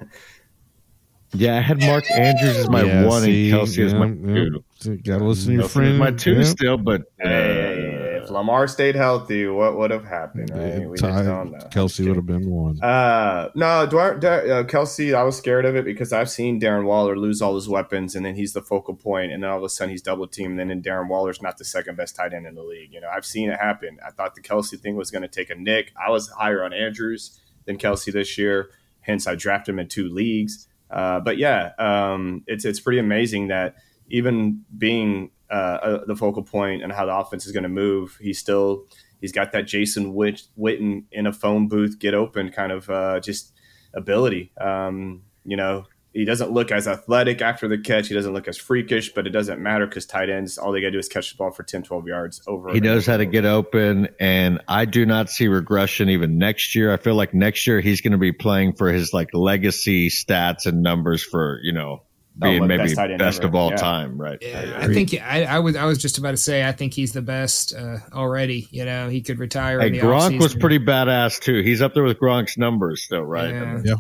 Yeah, 1.34 1.58
I 1.58 1.62
had 1.62 1.82
Mark 1.82 2.10
Andrews 2.12 2.58
as 2.58 2.70
my 2.70 2.84
Yeah, 2.84 3.06
one 3.06 3.24
see, 3.24 3.52
and 3.52 3.62
Kelce 3.62 3.86
as 3.86 3.94
my 3.94 4.08
yeah, 4.08 4.50
two. 4.80 4.98
Got 4.98 5.20
to 5.20 5.24
listen 5.26 5.48
to 5.48 5.54
your 5.54 5.64
Kelce 5.64 5.72
friend. 5.72 6.00
my 6.00 6.12
two 6.12 6.36
yeah. 6.36 6.44
still, 6.44 6.78
but 6.78 7.02
uh, 7.24 7.28
Hey, 7.28 8.05
if 8.26 8.32
Lamar 8.32 8.68
stayed 8.68 8.96
healthy, 8.96 9.48
what 9.48 9.78
would 9.78 9.92
have 9.92 10.06
happened? 10.06 10.52
I 10.54 10.58
mean, 10.58 10.90
we 10.90 10.98
just 10.98 11.26
don't 11.26 11.52
know. 11.52 11.58
Kelce 11.70 12.06
would 12.08 12.16
have 12.16 12.26
been 12.26 12.50
one. 12.50 12.82
Uh, 12.82 13.50
no, 13.56 13.88
Dwar- 13.88 14.20
Dar- 14.20 14.42
uh, 14.42 14.64
Kelce, 14.64 15.14
I 15.14 15.24
was 15.24 15.38
scared 15.38 15.66
of 15.66 15.76
it 15.76 15.86
because 15.86 16.12
I've 16.12 16.30
seen 16.30 16.60
Darren 16.60 16.86
Waller 16.86 17.18
lose 17.18 17.42
all 17.42 17.56
his 17.56 17.70
weapons, 17.70 18.16
and 18.16 18.26
then 18.26 18.36
he's 18.36 18.54
the 18.54 18.62
focal 18.62 18.96
point, 18.96 19.32
and 19.32 19.44
then 19.44 19.50
all 19.50 19.58
of 19.58 19.64
a 19.64 19.70
sudden 19.70 19.92
he's 19.92 20.02
double 20.02 20.28
teamed, 20.28 20.60
and 20.60 20.70
then 20.70 20.82
Darren 20.82 21.08
Waller's 21.08 21.42
not 21.42 21.58
the 21.58 21.66
second 21.66 21.96
best 21.98 22.16
tight 22.16 22.34
end 22.34 22.46
in 22.46 22.56
the 22.56 22.64
league. 22.64 22.92
You 22.94 23.02
know, 23.02 23.10
I've 23.10 23.26
seen 23.26 23.50
it 23.50 23.60
happen. 23.60 24.00
I 24.06 24.12
thought 24.12 24.36
the 24.36 24.42
Kelce 24.42 24.80
thing 24.80 24.96
was 24.96 25.12
going 25.12 25.22
to 25.22 25.28
take 25.28 25.50
a 25.50 25.56
nick. 25.56 25.94
I 25.96 26.10
was 26.10 26.30
higher 26.30 26.64
on 26.64 26.74
Andrews 26.74 27.40
than 27.66 27.78
Kelce 27.78 28.12
this 28.12 28.38
year, 28.38 28.70
hence 29.02 29.28
I 29.28 29.36
drafted 29.36 29.74
him 29.74 29.80
in 29.80 29.88
two 29.88 30.10
leagues. 30.10 30.68
Uh, 30.90 31.20
but 31.20 31.38
yeah, 31.38 31.72
um, 31.80 32.44
it's 32.48 32.64
it's 32.66 32.80
pretty 32.80 33.00
amazing 33.00 33.48
that 33.48 33.76
even 34.10 34.64
being 34.78 35.32
uh, 35.50 35.54
uh, 35.54 36.06
the 36.06 36.16
focal 36.16 36.44
point 36.44 36.84
and 36.84 36.92
how 36.92 37.06
the 37.06 37.16
offense 37.16 37.46
is 37.46 37.52
going 37.52 37.64
to 37.64 37.70
move, 37.70 38.18
he's 38.22 38.40
still 38.40 38.86
he's 39.22 39.32
got 39.32 39.52
that 39.52 39.68
Jason 39.68 40.14
Witt, 40.14 40.44
Witten 40.58 41.06
in 41.12 41.28
a 41.28 41.34
phone 41.34 41.68
booth 41.68 42.00
get 42.00 42.14
open 42.14 42.52
kind 42.52 42.72
of 42.72 42.90
uh, 42.90 43.20
just 43.20 43.54
ability. 43.94 44.52
Um, 44.60 45.24
you 45.46 45.58
know, 45.58 45.86
he 46.16 46.24
doesn't 46.24 46.52
look 46.52 46.72
as 46.72 46.88
athletic 46.88 47.42
after 47.42 47.68
the 47.68 47.78
catch. 47.78 48.08
He 48.08 48.14
doesn't 48.14 48.34
look 48.34 48.48
as 48.48 48.58
freakish, 48.58 49.14
but 49.14 49.28
it 49.28 49.32
doesn't 49.32 49.62
matter 49.62 49.86
because 49.86 50.06
tight 50.06 50.30
ends, 50.30 50.58
all 50.58 50.72
they 50.72 50.80
got 50.80 50.88
to 50.88 50.92
do 50.92 50.98
is 50.98 51.10
catch 51.10 51.32
the 51.32 51.38
ball 51.38 51.52
for 51.52 51.64
10, 51.64 51.84
12 51.84 52.08
yards 52.08 52.42
over. 52.48 52.72
he 52.72 52.80
knows 52.80 53.10
over 53.10 53.12
how 53.12 53.18
to 53.18 53.26
get 53.26 53.44
open. 53.44 54.08
And 54.18 54.62
I 54.66 54.86
do 54.86 55.06
not 55.06 55.30
see 55.30 55.50
regression 55.50 56.10
even 56.10 56.38
next 56.38 56.74
year. 56.74 56.94
I 56.94 56.98
feel 56.98 57.16
like 57.16 57.34
next 57.34 57.68
year 57.68 57.82
he's 57.82 58.00
going 58.00 58.14
to 58.14 58.18
be 58.18 58.32
playing 58.32 58.74
for 58.74 58.90
his 58.94 59.12
like 59.12 59.34
legacy 59.34 60.10
stats 60.10 60.66
and 60.66 60.82
numbers 60.82 61.22
for 61.22 61.60
you 61.64 61.74
know 61.74 62.04
being 62.38 62.60
like 62.62 62.68
maybe 62.68 62.94
best 62.96 63.18
best 63.18 63.44
of 63.44 63.56
all 63.56 63.70
Yeah. 63.70 63.76
time, 63.78 64.20
right? 64.20 64.38
Yeah, 64.42 64.78
I 64.82 64.88
think 64.88 65.14
I, 65.22 65.44
I 65.46 65.60
was 65.60 65.76
I 65.76 65.86
was 65.86 65.98
just 66.00 66.18
about 66.18 66.32
to 66.32 66.38
say 66.38 66.68
I 66.68 66.72
think 66.74 66.94
he's 66.94 67.14
the 67.14 67.22
best 67.22 67.74
uh, 67.74 67.98
already. 68.14 68.68
You 68.72 68.86
know, 68.86 69.10
he 69.10 69.22
could 69.22 69.40
retire. 69.40 69.80
Hey, 69.80 69.88
in 69.88 69.94
the 69.94 70.00
Gronk 70.00 70.40
was 70.40 70.54
pretty 70.56 70.80
badass 70.80 71.40
too. 71.40 71.62
He's 71.62 71.82
up 71.82 71.94
there 71.94 72.04
with 72.04 72.20
Gronk's 72.20 72.58
numbers 72.58 73.04
still, 73.04 73.22
right? 73.24 73.54
Yeah. 73.54 73.62
I 73.62 73.74
mean, 73.76 73.84
Yeah. 73.86 73.96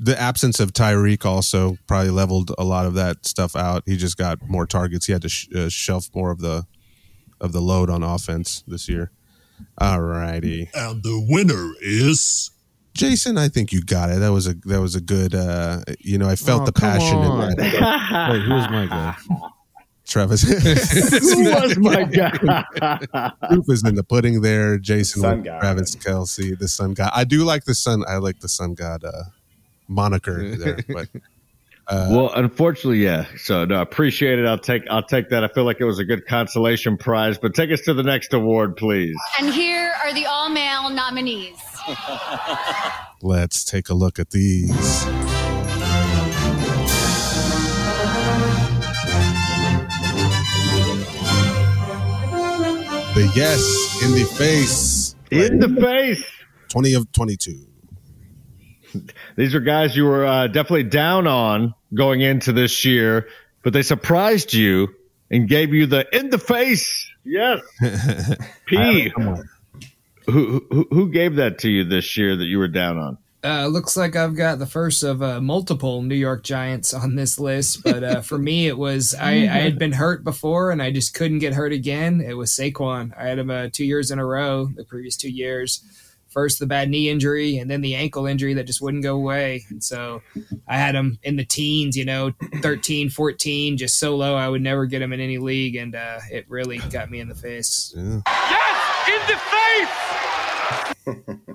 The 0.00 0.20
absence 0.20 0.60
of 0.60 0.72
Tyreek 0.72 1.24
also 1.26 1.76
probably 1.88 2.10
leveled 2.10 2.52
a 2.56 2.62
lot 2.64 2.86
of 2.86 2.94
that 2.94 3.26
stuff 3.26 3.56
out. 3.56 3.82
He 3.84 3.96
just 3.96 4.16
got 4.16 4.38
more 4.48 4.64
targets. 4.64 5.06
He 5.06 5.12
had 5.12 5.22
to 5.22 5.28
sh- 5.28 5.48
uh, 5.52 5.68
shelf 5.68 6.08
more 6.14 6.30
of 6.30 6.38
the 6.40 6.66
of 7.40 7.52
the 7.52 7.60
load 7.60 7.90
on 7.90 8.02
offense 8.04 8.62
this 8.68 8.88
year. 8.88 9.10
All 9.76 10.00
righty. 10.00 10.70
And 10.72 11.02
the 11.02 11.26
winner 11.28 11.72
is. 11.80 12.50
Jason, 12.98 13.38
I 13.38 13.48
think 13.48 13.72
you 13.72 13.80
got 13.82 14.10
it. 14.10 14.18
That 14.20 14.32
was 14.32 14.46
a 14.46 14.54
that 14.66 14.80
was 14.80 14.94
a 14.94 15.00
good. 15.00 15.34
Uh, 15.34 15.80
you 16.00 16.18
know, 16.18 16.28
I 16.28 16.36
felt 16.36 16.62
Oh, 16.62 16.66
the 16.66 16.72
passion 16.72 17.18
in 17.18 17.24
on. 17.24 17.54
that. 17.56 18.28
Wait, 18.32 18.42
who 18.42 18.54
was 18.54 18.68
my 18.70 18.86
guy? 18.86 19.16
Travis, 20.06 20.42
Who 20.42 21.44
was 21.44 21.76
my 21.78 22.04
guy? 22.04 23.32
proof 23.48 23.64
is 23.68 23.84
in 23.86 23.94
the 23.94 24.02
pudding 24.02 24.40
there. 24.40 24.78
Jason, 24.78 25.20
Sun 25.22 25.36
with 25.38 25.44
God. 25.46 25.60
Travis 25.60 25.94
Kelce, 25.96 26.58
the 26.58 26.66
Sun 26.66 26.94
God. 26.94 27.10
I 27.14 27.24
do 27.24 27.44
like 27.44 27.64
the 27.64 27.74
Sun. 27.74 28.04
I 28.08 28.16
like 28.16 28.40
the 28.40 28.48
Sun 28.48 28.74
God 28.74 29.04
uh, 29.04 29.24
moniker 29.86 30.56
there, 30.56 30.78
but 30.88 31.08
uh, 31.88 32.08
well, 32.10 32.32
unfortunately, 32.34 33.04
yeah. 33.04 33.26
So 33.36 33.64
no, 33.66 33.80
appreciate 33.82 34.38
it. 34.38 34.46
I'll 34.46 34.58
take 34.58 34.82
I'll 34.90 35.02
take 35.02 35.28
that. 35.28 35.44
I 35.44 35.48
feel 35.48 35.64
like 35.64 35.78
it 35.80 35.84
was 35.84 35.98
a 35.98 36.04
good 36.04 36.26
consolation 36.26 36.96
prize. 36.96 37.36
But 37.38 37.54
take 37.54 37.70
us 37.70 37.82
to 37.82 37.92
the 37.94 38.02
next 38.02 38.32
award, 38.32 38.76
please. 38.76 39.16
And 39.38 39.52
here 39.52 39.92
are 40.02 40.12
the 40.14 40.24
all 40.26 40.48
male 40.48 40.88
nominees. 40.90 41.56
Let's 43.22 43.64
take 43.64 43.88
a 43.88 43.94
look 43.94 44.18
at 44.18 44.30
these. 44.30 45.04
The 53.14 53.32
yes 53.34 54.02
in 54.04 54.12
the 54.12 54.24
face. 54.24 55.16
In 55.30 55.58
the 55.58 55.80
face. 55.80 56.24
20 56.68 56.94
of 56.94 57.10
22. 57.12 57.66
These 59.36 59.54
are 59.54 59.60
guys 59.60 59.96
you 59.96 60.04
were 60.04 60.24
uh, 60.24 60.46
definitely 60.46 60.84
down 60.84 61.26
on 61.26 61.74
going 61.92 62.20
into 62.20 62.52
this 62.52 62.84
year, 62.84 63.28
but 63.62 63.72
they 63.72 63.82
surprised 63.82 64.54
you 64.54 64.88
and 65.30 65.48
gave 65.48 65.74
you 65.74 65.86
the 65.86 66.06
in 66.16 66.30
the 66.30 66.38
face. 66.38 67.10
Yes. 67.24 67.60
P. 68.66 69.12
Who, 70.30 70.66
who 70.70 70.86
who 70.90 71.10
gave 71.10 71.36
that 71.36 71.58
to 71.60 71.70
you 71.70 71.84
this 71.84 72.16
year 72.16 72.36
that 72.36 72.44
you 72.44 72.58
were 72.58 72.68
down 72.68 72.98
on? 72.98 73.18
Uh, 73.42 73.66
looks 73.66 73.96
like 73.96 74.16
I've 74.16 74.34
got 74.34 74.58
the 74.58 74.66
first 74.66 75.02
of 75.02 75.22
uh, 75.22 75.40
multiple 75.40 76.02
New 76.02 76.16
York 76.16 76.42
Giants 76.42 76.92
on 76.92 77.14
this 77.14 77.38
list, 77.38 77.84
but 77.84 78.02
uh, 78.02 78.20
for 78.20 78.36
me, 78.36 78.66
it 78.66 78.76
was 78.76 79.14
I, 79.20 79.30
I 79.30 79.60
had 79.60 79.78
been 79.78 79.92
hurt 79.92 80.24
before 80.24 80.70
and 80.70 80.82
I 80.82 80.90
just 80.90 81.14
couldn't 81.14 81.38
get 81.38 81.54
hurt 81.54 81.72
again. 81.72 82.20
It 82.20 82.34
was 82.34 82.50
Saquon. 82.50 83.16
I 83.16 83.28
had 83.28 83.38
him 83.38 83.48
uh, 83.48 83.68
two 83.72 83.84
years 83.84 84.10
in 84.10 84.18
a 84.18 84.26
row, 84.26 84.66
the 84.66 84.84
previous 84.84 85.16
two 85.16 85.30
years. 85.30 85.82
First, 86.28 86.58
the 86.58 86.66
bad 86.66 86.90
knee 86.90 87.08
injury, 87.08 87.56
and 87.56 87.70
then 87.70 87.80
the 87.80 87.94
ankle 87.94 88.26
injury 88.26 88.52
that 88.52 88.66
just 88.66 88.82
wouldn't 88.82 89.02
go 89.02 89.16
away. 89.16 89.64
And 89.70 89.82
so 89.82 90.20
I 90.68 90.76
had 90.76 90.94
him 90.94 91.18
in 91.22 91.36
the 91.36 91.44
teens, 91.44 91.96
you 91.96 92.04
know, 92.04 92.32
13, 92.60 93.08
14, 93.08 93.78
just 93.78 93.98
so 93.98 94.14
low 94.14 94.34
I 94.34 94.46
would 94.46 94.60
never 94.60 94.84
get 94.84 95.00
him 95.00 95.14
in 95.14 95.20
any 95.20 95.38
league. 95.38 95.76
And 95.76 95.94
uh, 95.94 96.18
it 96.30 96.44
really 96.48 96.78
got 96.90 97.10
me 97.10 97.20
in 97.20 97.28
the 97.28 97.34
face. 97.34 97.94
Yeah. 97.96 98.97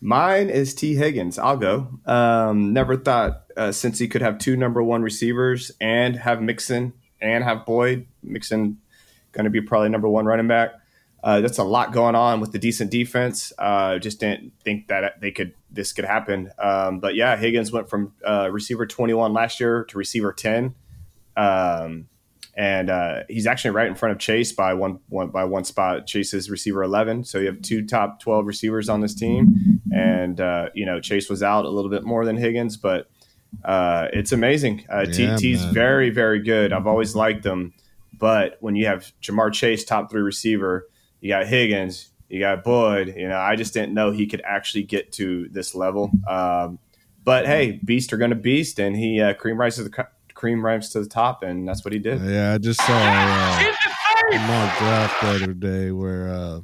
Mine 0.00 0.50
is 0.50 0.74
T. 0.74 0.94
Higgins. 0.94 1.38
I'll 1.38 1.56
go. 1.56 1.88
Um, 2.06 2.72
never 2.72 2.96
thought 2.96 3.44
uh, 3.56 3.72
since 3.72 3.98
he 3.98 4.08
could 4.08 4.22
have 4.22 4.38
two 4.38 4.56
number 4.56 4.82
one 4.82 5.02
receivers 5.02 5.72
and 5.80 6.16
have 6.16 6.42
Mixon 6.42 6.92
and 7.20 7.42
have 7.42 7.66
Boyd. 7.66 8.06
Mixon 8.22 8.78
going 9.32 9.44
to 9.44 9.50
be 9.50 9.60
probably 9.60 9.88
number 9.88 10.08
one 10.08 10.24
running 10.26 10.48
back. 10.48 10.74
Uh, 11.24 11.40
that's 11.40 11.58
a 11.58 11.64
lot 11.64 11.92
going 11.92 12.14
on 12.14 12.40
with 12.40 12.52
the 12.52 12.58
decent 12.58 12.90
defense. 12.90 13.52
Uh, 13.58 13.98
just 13.98 14.20
didn't 14.20 14.52
think 14.62 14.86
that 14.88 15.20
they 15.20 15.32
could 15.32 15.54
this 15.70 15.92
could 15.92 16.04
happen. 16.04 16.52
Um, 16.58 17.00
but 17.00 17.16
yeah, 17.16 17.36
Higgins 17.36 17.72
went 17.72 17.88
from 17.90 18.12
uh, 18.24 18.48
receiver 18.52 18.86
21 18.86 19.32
last 19.32 19.58
year 19.58 19.84
to 19.84 19.98
receiver 19.98 20.32
10. 20.32 20.74
Um, 21.36 22.08
and 22.56 22.88
uh, 22.88 23.22
he's 23.28 23.46
actually 23.46 23.72
right 23.72 23.86
in 23.86 23.94
front 23.94 24.12
of 24.12 24.18
Chase 24.18 24.52
by 24.52 24.72
one, 24.74 24.98
one 25.08 25.28
by 25.28 25.44
one 25.44 25.64
spot. 25.64 26.06
Chase 26.06 26.32
is 26.32 26.50
receiver 26.50 26.82
eleven, 26.82 27.22
so 27.24 27.38
you 27.38 27.46
have 27.46 27.60
two 27.62 27.86
top 27.86 28.20
twelve 28.20 28.46
receivers 28.46 28.88
on 28.88 29.00
this 29.00 29.14
team, 29.14 29.80
and 29.92 30.40
uh, 30.40 30.70
you 30.74 30.86
know 30.86 31.00
Chase 31.00 31.28
was 31.28 31.42
out 31.42 31.64
a 31.66 31.70
little 31.70 31.90
bit 31.90 32.04
more 32.04 32.24
than 32.24 32.36
Higgins, 32.36 32.76
but 32.76 33.10
uh, 33.64 34.08
it's 34.12 34.32
amazing. 34.32 34.86
Uh, 34.90 35.04
Yeah, 35.08 35.36
TT's 35.36 35.64
man. 35.64 35.74
very 35.74 36.10
very 36.10 36.42
good. 36.42 36.72
I've 36.72 36.86
always 36.86 37.14
liked 37.14 37.42
them, 37.42 37.74
but 38.18 38.56
when 38.60 38.74
you 38.74 38.86
have 38.86 39.12
Ja'Marr 39.22 39.52
Chase 39.52 39.84
top 39.84 40.10
three 40.10 40.22
receiver, 40.22 40.88
you 41.20 41.28
got 41.28 41.46
Higgins, 41.46 42.08
you 42.28 42.40
got 42.40 42.64
Boyd. 42.64 43.14
You 43.16 43.28
know, 43.28 43.38
I 43.38 43.56
just 43.56 43.74
didn't 43.74 43.92
know 43.92 44.10
he 44.12 44.26
could 44.26 44.42
actually 44.44 44.84
get 44.84 45.12
to 45.12 45.48
this 45.50 45.74
level. 45.74 46.10
Um, 46.26 46.78
but 47.22 47.44
hey, 47.46 47.80
beast 47.84 48.12
are 48.12 48.16
going 48.16 48.30
to 48.30 48.36
beast, 48.36 48.78
and 48.78 48.96
he 48.96 49.20
uh, 49.20 49.34
cream 49.34 49.58
rises 49.58 49.84
the 49.88 50.06
cream 50.36 50.64
rises 50.64 50.92
to 50.92 51.00
the 51.00 51.08
top, 51.08 51.42
and 51.42 51.66
that's 51.66 51.84
what 51.84 51.92
he 51.92 51.98
did. 51.98 52.20
Yeah, 52.22 52.54
I 52.54 52.58
just 52.58 52.80
saw 52.80 52.94
uh, 52.94 53.72
a 54.32 54.38
mock 54.38 54.78
draft 54.78 55.20
the 55.22 55.28
other 55.28 55.54
day 55.54 55.90
where 55.90 56.28
uh, 56.28 56.60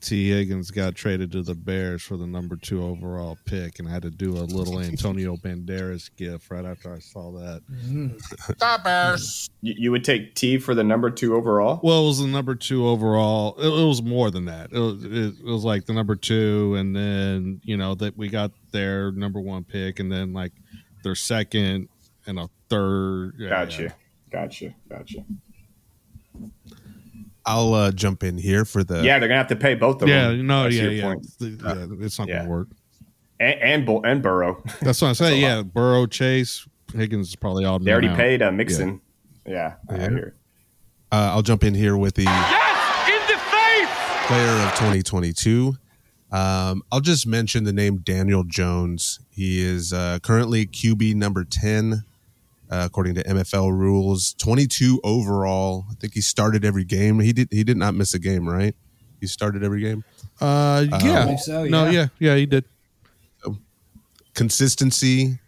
T. 0.00 0.30
Higgins 0.30 0.72
got 0.72 0.96
traded 0.96 1.30
to 1.32 1.42
the 1.42 1.54
Bears 1.54 2.02
for 2.02 2.16
the 2.16 2.26
number 2.26 2.56
two 2.56 2.82
overall 2.82 3.38
pick, 3.44 3.78
and 3.78 3.86
I 3.86 3.92
had 3.92 4.02
to 4.02 4.10
do 4.10 4.32
a 4.32 4.42
little 4.42 4.80
Antonio 4.80 5.36
Banderas 5.42 6.10
gif 6.16 6.50
right 6.50 6.64
after 6.64 6.92
I 6.92 6.98
saw 6.98 7.30
that. 7.32 7.62
The 7.68 8.80
Bears. 8.82 9.48
You, 9.60 9.74
you 9.78 9.90
would 9.92 10.04
take 10.04 10.34
T 10.34 10.58
for 10.58 10.74
the 10.74 10.82
number 10.82 11.08
two 11.08 11.36
overall? 11.36 11.78
Well, 11.82 12.02
it 12.02 12.06
was 12.08 12.18
the 12.18 12.26
number 12.26 12.56
two 12.56 12.86
overall. 12.86 13.54
It, 13.58 13.66
it 13.66 13.86
was 13.86 14.02
more 14.02 14.30
than 14.30 14.46
that. 14.46 14.72
It 14.72 14.78
was, 14.78 15.04
it, 15.04 15.34
it 15.38 15.44
was 15.44 15.64
like 15.64 15.86
the 15.86 15.92
number 15.92 16.16
two, 16.16 16.74
and 16.74 16.96
then 16.96 17.60
you 17.62 17.76
know 17.76 17.94
that 17.94 18.16
we 18.16 18.28
got 18.28 18.50
their 18.72 19.12
number 19.12 19.40
one 19.40 19.62
pick, 19.62 20.00
and 20.00 20.10
then 20.10 20.32
like 20.32 20.52
their 21.04 21.14
second 21.14 21.88
and 22.26 22.38
a 22.38 22.48
third. 22.68 23.34
Yeah, 23.38 23.48
Gotcha. 23.50 23.82
yeah. 23.82 23.92
Gotcha. 24.30 24.74
Gotcha. 24.88 25.24
I'll 27.44 27.74
uh, 27.74 27.90
jump 27.90 28.22
in 28.22 28.38
here 28.38 28.64
for 28.64 28.84
the 28.84 29.02
Yeah, 29.02 29.18
they're 29.18 29.28
gonna 29.28 29.38
have 29.38 29.48
to 29.48 29.56
pay 29.56 29.74
both 29.74 29.96
of 29.96 30.00
them. 30.02 30.08
Yeah, 30.10 30.28
them. 30.28 30.46
no, 30.46 30.62
That's 30.64 30.76
yeah, 30.76 30.82
your 30.84 30.92
yeah. 30.92 31.14
yeah. 31.40 31.86
It's 32.00 32.18
not 32.18 32.28
Yeah. 32.28 32.38
gonna 32.38 32.48
work. 32.50 32.68
And 33.40 33.60
and, 33.60 33.86
Bull- 33.86 34.04
and 34.04 34.22
Burrow. 34.22 34.62
That's 34.80 35.02
what 35.02 35.08
I'm 35.08 35.14
saying. 35.16 35.42
a 35.42 35.46
Yeah, 35.46 35.62
Burrow, 35.62 36.06
Chase, 36.06 36.66
Higgins 36.94 37.28
is 37.30 37.36
probably 37.36 37.64
all. 37.64 37.78
They 37.80 37.90
already 37.90 38.08
now. 38.08 38.16
paid 38.16 38.42
uh, 38.42 38.52
Mixon. 38.52 39.00
Yeah, 39.44 39.74
I 39.88 39.94
Yeah. 39.96 40.08
hear. 40.10 40.18
it. 40.18 40.34
Uh, 41.10 41.32
I'll 41.34 41.42
jump 41.42 41.64
in 41.64 41.74
here 41.74 41.96
with 41.96 42.14
the 42.14 42.22
yes 42.22 43.08
in 43.08 43.34
the 43.34 43.38
face 43.40 44.26
player 44.28 44.64
of 44.66 44.70
2022. 44.76 45.74
Um, 46.30 46.82
I'll 46.90 47.00
just 47.00 47.26
mention 47.26 47.64
the 47.64 47.72
name 47.72 47.98
Daniel 47.98 48.44
Jones. 48.44 49.18
He 49.30 49.60
is 49.60 49.92
uh, 49.92 50.20
currently 50.22 50.64
QB 50.64 51.16
number 51.16 51.44
10, 51.44 52.04
uh, 52.72 52.82
according 52.86 53.14
to 53.16 53.22
MFL 53.24 53.70
rules. 53.70 54.34
22 54.38 55.00
overall. 55.04 55.84
I 55.90 55.94
think 56.00 56.14
he 56.14 56.20
started 56.22 56.64
every 56.64 56.84
game. 56.84 57.20
He 57.20 57.32
did. 57.32 57.48
He 57.50 57.62
did 57.64 57.76
not 57.76 57.94
miss 57.94 58.14
a 58.14 58.18
game, 58.18 58.48
right? 58.48 58.74
He 59.20 59.26
started 59.26 59.62
every 59.62 59.82
game. 59.82 60.02
Uh, 60.40 60.44
Uh, 60.44 60.98
yeah. 61.04 61.20
I 61.20 61.24
believe 61.24 61.40
so, 61.40 61.64
No, 61.64 61.84
yeah. 61.84 61.90
yeah, 61.90 62.06
yeah, 62.18 62.36
he 62.36 62.46
did. 62.46 62.64
consistency. 64.34 65.38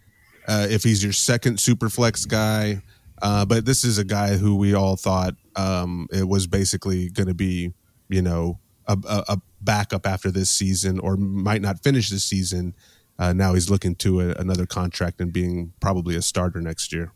Uh, 0.47 0.67
if 0.69 0.83
he's 0.83 1.03
your 1.03 1.11
second 1.13 1.59
super 1.59 1.89
flex 1.89 2.23
guy, 2.25 2.79
uh, 3.23 3.43
but 3.45 3.65
this 3.65 3.83
is 3.83 3.97
a 3.97 4.03
guy 4.03 4.37
who 4.37 4.55
we 4.55 4.75
all 4.75 4.95
thought 4.95 5.33
um, 5.55 6.07
it 6.11 6.27
was 6.27 6.45
basically 6.45 7.09
going 7.09 7.25
to 7.27 7.33
be, 7.33 7.73
you 8.09 8.21
know, 8.21 8.59
a, 8.87 8.95
a, 9.09 9.23
a 9.29 9.37
backup 9.61 10.05
after 10.05 10.29
this 10.29 10.51
season, 10.51 10.99
or 10.99 11.17
might 11.17 11.63
not 11.63 11.81
finish 11.81 12.11
this 12.11 12.23
season. 12.23 12.75
Uh, 13.17 13.33
now 13.33 13.53
he's 13.53 13.69
looking 13.69 13.95
to 13.95 14.21
a, 14.21 14.33
another 14.33 14.65
contract 14.65 15.21
and 15.21 15.31
being 15.31 15.73
probably 15.79 16.15
a 16.15 16.21
starter 16.21 16.59
next 16.59 16.91
year. 16.91 17.11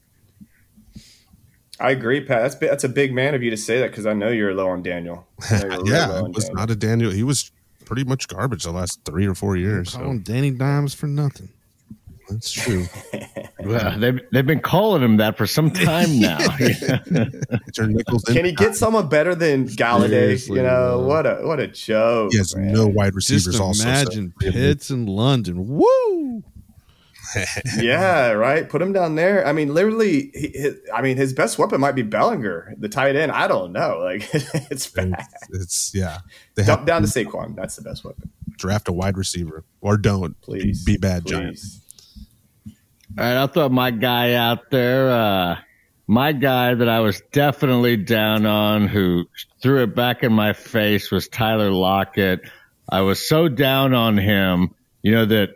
I 1.80 1.92
agree, 1.92 2.22
Pat. 2.22 2.42
That's 2.42 2.56
that's 2.56 2.84
a 2.84 2.90
big 2.90 3.14
man 3.14 3.36
of 3.36 3.42
you 3.44 3.50
to 3.52 3.58
say 3.58 3.80
that 3.80 3.92
because 3.92 4.06
I 4.06 4.14
know 4.14 4.30
you're 4.30 4.54
low 4.54 4.68
on 4.68 4.84
Daniel. 4.84 5.28
I 5.50 5.60
know 5.64 5.68
really 5.78 5.92
yeah, 5.92 6.20
it 6.20 6.34
was 6.34 6.46
Daniel. 6.46 6.56
not 6.56 6.70
a 6.72 6.76
Daniel. 6.76 7.12
He 7.12 7.24
was 7.24 7.52
pretty 7.86 8.04
much 8.04 8.28
garbage 8.28 8.64
the 8.64 8.72
last 8.72 9.00
three 9.06 9.26
or 9.26 9.34
four 9.34 9.56
years. 9.56 9.94
Call 9.94 10.14
So 10.14 10.20
Danny 10.20 10.52
Dimes 10.52 10.94
for 10.94 11.08
nothing. 11.08 11.50
That's 12.30 12.52
true. 12.52 12.86
Well, 13.62 14.00
they've, 14.00 14.22
they've 14.32 14.48
been 14.48 14.62
calling 14.62 15.04
him 15.04 15.18
that 15.18 15.38
for 15.38 15.46
some 15.46 15.70
time 15.70 16.18
now. 16.20 16.38
Turn 17.76 17.94
Nichols 17.94 18.28
in. 18.30 18.34
Can 18.34 18.46
he 18.46 18.54
get 18.54 18.74
someone 18.74 19.10
better 19.10 19.36
than 19.36 19.68
Golladay? 19.68 20.10
Seriously, 20.10 20.58
you 20.58 20.64
know 20.64 20.98
bro. 20.98 21.08
what 21.08 21.26
a 21.28 21.36
what 21.46 21.60
a 21.60 21.68
joke. 21.68 22.32
He 22.32 22.38
has 22.38 22.56
man. 22.56 22.72
no 22.72 22.88
wide 22.88 23.16
receivers. 23.16 23.44
Just 23.46 23.60
also, 23.60 23.84
so- 23.84 23.90
imagine 23.90 24.34
Pitts 24.40 24.90
in 24.90 25.08
London. 25.08 25.68
Woo! 25.68 26.44
yeah, 27.78 28.32
right. 28.32 28.68
Put 28.70 28.82
him 28.82 28.94
down 28.94 29.16
there. 29.16 29.46
I 29.46 29.52
mean, 29.52 29.74
literally, 29.74 30.32
he, 30.34 30.52
his, 30.56 30.78
I 30.94 31.02
mean, 31.02 31.18
his 31.18 31.34
best 31.34 31.60
weapon 31.60 31.80
might 31.82 31.92
be 31.96 32.02
Bellinger, 32.02 32.76
the 32.78 32.90
tight 32.90 33.16
end. 33.16 33.32
I 33.32 33.48
don't 33.48 33.72
know. 33.72 34.00
Like, 34.00 34.28
it's 34.34 34.88
bad. 34.90 35.14
It's, 35.50 35.62
it's 35.62 35.92
yeah. 35.94 36.20
They 36.56 36.64
Dump 36.64 36.80
have 36.80 36.88
down 36.88 37.02
to 37.04 37.12
to 37.12 37.26
Saquon. 37.26 37.56
That's 37.56 37.76
the 37.76 37.82
best 37.84 38.04
weapon. 38.04 38.30
draft 38.58 38.88
a 38.88 38.94
wide 38.94 39.18
receiver 39.18 39.64
or 39.82 39.98
don't. 39.98 40.40
Please 40.42 40.84
be 40.84 40.98
bad, 40.98 41.26
Giants. 41.26 41.79
All 43.18 43.26
right, 43.26 43.36
I'll 43.36 43.48
throw 43.48 43.70
my 43.70 43.92
guy 43.92 44.34
out 44.34 44.70
there. 44.70 45.10
Uh, 45.10 45.58
my 46.08 46.32
guy 46.32 46.74
that 46.74 46.88
I 46.90 47.02
was 47.02 47.22
definitely 47.32 47.98
down 47.98 48.46
on, 48.46 48.88
who 48.88 49.26
threw 49.62 49.84
it 49.84 49.96
back 49.96 50.24
in 50.24 50.32
my 50.34 50.54
face, 50.54 51.12
was 51.12 51.28
Tyler 51.28 51.72
Lockett. 51.72 52.42
I 52.90 53.02
was 53.02 53.28
so 53.28 53.48
down 53.48 53.94
on 53.94 54.18
him, 54.18 54.74
you 55.02 55.12
know, 55.12 55.26
that 55.26 55.50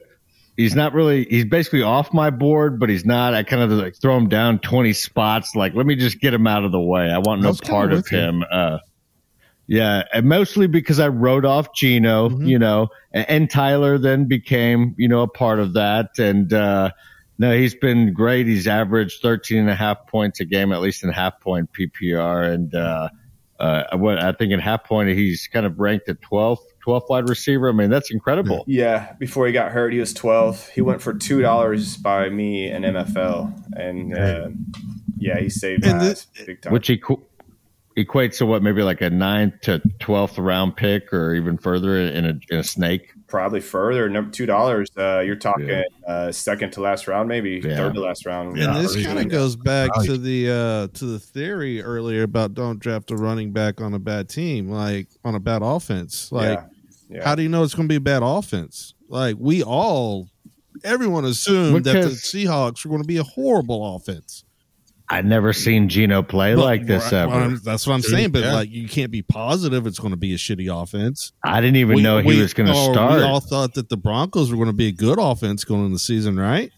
he's 0.57 0.75
not 0.75 0.93
really, 0.93 1.25
he's 1.25 1.45
basically 1.45 1.83
off 1.83 2.13
my 2.13 2.29
board, 2.29 2.79
but 2.79 2.89
he's 2.89 3.05
not. 3.05 3.33
I 3.33 3.43
kind 3.43 3.63
of 3.63 3.71
like 3.71 3.95
throw 3.99 4.17
him 4.17 4.29
down 4.29 4.59
20 4.59 4.93
spots. 4.93 5.55
Like, 5.55 5.73
let 5.73 5.85
me 5.85 5.95
just 5.95 6.19
get 6.19 6.33
him 6.33 6.45
out 6.47 6.65
of 6.65 6.71
the 6.71 6.81
way. 6.81 7.09
I 7.09 7.19
want 7.19 7.41
no 7.41 7.53
part 7.53 7.93
of 7.93 8.07
him. 8.07 8.43
Uh, 8.49 8.79
yeah, 9.65 10.03
and 10.13 10.27
mostly 10.27 10.67
because 10.67 10.99
I 10.99 11.07
wrote 11.07 11.45
off 11.45 11.73
Gino, 11.73 12.29
Mm-hmm. 12.29 12.45
you 12.45 12.59
know, 12.59 12.89
and, 13.13 13.29
and 13.29 13.49
Tyler 13.49 13.97
then 13.97 14.25
became, 14.25 14.93
you 14.97 15.07
know, 15.07 15.21
a 15.21 15.27
part 15.27 15.59
of 15.59 15.73
that. 15.73 16.19
And, 16.19 16.51
uh, 16.51 16.91
no, 17.43 17.57
he's 17.57 17.75
been 17.75 18.13
great. 18.13 18.47
He's 18.47 18.67
averaged 18.67 19.21
13 19.21 19.57
and 19.59 19.69
a 19.69 19.75
half 19.75 20.07
points 20.07 20.39
a 20.39 20.45
game, 20.45 20.71
at 20.71 20.79
least 20.79 21.03
in 21.03 21.09
half 21.11 21.39
point 21.41 21.69
PPR. 21.73 22.53
And, 22.53 22.73
uh, 22.73 23.09
uh, 23.59 23.97
what 23.97 24.17
I 24.17 24.31
think 24.31 24.51
in 24.53 24.59
half 24.59 24.83
point, 24.85 25.09
he's 25.09 25.47
kind 25.51 25.65
of 25.65 25.77
ranked 25.79 26.07
at 26.09 26.21
12th, 26.21 26.59
12th 26.85 27.09
wide 27.09 27.27
receiver. 27.29 27.69
I 27.69 27.71
mean, 27.73 27.89
that's 27.89 28.11
incredible. 28.11 28.63
Yeah, 28.67 29.13
before 29.19 29.45
he 29.47 29.53
got 29.53 29.71
hurt, 29.71 29.91
he 29.93 29.99
was 29.99 30.13
12. 30.13 30.69
He 30.69 30.81
went 30.81 31.01
for 31.01 31.13
$2 31.13 32.01
by 32.01 32.29
me 32.29 32.69
in 32.69 32.83
MFL. 32.83 33.77
And 33.77 34.17
uh, 34.17 34.49
yeah, 35.17 35.39
he 35.39 35.49
saved 35.49 35.85
And 35.85 35.97
my 35.99 36.03
the- 36.09 36.25
big 36.45 36.61
time. 36.61 36.73
Which 36.73 36.87
equ- 36.87 37.21
equates 37.97 38.37
to 38.39 38.45
what, 38.45 38.63
maybe 38.63 38.83
like 38.83 39.01
a 39.01 39.09
ninth 39.09 39.61
to 39.63 39.81
12th 39.99 40.43
round 40.43 40.75
pick 40.75 41.13
or 41.13 41.35
even 41.35 41.57
further 41.57 41.97
in 41.99 42.25
a, 42.25 42.39
in 42.49 42.59
a 42.59 42.63
snake. 42.63 43.13
Probably 43.33 43.61
further. 43.61 44.07
Number 44.09 44.29
$2. 44.29 44.87
Uh, 44.95 45.21
you're 45.21 45.35
talking 45.35 45.67
Yeah. 45.67 45.81
uh, 46.07 46.31
second 46.31 46.69
to 46.73 46.81
last 46.81 47.07
round, 47.07 47.27
maybe 47.27 47.59
Yeah. 47.65 47.77
third 47.77 47.95
to 47.95 48.01
last 48.01 48.27
round. 48.27 48.59
And 48.59 48.75
this 48.75 49.03
kind 49.03 49.17
of 49.17 49.27
goes 49.27 49.55
back 49.55 49.89
Value. 49.95 50.11
to 50.11 50.17
the 50.19 50.49
uh 50.51 50.87
to 50.99 51.05
the 51.07 51.17
theory 51.17 51.81
earlier 51.81 52.21
about 52.21 52.53
don't 52.53 52.77
draft 52.77 53.09
a 53.09 53.15
running 53.15 53.51
back 53.51 53.81
on 53.81 53.95
a 53.95 53.97
bad 53.99 54.29
team, 54.29 54.69
like 54.69 55.07
on 55.25 55.33
a 55.33 55.39
bad 55.39 55.63
offense. 55.63 56.31
Like, 56.31 56.59
yeah. 57.09 57.17
Yeah. 57.17 57.23
how 57.25 57.33
do 57.33 57.41
you 57.41 57.49
know 57.49 57.63
it's 57.63 57.73
going 57.73 57.87
to 57.87 57.91
be 57.91 57.95
a 57.95 57.99
bad 57.99 58.21
offense? 58.23 58.93
Like, 59.09 59.35
we 59.39 59.63
all, 59.63 60.29
everyone 60.83 61.25
assumed 61.25 61.85
that 61.85 61.93
the 62.03 62.09
Seahawks 62.09 62.85
were 62.85 62.89
going 62.89 63.01
to 63.01 63.07
be 63.07 63.17
a 63.17 63.23
horrible 63.23 63.95
offense. 63.95 64.43
I've 65.13 65.25
never 65.25 65.53
seen 65.53 65.89
Gino 65.89 66.23
play 66.23 66.55
But- 66.55 66.63
like 66.63 66.85
this 66.87 67.03
right, 67.05 67.13
ever. 67.21 67.31
well, 67.31 67.57
that's 67.63 67.85
what 67.85 67.93
I'm 67.93 68.01
saying. 68.01 68.31
But 68.31 68.43
Yeah. 68.43 68.53
like, 68.53 68.71
you 68.71 68.87
can't 68.87 69.11
be 69.11 69.21
positive 69.21 69.85
it's 69.85 69.99
going 69.99 70.11
to 70.11 70.17
be 70.17 70.33
a 70.33 70.37
shitty 70.37 70.67
offense. 70.81 71.31
I 71.43 71.61
didn't 71.61 71.75
even 71.77 72.01
know 72.01 72.17
he 72.19 72.27
we- 72.27 72.41
was 72.41 72.53
going 72.53 72.67
to 72.67 72.73
or 72.77 72.93
start. 72.93 73.19
We 73.19 73.23
all 73.23 73.39
thought 73.39 73.73
that 73.75 73.89
the 73.89 73.97
Broncos 73.97 74.49
were 74.49 74.57
going 74.57 74.67
to 74.69 74.73
be 74.73 74.87
a 74.87 74.91
good 74.91 75.19
offense 75.19 75.63
going 75.63 75.81
into 75.85 75.95
the 75.95 75.99
season, 75.99 76.37
right? 76.39 76.71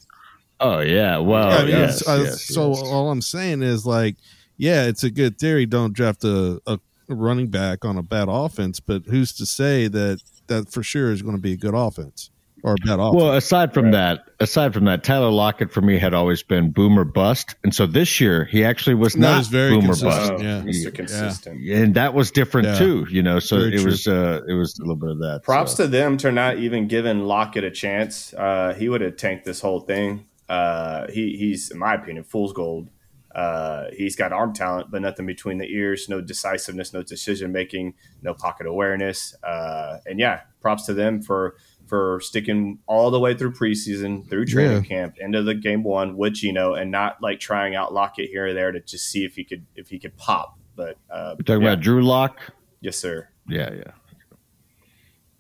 oh, 0.62 0.80
yeah. 0.80 1.18
Well, 1.18 1.50
I 1.52 1.60
mean, 1.64 1.70
yes, 1.70 2.02
it's- 2.02 2.08
uh, 2.08 2.24
yes, 2.24 2.42
so 2.46 2.70
yes. 2.70 2.82
all 2.84 3.12
I'm 3.12 3.22
saying 3.22 3.62
is 3.62 3.86
like, 3.86 4.16
yeah, 4.58 4.86
it's 4.86 5.04
a 5.04 5.10
good 5.12 5.38
theory. 5.38 5.66
Don't 5.66 5.94
draft 5.94 6.24
a, 6.24 6.62
a 6.66 6.80
running 7.10 7.48
back 7.48 7.84
on 7.86 7.98
a 7.98 8.02
bad 8.04 8.28
offense, 8.30 8.80
but 8.80 9.04
who's 9.08 9.34
to 9.34 9.46
say 9.46 9.88
that 9.90 10.22
that 10.48 10.72
for 10.72 10.82
sure 10.82 11.12
is 11.12 11.22
going 11.22 11.36
to 11.36 11.42
be 11.42 11.52
a 11.54 11.58
good 11.58 11.74
offense 11.74 12.30
or 12.66 12.74
a 12.74 12.76
bad 12.86 13.00
offense? 13.00 13.16
Well, 13.16 13.34
aside 13.34 13.74
from 13.74 13.92
that, 13.92 14.26
aside 14.40 14.74
from 14.74 14.86
that, 14.86 15.04
Tyler 15.04 15.30
Lockett 15.30 15.72
for 15.72 15.82
me 15.82 15.98
had 16.00 16.14
always 16.14 16.42
been 16.44 16.72
boomer 16.72 17.04
bust, 17.04 17.56
and 17.64 17.74
so 17.74 17.86
this 17.86 18.20
year 18.20 18.46
he 18.46 18.66
actually 18.66 18.96
was 18.96 19.14
That 19.14 19.20
not 19.20 19.38
was 19.38 19.48
very 19.50 19.72
boomer 19.72 19.88
consistent. 19.88 20.30
bust, 20.30 20.44
Yeah. 20.44 20.62
Mr. 20.62 20.84
Yeah. 20.86 20.90
Consistent. 20.92 21.70
and 21.70 21.96
that 21.96 22.14
was 22.14 22.32
different 22.32 22.68
Yeah. 22.70 22.78
too. 22.80 23.08
You 23.10 23.22
know, 23.24 23.40
so 23.40 23.58
Very 23.60 23.76
it 23.76 23.82
true. 23.82 23.86
was 23.92 24.08
uh, 24.08 24.42
it 24.48 24.54
was 24.54 24.78
a 24.80 24.82
little 24.82 24.96
bit 24.96 25.12
of 25.12 25.20
that. 25.20 25.42
Props 25.44 25.76
so. 25.76 25.84
to 25.84 25.90
them 25.90 26.18
to 26.18 26.32
not 26.32 26.58
even 26.58 26.88
giving 26.88 27.20
Lockett 27.22 27.64
a 27.64 27.72
chance. 27.72 28.34
Uh, 28.34 28.74
he 28.78 28.90
would 28.90 29.02
have 29.02 29.16
tanked 29.16 29.46
this 29.46 29.62
whole 29.62 29.80
thing. 29.82 30.26
Uh, 30.50 31.08
he, 31.12 31.38
he's, 31.38 31.72
in 31.72 31.78
my 31.80 31.94
opinion, 31.96 32.24
fool's 32.24 32.54
gold. 32.54 32.90
Uh, 33.34 33.88
he's 33.98 34.16
got 34.16 34.32
arm 34.32 34.54
talent, 34.54 34.90
but 34.90 35.02
nothing 35.02 35.26
between 35.26 35.58
the 35.58 35.66
ears, 35.66 36.08
no 36.08 36.22
decisiveness, 36.22 36.94
no 36.94 37.04
decision 37.04 37.52
making, 37.52 37.94
no 38.22 38.34
pocket 38.34 38.66
awareness. 38.66 39.36
Uh, 39.44 39.98
and 40.06 40.20
yeah, 40.20 40.42
props 40.62 40.86
to 40.86 40.94
them 40.94 41.22
for 41.22 41.56
for 41.88 42.20
sticking 42.22 42.80
all 42.88 43.12
the 43.12 43.20
way 43.20 43.34
through 43.36 43.54
preseason, 43.54 44.28
through 44.30 44.46
training 44.46 44.84
Yeah. 44.84 44.88
camp, 44.88 45.16
into 45.20 45.44
the 45.44 45.54
game 45.56 45.84
one 45.84 46.18
with 46.18 46.34
Gino, 46.34 46.74
and 46.74 46.92
not 46.92 47.22
like 47.22 47.40
trying 47.40 47.76
out 47.76 47.94
Lockett 47.94 48.30
here 48.30 48.48
or 48.48 48.54
there 48.54 48.72
to 48.72 48.80
just 48.80 49.10
see 49.10 49.24
if 49.26 49.36
he 49.36 49.44
could 49.44 49.66
if 49.76 49.90
he 49.90 50.00
could 50.00 50.16
pop. 50.18 50.58
But 50.76 50.98
uh, 51.10 51.36
We're 51.38 51.44
talking 51.44 51.62
yeah. 51.64 51.70
about 51.74 51.82
Drew 51.84 52.04
Lock. 52.04 52.40
yes, 52.82 52.98
sir. 52.98 53.30
Yeah, 53.48 53.74
yeah. 53.74 53.92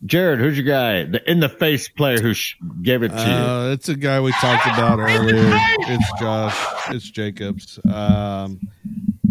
Jared, 0.05 0.39
who's 0.39 0.57
your 0.57 0.67
guy? 0.67 1.05
The 1.05 1.29
in 1.29 1.39
the 1.39 1.49
face 1.49 1.87
player 1.89 2.19
who 2.21 2.33
sh- 2.33 2.55
gave 2.83 3.01
it 3.01 3.09
to 3.09 3.15
you. 3.15 3.21
Uh, 3.21 3.71
it's 3.71 3.89
a 3.89 3.95
guy 3.95 4.19
we 4.21 4.31
talked 4.33 4.67
about 4.67 4.99
earlier. 4.99 5.41
It's 5.79 6.19
Josh. 6.19 6.55
It's 6.91 7.09
Jacobs. 7.09 7.79
Um, 7.91 8.59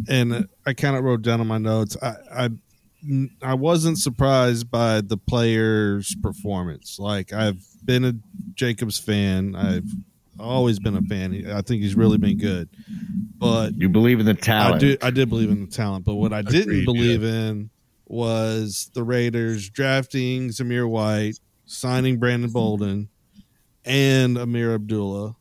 and 0.09 0.49
I 0.67 0.73
kind 0.73 0.97
of 0.97 1.05
wrote 1.05 1.23
down 1.23 1.41
on 1.41 1.47
my 1.47 1.59
notes. 1.59 1.97
I, 2.03 2.15
I 2.33 2.49
I 3.43 3.55
wasn't 3.55 3.99
surprised 3.99 4.71
by 4.71 5.01
the 5.01 5.17
player's 5.17 6.15
performance. 6.17 6.99
Like 6.99 7.33
I've 7.33 7.63
been 7.85 8.05
a 8.05 8.15
Jacobs 8.55 8.99
fan. 8.99 9.55
I've 9.55 9.85
always 10.39 10.79
been 10.79 10.97
a 10.97 11.03
fan. 11.03 11.47
I 11.51 11.61
think 11.63 11.83
he's 11.83 11.95
really 11.95 12.19
been 12.19 12.39
good. 12.39 12.69
But 13.39 13.75
You 13.77 13.89
believe 13.89 14.21
in 14.21 14.27
the 14.27 14.33
I 14.33 14.35
talent. 14.35 14.81
do. 14.81 14.97
I 15.03 15.11
did 15.11 15.29
believe 15.29 15.51
in 15.51 15.67
the 15.67 15.71
talent. 15.71 16.05
But 16.05 16.15
what 16.15 16.33
I 16.33 16.43
didn't 16.43 16.63
Agreed, 16.71 16.85
believe 16.87 17.23
in 17.25 17.71
was 18.07 18.91
the 18.95 19.03
Raiders 19.03 19.69
drafting 19.71 20.49
Zamir 20.49 20.89
White, 20.89 21.39
signing 21.67 22.19
Brandon 22.19 22.51
Bolden 22.51 23.09
and 23.85 24.37
Ameer 24.39 24.75
Abdullah, 24.75 25.37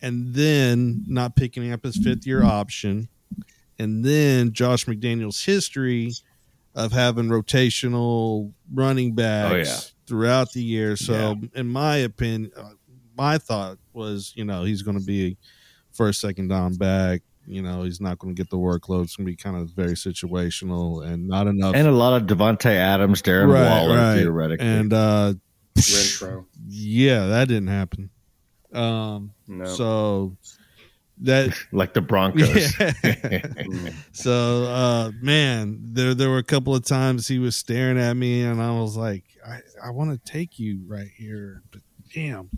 and 0.00 0.34
then 0.34 1.04
not 1.06 1.36
picking 1.36 1.72
up 1.72 1.84
his 1.84 1.96
fifth 1.98 2.26
year 2.26 2.42
option, 2.42 3.08
and 3.78 4.04
then 4.04 4.52
Josh 4.52 4.86
McDaniels' 4.86 5.44
history 5.44 6.12
of 6.74 6.92
having 6.92 7.26
rotational 7.26 8.52
running 8.72 9.14
backs 9.14 9.52
Oh, 9.52 9.56
yeah. 9.56 9.80
throughout 10.06 10.52
the 10.52 10.62
year. 10.62 10.96
So, 10.96 11.36
in 11.54 11.68
my 11.68 11.96
opinion, 11.98 12.50
uh, 12.56 12.70
my 13.16 13.38
thought 13.38 13.78
was, 13.92 14.32
you 14.36 14.44
know, 14.44 14.64
he's 14.64 14.82
going 14.82 14.98
to 14.98 15.04
be 15.04 15.36
first, 15.92 16.20
second 16.20 16.48
down 16.48 16.74
back. 16.76 17.20
You 17.46 17.60
know, 17.60 17.82
he's 17.82 18.00
not 18.00 18.18
going 18.18 18.34
to 18.34 18.40
get 18.40 18.50
the 18.50 18.56
workload. 18.56 19.02
It's 19.04 19.16
going 19.16 19.26
to 19.26 19.32
be 19.32 19.36
kind 19.36 19.56
of 19.56 19.70
very 19.70 19.92
situational 19.94 21.04
and 21.04 21.26
not 21.28 21.46
enough. 21.48 21.74
And 21.74 21.88
a 21.88 21.92
lot 21.92 22.20
of 22.22 22.28
Davante 22.28 22.66
Adams, 22.70 23.20
Darren 23.20 23.48
Waller, 23.48 24.16
theoretically. 24.16 24.64
And 24.66 24.92
uh, 24.92 25.34
yeah, 26.68 27.26
that 27.26 27.48
didn't 27.48 27.66
happen. 27.68 28.10
Um, 28.72 29.32
No. 29.48 29.66
so 29.66 30.36
that 31.22 31.54
like 31.72 31.94
the 31.94 32.00
Broncos. 32.00 32.74
Yeah. 32.80 33.90
so 34.12 34.64
uh 34.64 35.10
man, 35.20 35.78
there 35.92 36.14
there 36.14 36.28
were 36.30 36.38
a 36.38 36.42
couple 36.44 36.74
of 36.74 36.84
times 36.84 37.26
he 37.28 37.38
was 37.38 37.56
staring 37.56 37.98
at 37.98 38.14
me 38.14 38.42
and 38.42 38.60
I 38.62 38.70
was 38.78 38.96
like, 38.96 39.24
I, 39.46 39.60
I 39.84 39.90
want 39.90 40.10
to 40.12 40.32
take 40.32 40.58
you 40.58 40.80
right 40.86 41.08
here, 41.16 41.62
but 41.72 41.80
damn. 42.14 42.50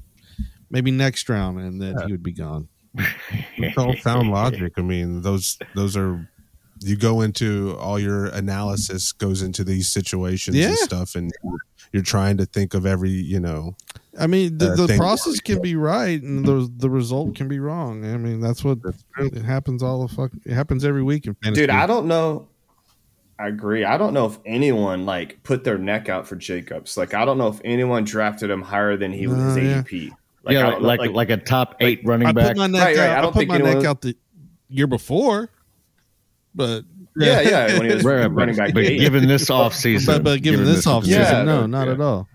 Maybe 0.71 0.91
next 0.91 1.29
round 1.29 1.59
and 1.61 1.81
then 1.81 1.97
he 2.07 2.13
would 2.13 2.23
be 2.23 2.33
gone. 2.33 2.69
It's 3.57 3.79
all 3.79 3.95
sound 3.97 4.31
logic. 4.31 4.73
I 4.77 4.83
mean, 4.83 5.23
those 5.23 5.59
those 5.75 5.97
are 5.97 6.29
you 6.81 6.97
go 6.97 7.21
into 7.23 7.77
all 7.79 7.99
your 7.99 8.27
analysis 8.27 9.13
goes 9.13 9.43
into 9.43 9.63
these 9.65 9.91
situations 9.91 10.57
Yeah. 10.57 10.69
and 10.69 10.77
stuff, 10.79 11.15
and 11.15 11.33
you're 11.95 12.03
trying 12.03 12.37
to 12.39 12.45
think 12.45 12.75
of 12.75 12.85
every 12.85 13.11
you 13.11 13.39
know. 13.41 13.77
I 14.19 14.27
mean, 14.27 14.59
the, 14.59 14.73
uh, 14.73 14.87
the 14.87 14.97
process 14.97 15.39
can 15.41 15.63
be 15.63 15.77
right 15.77 16.21
and 16.21 16.45
the 16.45 16.71
the 16.77 16.91
result 16.91 17.37
can 17.37 17.47
be 17.49 17.61
wrong. 17.61 18.05
I 18.05 18.17
mean, 18.17 18.41
that's 18.41 18.63
what 18.65 18.79
it 19.19 19.43
happens 19.43 19.81
all 19.83 20.07
the 20.07 20.13
fuck. 20.15 20.33
It 20.45 20.53
happens 20.53 20.85
every 20.85 21.03
week 21.05 21.27
in 21.27 21.35
fantasy. 21.35 21.63
Dude, 21.63 21.71
I 21.71 21.87
don't 21.87 22.07
know. 22.07 22.49
I 23.39 23.49
agree. 23.49 23.85
I 23.85 23.97
don't 23.97 24.13
know 24.13 24.27
if 24.27 24.39
anyone 24.45 25.07
like 25.07 25.43
put 25.45 25.63
their 25.65 25.79
neck 25.79 26.09
out 26.09 26.27
for 26.29 26.37
Jacobs. 26.37 26.97
Like, 26.97 27.15
I 27.15 27.25
don't 27.25 27.39
know 27.39 27.49
if 27.49 27.61
anyone 27.65 28.05
drafted 28.05 28.51
him 28.51 28.63
higher 28.63 28.97
than 28.97 29.13
he 29.13 29.27
was 29.27 29.39
Uh, 29.39 29.55
his 29.55 29.57
yeah. 29.57 29.83
ADP. 29.83 30.11
yeah, 30.51 30.67
like 30.77 31.01
like, 31.01 31.11
like 31.13 31.31
a 31.31 31.37
top 31.37 31.77
eight 31.81 32.01
running 32.05 32.29
I 32.29 32.33
back. 32.33 32.49
put 32.49 32.57
my 32.57 32.67
neck 32.69 32.83
Right, 32.85 32.97
right. 32.97 33.09
out. 33.09 33.17
I 33.17 33.19
I, 33.19 33.23
don't 33.23 33.33
put 33.33 33.39
think 33.41 33.49
my 33.51 33.59
neck 33.59 33.67
anyone- 33.69 33.87
out 33.87 34.01
the 34.03 34.17
year 34.69 34.87
before, 34.87 35.49
but 36.55 36.85
Yeah, 37.17 37.41
yeah, 37.43 37.79
when 37.79 37.89
he 37.89 37.95
was 37.95 38.05
Right, 38.05 38.27
running 38.27 38.57
back. 38.57 38.75
but 38.75 38.85
eight. 38.85 38.99
given 38.99 39.29
this 39.29 39.49
offseason, 39.51 40.07
but, 40.07 40.25
but 40.25 40.43
given 40.43 40.65
this 40.65 40.87
offseason, 40.87 41.07
Yeah, 41.09 41.43
no, 41.43 41.67
not 41.67 41.87
yeah. 41.87 41.93
at 41.95 42.01
all. 42.01 42.29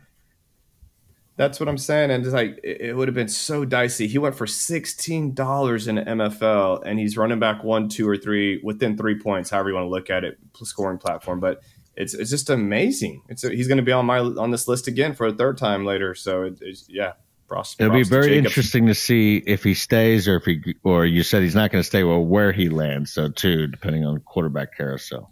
That's 1.36 1.58
what 1.60 1.70
I'm 1.70 1.78
saying, 1.78 2.12
and 2.12 2.26
it's 2.26 2.34
like 2.34 2.60
it, 2.64 2.82
it 2.82 2.98
would 2.98 3.08
have 3.08 3.16
been 3.16 3.30
so 3.30 3.64
dicey. 3.64 4.08
He 4.08 4.18
went 4.18 4.36
for 4.36 4.46
sixteen 4.46 5.34
dollars 5.34 5.88
in 5.88 5.96
the 5.96 6.02
MFL, 6.02 6.84
and 6.86 7.00
he's 7.00 7.16
running 7.16 7.40
back 7.40 7.64
one, 7.64 7.88
two, 7.88 8.08
or 8.10 8.18
three 8.18 8.60
within 8.62 8.98
three 8.98 9.18
points, 9.18 9.50
however 9.50 9.70
you 9.70 9.76
want 9.76 9.86
to 9.86 9.90
look 9.90 10.10
at 10.10 10.26
it, 10.26 10.38
scoring 10.64 10.98
platform. 10.98 11.40
But 11.40 11.62
it's 11.96 12.14
it's 12.14 12.30
just 12.30 12.50
amazing. 12.50 13.22
It's 13.30 13.44
he's 13.44 13.70
going 13.70 13.78
to 13.78 13.84
be 13.84 13.94
on 13.94 14.06
my 14.06 14.20
on 14.20 14.52
this 14.52 14.68
list 14.68 14.90
again 14.90 15.14
for 15.14 15.28
a 15.28 15.32
third 15.32 15.58
time 15.58 15.86
later. 15.86 16.14
So 16.14 16.44
it, 16.44 16.58
it's 16.62 16.86
yeah, 16.90 17.14
props, 17.50 17.76
It'll 17.80 17.92
be 17.94 18.04
very 18.04 18.28
Jacobs. 18.30 18.46
interesting 18.46 18.86
to 18.88 18.96
see 18.96 19.38
if 19.46 19.64
he 19.64 19.74
stays 19.74 20.28
or 20.28 20.38
if 20.38 20.46
he 20.46 20.76
or 20.84 21.06
you 21.06 21.24
said 21.24 21.42
he's 21.44 21.56
not 21.56 21.72
going 21.72 21.82
to 21.82 21.88
stay. 21.88 22.04
Well, 22.04 22.24
where 22.24 22.52
he 22.54 22.70
lands, 22.70 23.12
so 23.12 23.30
too, 23.30 23.68
depending 23.68 24.06
on 24.06 24.20
quarterback 24.22 24.78
carousel. 24.78 25.30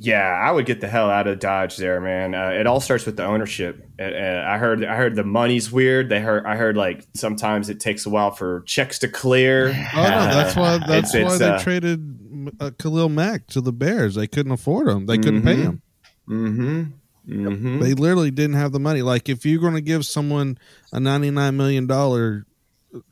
Yeah, 0.00 0.22
I 0.22 0.52
would 0.52 0.64
get 0.64 0.80
the 0.80 0.86
hell 0.86 1.10
out 1.10 1.26
of 1.26 1.40
Dodge 1.40 1.76
there, 1.76 2.00
man. 2.00 2.32
Uh, 2.32 2.50
it 2.50 2.68
all 2.68 2.78
starts 2.78 3.04
with 3.04 3.16
the 3.16 3.24
ownership. 3.24 3.84
Uh, 3.98 4.04
uh, 4.04 4.44
I 4.48 4.56
heard, 4.56 4.84
I 4.84 4.94
heard 4.94 5.16
the 5.16 5.24
money's 5.24 5.72
weird. 5.72 6.08
They 6.08 6.20
heard, 6.20 6.46
I 6.46 6.54
heard 6.54 6.76
like 6.76 7.04
sometimes 7.14 7.68
it 7.68 7.80
takes 7.80 8.06
a 8.06 8.10
while 8.10 8.30
for 8.30 8.60
checks 8.60 9.00
to 9.00 9.08
clear. 9.08 9.70
Oh 9.94 10.02
no, 10.02 10.08
that's 10.08 10.54
why 10.54 10.78
that's 10.86 11.12
it's- 11.16 11.24
why 11.24 11.30
it's, 11.30 11.38
they 11.40 11.48
uh, 11.48 11.58
traded 11.58 12.54
uh, 12.60 12.70
Khalil 12.78 13.08
Mack 13.08 13.48
to 13.48 13.60
the 13.60 13.72
Bears. 13.72 14.14
They 14.14 14.28
couldn't 14.28 14.52
afford 14.52 14.86
him. 14.86 15.06
They 15.06 15.18
couldn't 15.18 15.42
pay 15.42 15.56
Mhm. 15.56 15.62
him. 15.62 15.82
Mm-hmm. 16.28 16.82
Mm-hmm. 17.28 17.80
They 17.80 17.94
literally 17.94 18.30
didn't 18.30 18.56
have 18.56 18.72
the 18.72 18.80
money. 18.80 19.02
Like 19.02 19.28
if 19.28 19.44
you're 19.44 19.60
going 19.60 19.74
to 19.74 19.80
give 19.82 20.06
someone 20.06 20.58
a 20.92 20.98
99 21.00 21.56
million 21.56 21.86
dollar 21.86 22.46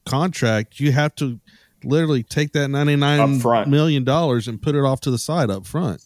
contract, 0.06 0.80
you 0.80 0.92
have 0.92 1.14
to 1.16 1.38
literally 1.84 2.22
take 2.22 2.52
that 2.52 2.68
99 2.68 3.20
Up 3.20 3.42
front. 3.42 3.68
million 3.68 4.04
dollars 4.04 4.48
and 4.48 4.60
put 4.60 4.74
it 4.74 4.84
off 4.84 5.00
to 5.02 5.10
the 5.10 5.18
side 5.18 5.50
up 5.50 5.66
front. 5.66 6.02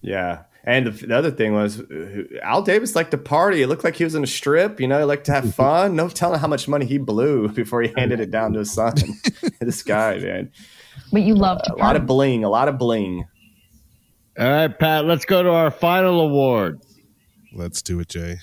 Yeah. 0.00 0.42
And 0.64 0.86
the, 0.86 1.06
the 1.06 1.16
other 1.16 1.30
thing 1.30 1.54
was, 1.54 1.80
uh, 1.80 2.24
Al 2.42 2.62
Davis 2.62 2.94
liked 2.94 3.10
to 3.12 3.18
party. 3.18 3.62
It 3.62 3.68
looked 3.68 3.84
like 3.84 3.96
he 3.96 4.04
was 4.04 4.14
in 4.14 4.22
a 4.22 4.26
strip. 4.26 4.80
You 4.80 4.86
know, 4.88 4.98
he 4.98 5.04
liked 5.04 5.26
to 5.26 5.32
have 5.32 5.54
fun. 5.54 5.96
No 5.96 6.08
telling 6.08 6.40
how 6.40 6.48
much 6.48 6.68
money 6.68 6.84
he 6.86 6.98
blew 6.98 7.48
before 7.52 7.82
he 7.82 7.92
handed 7.96 8.20
it 8.20 8.30
down 8.30 8.52
to 8.54 8.60
his 8.60 8.72
son. 8.72 8.94
this 9.60 9.82
guy, 9.82 10.18
man, 10.18 10.52
But 11.12 11.22
you 11.22 11.34
love 11.34 11.62
to 11.64 11.74
a 11.74 11.76
lot 11.76 11.96
of 11.96 12.06
bling, 12.06 12.44
a 12.44 12.48
lot 12.50 12.68
of 12.68 12.78
bling. 12.78 13.26
All 14.38 14.48
right, 14.48 14.78
Pat. 14.78 15.04
Let's 15.04 15.24
go 15.24 15.42
to 15.42 15.50
our 15.50 15.70
final 15.70 16.20
award. 16.20 16.80
Let's 17.52 17.82
do 17.82 17.98
it, 18.00 18.08
Jay. 18.08 18.38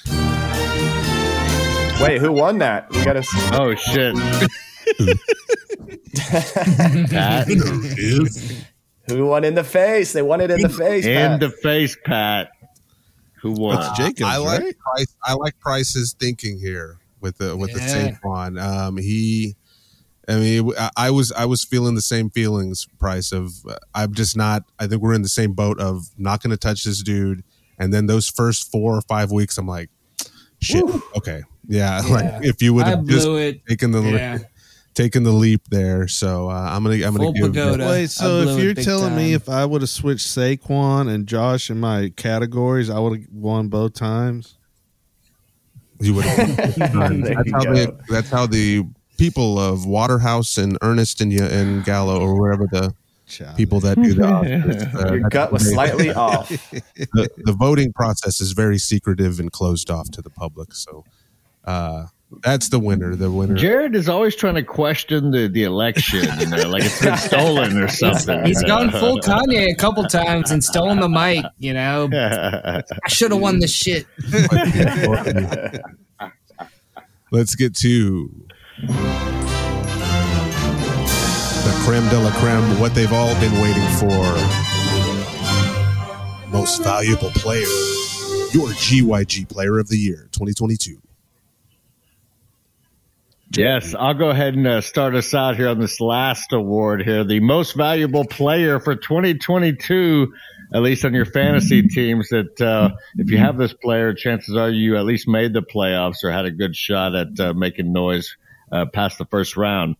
Wait, 2.01 2.19
who 2.19 2.34
won 2.34 2.57
that? 2.59 2.89
We 2.91 3.03
got 3.05 3.13
to. 3.13 3.23
Oh 3.53 3.73
shit! 3.76 4.15
Pat, 7.09 7.45
is 7.49 8.63
Who 9.07 9.26
won 9.26 9.43
in 9.43 9.55
the 9.55 9.63
face? 9.63 10.13
They 10.13 10.22
won 10.22 10.41
it 10.41 10.51
in 10.51 10.61
the 10.61 10.69
face. 10.69 11.05
in 11.05 11.31
Pat. 11.31 11.39
the 11.39 11.49
face, 11.49 11.97
Pat. 12.03 12.49
Who 13.41 13.51
won? 13.53 13.77
That's 13.77 13.97
Jacobs, 13.97 14.22
I 14.23 14.38
like 14.38 14.61
right? 14.61 14.76
Price. 14.80 15.15
I 15.23 15.34
like 15.34 15.59
Price's 15.59 16.13
thinking 16.19 16.57
here 16.59 16.97
with 17.22 17.38
the 17.38 17.55
with 17.55 17.72
Yeah. 17.72 17.77
the 17.77 18.17
Saquon. 18.23 18.61
Um, 18.61 18.97
he, 18.97 19.55
I 20.27 20.35
mean, 20.38 20.72
I, 20.80 20.89
I 20.97 21.11
was 21.11 21.31
I 21.31 21.45
was 21.45 21.64
feeling 21.64 21.95
the 21.95 22.02
same 22.02 22.30
feelings. 22.30 22.88
Price 22.99 23.31
of 23.31 23.52
uh, 23.69 23.76
I'm 23.93 24.14
just 24.14 24.35
not. 24.35 24.64
I 24.80 24.88
think 24.88 25.02
we're 25.02 25.14
in 25.14 25.22
the 25.22 25.30
same 25.30 25.53
boat 25.53 25.80
of 25.80 26.06
not 26.18 26.41
going 26.41 26.52
to 26.52 26.57
touch 26.57 26.84
this 26.84 27.02
dude. 27.03 27.43
And 27.77 27.93
then 27.93 28.07
those 28.07 28.27
first 28.30 28.72
four 28.72 28.95
or 28.95 29.02
five 29.02 29.31
weeks, 29.31 29.57
I'm 29.57 29.68
like, 29.68 29.89
shit. 30.61 30.84
Okay, 31.15 31.43
yeah. 31.68 32.02
Yeah. 32.07 32.14
Like 32.14 32.45
if 32.45 32.61
you 32.61 32.73
would 32.76 32.85
have 32.88 33.06
just 33.06 33.27
it. 33.27 33.65
taken 33.68 33.91
the 33.91 34.02
Yeah. 34.02 34.38
taken 34.93 35.23
the 35.23 35.31
leap 35.31 35.61
there. 35.69 36.07
So 36.07 36.49
uh, 36.49 36.53
I'm 36.53 36.84
gonna 36.84 36.95
I'm 36.95 37.15
gonna 37.15 37.18
Full 37.18 37.34
give. 37.34 37.53
pagoda. 37.53 37.85
Wait, 37.88 38.10
so 38.11 38.41
if 38.41 38.64
you're 38.64 38.73
big 38.76 38.85
telling 38.85 39.15
me 39.15 39.34
if 39.34 39.49
I 39.49 39.65
would 39.65 39.81
have 39.81 39.89
switched 39.89 40.27
Saquon 40.27 41.10
and 41.11 41.27
Josh 41.27 41.69
in 41.69 41.80
my 41.80 42.11
categories, 42.15 42.89
I 42.89 42.99
would 42.99 43.19
have 43.19 43.27
won 43.31 43.68
both 43.68 43.93
times. 43.93 44.57
You 45.99 46.15
would. 46.15 46.26
There 46.35 46.45
that's 46.45 47.52
how 47.52 47.64
the 47.64 47.97
that's 48.10 48.30
how 48.30 48.45
the 48.47 48.85
people 49.17 49.59
of 49.59 49.85
Waterhouse 49.85 50.57
and 50.57 50.77
Ernest 50.81 51.21
and 51.21 51.31
and 51.33 51.83
Gallo 51.83 52.19
or 52.19 52.39
wherever 52.39 52.67
the 52.71 52.93
Child. 53.27 53.57
people 53.57 53.79
that 53.79 53.99
do 54.01 54.13
the 54.13 54.21
Oscars, 54.23 54.93
uh, 55.11 55.13
Your 55.15 55.29
gut 55.29 55.51
was 55.51 55.67
slightly 55.71 56.13
off. 56.13 56.49
the, 56.49 57.29
the 57.37 57.53
voting 57.53 57.91
process 57.93 58.39
is 58.39 58.51
very 58.51 58.77
secretive 58.77 59.39
and 59.39 59.51
closed 59.51 59.89
off 59.89 60.11
to 60.11 60.21
the 60.21 60.29
public. 60.29 60.73
So 60.73 61.03
uh, 61.63 62.05
that's 62.43 62.69
the 62.69 62.77
winner. 62.77 63.15
The 63.15 63.31
winner. 63.31 63.55
Jared 63.55 63.95
is 63.95 64.07
always 64.09 64.35
trying 64.35 64.55
to 64.55 64.63
question 64.63 65.31
the, 65.31 65.47
the 65.47 65.63
election, 65.63 66.27
you 66.39 66.45
know, 66.47 66.69
like 66.69 66.83
it's 66.83 67.01
been 67.01 67.17
stolen 67.17 67.77
or 67.81 67.87
something. 67.87 68.45
He's 68.45 68.61
gone 68.63 68.91
full 68.91 69.17
Kanye 69.19 69.71
a 69.71 69.75
couple 69.75 70.03
times 70.03 70.51
and 70.51 70.63
stolen 70.63 70.99
the 70.99 71.09
mic. 71.09 71.45
You 71.57 71.73
know, 71.73 72.07
I 72.13 72.83
should 73.07 73.31
have 73.31 73.41
won 73.41 73.59
this 73.59 73.73
shit. 73.73 74.05
Let's 77.31 77.55
get 77.55 77.75
to 77.77 78.47
the 78.77 78.91
creme 81.85 82.07
de 82.10 82.19
la 82.19 82.31
creme. 82.31 82.80
What 82.80 82.93
they've 82.93 83.11
all 83.11 83.34
been 83.39 83.53
waiting 83.61 83.88
for. 83.99 84.23
Most 86.52 86.84
valuable 86.84 87.30
player. 87.31 87.65
Your 88.52 88.69
GYG 88.69 89.49
Player 89.49 89.80
of 89.80 89.88
the 89.88 89.97
Year, 89.97 90.30
2022. 90.31 91.02
Yes, 93.52 93.95
I'll 93.97 94.14
go 94.14 94.30
ahead 94.30 94.56
and 94.56 94.68
uh, 94.68 94.81
start 94.81 95.15
us 95.15 95.34
out 95.34 95.56
here 95.56 95.69
on 95.69 95.80
this 95.80 96.02
last 96.02 96.52
award 96.52 97.03
here. 97.03 97.23
The 97.23 97.39
most 97.39 97.77
valuable 97.77 98.26
player 98.26 98.81
for 98.81 98.95
2022, 98.95 100.34
at 100.73 100.81
least 100.81 101.06
on 101.06 101.14
your 101.14 101.26
fantasy 101.26 101.84
teams, 101.84 102.30
that 102.30 102.60
uh, 102.60 102.89
if 103.15 103.30
you 103.30 103.38
have 103.38 103.57
this 103.57 103.73
player, 103.73 104.14
chances 104.14 104.57
are 104.57 104.69
you 104.69 104.97
at 104.97 105.06
least 105.06 105.27
made 105.27 105.53
the 105.53 105.61
playoffs 105.61 106.23
or 106.23 106.31
had 106.31 106.45
a 106.45 106.52
good 106.52 106.76
shot 106.76 107.15
at 107.15 107.39
uh, 107.39 107.53
making 107.53 107.93
noise 107.93 108.35
uh, 108.71 108.85
past 108.85 109.17
the 109.17 109.25
first 109.25 109.57
round. 109.57 109.95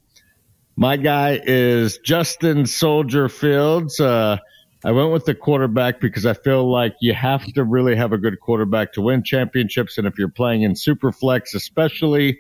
My 0.76 0.98
guy 0.98 1.40
is 1.44 1.98
Justin 2.00 2.66
Soldier 2.66 3.30
Fields. 3.30 4.00
Uh, 4.00 4.38
I 4.84 4.92
went 4.92 5.12
with 5.12 5.26
the 5.26 5.34
quarterback 5.34 6.00
because 6.00 6.26
I 6.26 6.34
feel 6.34 6.70
like 6.70 6.96
you 7.00 7.14
have 7.14 7.46
to 7.54 7.64
really 7.64 7.96
have 7.96 8.12
a 8.14 8.18
good 8.18 8.40
quarterback 8.40 8.94
to 8.94 9.02
win 9.02 9.24
championships. 9.24 9.98
And 9.98 10.06
if 10.06 10.18
you're 10.18 10.30
playing 10.30 10.64
in 10.64 10.74
Superflex, 10.74 11.56
especially, 11.56 12.40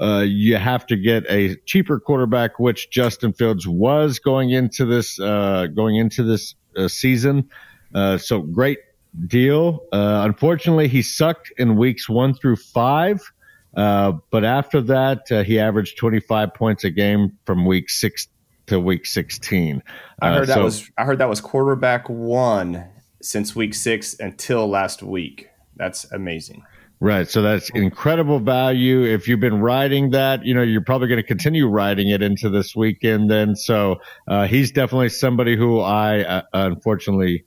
uh, 0.00 0.24
you 0.26 0.56
have 0.56 0.86
to 0.86 0.96
get 0.96 1.24
a 1.28 1.56
cheaper 1.66 2.00
quarterback, 2.00 2.58
which 2.58 2.90
Justin 2.90 3.32
Fields 3.32 3.68
was 3.68 4.20
going 4.20 4.50
into 4.50 4.86
this 4.86 5.20
uh, 5.20 5.66
going 5.66 5.96
into 5.96 6.22
this 6.22 6.54
uh, 6.76 6.88
season. 6.88 7.50
Uh, 7.94 8.16
so 8.16 8.40
great 8.40 8.78
deal. 9.26 9.84
Uh, 9.92 10.22
unfortunately, 10.24 10.88
he 10.88 11.02
sucked 11.02 11.52
in 11.58 11.76
weeks 11.76 12.08
one 12.08 12.32
through 12.32 12.56
five. 12.56 13.20
Uh, 13.76 14.12
but 14.30 14.44
after 14.44 14.80
that, 14.82 15.30
uh, 15.30 15.42
he 15.42 15.58
averaged 15.58 15.96
25 15.98 16.54
points 16.54 16.84
a 16.84 16.90
game 16.90 17.32
from 17.46 17.64
week 17.64 17.88
six 17.90 18.28
to 18.66 18.78
week 18.78 19.06
16. 19.06 19.82
I 20.20 20.28
Uh, 20.28 20.34
heard 20.38 20.48
that 20.48 20.54
so- 20.54 20.64
was 20.64 20.90
I 20.98 21.04
heard 21.04 21.18
that 21.18 21.28
was 21.28 21.40
quarterback 21.40 22.08
one 22.08 22.84
since 23.20 23.56
week 23.56 23.74
six 23.74 24.18
until 24.20 24.68
last 24.68 25.02
week. 25.02 25.48
That's 25.76 26.10
amazing. 26.12 26.62
Right. 27.00 27.26
So 27.28 27.42
that's 27.42 27.68
incredible 27.70 28.38
value. 28.38 29.02
If 29.02 29.26
you've 29.26 29.40
been 29.40 29.58
riding 29.60 30.10
that, 30.10 30.44
you 30.46 30.54
know, 30.54 30.62
you're 30.62 30.82
probably 30.84 31.08
going 31.08 31.20
to 31.20 31.26
continue 31.26 31.66
riding 31.66 32.08
it 32.10 32.22
into 32.22 32.48
this 32.48 32.76
weekend 32.76 33.28
then. 33.28 33.56
So 33.56 33.96
uh, 34.28 34.46
he's 34.46 34.70
definitely 34.70 35.08
somebody 35.08 35.56
who 35.56 35.80
I 35.80 36.20
uh, 36.20 36.42
unfortunately 36.52 37.44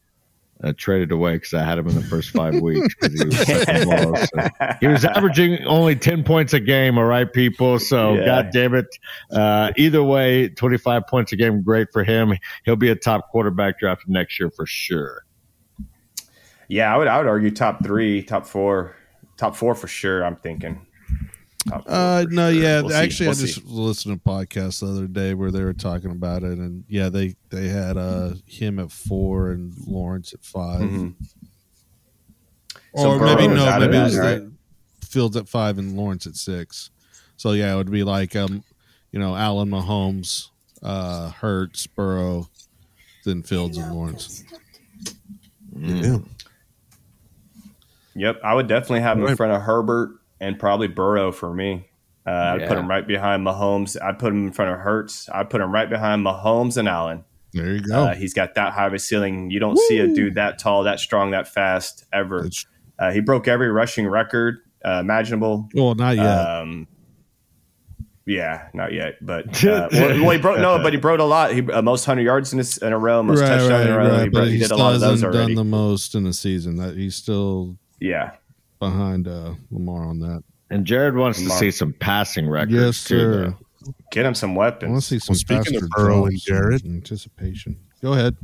uh, 0.63 0.73
traded 0.77 1.11
away 1.11 1.33
because 1.33 1.53
I 1.53 1.63
had 1.63 1.77
him 1.77 1.87
in 1.87 1.95
the 1.95 2.01
first 2.03 2.31
five 2.31 2.55
weeks. 2.61 2.93
'cause 2.95 3.13
He 3.13 3.25
was, 3.25 3.37
such 3.37 3.85
ball. 3.85 4.15
So 4.15 4.49
he 4.79 4.87
was 4.87 5.03
averaging 5.05 5.63
only 5.65 5.95
10 5.95 6.23
points 6.23 6.53
a 6.53 6.59
game. 6.59 6.97
All 6.97 7.05
right, 7.05 7.31
people. 7.31 7.77
So 7.79 8.13
Yeah. 8.15 8.25
God 8.25 8.49
damn 8.53 8.73
it. 8.73 8.87
Uh, 9.31 9.71
either 9.77 10.01
way, 10.03 10.49
25 10.49 11.07
points 11.07 11.31
a 11.33 11.35
game, 11.35 11.61
great 11.61 11.87
for 11.91 12.03
him. 12.03 12.33
He'll 12.63 12.75
be 12.77 12.89
a 12.89 12.95
top 12.95 13.29
quarterback 13.31 13.79
drafted 13.79 14.09
next 14.09 14.39
year 14.39 14.49
for 14.49 14.65
sure. 14.65 15.23
Yeah, 16.67 16.93
I 16.93 16.97
would 16.97 17.07
I 17.07 17.17
would 17.19 17.27
argue 17.27 17.51
top 17.51 17.83
three, 17.83 18.23
top 18.23 18.45
four, 18.47 18.95
top 19.37 19.55
four 19.55 19.75
for 19.75 19.87
sure. 19.87 20.25
I'm 20.25 20.35
thinking. 20.37 20.84
Top 21.67 21.83
Uh, 21.87 22.25
no, 22.29 22.51
sure. 22.51 22.61
yeah. 22.61 22.81
We'll 22.81 22.93
actually, 22.93 23.27
We'll 23.27 23.37
I 23.37 23.41
just 23.41 23.55
see. 23.55 23.61
listened 23.65 24.21
to 24.23 24.31
a 24.31 24.33
podcast 24.35 24.81
the 24.81 24.87
other 24.87 25.07
day 25.07 25.33
where 25.33 25.49
they 25.51 25.63
were 25.63 25.73
talking 25.73 26.11
about 26.11 26.43
it, 26.43 26.57
and 26.59 26.83
yeah, 26.87 27.09
they 27.09 27.35
they 27.49 27.67
had 27.69 27.97
uh 27.97 28.33
him 28.45 28.77
at 28.79 28.91
four 28.91 29.51
and 29.51 29.73
Lawrence 29.87 30.33
at 30.33 30.43
5 30.43 30.81
Mhm. 30.81 31.13
So 32.95 33.11
or 33.11 33.19
Burrow 33.19 33.35
maybe 33.35 33.53
no, 33.53 33.79
maybe 33.79 33.97
it 33.97 34.03
was 34.03 34.17
right? 34.17 34.41
Fields 35.03 35.35
at 35.37 35.47
five 35.49 35.77
and 35.77 35.97
Lawrence 35.97 36.27
at 36.27 36.35
six. 36.35 36.91
So 37.35 37.51
yeah, 37.51 37.73
it 37.73 37.77
would 37.77 37.91
be 37.91 38.03
like 38.03 38.35
um, 38.35 38.63
you 39.11 39.19
know, 39.19 39.35
Allen 39.35 39.69
Mahomes, 39.69 40.49
uh, 40.83 41.29
Hurts, 41.31 41.87
Burrow, 41.87 42.49
then 43.25 43.41
Fields 43.43 43.77
and 43.77 43.93
Lawrence. 43.93 44.43
Yeah. 45.77 46.19
Yep, 48.15 48.39
I 48.43 48.53
would 48.53 48.67
definitely 48.67 49.01
have 49.01 49.17
him 49.17 49.27
in 49.27 49.35
front 49.35 49.51
of 49.51 49.61
Herbert 49.61 50.11
and 50.45 50.59
probably 50.59 50.87
Burrow 50.87 51.31
for 51.31 51.53
me. 51.53 51.89
Uh, 52.27 52.29
I'd 52.31 52.67
put 52.67 52.71
Yeah. 52.71 52.79
him 52.79 52.89
right 52.89 53.07
behind 53.07 53.45
Mahomes. 53.45 54.01
I'd 54.01 54.19
put 54.19 54.31
him 54.31 54.47
in 54.47 54.51
front 54.51 54.71
of 54.71 54.79
Hurts. 54.79 55.29
I'd 55.33 55.49
put 55.49 55.61
him 55.61 55.71
right 55.71 55.89
behind 55.89 56.25
Mahomes 56.25 56.77
and 56.77 56.87
Allen. 56.87 57.23
There 57.53 57.73
you 57.73 57.81
go. 57.81 58.03
Uh, 58.05 58.15
he's 58.15 58.33
got 58.33 58.55
that 58.55 58.73
high 58.73 58.87
of 58.87 58.93
a 58.93 58.99
ceiling. 58.99 59.49
You 59.49 59.59
don't 59.59 59.77
see 59.77 59.99
a 59.99 60.07
dude 60.07 60.35
that 60.35 60.59
tall, 60.59 60.83
that 60.83 60.99
strong, 60.99 61.31
that 61.31 61.47
fast 61.47 62.05
ever. 62.11 62.49
Uh, 62.99 63.11
he 63.11 63.21
broke 63.21 63.47
every 63.47 63.69
rushing 63.69 64.07
record 64.07 64.57
uh, 64.83 64.99
imaginable. 64.99 65.69
well, 65.73 65.95
not 65.95 66.15
yet. 66.15 66.25
Um, 66.25 66.87
yeah, 68.25 68.69
not 68.73 68.91
yet, 68.91 69.23
but 69.23 69.63
uh, 69.63 69.87
well, 69.91 70.21
well, 70.21 70.29
he 70.31 70.37
broke 70.37 70.59
no, 70.59 70.79
but 70.79 70.93
he 70.93 70.99
broke 70.99 71.19
a 71.19 71.23
lot. 71.23 71.53
He 71.53 71.61
uh, 71.61 71.81
most 71.81 72.05
hundred 72.05 72.23
yards 72.23 72.51
in, 72.53 72.57
his, 72.57 72.77
in 72.79 72.91
a 72.91 72.97
row, 72.97 73.21
most 73.21 73.39
right, 73.39 73.47
touchdowns 73.49 73.71
right, 73.71 73.87
in 73.87 73.93
a 73.93 73.97
row. 73.97 74.09
right. 74.09 74.23
he, 74.23 74.29
broke, 74.29 74.45
he, 74.47 74.53
he 74.53 74.59
did 74.59 74.71
a 74.71 74.75
lot 74.75 74.95
of 74.95 75.01
those 75.01 75.21
hasn't 75.21 75.33
done 75.33 75.53
the 75.55 75.63
most 75.63 76.15
in 76.15 76.23
the 76.23 76.33
season. 76.33 76.77
That 76.77 76.95
he's 76.97 77.15
still 77.15 77.77
yeah, 77.99 78.31
behind 78.79 79.27
uh, 79.27 79.53
Lamar 79.71 80.05
on 80.05 80.19
that. 80.19 80.43
And 80.69 80.85
Jared 80.85 81.15
wants 81.15 81.39
to 81.41 81.49
see 81.49 81.71
some 81.71 81.93
passing 81.93 82.49
records. 82.49 82.73
Yes, 82.73 82.97
sir. 82.97 83.55
though. 83.81 83.93
get 84.11 84.25
him 84.25 84.33
some 84.33 84.51
I 84.51 84.53
want 84.55 84.79
to 84.79 84.85
weapons. 84.87 85.05
see 85.07 85.19
some 85.19 85.35
speaking 85.35 85.75
of 85.75 85.81
faster 85.83 85.87
Burrow 85.95 86.25
and 86.25 86.39
Jared- 86.39 86.85
anticipation. 86.85 87.77
Go 88.01 88.13
ahead. 88.13 88.35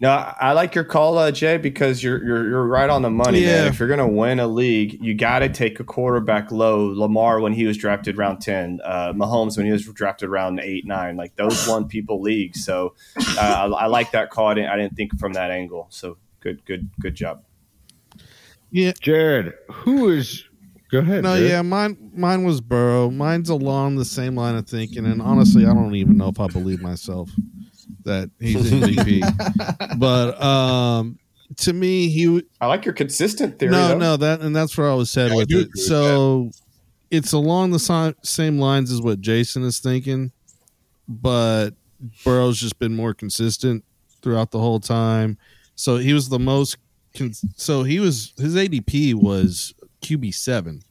No, 0.00 0.10
I 0.10 0.34
I 0.40 0.52
like 0.52 0.74
your 0.74 0.84
call, 0.84 1.18
uh, 1.18 1.30
Jay, 1.30 1.58
because 1.58 2.02
you're 2.02 2.24
you're 2.24 2.48
you're 2.48 2.66
right 2.66 2.88
on 2.88 3.02
the 3.02 3.10
money, 3.10 3.44
man. 3.44 3.66
If 3.66 3.78
you're 3.78 3.88
gonna 3.88 4.08
win 4.08 4.40
a 4.40 4.46
league, 4.46 5.02
you 5.02 5.14
got 5.14 5.40
to 5.40 5.48
take 5.48 5.78
a 5.78 5.84
quarterback 5.84 6.50
low. 6.50 6.86
Lamar 6.86 7.40
when 7.40 7.52
he 7.52 7.66
was 7.66 7.76
drafted 7.76 8.16
round 8.16 8.40
ten, 8.40 8.80
uh, 8.82 9.12
Mahomes 9.12 9.56
when 9.56 9.66
he 9.66 9.72
was 9.72 9.84
drafted 9.84 10.30
round 10.30 10.58
eight, 10.60 10.86
nine, 10.86 11.16
like 11.16 11.36
those 11.36 11.68
won 11.68 11.86
people 11.86 12.22
leagues. 12.22 12.64
So 12.64 12.94
uh, 13.36 13.40
I, 13.40 13.66
I 13.66 13.86
like 13.86 14.12
that 14.12 14.30
call. 14.30 14.46
I 14.48 14.54
didn't, 14.54 14.70
I 14.70 14.76
didn't 14.76 14.96
think 14.96 15.18
from 15.18 15.34
that 15.34 15.50
angle. 15.50 15.86
So 15.90 16.16
good, 16.40 16.64
good, 16.64 16.88
good 17.00 17.14
job. 17.14 17.42
Yeah, 18.70 18.92
Jared, 19.00 19.52
who 19.70 20.08
is? 20.10 20.44
Go 20.90 20.98
ahead. 20.98 21.22
No, 21.22 21.34
Jared. 21.36 21.50
yeah, 21.50 21.62
mine 21.62 22.10
mine 22.14 22.44
was 22.44 22.60
Burrow. 22.60 23.10
Mine's 23.10 23.48
along 23.48 23.96
the 23.96 24.04
same 24.04 24.36
line 24.36 24.56
of 24.56 24.66
thinking, 24.68 25.06
and 25.06 25.20
honestly, 25.22 25.64
I 25.66 25.72
don't 25.74 25.94
even 25.94 26.16
know 26.16 26.28
if 26.28 26.40
I 26.40 26.46
believe 26.48 26.80
myself 26.80 27.30
that 28.04 28.30
he's 28.40 28.56
MVP. 28.72 29.98
but 29.98 30.40
um, 30.42 31.18
to 31.58 31.72
me, 31.72 32.08
he 32.08 32.24
w- 32.26 32.46
I 32.60 32.66
like 32.66 32.84
your 32.84 32.94
consistent 32.94 33.58
theory. 33.58 33.72
no, 33.72 33.88
though. 33.88 33.98
no 33.98 34.16
that, 34.16 34.40
and 34.40 34.54
that's 34.54 34.76
where 34.76 34.90
I 34.90 34.94
was 34.94 35.14
head 35.14 35.30
Yeah, 35.30 35.36
with 35.36 35.50
it. 35.50 35.54
agree 35.54 35.64
with 35.74 35.80
So 35.84 36.50
it's 37.10 37.32
along 37.32 37.70
the 37.70 37.78
si- 37.78 38.14
same 38.22 38.58
lines 38.58 38.90
as 38.92 39.00
what 39.00 39.20
Jason 39.20 39.62
is 39.62 39.78
thinking, 39.78 40.32
but 41.08 41.70
Burrow's 42.24 42.58
just 42.58 42.78
been 42.78 42.94
more 42.94 43.14
consistent 43.14 43.84
throughout 44.22 44.50
the 44.50 44.58
whole 44.58 44.80
time. 44.80 45.38
So 45.76 45.96
he 45.96 46.12
was 46.12 46.28
the 46.28 46.38
most. 46.38 46.76
So 47.56 47.82
he 47.82 48.00
was 48.00 48.32
his 48.36 48.56
ADP 48.56 49.14
was 49.14 49.74
QB 50.02 50.34
seven. 50.34 50.82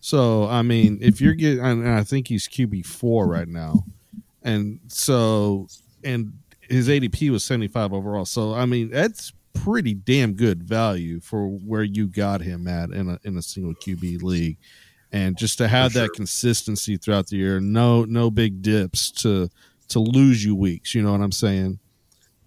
So 0.00 0.46
I 0.48 0.62
mean, 0.62 0.98
if 1.00 1.20
you're 1.20 1.34
getting, 1.34 1.60
and 1.64 1.88
I 1.88 2.02
think 2.04 2.28
he's 2.28 2.48
QB 2.48 2.86
four 2.86 3.26
right 3.26 3.48
now, 3.48 3.84
and 4.42 4.80
so 4.88 5.68
and 6.02 6.32
his 6.60 6.88
ADP 6.88 7.30
was 7.30 7.44
seventy 7.44 7.68
five 7.68 7.92
overall. 7.92 8.24
So 8.24 8.54
I 8.54 8.64
mean, 8.66 8.90
that's 8.90 9.32
pretty 9.52 9.94
damn 9.94 10.32
good 10.32 10.62
value 10.62 11.20
for 11.20 11.48
where 11.48 11.82
you 11.82 12.06
got 12.06 12.40
him 12.40 12.66
at 12.66 12.90
in 12.90 13.10
a 13.10 13.18
in 13.24 13.36
a 13.36 13.42
single 13.42 13.74
QB 13.74 14.22
league, 14.22 14.56
and 15.12 15.36
just 15.36 15.58
to 15.58 15.68
have 15.68 15.92
that 15.92 16.10
consistency 16.14 16.96
throughout 16.96 17.26
the 17.26 17.36
year, 17.36 17.60
no 17.60 18.04
no 18.04 18.30
big 18.30 18.62
dips 18.62 19.10
to 19.10 19.50
to 19.88 19.98
lose 19.98 20.42
you 20.44 20.54
weeks. 20.54 20.94
You 20.94 21.02
know 21.02 21.12
what 21.12 21.20
I'm 21.20 21.32
saying? 21.32 21.78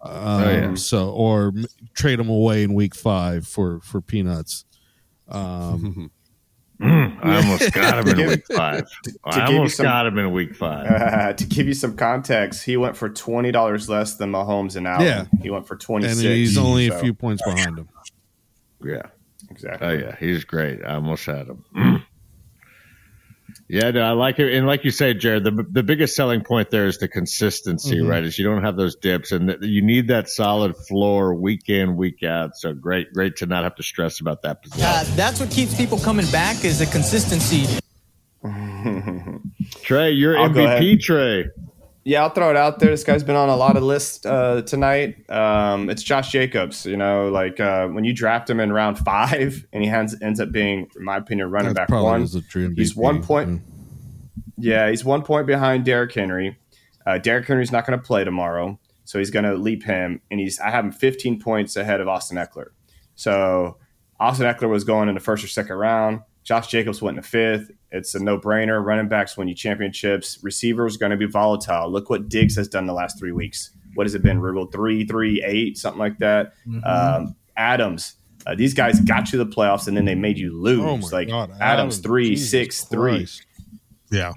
Um, 0.04 0.42
yeah. 0.44 0.76
So 0.76 1.10
or 1.12 1.54
trade 1.94 2.20
him 2.20 2.30
away 2.30 2.64
in 2.64 2.74
week 2.74 2.94
five 2.94 3.48
for 3.48 3.80
for 3.82 4.02
peanuts. 4.02 4.66
Um, 5.30 6.12
I 6.82 7.38
almost 7.38 7.72
got 7.72 8.00
him 8.06 8.20
in 8.20 8.28
week 8.28 8.44
five. 8.54 8.84
I 9.24 9.40
give 9.40 9.50
you 9.50 9.56
almost 9.58 9.78
some- 9.78 9.86
got 9.86 10.06
him 10.06 10.18
in 10.18 10.32
week 10.34 10.56
five. 10.56 10.88
Uh, 10.88 11.34
to 11.38 11.46
give 11.46 11.68
you 11.68 11.74
some 11.74 11.96
context, 11.96 12.66
he 12.66 12.76
went 12.76 12.98
for 12.98 13.10
twenty 13.10 13.52
dollars 13.52 13.88
less 13.88 14.16
than 14.16 14.32
Mahomes 14.32 14.76
and 14.76 14.88
Allen. 14.88 15.06
Yeah. 15.06 15.26
he 15.42 15.50
went 15.50 15.68
for 15.68 15.78
twenty 15.78 16.08
and 16.08 16.20
he's 16.20 16.58
only 16.58 16.88
a 16.88 17.00
few 17.00 17.14
points 17.14 17.42
behind 17.44 17.78
him. 17.80 17.88
Yeah. 18.84 19.04
exactly. 19.50 19.88
Oh 19.88 19.92
yeah, 19.94 20.16
he's 20.20 20.44
great. 20.44 20.84
I 20.84 20.96
almost 20.96 21.26
had 21.26 21.48
him. 21.48 21.64
yeah, 23.74 23.90
no, 23.90 24.02
I 24.02 24.12
like 24.12 24.38
it, 24.38 24.54
and 24.54 24.68
like 24.68 24.84
you 24.86 24.92
say, 24.92 25.16
Jared, 25.16 25.44
the 25.44 25.66
the 25.68 25.82
biggest 25.82 26.16
selling 26.16 26.44
point 26.44 26.70
there 26.70 26.86
is 26.86 27.00
the 27.00 27.08
consistency, 27.08 27.98
Mhm. 27.98 28.08
right? 28.08 28.24
Is 28.24 28.38
you 28.38 28.46
don't 28.46 28.64
have 28.64 28.78
those 28.78 28.96
dips, 28.96 29.32
and 29.32 29.50
that 29.50 29.64
you 29.64 29.82
need 29.82 30.10
that 30.10 30.30
solid 30.30 30.76
floor 30.78 31.34
week 31.34 31.70
in, 31.70 31.96
week 31.96 32.22
out. 32.22 32.56
So 32.56 32.74
great, 32.74 33.12
great 33.14 33.38
to 33.38 33.48
not 33.48 33.64
have 33.64 33.74
to 33.78 33.84
stress 33.84 34.20
about 34.22 34.44
that 34.44 34.62
position. 34.62 34.86
Uh, 34.86 35.04
that's 35.16 35.40
what 35.40 35.50
keeps 35.50 35.76
people 35.76 35.98
coming 35.98 36.28
back 36.32 36.64
is 36.64 36.78
the 36.80 36.86
consistency. 36.86 37.66
Trey, 39.82 40.12
you're 40.12 40.38
I'll 40.38 40.50
MVP. 40.50 41.02
Trey. 41.02 41.46
Yeah, 42.06 42.24
I'll 42.24 42.30
throw 42.30 42.50
it 42.50 42.58
out 42.58 42.80
there. 42.80 42.90
This 42.90 43.04
guy's 43.04 43.24
been 43.24 43.38
on 43.38 43.48
a 43.48 43.56
lot 43.56 43.78
of 43.78 43.84
lists 43.84 44.26
uh, 44.26 44.62
tonight. 44.64 45.30
Um, 45.30 45.90
it's 45.90 46.04
Josh 46.04 46.32
Jacobs. 46.32 46.86
You 46.86 46.98
know, 46.98 47.30
like 47.30 47.60
uh, 47.62 47.88
when 47.88 48.04
you 48.04 48.14
draft 48.14 48.50
him 48.50 48.60
in 48.60 48.74
round 48.74 49.00
five, 49.00 49.66
and 49.74 49.84
he 49.84 49.90
ends, 49.90 50.16
ends 50.22 50.40
up 50.40 50.52
being, 50.52 50.90
in 50.98 51.04
my 51.04 51.18
opinion, 51.18 51.50
running 51.50 51.74
That 51.74 51.88
back 51.88 51.90
one. 52.04 52.28
He's 52.76 52.96
one 52.96 53.24
point. 53.24 53.62
Yeah, 54.58 54.90
he's 54.90 55.06
one 55.06 55.24
point 55.24 55.48
behind 55.48 55.86
Derrick 55.86 56.14
Henry. 56.14 56.58
Uh, 57.06 57.18
Derrick 57.18 57.48
Henry's 57.48 57.72
not 57.72 57.86
going 57.86 57.98
to 57.98 58.06
play 58.06 58.24
tomorrow, 58.24 58.80
so 59.06 59.20
he's 59.20 59.30
going 59.30 59.46
to 59.46 59.56
leap 59.56 59.84
him, 59.84 60.22
and 60.30 60.40
he's 60.40 60.60
I 60.60 60.72
have 60.72 60.86
him 60.86 60.92
15 60.92 61.40
points 61.40 61.76
ahead 61.76 62.02
of 62.02 62.08
Austin 62.08 62.38
Ekeler. 62.38 62.68
So 63.16 63.78
Austin 64.20 64.46
Ekeler 64.46 64.70
was 64.70 64.84
going 64.84 65.10
in 65.10 65.16
the 65.16 65.22
first 65.22 65.44
or 65.44 65.48
second 65.48 65.76
round. 65.76 66.22
Josh 66.44 66.68
Jacobs 66.68 67.02
went 67.02 67.18
in 67.18 67.22
the 67.22 67.28
fifth. 67.28 67.72
It's 67.94 68.16
a 68.16 68.20
no 68.20 68.38
brainer. 68.38 68.84
Running 68.84 69.08
backs 69.08 69.38
win 69.38 69.48
you 69.48 69.56
championships. 69.56 70.40
Receivers 70.42 70.96
are 70.96 71.00
going 71.00 71.12
to 71.12 71.18
be 71.18 71.28
volatile. 71.28 71.90
Look 71.90 72.10
what 72.10 72.28
Diggs 72.28 72.56
has 72.58 72.68
done 72.68 72.88
the 72.88 72.94
last 72.94 73.18
three 73.18 73.32
weeks. 73.32 73.70
What 73.94 74.06
has 74.06 74.16
it 74.16 74.24
been? 74.24 74.42
Ruled 74.42 74.72
three, 74.72 75.06
three, 75.06 75.42
eight, 75.46 75.78
something 75.78 76.00
like 76.00 76.18
that. 76.18 76.54
Um, 76.84 77.36
Adams. 77.56 78.16
Uh, 78.46 78.56
these 78.56 78.74
guys 78.74 79.00
got 79.00 79.32
you 79.32 79.38
the 79.38 79.46
playoffs, 79.46 79.88
and 79.88 79.96
then 79.96 80.04
they 80.04 80.16
made 80.16 80.38
you 80.38 80.60
lose. 80.60 80.82
Oh 80.84 81.16
like 81.16 81.30
God, 81.30 81.52
Adams, 81.52 81.62
Adams, 81.62 81.98
three, 82.00 82.30
Jesus 82.32 82.50
six, 82.50 82.84
three. 82.84 83.20
Christ. 83.20 83.46
Yeah. 84.12 84.34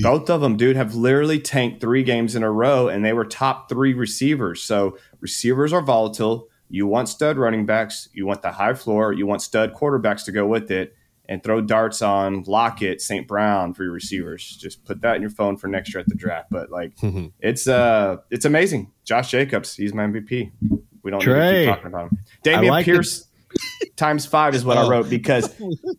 Both 0.00 0.30
of 0.30 0.40
them, 0.40 0.56
dude, 0.56 0.76
have 0.76 0.94
literally 0.94 1.40
tanked 1.40 1.80
three 1.80 2.04
games 2.04 2.36
in 2.36 2.42
a 2.44 2.50
row, 2.50 2.88
and 2.88 3.04
they 3.04 3.12
were 3.12 3.24
top 3.24 3.68
three 3.68 3.94
receivers. 3.94 4.62
So 4.62 4.96
receivers 5.20 5.72
are 5.72 5.82
volatile. 5.82 6.48
You 6.70 6.86
want 6.86 7.08
stud 7.08 7.36
running 7.36 7.66
backs. 7.66 8.08
You 8.12 8.26
want 8.26 8.42
the 8.42 8.52
high 8.52 8.74
floor. 8.74 9.12
You 9.12 9.26
want 9.26 9.42
stud 9.42 9.74
quarterbacks 9.74 10.24
to 10.26 10.32
go 10.32 10.46
with 10.46 10.70
it, 10.70 10.94
and 11.28 11.42
throw 11.42 11.60
darts 11.60 12.02
on 12.02 12.42
Lockett, 12.44 13.00
St. 13.00 13.26
Brown 13.28 13.74
for 13.74 13.84
your 13.84 13.92
receivers. 13.92 14.56
Just 14.60 14.84
put 14.84 15.00
that 15.02 15.16
in 15.16 15.22
your 15.22 15.30
phone 15.30 15.56
for 15.56 15.68
next 15.68 15.92
year 15.94 16.00
at 16.00 16.08
the 16.08 16.14
draft. 16.14 16.48
But 16.50 16.70
like, 16.70 16.92
it's 17.40 17.66
uh, 17.68 18.18
it's 18.30 18.44
amazing. 18.44 18.92
Josh 19.04 19.30
Jacobs, 19.30 19.74
he's 19.76 19.92
my 19.94 20.04
MVP. 20.04 20.52
We 21.02 21.10
don't 21.10 21.20
need 21.20 21.24
to 21.26 21.64
keep 21.64 21.68
talking 21.68 21.86
about 21.86 22.10
him. 22.10 22.18
Dameon 22.44 22.70
like 22.70 22.84
Pierce 22.84 23.28
times 23.96 24.26
five 24.26 24.54
is 24.54 24.64
what 24.64 24.76
I 24.76 24.82
Oh. 24.82 24.90
wrote 24.90 25.08
because 25.08 25.54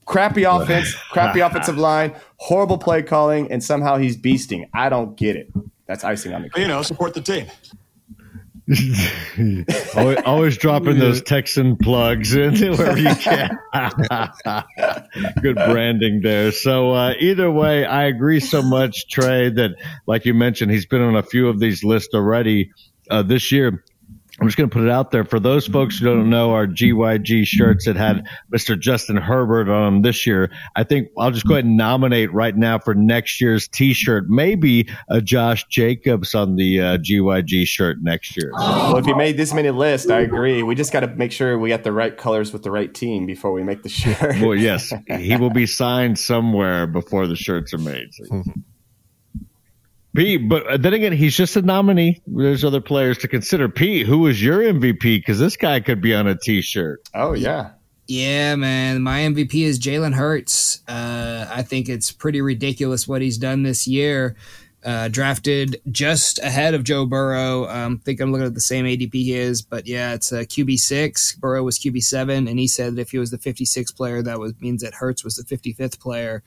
crappy 0.06 0.44
offense, 0.48 0.94
crappy 1.12 1.40
offensive 1.40 1.78
line, 1.78 2.14
horrible 2.38 2.78
play 2.78 3.02
calling, 3.02 3.52
and 3.52 3.64
somehow 3.64 3.98
he's 3.98 4.18
beasting. 4.18 4.68
I 4.74 4.90
don't 4.90 5.16
get 5.16 5.36
it. 5.36 5.50
That's 5.88 6.04
icing 6.04 6.34
on 6.34 6.42
the 6.44 6.50
cake. 6.50 6.62
You 6.62 6.68
know, 6.68 6.82
support 6.82 7.14
the 7.14 7.22
team. 7.22 7.48
Always, 9.96 10.18
always 10.26 10.58
dropping 10.58 11.00
those 11.00 11.22
Texan 11.22 11.78
plugs 11.78 12.36
in 12.36 12.54
wherever 12.76 13.00
you 13.00 13.16
can. 13.16 13.58
Good 15.42 15.56
branding 15.56 16.22
there. 16.22 16.52
So 16.52 16.92
uh, 16.92 17.14
either 17.20 17.50
way, 17.50 17.86
I 17.86 18.06
agree 18.06 18.42
so 18.42 18.62
much, 18.62 19.08
Trey, 19.10 19.50
that 19.50 19.72
like 20.06 20.26
you 20.26 20.34
mentioned, 20.34 20.72
he's 20.72 20.86
been 20.86 21.02
on 21.02 21.16
a 21.16 21.24
few 21.24 21.48
of 21.48 21.60
these 21.60 21.84
lists 21.84 22.14
already 22.14 22.72
uh, 23.10 23.24
this 23.24 23.52
year. 23.52 23.84
I'm 24.40 24.48
just 24.48 24.58
going 24.58 24.70
to 24.70 24.74
put 24.74 24.84
it 24.84 24.92
out 24.92 25.10
there 25.10 25.26
for 25.26 25.40
those 25.40 25.66
folks 25.66 25.98
who 25.98 26.06
don't 26.06 26.30
know 26.30 26.54
our 26.54 26.68
GYG 26.68 27.46
shirts 27.46 27.86
that 27.86 27.96
had 27.96 28.24
Mr. 28.54 28.80
Justin 28.80 29.18
Herbert 29.18 29.68
on 29.68 29.94
them 29.94 30.02
this 30.04 30.28
year. 30.28 30.52
I 30.76 30.84
think 30.84 31.08
I'll 31.18 31.32
just 31.32 31.48
go 31.48 31.56
ahead 31.56 31.66
and 31.66 31.76
nominate 31.76 32.32
right 32.32 32.56
now 32.56 32.78
for 32.78 32.94
next 32.94 33.42
year's 33.42 33.68
T-shirt, 33.68 34.30
maybe 34.30 34.88
a 35.10 35.22
Josh 35.22 35.66
Jacobs 35.70 36.36
on 36.36 36.56
the 36.56 36.80
uh, 36.80 36.98
GYG 37.00 37.66
shirt 37.66 37.98
next 38.04 38.38
year. 38.38 38.52
Well, 38.54 38.98
if 38.98 39.08
you 39.08 39.16
made 39.16 39.38
this 39.38 39.54
many 39.56 39.72
lists, 39.72 40.10
I 40.10 40.20
agree. 40.20 40.62
We 40.62 40.76
just 40.76 40.94
got 40.94 41.00
to 41.00 41.08
make 41.08 41.32
sure 41.32 41.58
we 41.58 41.70
got 41.70 41.84
the 41.84 41.92
right 41.92 42.16
colors 42.16 42.54
with 42.54 42.62
the 42.62 42.72
right 42.72 42.94
team 42.94 43.26
before 43.26 43.52
we 43.52 43.64
make 43.64 43.82
the 43.82 43.90
shirt. 43.90 44.40
well, 44.40 44.56
yes, 44.56 44.94
he 45.08 45.36
will 45.36 45.50
be 45.50 45.66
signed 45.66 46.20
somewhere 46.20 46.86
before 46.86 47.26
the 47.26 47.36
shirts 47.36 47.74
are 47.74 47.80
made. 47.80 48.10
Pete, 50.18 50.50
but 50.50 50.82
then 50.82 50.96
again, 50.96 51.12
he's 51.12 51.38
just 51.38 51.56
a 51.58 51.62
nominee. 51.62 52.20
There's 52.26 52.64
other 52.64 52.82
players 52.82 53.20
to 53.20 53.28
consider. 53.28 53.70
Pete, 53.70 54.08
who 54.08 54.18
was 54.18 54.44
your 54.44 54.62
MVP? 54.62 55.02
Because 55.20 55.38
this 55.38 55.56
guy 55.56 55.80
could 55.80 56.02
be 56.02 56.16
on 56.16 56.26
a 56.26 56.36
T-shirt. 56.36 57.08
Oh 57.14 57.34
yeah, 57.34 57.74
Yeah, 58.08 58.56
man. 58.56 59.04
My 59.04 59.20
MVP 59.20 59.54
is 59.64 59.80
Jalen 59.80 60.16
Hurts. 60.16 60.82
Uh, 60.88 61.46
I 61.52 61.62
think 61.62 61.88
it's 61.88 62.12
pretty 62.12 62.42
ridiculous 62.42 63.08
what 63.08 63.22
he's 63.22 63.38
done 63.38 63.62
this 63.62 63.88
year. 63.88 64.36
Uh, 64.84 65.08
drafted 65.08 65.80
just 65.92 66.40
ahead 66.40 66.74
of 66.74 66.84
Joe 66.84 67.06
Burrow. 67.06 67.68
Um, 67.68 68.00
I 68.02 68.04
think 68.04 68.20
I'm 68.20 68.32
looking 68.32 68.48
at 68.48 68.56
the 68.56 68.60
same 68.60 68.86
ADP 68.86 69.14
he 69.14 69.36
is, 69.36 69.62
but 69.62 69.86
yeah, 69.86 70.16
it's 70.16 70.32
a 70.32 70.48
QB 70.48 70.80
six. 70.80 71.36
Burrow 71.36 71.62
was 71.62 71.78
QB 71.78 72.02
seven, 72.04 72.48
and 72.48 72.58
he 72.58 72.68
said 72.68 72.96
that 72.96 73.02
if 73.02 73.12
he 73.12 73.20
was 73.20 73.30
the 73.30 73.38
56th 73.38 73.96
player, 73.96 74.24
that 74.24 74.40
was 74.40 74.54
means 74.60 74.82
that 74.82 74.96
Hurts 74.96 75.24
was 75.24 75.36
the 75.36 75.44
55th 75.44 76.00
player. 76.00 76.42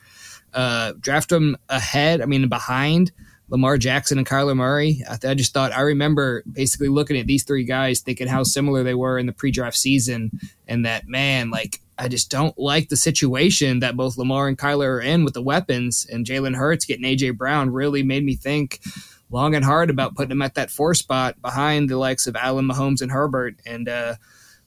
Uh, 0.53 0.91
draft 0.99 1.31
him 1.31 1.55
ahead. 1.69 2.19
I 2.19 2.25
mean, 2.25 2.49
behind 2.49 3.13
Lamar 3.51 3.77
Jackson 3.77 4.17
and 4.17 4.25
Kyler 4.25 4.55
Murray. 4.55 5.03
I, 5.09 5.17
th- 5.17 5.29
I 5.29 5.33
just 5.35 5.53
thought 5.53 5.73
I 5.73 5.81
remember 5.81 6.41
basically 6.51 6.87
looking 6.87 7.17
at 7.17 7.27
these 7.27 7.43
three 7.43 7.65
guys, 7.65 7.99
thinking 7.99 8.27
how 8.27 8.43
similar 8.43 8.81
they 8.81 8.95
were 8.95 9.19
in 9.19 9.27
the 9.27 9.33
pre-draft 9.33 9.77
season, 9.77 10.31
and 10.67 10.85
that 10.85 11.07
man, 11.07 11.51
like 11.51 11.81
I 11.99 12.07
just 12.07 12.31
don't 12.31 12.57
like 12.57 12.89
the 12.89 12.95
situation 12.95 13.79
that 13.79 13.97
both 13.97 14.17
Lamar 14.17 14.47
and 14.47 14.57
Kyler 14.57 14.87
are 14.87 15.01
in 15.01 15.23
with 15.25 15.35
the 15.35 15.41
weapons, 15.43 16.07
and 16.09 16.25
Jalen 16.25 16.55
Hurts 16.55 16.85
getting 16.85 17.05
AJ 17.05 17.37
Brown 17.37 17.69
really 17.69 18.03
made 18.03 18.23
me 18.25 18.35
think 18.35 18.79
long 19.29 19.53
and 19.53 19.63
hard 19.65 19.89
about 19.89 20.15
putting 20.15 20.31
him 20.31 20.41
at 20.41 20.55
that 20.55 20.71
four 20.71 20.93
spot 20.93 21.41
behind 21.41 21.89
the 21.89 21.97
likes 21.97 22.25
of 22.27 22.35
Allen, 22.35 22.67
Mahomes, 22.67 23.01
and 23.01 23.11
Herbert, 23.11 23.55
and. 23.65 23.87
uh 23.87 24.15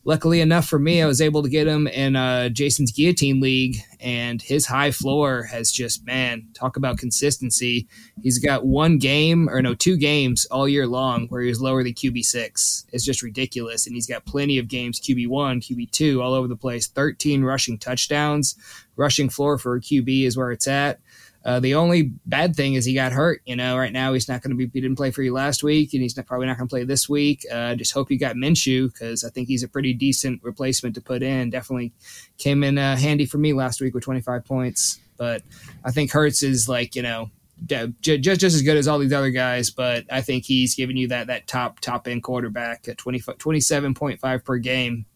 luckily 0.05 0.41
enough 0.41 0.67
for 0.67 0.79
me, 0.79 1.03
I 1.03 1.07
was 1.07 1.21
able 1.21 1.43
to 1.43 1.49
get 1.49 1.67
him 1.67 1.87
in 1.87 2.17
uh, 2.17 2.51
Jason's 2.51 2.93
Guillotine 2.93 3.41
League, 3.41 3.77
and 4.01 4.41
his 4.41 4.67
high 4.67 4.91
floor 4.91 5.45
has 5.45 5.73
just, 5.73 6.05
man, 6.05 6.47
talk 6.55 6.77
about 6.77 6.99
consistency. 6.99 7.89
He's 8.23 8.39
got 8.39 8.67
one 8.67 8.99
game, 8.99 9.49
or 9.49 9.63
no, 9.63 9.75
two 9.75 9.97
games 9.97 10.45
all 10.47 10.69
year 10.69 10.87
long 10.87 11.27
where 11.29 11.41
he 11.41 11.49
was 11.49 11.61
lower 11.61 11.83
than 11.83 11.95
QB6. 11.95 12.85
It's 12.93 13.05
just 13.05 13.23
ridiculous. 13.23 13.87
And 13.87 13.95
he's 13.95 14.07
got 14.07 14.27
plenty 14.27 14.59
of 14.59 14.69
games, 14.69 15.01
QB1, 15.01 15.63
QB2, 15.63 16.23
all 16.23 16.35
over 16.35 16.49
the 16.49 16.57
place. 16.57 16.87
13 16.87 17.43
rushing 17.43 17.79
touchdowns. 17.79 18.57
Rushing 18.97 19.29
floor 19.29 19.59
for 19.59 19.77
a 19.77 19.81
QB 19.81 20.25
is 20.25 20.37
where 20.37 20.53
it's 20.53 20.69
at. 20.69 21.01
Uh, 21.45 21.61
the 21.61 21.75
only 21.75 22.13
bad 22.25 22.57
thing 22.57 22.75
is 22.75 22.87
he 22.87 22.95
got 22.95 23.13
hurt. 23.13 23.43
You 23.45 23.55
know, 23.55 23.77
right 23.77 23.93
now 23.93 24.15
he's 24.15 24.29
not 24.29 24.43
going 24.43 24.51
to 24.51 24.57
be. 24.57 24.71
He 24.73 24.81
didn't 24.81 24.97
play 24.97 25.11
for 25.11 25.23
you 25.23 25.33
last 25.33 25.63
week, 25.63 25.93
and 25.93 26.03
he's 26.03 26.17
not, 26.17 26.27
probably 26.27 26.47
not 26.47 26.57
going 26.57 26.69
to 26.69 26.73
play 26.73 26.85
this 26.85 27.09
week. 27.09 27.45
Uh, 27.53 27.57
I 27.57 27.75
just 27.75 27.93
hope 27.93 28.11
you 28.11 28.19
got 28.19 28.37
Minshew 28.37 28.93
because 28.93 29.25
I 29.25 29.31
think 29.31 29.49
he's 29.49 29.63
a 29.63 29.69
pretty 29.69 29.93
decent 29.93 30.43
replacement 30.43 30.95
to 30.95 31.03
put 31.03 31.23
in. 31.23 31.51
Definitely 31.51 31.93
came 32.39 32.65
in 32.65 32.79
uh, 32.79 32.97
handy 32.97 33.27
for 33.27 33.39
me 33.39 33.53
last 33.53 33.81
week 33.81 33.95
with 33.95 34.05
25 34.05 34.45
points. 34.45 35.01
But 35.17 35.43
I 35.85 35.91
think 35.91 36.11
Hurts 36.13 36.43
is 36.43 36.69
like 36.69 36.97
you 36.97 37.03
know 37.03 37.31
just 37.67 38.23
just 38.23 38.43
as 38.43 38.63
good 38.63 38.77
as 38.77 38.89
all 38.89 38.99
these 38.99 39.13
other 39.13 39.31
guys. 39.31 39.71
But 39.71 40.05
I 40.11 40.23
think 40.23 40.45
he's 40.45 40.75
giving 40.75 40.97
you 40.97 41.09
that 41.09 41.27
that 41.29 41.47
top 41.47 41.81
top 41.81 42.09
end 42.09 42.23
quarterback 42.23 42.89
at 42.89 42.99
20, 42.99 43.21
27.5 43.21 44.45
per 44.45 44.57
game 44.59 45.07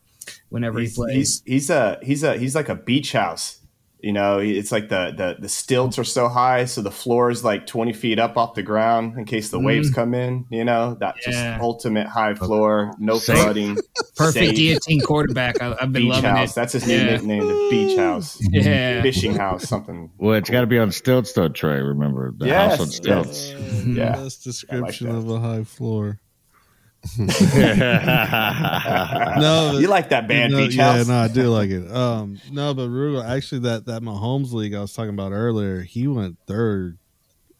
whenever 0.49 0.79
he's, 0.79 0.91
he 0.91 0.97
plays. 0.97 1.15
He's 1.15 1.43
he's 1.45 1.71
a 1.71 1.99
he's 2.03 2.23
a 2.23 2.37
he's 2.37 2.55
like 2.55 2.69
a 2.69 2.75
beach 2.75 3.13
house. 3.13 3.61
You 4.01 4.13
know, 4.13 4.39
it's 4.39 4.71
like 4.71 4.89
the, 4.91 5.13
the 5.17 5.37
the 5.41 5.49
stilts 5.49 5.99
are 5.99 6.05
so 6.05 6.29
high, 6.29 6.67
so 6.67 6.83
the 6.83 6.91
floor 6.91 7.31
is 7.31 7.43
like 7.43 7.67
twenty 7.67 7.93
feet 7.93 8.21
up 8.21 8.37
off 8.37 8.55
the 8.55 8.63
ground 8.63 9.19
in 9.19 9.25
case 9.25 9.51
the 9.51 9.59
Mm. 9.59 9.65
waves 9.65 9.91
come 9.91 10.15
in. 10.15 10.45
You 10.51 10.65
know, 10.65 10.97
that 11.01 11.17
Yeah. 11.27 11.33
just 11.55 11.61
ultimate 11.63 12.07
high 12.07 12.35
floor, 12.35 12.93
no 13.01 13.19
Safe. 13.19 13.37
flooding, 13.39 13.77
Perfect 14.17 14.47
safe. 14.47 14.55
guillotine 14.57 15.01
quarterback. 15.01 15.61
I, 15.61 15.73
I've 15.81 15.93
been 15.93 16.05
beach 16.05 16.13
loving 16.13 16.31
house. 16.31 16.53
it. 16.53 16.55
That's 16.55 16.73
his 16.75 16.87
new 16.87 16.95
Yeah. 16.97 17.05
nickname, 17.17 17.47
the 17.49 17.69
beach 17.71 17.99
house, 17.99 18.39
Yeah. 18.53 19.03
fishing 19.03 19.35
house, 19.35 19.69
something. 19.69 20.11
Well, 20.19 20.35
it's 20.35 20.49
got 20.51 20.61
to 20.61 20.67
be 20.69 20.79
on 20.79 20.93
stilts, 20.93 21.33
though, 21.33 21.49
Trey. 21.49 21.81
Remember 21.81 22.33
the 22.39 22.47
Yes, 22.47 22.71
house 22.73 22.81
on 22.81 22.87
stilts. 22.93 23.51
yes. 23.51 23.85
Yeah. 23.89 24.13
Best 24.17 24.45
description 24.45 25.09
of 25.09 25.29
a 25.29 25.41
high 25.41 25.65
floor. 25.65 26.21
no, 27.19 27.27
but- 29.73 29.81
you 29.81 29.89
like 29.89 30.09
that 30.11 30.27
band, 30.29 30.53
no, 30.53 30.59
Beach 30.59 30.75
yeah, 30.77 30.97
House? 30.97 31.09
no, 31.09 31.15
I 31.17 31.29
do 31.29 31.49
like 31.49 31.71
it. 31.71 31.91
Um, 31.91 32.41
no, 32.51 32.75
but 32.75 32.89
Rugal, 32.89 33.25
actually, 33.25 33.61
that 33.61 33.87
that 33.87 34.03
Mahomes 34.03 34.53
league 34.53 34.75
I 34.75 34.81
was 34.81 34.93
talking 34.93 35.11
about 35.11 35.33
earlier, 35.33 35.81
he 35.83 36.07
went 36.09 36.37
third. 36.47 36.99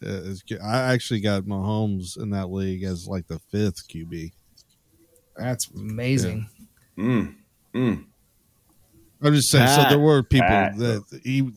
Uh, 0.05 0.09
as 0.09 0.43
Q- 0.43 0.61
I 0.63 0.93
actually 0.93 1.21
got 1.21 1.43
Mahomes 1.45 2.17
in 2.21 2.31
that 2.31 2.51
league 2.51 2.85
as 2.85 3.07
like 3.09 3.27
the 3.27 3.39
fifth 3.51 3.89
QB. 3.89 4.33
That's 5.37 5.69
amazing. 5.71 6.49
Mm. 6.97 7.35
Mm. 7.75 8.05
I'm 9.21 9.35
just 9.35 9.51
saying. 9.51 9.67
so 9.69 9.89
there 9.89 9.99
were 9.99 10.23
people 10.23 10.47
Pat. 10.49 10.77
that 10.79 11.03
he 11.25 11.51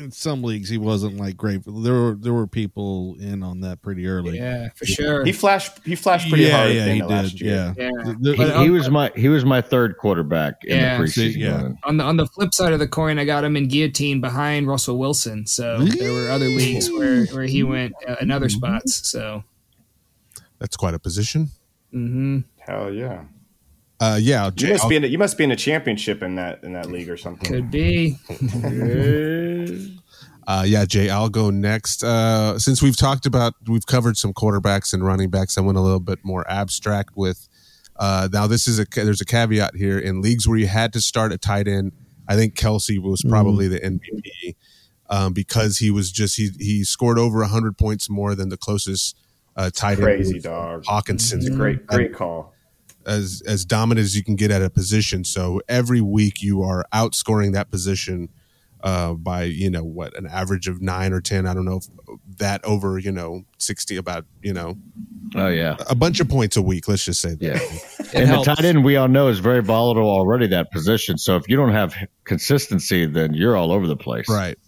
in 0.00 0.10
some 0.10 0.42
leagues 0.42 0.68
he 0.68 0.78
wasn't 0.78 1.16
like 1.18 1.36
great. 1.36 1.64
But 1.64 1.80
there 1.82 1.92
were 1.92 2.14
there 2.18 2.32
were 2.32 2.46
people 2.46 3.16
in 3.20 3.42
on 3.42 3.60
that 3.60 3.82
pretty 3.82 4.06
early. 4.06 4.38
Yeah, 4.38 4.68
for 4.74 4.86
sure. 4.86 5.24
He 5.24 5.32
flashed. 5.32 5.78
He 5.84 5.94
flashed 5.94 6.28
pretty 6.28 6.44
Yeah, 6.44 6.56
hard. 6.56 6.74
yeah, 6.74 6.80
at 6.82 6.94
he 6.94 7.00
end 7.00 7.08
last 7.10 7.30
did, 7.32 7.40
year. 7.42 7.74
yeah. 7.78 7.84
Yeah. 7.84 8.14
The- 8.20 8.36
He, 8.36 8.44
the- 8.44 8.62
he 8.62 8.70
was 8.70 8.90
my 8.90 9.12
he 9.14 9.28
was 9.28 9.44
my 9.44 9.60
third 9.60 9.96
quarterback 9.98 10.64
in 10.64 10.76
Yeah. 10.78 10.98
the 10.98 11.04
preseason. 11.04 11.12
See, 11.34 11.38
yeah. 11.40 11.68
On 11.84 11.96
the 11.98 12.04
on 12.04 12.16
the 12.16 12.26
flip 12.26 12.52
side 12.54 12.72
of 12.72 12.78
the 12.78 12.88
coin, 12.88 13.18
I 13.18 13.24
got 13.24 13.44
him 13.44 13.56
in 13.56 13.68
guillotine 13.68 14.20
behind 14.20 14.66
Russell 14.66 14.98
Wilson. 14.98 15.46
So 15.46 15.78
there 15.78 16.12
were 16.12 16.30
other 16.30 16.46
leagues 16.48 16.90
where 16.90 17.26
where 17.26 17.44
he 17.44 17.62
went 17.62 17.92
uh, 18.08 18.16
in 18.20 18.30
other 18.30 18.48
spots. 18.48 19.08
So 19.08 19.44
That's 20.58 20.76
quite 20.76 20.94
a 20.94 20.98
position. 20.98 21.50
hmm 21.92 22.40
Hell 22.58 22.92
yeah. 22.92 23.24
Uh, 24.00 24.18
yeah, 24.20 24.50
You 24.56 24.68
must 24.70 24.84
I'll- 24.84 24.88
be 24.88 24.96
in. 24.96 25.04
A, 25.04 25.06
you 25.08 25.18
must 25.18 25.36
be 25.36 25.44
in 25.44 25.50
a 25.50 25.56
championship 25.56 26.22
in 26.22 26.36
that 26.36 26.64
in 26.64 26.72
that 26.72 26.86
league 26.90 27.10
or 27.10 27.16
something. 27.16 27.50
could 27.52 27.70
be. 27.70 28.16
Uh, 30.46 30.64
yeah, 30.66 30.84
Jay, 30.84 31.08
I'll 31.10 31.28
go 31.28 31.50
next. 31.50 32.02
Uh, 32.02 32.58
since 32.58 32.82
we've 32.82 32.96
talked 32.96 33.24
about, 33.24 33.54
we've 33.68 33.86
covered 33.86 34.16
some 34.16 34.32
quarterbacks 34.32 34.92
and 34.92 35.04
running 35.04 35.30
backs. 35.30 35.56
I 35.56 35.60
went 35.60 35.78
a 35.78 35.80
little 35.80 36.00
bit 36.00 36.18
more 36.24 36.44
abstract 36.50 37.10
with. 37.14 37.46
Uh, 37.96 38.28
now, 38.32 38.48
this 38.48 38.66
is 38.66 38.80
a 38.80 38.86
there's 38.92 39.20
a 39.20 39.24
caveat 39.24 39.76
here 39.76 39.96
in 39.96 40.22
leagues 40.22 40.48
where 40.48 40.58
you 40.58 40.66
had 40.66 40.92
to 40.94 41.00
start 41.00 41.30
a 41.32 41.38
tight 41.38 41.68
end. 41.68 41.92
I 42.26 42.34
think 42.34 42.56
Kelce 42.56 42.98
was 43.00 43.22
probably 43.28 43.68
the 43.68 43.78
MVP 43.78 44.56
um, 45.08 45.34
because 45.34 45.76
he 45.78 45.92
was 45.92 46.10
just 46.10 46.36
he 46.36 46.50
he 46.58 46.82
scored 46.82 47.18
over 47.18 47.44
hundred 47.44 47.78
points 47.78 48.10
more 48.10 48.34
than 48.34 48.48
the 48.48 48.56
closest 48.56 49.16
uh, 49.54 49.70
tight 49.72 49.98
end. 49.98 50.02
Crazy 50.02 50.40
dog. 50.40 50.82
Hockenson. 50.84 51.34
It's 51.36 51.50
great 51.50 51.86
great 51.86 52.12
call. 52.12 52.54
As 53.06 53.42
as 53.46 53.64
dominant 53.64 54.04
as 54.04 54.16
you 54.16 54.24
can 54.24 54.36
get 54.36 54.50
at 54.50 54.62
a 54.62 54.70
position. 54.70 55.24
So 55.24 55.60
every 55.68 56.00
week 56.00 56.42
you 56.42 56.62
are 56.62 56.84
outscoring 56.92 57.52
that 57.52 57.70
position 57.70 58.28
uh, 58.82 59.14
by 59.14 59.44
you 59.44 59.70
know 59.70 59.84
what 59.84 60.16
an 60.16 60.26
average 60.26 60.68
of 60.68 60.80
nine 60.80 61.12
or 61.12 61.20
ten. 61.20 61.46
I 61.46 61.54
don't 61.54 61.64
know 61.64 61.78
if 61.78 61.86
that 62.38 62.64
over 62.64 62.98
you 62.98 63.12
know 63.12 63.44
sixty 63.58 63.96
about 63.96 64.24
you 64.42 64.52
know 64.52 64.76
Oh 65.36 65.48
yeah, 65.48 65.76
a 65.88 65.94
bunch 65.94 66.20
of 66.20 66.28
points 66.28 66.56
a 66.56 66.62
week. 66.62 66.88
Let's 66.88 67.04
just 67.04 67.20
say 67.20 67.34
that. 67.34 67.40
yeah. 67.40 68.20
and 68.20 68.30
the 68.30 68.42
tight 68.42 68.64
end 68.64 68.84
we 68.84 68.96
all 68.96 69.08
know 69.08 69.28
is 69.28 69.38
very 69.38 69.62
volatile 69.62 70.08
already. 70.08 70.48
That 70.48 70.72
position. 70.72 71.18
So 71.18 71.36
if 71.36 71.48
you 71.48 71.56
don't 71.56 71.72
have 71.72 71.94
consistency, 72.24 73.06
then 73.06 73.34
you're 73.34 73.56
all 73.56 73.70
over 73.70 73.86
the 73.86 73.96
place. 73.96 74.28
Right. 74.28 74.58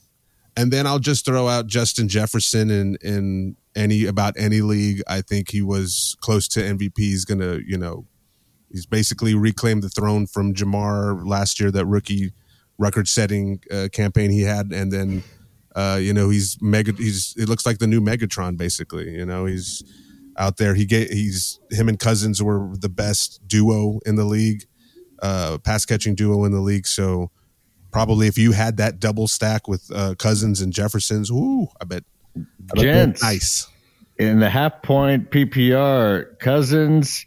And 0.56 0.70
then 0.70 0.86
I'll 0.86 0.98
just 0.98 1.24
throw 1.24 1.48
out 1.48 1.66
Justin 1.66 2.08
Jefferson 2.08 2.70
in 2.70 2.96
in 3.02 3.56
any 3.74 4.04
about 4.04 4.34
any 4.36 4.60
league. 4.60 5.02
I 5.08 5.20
think 5.20 5.50
he 5.50 5.62
was 5.62 6.16
close 6.20 6.46
to 6.48 6.60
MVP. 6.60 6.92
He's 6.98 7.24
gonna, 7.24 7.58
you 7.66 7.78
know, 7.78 8.06
he's 8.72 8.86
basically 8.86 9.34
reclaimed 9.34 9.82
the 9.82 9.88
throne 9.88 10.26
from 10.26 10.54
Ja'Marr 10.54 11.24
last 11.26 11.60
year, 11.60 11.70
that 11.70 11.86
rookie 11.86 12.32
record 12.78 13.06
setting 13.06 13.60
uh, 13.70 13.88
campaign 13.92 14.30
he 14.30 14.42
had, 14.42 14.72
and 14.72 14.90
then 14.90 15.22
uh, 15.74 15.98
you 16.00 16.12
know, 16.12 16.28
he's 16.28 16.60
mega 16.60 16.92
he's 16.92 17.34
it 17.38 17.48
looks 17.48 17.64
like 17.64 17.78
the 17.78 17.86
new 17.86 18.00
Megatron, 18.00 18.56
basically. 18.56 19.10
You 19.10 19.24
know, 19.24 19.46
he's 19.46 19.82
out 20.36 20.56
there. 20.56 20.74
He 20.74 20.84
gave 20.84 21.08
he's 21.08 21.60
him 21.70 21.88
and 21.88 21.98
Cousins 21.98 22.42
were 22.42 22.70
the 22.76 22.88
best 22.88 23.46
duo 23.46 24.00
in 24.04 24.16
the 24.16 24.24
league, 24.24 24.64
uh, 25.22 25.58
pass 25.58 25.86
catching 25.86 26.14
duo 26.14 26.44
in 26.44 26.52
the 26.52 26.60
league. 26.60 26.86
So 26.86 27.30
probably 27.90 28.26
if 28.26 28.36
you 28.36 28.52
had 28.52 28.76
that 28.78 29.00
double 29.00 29.28
stack 29.28 29.66
with 29.66 29.90
uh, 29.94 30.14
Cousins 30.18 30.60
and 30.60 30.72
Jefferson's, 30.72 31.30
ooh, 31.30 31.68
I 31.80 31.84
bet, 31.84 32.04
I 32.36 32.74
bet 32.74 32.84
Gents. 32.84 33.22
nice. 33.22 33.68
In 34.18 34.40
the 34.40 34.50
half 34.50 34.82
point 34.82 35.30
PPR, 35.30 36.38
Cousins, 36.38 37.24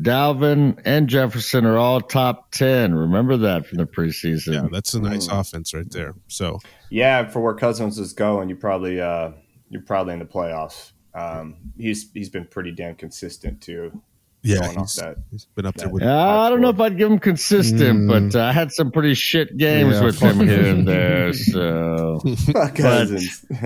Dalvin, 0.00 0.80
and 0.84 1.08
Jefferson 1.08 1.66
are 1.66 1.76
all 1.76 2.00
top 2.00 2.50
10. 2.52 2.94
Remember 2.94 3.36
that 3.38 3.66
from 3.66 3.78
the 3.78 3.86
preseason. 3.86 4.54
Yeah, 4.54 4.68
that's 4.70 4.94
a 4.94 5.00
nice 5.00 5.26
Mm. 5.28 5.40
offense 5.40 5.74
right 5.74 5.90
there. 5.90 6.14
So 6.28 6.60
Yeah, 6.90 7.28
for 7.28 7.40
where 7.40 7.54
Cousins 7.54 7.98
is 7.98 8.12
going, 8.12 8.48
you 8.48 8.56
probably 8.56 9.00
uh, 9.00 9.30
you're 9.70 9.82
probably 9.82 10.12
in 10.14 10.18
the 10.20 10.24
playoffs. 10.24 10.92
Um, 11.14 11.56
he's 11.76 12.10
he's 12.12 12.28
been 12.28 12.44
pretty 12.44 12.70
damn 12.72 12.94
consistent 12.94 13.60
too. 13.60 14.00
yeah, 14.42 14.70
he's, 14.70 14.94
that. 14.94 15.16
he's 15.32 15.46
been 15.56 15.66
up 15.66 15.74
there 15.74 15.88
that- 15.88 15.92
with. 15.92 16.02
Uh, 16.04 16.38
I 16.40 16.48
don't 16.48 16.60
know 16.60 16.68
if 16.68 16.78
I'd 16.80 16.96
give 16.96 17.10
him 17.10 17.18
consistent, 17.18 18.02
Mm. 18.08 18.30
but 18.32 18.38
uh, 18.38 18.44
I 18.44 18.52
had 18.52 18.70
some 18.70 18.92
pretty 18.92 19.14
shit 19.14 19.56
games 19.56 19.96
Yeah, 19.96 20.04
with 20.04 20.20
him 20.20 20.38
here 20.46 20.64
and 20.66 20.86
there. 20.86 21.32
So 21.32 22.20
Cousins. 22.74 23.44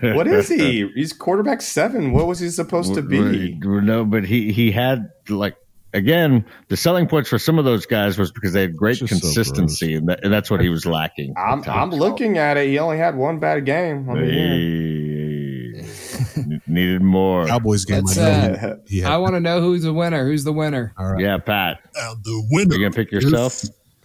what 0.00 0.26
is 0.26 0.48
he? 0.48 0.88
He's 0.94 1.12
quarterback 1.12 1.60
seven. 1.60 2.12
What 2.12 2.26
was 2.26 2.38
he 2.40 2.48
supposed 2.48 2.94
to 2.94 3.02
be? 3.02 3.58
No, 3.62 4.04
but 4.06 4.24
he 4.24 4.52
he 4.52 4.70
had 4.72 5.10
like 5.28 5.56
again 5.96 6.44
the 6.68 6.76
selling 6.76 7.06
points 7.08 7.28
for 7.28 7.38
some 7.38 7.58
of 7.58 7.64
those 7.64 7.86
guys 7.86 8.18
was 8.18 8.30
because 8.30 8.52
they 8.52 8.60
had 8.62 8.76
great 8.76 9.00
It's 9.00 9.10
just 9.10 9.20
so 9.22 9.26
consistency, 9.26 9.94
and, 9.94 10.08
that, 10.08 10.22
and 10.22 10.32
that's 10.32 10.50
what 10.50 10.60
he 10.60 10.68
was 10.68 10.86
lacking. 10.86 11.34
I'm 11.36 11.62
I'm 11.64 11.90
looking 11.90 12.38
at 12.38 12.56
it. 12.56 12.68
He 12.68 12.78
only 12.78 12.98
had 12.98 13.16
one 13.16 13.38
bad 13.38 13.64
game. 13.64 14.08
on 14.08 14.20
the 14.20 14.26
year. 14.26 15.82
Hey, 15.82 16.60
needed 16.66 17.02
more. 17.02 17.46
Cowboys 17.46 17.84
game. 17.84 18.04
Let's, 18.04 18.18
I 18.18 18.30
uh, 18.30 18.76
he, 18.86 18.96
he. 18.98 19.04
I 19.04 19.16
want 19.16 19.34
to 19.34 19.40
know 19.40 19.60
who's 19.60 19.82
the 19.82 19.92
winner. 19.92 20.24
Who's 20.26 20.44
the 20.44 20.52
winner? 20.52 20.92
all 20.98 21.12
right. 21.12 21.20
Yeah, 21.20 21.38
Pat, 21.38 21.80
And 21.94 22.22
the 22.24 22.46
winner. 22.50 22.74
you 22.74 22.80
winner 22.80 22.90
gonna 22.90 22.90
pick 22.90 23.10
yourself? 23.12 23.62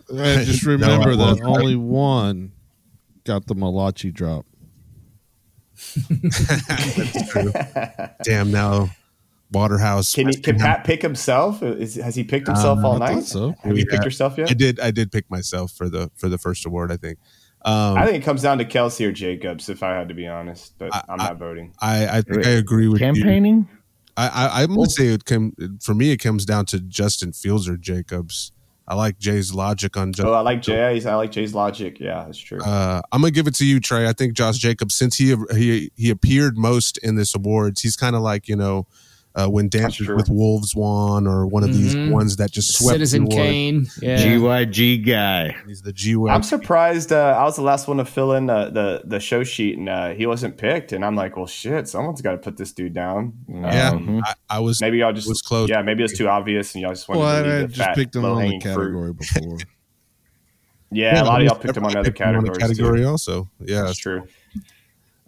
And 0.10 0.46
just 0.46 0.66
remember 0.66 1.12
I 1.12 1.16
that 1.16 1.40
won't. 1.42 1.42
only 1.44 1.76
one 1.76 2.52
got 3.24 3.48
the 3.48 3.56
Malachi 3.56 4.12
drop. 4.12 4.46
That's 6.10 7.32
true. 7.32 7.52
Damn, 8.24 8.52
now 8.52 8.90
Waterhouse. 9.52 10.14
Can 10.16 10.30
he, 10.30 10.36
can 10.38 10.58
Pat 10.58 10.84
pick 10.84 11.02
himself? 11.02 11.62
Is, 11.62 11.96
has 11.96 12.16
he 12.16 12.24
picked 12.24 12.48
himself 12.48 12.80
Uh, 12.80 12.88
all 12.88 13.04
I 13.04 13.14
night? 13.16 13.24
so. 13.26 13.54
Have 13.64 13.78
you 13.78 13.86
picked 13.86 14.06
yourself 14.06 14.38
yet? 14.38 14.50
I 14.50 14.54
did. 14.54 14.80
I 14.80 14.92
did 14.92 15.12
pick 15.12 15.30
myself 15.30 15.72
for 15.72 15.90
the 15.90 16.10
for 16.16 16.30
the 16.30 16.38
first 16.38 16.66
award. 16.66 16.92
I 16.92 16.98
think. 16.98 17.20
Um, 17.64 17.96
I 17.98 18.06
think 18.06 18.18
it 18.18 18.26
comes 18.26 18.42
down 18.42 18.58
to 18.58 18.66
Kelce 18.66 19.06
or 19.08 19.12
Jacobs, 19.12 19.70
if 19.70 19.84
I 19.84 19.94
had 19.94 20.08
to 20.10 20.16
be 20.16 20.26
honest. 20.28 20.74
But 20.80 20.96
I- 20.96 21.04
I'm 21.10 21.18
not 21.18 21.38
voting. 21.38 21.74
I, 21.80 22.08
I 22.18 22.22
think 22.22 22.48
I 22.48 22.52
agree 22.52 22.88
with 22.88 23.00
you. 23.02 23.06
Campaigning? 23.14 23.68
I, 24.18 24.28
I, 24.28 24.64
I'm 24.64 24.76
gonna 24.76 24.90
say 24.90 25.08
it 25.08 25.26
came 25.26 25.54
for 25.82 25.94
me. 25.94 26.12
It 26.12 26.18
comes 26.18 26.44
down 26.46 26.66
to 26.68 26.80
Justin 26.80 27.34
Fields 27.34 27.68
or 27.70 27.78
Jacobs. 27.78 28.52
I 28.88 28.96
like 28.96 29.20
Jay's 29.20 29.54
logic 29.54 29.96
on. 29.96 30.12
Justin 30.12 30.34
Oh, 30.34 30.34
I 30.34 30.42
like 30.42 30.62
Jay. 30.62 31.02
I 31.06 31.16
like 31.16 31.32
Jay's 31.32 31.54
logic. 31.54 32.00
Yeah, 32.00 32.24
that's 32.26 32.38
true. 32.38 32.60
Uh, 32.62 33.02
I'm 33.12 33.22
gonna 33.22 33.32
give 33.32 33.48
it 33.48 33.56
to 33.56 33.66
you, 33.66 33.80
Trey. 33.80 34.08
I 34.08 34.14
think 34.14 34.34
Josh 34.34 34.58
Jacobs, 34.58 34.96
since 34.96 35.16
he 35.18 35.36
he 35.56 35.92
he 35.96 36.10
appeared 36.10 36.58
most 36.58 36.98
in 36.98 37.16
this 37.16 37.34
awards, 37.36 37.82
he's 37.82 37.96
kind 37.96 38.16
of 38.16 38.22
like 38.22 38.48
you 38.50 38.56
know 38.56 38.88
uh, 39.34 39.48
when 39.48 39.70
Dances 39.70 40.08
with 40.10 40.28
Wolves 40.30 40.76
won, 40.76 41.26
or 41.26 41.48
one 41.48 41.64
of 41.64 41.74
these 41.74 41.96
Mhm. 41.96 42.12
ones 42.12 42.36
that 42.36 42.52
just 42.52 42.74
swept 42.78 42.96
Citizen 42.96 43.24
the 43.26 43.36
award. 43.36 43.48
Kane. 43.48 43.88
Yeah. 44.02 44.18
GYG 44.18 44.98
guy. 45.06 45.56
He's 45.66 45.82
the 45.82 45.94
GYG. 45.94 46.30
I'm 46.34 46.44
surprised. 46.44 47.14
Uh, 47.14 47.36
I 47.40 47.44
was 47.44 47.56
the 47.56 47.62
last 47.62 47.88
one 47.88 47.98
to 47.98 48.06
fill 48.06 48.34
in 48.34 48.50
uh, 48.50 48.70
the 48.72 49.02
the 49.06 49.20
show 49.22 49.44
sheet, 49.44 49.78
and 49.78 49.88
uh, 49.88 50.10
he 50.10 50.26
wasn't 50.26 50.58
picked. 50.58 50.92
And 50.92 51.06
I'm 51.06 51.16
like, 51.16 51.38
well, 51.38 51.48
shit, 51.48 51.88
someone's 51.88 52.22
got 52.22 52.32
to 52.32 52.38
put 52.40 52.58
this 52.58 52.74
dude 52.74 52.94
down. 52.94 53.34
Yeah, 53.48 53.92
Um, 53.92 54.22
I, 54.26 54.34
I 54.50 54.60
was. 54.60 54.82
maybe 54.82 54.98
y'all 54.98 55.14
just 55.14 55.30
was 55.30 55.42
close. 55.42 55.70
Yeah, 55.70 55.82
maybe 55.82 56.04
it's 56.04 56.18
too 56.18 56.28
obvious, 56.28 56.76
and 56.76 56.82
y'all 56.82 56.92
just 56.92 57.08
wanted 57.08 57.22
Well, 57.22 57.44
to 57.44 57.50
I, 57.50 57.54
I 57.56 57.60
leave 57.60 57.70
the 57.70 57.76
just 57.76 57.88
fat, 57.88 57.96
picked 57.96 58.16
him 58.16 58.26
on 58.26 58.30
the 58.32 58.36
low-hanging 58.36 58.62
fruit. 58.62 58.74
category 58.76 59.14
before. 59.54 59.58
Yeah, 60.92 61.22
a 61.22 61.24
lot 61.24 61.40
of 61.42 61.48
y'all 61.48 61.56
picked 61.56 61.78
him 61.78 61.86
on 61.86 61.96
other 61.96 62.10
picked 62.12 62.20
him 62.20 62.36
on 62.36 62.44
the 62.44 62.50
categories. 62.50 62.78
Category 62.78 63.00
too. 63.04 63.08
also. 63.08 63.50
Yeah, 63.62 63.84
That's 63.84 63.98
true. 63.98 64.24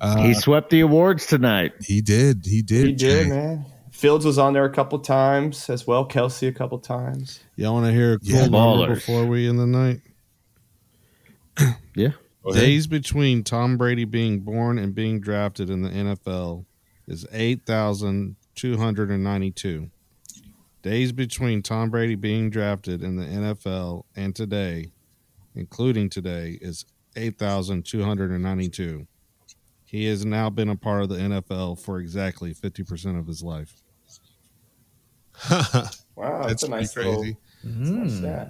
uh, 0.01 0.17
he 0.21 0.33
swept 0.33 0.69
the 0.71 0.81
awards 0.81 1.25
tonight. 1.25 1.71
he 1.79 2.01
did. 2.01 2.45
He 2.45 2.61
did. 2.61 2.85
He 2.87 2.91
did, 2.91 3.23
Jay. 3.23 3.29
man. 3.29 3.65
Fields 4.03 4.25
was 4.25 4.37
on 4.37 4.51
there 4.51 4.65
a 4.65 4.69
couple 4.69 4.99
times 4.99 5.69
as 5.69 5.87
well. 5.87 6.05
Kelce 6.05 6.45
a 6.45 6.51
couple 6.51 6.77
times. 6.77 7.39
Y'all 7.55 7.73
want 7.73 7.85
to 7.85 7.93
hear 7.93 8.15
a 8.15 8.19
cool 8.19 8.31
Yeah, 8.31 8.47
number 8.47 8.57
ballers. 8.57 8.95
before 8.95 9.25
we 9.25 9.47
end 9.47 9.57
the 9.57 9.65
night? 9.65 10.01
Yeah. 11.95 12.09
Days 12.51 12.85
between 12.85 13.45
Tom 13.45 13.77
Brady 13.77 14.03
being 14.03 14.41
born 14.41 14.77
and 14.77 14.93
being 14.93 15.21
drafted 15.21 15.69
in 15.69 15.83
the 15.83 15.89
NFL 15.89 16.65
is 17.07 17.25
8,292. 17.31 19.89
Days 20.81 21.13
between 21.13 21.61
Tom 21.61 21.89
Brady 21.89 22.15
being 22.15 22.49
drafted 22.49 23.03
in 23.03 23.15
the 23.15 23.23
NFL 23.23 24.03
and 24.17 24.35
today, 24.35 24.91
including 25.55 26.09
today, 26.09 26.57
is 26.61 26.83
8,292. 27.15 29.07
He 29.85 30.07
has 30.07 30.25
now 30.25 30.49
been 30.49 30.67
a 30.67 30.75
part 30.75 31.03
of 31.03 31.09
the 31.09 31.19
NFL 31.19 31.79
for 31.79 31.99
exactly 31.99 32.53
50% 32.53 33.17
of 33.17 33.27
his 33.27 33.41
life. 33.41 33.81
Wow, 36.15 36.41
that's, 36.43 36.61
That's 36.61 36.63
a 36.63 36.69
nice 36.69 36.93
pretty 36.93 37.09
little. 37.09 37.23
crazy. 37.23 37.37
nice 37.63 38.13
stat. 38.19 38.49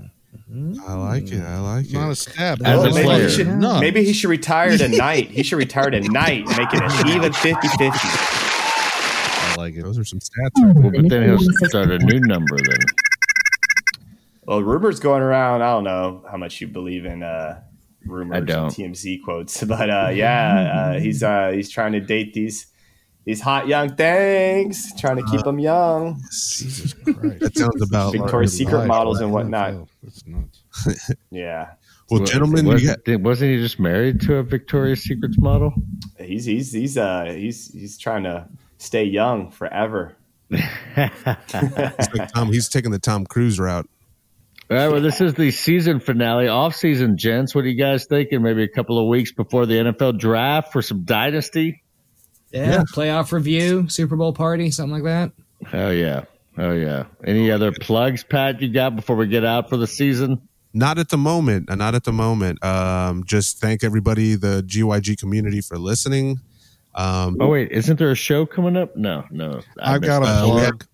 I 0.85 0.93
like 0.95 1.31
it. 1.31 1.41
I 1.41 1.59
like 1.59 1.89
Not 1.91 2.09
a 2.09 2.11
it. 2.11 2.15
stab. 2.15 2.61
As 2.65 2.77
Well, 2.79 2.87
a 2.87 2.93
maybe, 2.93 3.03
player. 3.05 3.27
he 3.29 3.33
should, 3.33 3.47
Nuts. 3.47 3.79
maybe 3.81 4.03
he 4.03 4.11
should 4.13 4.29
retire 4.29 4.77
tonight. 4.77 5.29
he 5.31 5.43
should 5.43 5.55
retire 5.57 5.89
tonight, 5.89 6.45
and 6.45 6.57
make 6.57 6.73
it 6.73 6.81
an 6.83 7.07
even 7.09 7.31
50 7.31 7.67
50. 7.69 7.85
I 7.85 9.55
like 9.57 9.75
it. 9.75 9.83
Those 9.83 9.97
are 9.97 10.03
some 10.03 10.19
stats. 10.19 10.49
Right 10.61 10.75
Well, 10.75 10.91
but 10.93 11.09
then 11.09 11.23
he'll 11.23 11.39
start 11.69 11.89
a 11.91 11.99
new 11.99 12.19
number 12.19 12.57
then. 12.57 12.79
Well, 14.45 14.61
rumors 14.61 14.99
going 14.99 15.21
around. 15.21 15.61
I 15.61 15.71
don't 15.71 15.85
know 15.85 16.25
how 16.29 16.35
much 16.37 16.59
you 16.59 16.67
believe 16.67 17.05
in 17.05 17.23
uh, 17.23 17.61
rumors 18.05 18.35
I 18.35 18.37
and 18.39 18.47
don't. 18.47 18.69
TMZ 18.73 19.23
quotes, 19.23 19.63
but 19.63 19.89
uh, 19.89 20.09
yeah, 20.13 20.93
uh, 20.95 20.99
he's 20.99 21.23
uh, 21.23 21.51
he's 21.53 21.69
trying 21.69 21.93
to 21.93 22.01
date 22.01 22.33
these 22.33 22.67
these 23.25 23.41
hot 23.41 23.67
young 23.67 23.95
things, 23.95 24.91
trying 24.99 25.17
to 25.17 25.23
keep 25.23 25.43
them 25.43 25.59
young. 25.59 26.21
Jesus 26.31 26.93
Christ. 27.03 27.39
That 27.39 27.57
sounds 27.57 27.81
about 27.81 28.11
Victoria's. 28.11 28.57
Secret 28.57 28.79
Life, 28.79 28.87
models 28.87 29.21
and 29.21 29.31
whatnot. 29.31 29.87
That's 30.03 30.25
nuts. 30.27 31.11
Yeah, 31.31 31.73
Well, 32.09 32.23
gentlemen, 32.23 32.65
wasn't, 32.65 33.05
got, 33.05 33.21
wasn't 33.21 33.51
he 33.51 33.57
just 33.57 33.79
married 33.79 34.21
to 34.21 34.35
a 34.35 34.43
Victoria's 34.43 35.03
Secrets 35.03 35.37
model? 35.39 35.73
he's 36.19 36.45
he's 36.45 36.71
he's 36.71 36.97
uh 36.97 37.25
he's 37.25 37.71
he's 37.71 37.97
trying 37.97 38.23
to 38.23 38.47
stay 38.77 39.03
young 39.05 39.51
forever. 39.51 40.15
like 40.49 42.31
Tom. 42.33 42.51
He's 42.51 42.69
taking 42.69 42.91
the 42.91 42.99
Tom 42.99 43.25
Cruise 43.25 43.59
route. 43.59 43.87
All 44.71 44.77
right, 44.77 44.87
well, 44.87 45.01
this 45.01 45.21
is 45.21 45.33
the 45.33 45.51
season 45.51 45.99
finale, 45.99 46.47
off-season, 46.47 47.17
gents. 47.17 47.53
What 47.53 47.65
are 47.65 47.67
you 47.67 47.77
guys 47.77 48.05
thinking? 48.05 48.41
Maybe 48.41 48.63
a 48.63 48.67
couple 48.67 48.97
of 48.97 49.07
weeks 49.07 49.31
before 49.31 49.65
the 49.65 49.75
NFL 49.75 50.17
draft 50.17 50.71
for 50.71 50.81
some 50.81 51.03
dynasty? 51.03 51.82
Yeah, 52.53 52.83
playoff 52.93 53.31
review, 53.31 53.89
Super 53.89 54.15
Bowl 54.15 54.31
party, 54.33 54.69
something 54.71 54.93
like 54.93 55.03
that. 55.03 55.31
Oh 55.73 55.89
yeah, 55.89 56.25
oh 56.57 56.71
yeah. 56.71 57.05
Any 57.25 57.49
other 57.51 57.71
plugs, 57.71 58.23
Pat? 58.23 58.61
You 58.61 58.71
got 58.71 58.95
before 58.95 59.15
we 59.15 59.27
get 59.27 59.43
out 59.43 59.69
for 59.69 59.77
the 59.77 59.87
season? 59.87 60.47
Not 60.73 60.97
at 60.97 61.09
the 61.09 61.17
moment. 61.17 61.69
uh, 61.69 61.75
Not 61.75 61.93
at 61.95 62.03
the 62.03 62.11
moment. 62.11 62.63
Um, 62.63 63.23
just 63.25 63.59
thank 63.59 63.83
everybody, 63.83 64.35
the 64.35 64.63
GYG 64.67 65.17
community, 65.19 65.61
for 65.61 65.77
listening. 65.77 66.39
Um, 66.95 67.37
Oh 67.39 67.47
wait, 67.47 67.71
isn't 67.71 67.97
there 67.97 68.11
a 68.11 68.15
show 68.15 68.45
coming 68.45 68.77
up? 68.77 68.95
No, 68.95 69.23
no. 69.31 69.61
I 69.79 69.95
I've 69.95 70.01
got 70.01 70.17
a 70.17 70.25
missed 70.25 70.35
uh, 70.35 70.45
plug. 70.45 70.85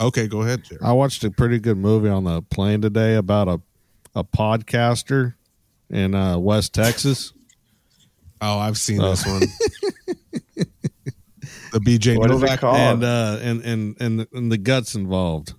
okay, 0.00 0.26
go 0.28 0.42
ahead. 0.42 0.64
Jared. 0.64 0.82
I 0.82 0.92
watched 0.92 1.22
a 1.24 1.30
pretty 1.30 1.58
good 1.60 1.78
movie 1.78 2.08
on 2.08 2.24
the 2.24 2.42
plane 2.42 2.80
today 2.80 3.14
about 3.14 3.46
a 3.48 3.60
a 4.16 4.24
podcaster 4.24 5.34
in 5.90 6.14
uh, 6.16 6.36
West 6.38 6.74
Texas. 6.74 7.32
Oh, 8.40 8.58
I've 8.58 8.78
seen 8.78 8.98
this 8.98 9.24
one. 9.26 9.42
the 11.72 11.80
BJ 11.80 12.16
What 12.18 12.30
is 12.30 12.36
it 12.36 12.40
Novak 12.46 12.60
called? 12.60 12.76
and 12.76 13.04
uh, 13.04 13.38
and 13.40 13.62
and 13.62 13.96
and 14.00 14.26
and 14.32 14.52
the 14.52 14.58
guts 14.58 14.94
involved. 14.94 15.54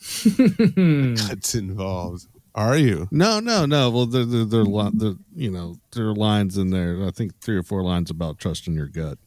guts 0.38 1.54
involved. 1.54 2.26
Are 2.54 2.76
you? 2.76 3.06
No, 3.10 3.38
no, 3.38 3.66
no. 3.66 3.90
Well, 3.90 4.06
there, 4.06 4.24
there, 4.24 4.44
there, 4.46 4.60
are 4.60 4.64
li- 4.64 4.90
there, 4.94 5.14
you 5.34 5.50
know, 5.50 5.76
there 5.92 6.06
are 6.08 6.14
lines 6.14 6.56
in 6.56 6.70
there. 6.70 7.04
I 7.06 7.10
think 7.10 7.38
three 7.40 7.56
or 7.56 7.62
four 7.62 7.82
lines 7.82 8.10
about 8.10 8.38
trusting 8.38 8.74
your 8.74 8.86
gut. 8.88 9.18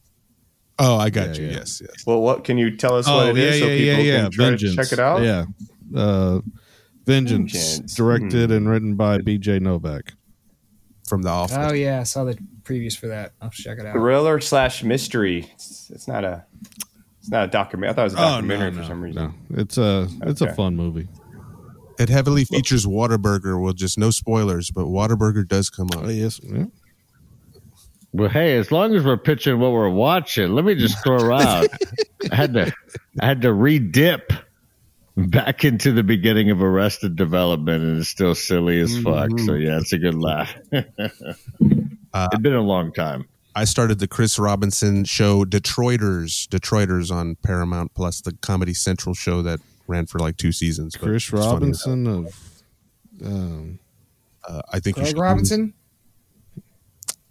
Oh, 0.80 0.96
I 0.96 1.10
got 1.10 1.36
Yeah, 1.36 1.42
you. 1.42 1.46
yeah. 1.48 1.52
Yes, 1.58 1.80
yes. 1.80 2.04
Well, 2.06 2.20
what 2.22 2.42
can 2.42 2.58
you 2.58 2.76
tell 2.76 2.96
us 2.96 3.06
what 3.06 3.28
it 3.28 3.38
is 3.38 3.60
so 3.60 3.66
people 3.68 4.04
can 4.04 4.30
try 4.32 4.56
to 4.56 4.74
check 4.74 4.92
it 4.92 4.98
out? 4.98 5.22
Yeah, 5.22 5.44
uh, 5.94 6.40
Vengeance, 7.06 7.52
Vengeance. 7.52 7.94
directed 7.94 8.50
Hmm. 8.50 8.56
and 8.56 8.68
written 8.68 8.94
by 8.96 9.18
B.J. 9.18 9.60
Novak. 9.60 10.12
From 11.06 11.22
the 11.22 11.28
office. 11.28 11.56
Oh 11.58 11.72
yeah, 11.72 12.00
I 12.00 12.04
saw 12.04 12.24
the 12.24 12.38
previews 12.70 12.96
for 12.96 13.08
that. 13.08 13.32
I'll 13.40 13.50
check 13.50 13.78
it 13.78 13.86
out. 13.86 13.92
Thriller 13.92 14.40
slash 14.40 14.82
mystery. 14.82 15.50
It's, 15.54 15.90
it's 15.90 16.08
not 16.08 16.24
a 16.24 16.44
it's 17.18 17.30
not 17.30 17.44
a 17.44 17.48
documentary. 17.48 17.90
I 17.90 17.94
thought 17.94 18.02
it 18.02 18.04
was 18.04 18.14
a 18.14 18.18
oh, 18.18 18.20
documentary 18.20 18.72
for 18.72 18.84
some 18.84 19.02
reason. 19.02 19.34
no. 19.50 19.60
It's 19.60 19.78
a 19.78 20.08
it's 20.22 20.40
a 20.40 20.54
fun 20.54 20.76
movie. 20.76 21.08
It 21.98 22.08
heavily 22.08 22.44
features 22.46 22.86
Whataburger. 22.86 23.60
Well, 23.60 23.74
just 23.74 23.98
no 23.98 24.10
spoilers, 24.10 24.70
but 24.70 24.86
Whataburger 24.86 25.46
does 25.46 25.68
come 25.68 25.88
up. 25.92 26.04
Oh 26.04 26.08
yes, 26.08 26.40
yeah. 26.42 26.64
Well, 28.12 28.28
hey, 28.28 28.56
as 28.56 28.72
long 28.72 28.94
as 28.94 29.04
we're 29.04 29.18
pitching 29.18 29.60
what 29.60 29.70
we're 29.72 29.88
watching, 29.88 30.52
let 30.52 30.64
me 30.64 30.74
just 30.74 31.02
throw 31.04 31.16
around. 31.20 31.68
I 32.30 32.34
had 32.34 32.54
to, 32.54 32.72
I 33.20 33.26
had 33.26 33.42
to 33.42 33.52
re-dip 33.52 34.32
back 35.16 35.64
into 35.64 35.92
the 35.92 36.02
beginning 36.02 36.50
of 36.50 36.62
Arrested 36.62 37.16
Development, 37.16 37.82
and 37.84 37.98
it's 37.98 38.08
still 38.08 38.34
silly 38.34 38.80
as 38.80 38.96
fuck. 38.98 39.30
So 39.30 39.52
mm-hmm. 39.52 39.62
yeah, 39.62 39.78
it's 39.78 39.92
a 39.92 39.98
good 39.98 40.14
laugh. 40.14 40.54
Uh, 42.12 42.28
it's 42.32 42.40
been 42.42 42.54
a 42.54 42.60
long 42.62 42.92
time. 42.92 43.26
I 43.54 43.64
started 43.64 43.98
the 43.98 44.06
Chris 44.08 44.38
Robinson 44.38 45.04
show, 45.04 45.44
Detroiters, 45.44 46.46
Detroiters 46.48 47.10
on 47.10 47.36
Paramount 47.42 47.94
Plus, 47.94 48.20
the 48.20 48.32
Comedy 48.40 48.74
Central 48.74 49.14
show 49.14 49.42
that 49.42 49.60
ran 49.88 50.06
for 50.06 50.18
like 50.20 50.36
two 50.36 50.52
seasons. 50.52 50.96
but 50.96 51.06
Chris 51.06 51.24
it's 51.24 51.30
funny. 51.30 51.46
Robinson 51.46 52.06
of 52.06 52.62
um, 53.24 53.78
Uh, 54.48 54.62
I 54.72 54.78
think 54.80 54.96
you 54.96 55.02
Craig 55.02 55.08
should 55.14 55.18
Robinson. 55.20 55.74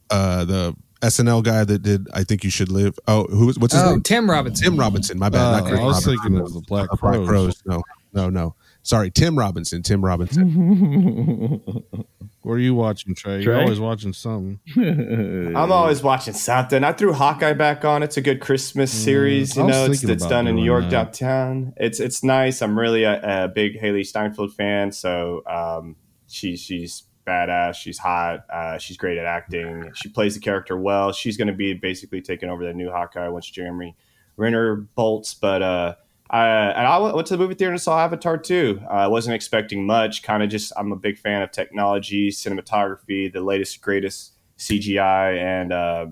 uh, 0.09 0.43
the 0.45 0.75
SNL 1.01 1.41
guy 1.43 1.63
that 1.63 1.79
did 1.81 2.07
I 2.13 2.23
think 2.23 2.43
you 2.43 2.49
should 2.49 2.69
live. 2.71 2.99
Oh, 3.07 3.23
who 3.25 3.45
was 3.47 3.57
what's 3.57 3.73
his 3.73 3.81
Oh, 3.83 3.91
name? 3.91 4.01
Tim 4.03 4.29
Robinson. 4.29 4.63
Tim 4.65 4.77
Robinson. 4.77 5.17
My 5.17 5.29
bad. 5.29 5.63
not 5.63 5.63
Oh, 5.63 5.67
I 5.67 5.85
was 5.85 6.05
Robinson. 6.05 6.17
thinking 6.17 6.39
of 6.41 6.53
the 6.53 6.61
Black 6.67 6.89
Uh, 6.91 6.95
Black 6.97 7.13
Crowes. 7.15 7.27
Crowes. 7.27 7.63
No, 7.65 7.81
no, 8.13 8.29
no. 8.29 8.55
Sorry, 8.89 9.11
Tim 9.11 9.37
Robinson. 9.37 9.83
Tim 9.83 10.03
Robinson. 10.03 11.61
what 12.41 12.53
are 12.53 12.57
you 12.57 12.73
watching, 12.73 13.13
Trey? 13.13 13.43
You're 13.43 13.61
always 13.61 13.79
watching 13.79 14.13
something. 14.13 14.59
I'm 15.55 15.71
always 15.71 16.01
watching 16.01 16.33
something. 16.33 16.83
I 16.83 16.93
threw 16.93 17.13
Hawkeye 17.13 17.53
back 17.53 17.85
on. 17.85 18.01
It's 18.01 18.17
a 18.17 18.21
good 18.21 18.41
Christmas 18.41 18.91
series. 18.91 19.55
I 19.55 19.61
You 19.61 19.67
know, 19.67 19.85
it's, 19.85 20.03
it's 20.03 20.25
done 20.25 20.47
in 20.47 20.55
New 20.55 20.65
York 20.65 20.85
that. 20.85 20.89
downtown. 20.89 21.73
It's 21.77 21.99
it's 21.99 22.23
nice. 22.23 22.63
I'm 22.63 22.79
really 22.79 23.03
a, 23.03 23.43
a 23.43 23.47
big 23.47 23.79
Hailee 23.79 24.07
Steinfeld 24.07 24.55
fan. 24.55 24.91
So 24.91 25.43
um, 25.45 25.95
she 26.27 26.57
she's 26.57 27.03
badass. 27.27 27.75
She's 27.75 27.99
hot. 27.99 28.39
Uh, 28.51 28.79
she's 28.79 28.97
great 28.97 29.19
at 29.19 29.25
acting. 29.27 29.91
She 29.93 30.09
plays 30.09 30.33
the 30.33 30.41
character 30.41 30.75
well. 30.75 31.11
She's 31.11 31.37
going 31.37 31.49
to 31.49 31.53
be 31.53 31.75
basically 31.75 32.23
taking 32.23 32.49
over 32.49 32.65
the 32.65 32.73
new 32.73 32.89
Hawkeye 32.89 33.27
once 33.27 33.47
Jeremy 33.51 33.95
Renner 34.35 34.77
bolts. 34.77 35.35
But 35.35 35.61
uh, 35.61 35.95
I, 36.29 36.47
and 36.47 36.85
I 36.85 36.97
went 36.99 37.27
to 37.27 37.37
the 37.37 37.41
movie 37.41 37.55
theater 37.55 37.71
and 37.71 37.81
saw 37.81 37.99
Avatar 37.99 38.37
2. 38.37 38.81
Uh, 38.83 38.87
I 38.87 39.07
wasn't 39.07 39.35
expecting 39.35 39.85
much. 39.85 40.21
Kind 40.21 40.43
of 40.43 40.49
just, 40.49 40.71
I'm 40.77 40.91
a 40.91 40.95
big 40.95 41.17
fan 41.17 41.41
of 41.41 41.51
technology, 41.51 42.29
cinematography, 42.29 43.33
the 43.33 43.41
latest, 43.41 43.81
greatest 43.81 44.33
CGI, 44.59 45.37
and 45.37 45.73
uh, 45.73 46.05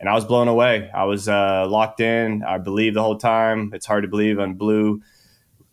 and 0.00 0.08
I 0.08 0.14
was 0.14 0.24
blown 0.24 0.48
away. 0.48 0.90
I 0.92 1.04
was 1.04 1.28
uh, 1.28 1.66
locked 1.68 2.00
in. 2.00 2.42
I 2.42 2.58
believe 2.58 2.94
the 2.94 3.02
whole 3.02 3.18
time. 3.18 3.70
It's 3.72 3.86
hard 3.86 4.02
to 4.02 4.08
believe 4.08 4.40
on 4.40 4.54
blue 4.54 5.00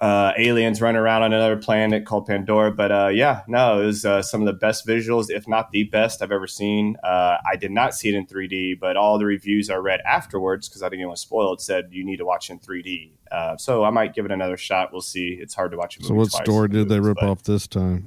uh, 0.02 0.32
aliens 0.38 0.82
running 0.82 1.00
around 1.00 1.24
on 1.24 1.34
another 1.34 1.58
planet 1.58 2.06
called 2.06 2.26
Pandora. 2.26 2.72
But 2.72 2.92
uh, 2.92 3.08
yeah, 3.08 3.42
no, 3.48 3.82
it 3.82 3.86
was 3.86 4.06
uh, 4.06 4.22
some 4.22 4.42
of 4.42 4.46
the 4.48 4.54
best 4.54 4.88
visuals, 4.88 5.30
if 5.30 5.48
not 5.48 5.72
the 5.72 5.84
best 5.84 6.22
I've 6.22 6.32
ever 6.32 6.48
seen. 6.48 6.96
Uh, 7.04 7.38
I 7.46 7.56
did 7.58 7.72
not 7.72 7.94
see 7.94 8.10
it 8.10 8.16
in 8.16 8.26
3D, 8.26 8.80
but 8.80 8.96
all 8.96 9.18
the 9.18 9.26
reviews 9.26 9.70
I 9.70 9.76
read 9.76 10.00
afterwards, 10.06 10.70
because 10.70 10.82
I 10.84 10.90
didn't 10.90 11.06
want 11.08 11.18
to 11.18 11.22
spoil 11.22 11.54
it, 11.54 11.62
said 11.62 11.90
you 11.92 12.06
need 12.06 12.18
to 12.18 12.26
watch 12.26 12.50
it 12.50 12.54
in 12.54 12.60
3D. 12.60 13.12
Uh, 13.32 13.58
so 13.58 13.84
I 13.84 13.90
might 13.90 14.14
give 14.16 14.26
it 14.26 14.32
another 14.32 14.58
shot. 14.58 14.92
We'll 14.92 15.02
see. 15.02 15.38
It's 15.40 15.54
hard 15.54 15.72
to 15.72 15.78
watch 15.78 15.98
a 15.98 16.02
movie 16.02 16.08
So, 16.08 16.14
what 16.16 16.30
twice 16.32 16.44
story 16.44 16.66
in 16.66 16.72
did 16.72 16.90
they 16.90 17.00
rip 17.00 17.18
but- 17.20 17.30
off 17.30 17.44
this 17.44 17.68
time? 17.68 18.06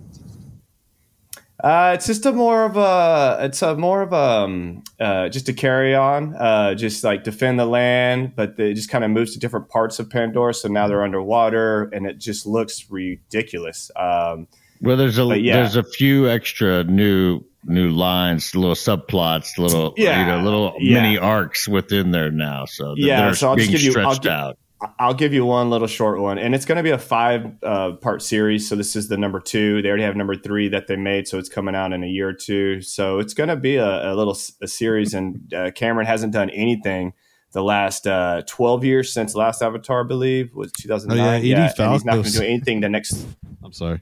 Uh, 1.63 1.93
it's 1.95 2.07
just 2.07 2.27
a 2.27 2.33
more 2.33 2.65
of 2.65 2.77
a, 2.77 3.39
it's 3.45 3.63
a 3.63 3.77
more 3.77 4.03
of 4.03 4.13
a, 4.13 4.17
um, 4.17 4.83
uh, 5.01 5.29
just 5.29 5.49
a 5.49 5.53
carry 5.53 5.95
on, 5.95 6.35
uh, 6.35 6.75
just 6.75 7.05
like 7.05 7.23
defend 7.25 7.59
the 7.59 7.65
land, 7.67 8.33
but 8.35 8.59
it 8.59 8.75
just 8.75 8.91
kind 8.91 9.05
of 9.05 9.11
moves 9.11 9.33
to 9.35 9.39
different 9.39 9.69
parts 9.69 9.99
of 9.99 10.11
Pandora. 10.11 10.53
So 10.55 10.69
now 10.69 10.89
they're 10.89 11.05
underwater 11.05 11.85
and 11.93 12.07
it 12.07 12.19
just 12.19 12.47
looks 12.47 12.91
ridiculous. 12.91 13.91
Um, 13.97 14.49
Well, 14.81 14.97
there's 14.97 15.19
a 15.19 15.39
yeah. 15.39 15.57
there's 15.57 15.77
a 15.77 15.85
few 15.85 16.29
extra 16.29 16.83
new 16.85 17.45
new 17.65 17.91
lines, 17.91 18.57
little 18.57 18.75
subplots, 18.75 19.57
little 19.57 19.95
Yeah, 19.97 20.21
you 20.21 20.27
know, 20.27 20.43
little 20.43 20.75
yeah. 20.81 21.01
mini 21.01 21.17
arcs 21.19 21.69
within 21.69 22.11
there 22.11 22.33
now. 22.33 22.65
So 22.65 22.95
Yeah, 22.97 23.21
they're 23.27 23.35
so 23.35 23.51
I'll 23.51 23.57
just 23.57 23.71
give 23.71 23.81
you- 23.83 23.95
I'll 24.03 24.15
stretched 24.17 24.27
out. 24.27 24.59
I'll 24.99 25.15
give 25.15 25.33
you 25.33 25.45
one 25.45 25.71
little 25.71 25.87
short 25.87 26.21
one, 26.21 26.39
and 26.39 26.55
it's 26.55 26.65
going 26.65 26.77
to 26.77 26.83
be 26.83 26.91
a 26.91 26.99
five 26.99 27.53
uh, 27.63 27.93
part 27.93 28.23
series. 28.23 28.69
So 28.69 28.75
this 28.75 28.97
is 28.97 29.09
the 29.09 29.17
number 29.17 29.41
two. 29.41 29.83
They 29.83 29.89
already 29.89 30.03
have 30.05 30.17
number 30.17 30.35
three 30.35 30.69
that 30.69 30.87
they 30.87 30.97
made, 30.97 31.29
so 31.29 31.39
it's 31.39 31.49
coming 31.49 31.75
out 31.75 31.93
in 31.93 32.03
a 32.03 32.07
year 32.07 32.29
or 32.29 32.33
two. 32.33 32.81
So 32.81 33.19
it's 33.19 33.35
going 33.35 33.49
to 33.49 33.57
be 33.57 33.77
a, 33.77 34.13
a 34.13 34.15
little 34.15 34.37
a 34.61 34.67
series, 34.67 35.15
and 35.15 35.53
uh, 35.55 35.71
Cameron 35.73 36.07
hasn't 36.07 36.33
done 36.33 36.51
anything 36.51 37.13
the 37.53 37.63
last 37.63 38.07
uh, 38.07 38.43
twelve 38.47 38.85
years 38.85 39.13
since 39.13 39.35
last 39.35 39.63
Avatar, 39.63 40.05
I 40.05 40.07
believe, 40.07 40.55
was 40.55 40.73
two 40.73 40.89
thousand 40.89 41.13
Oh, 41.13 41.15
yeah, 41.15 41.25
nine. 41.25 41.41
Edie 41.41 41.53
and 41.53 41.93
he's 41.93 42.05
not 42.05 42.15
going 42.15 42.25
to 42.25 42.31
do 42.31 42.43
anything 42.43 42.81
the 42.81 42.89
next. 42.89 43.27
I'm 43.65 43.73
sorry. 43.73 44.01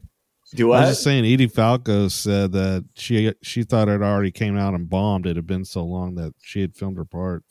Do 0.54 0.72
I 0.72 0.80
was 0.80 0.90
just 0.90 1.04
saying, 1.04 1.24
Edie 1.24 1.46
Falco 1.46 2.08
said 2.08 2.52
that 2.52 2.84
she 2.96 3.32
she 3.42 3.62
thought 3.62 3.88
it 3.88 4.02
already 4.02 4.32
came 4.32 4.56
out 4.56 4.74
and 4.74 4.88
bombed. 4.88 5.26
It 5.26 5.36
had 5.36 5.46
been 5.46 5.64
so 5.64 5.84
long 5.84 6.16
that 6.16 6.34
she 6.40 6.60
had 6.60 6.74
filmed 6.74 6.96
her 6.96 7.04
part. 7.04 7.44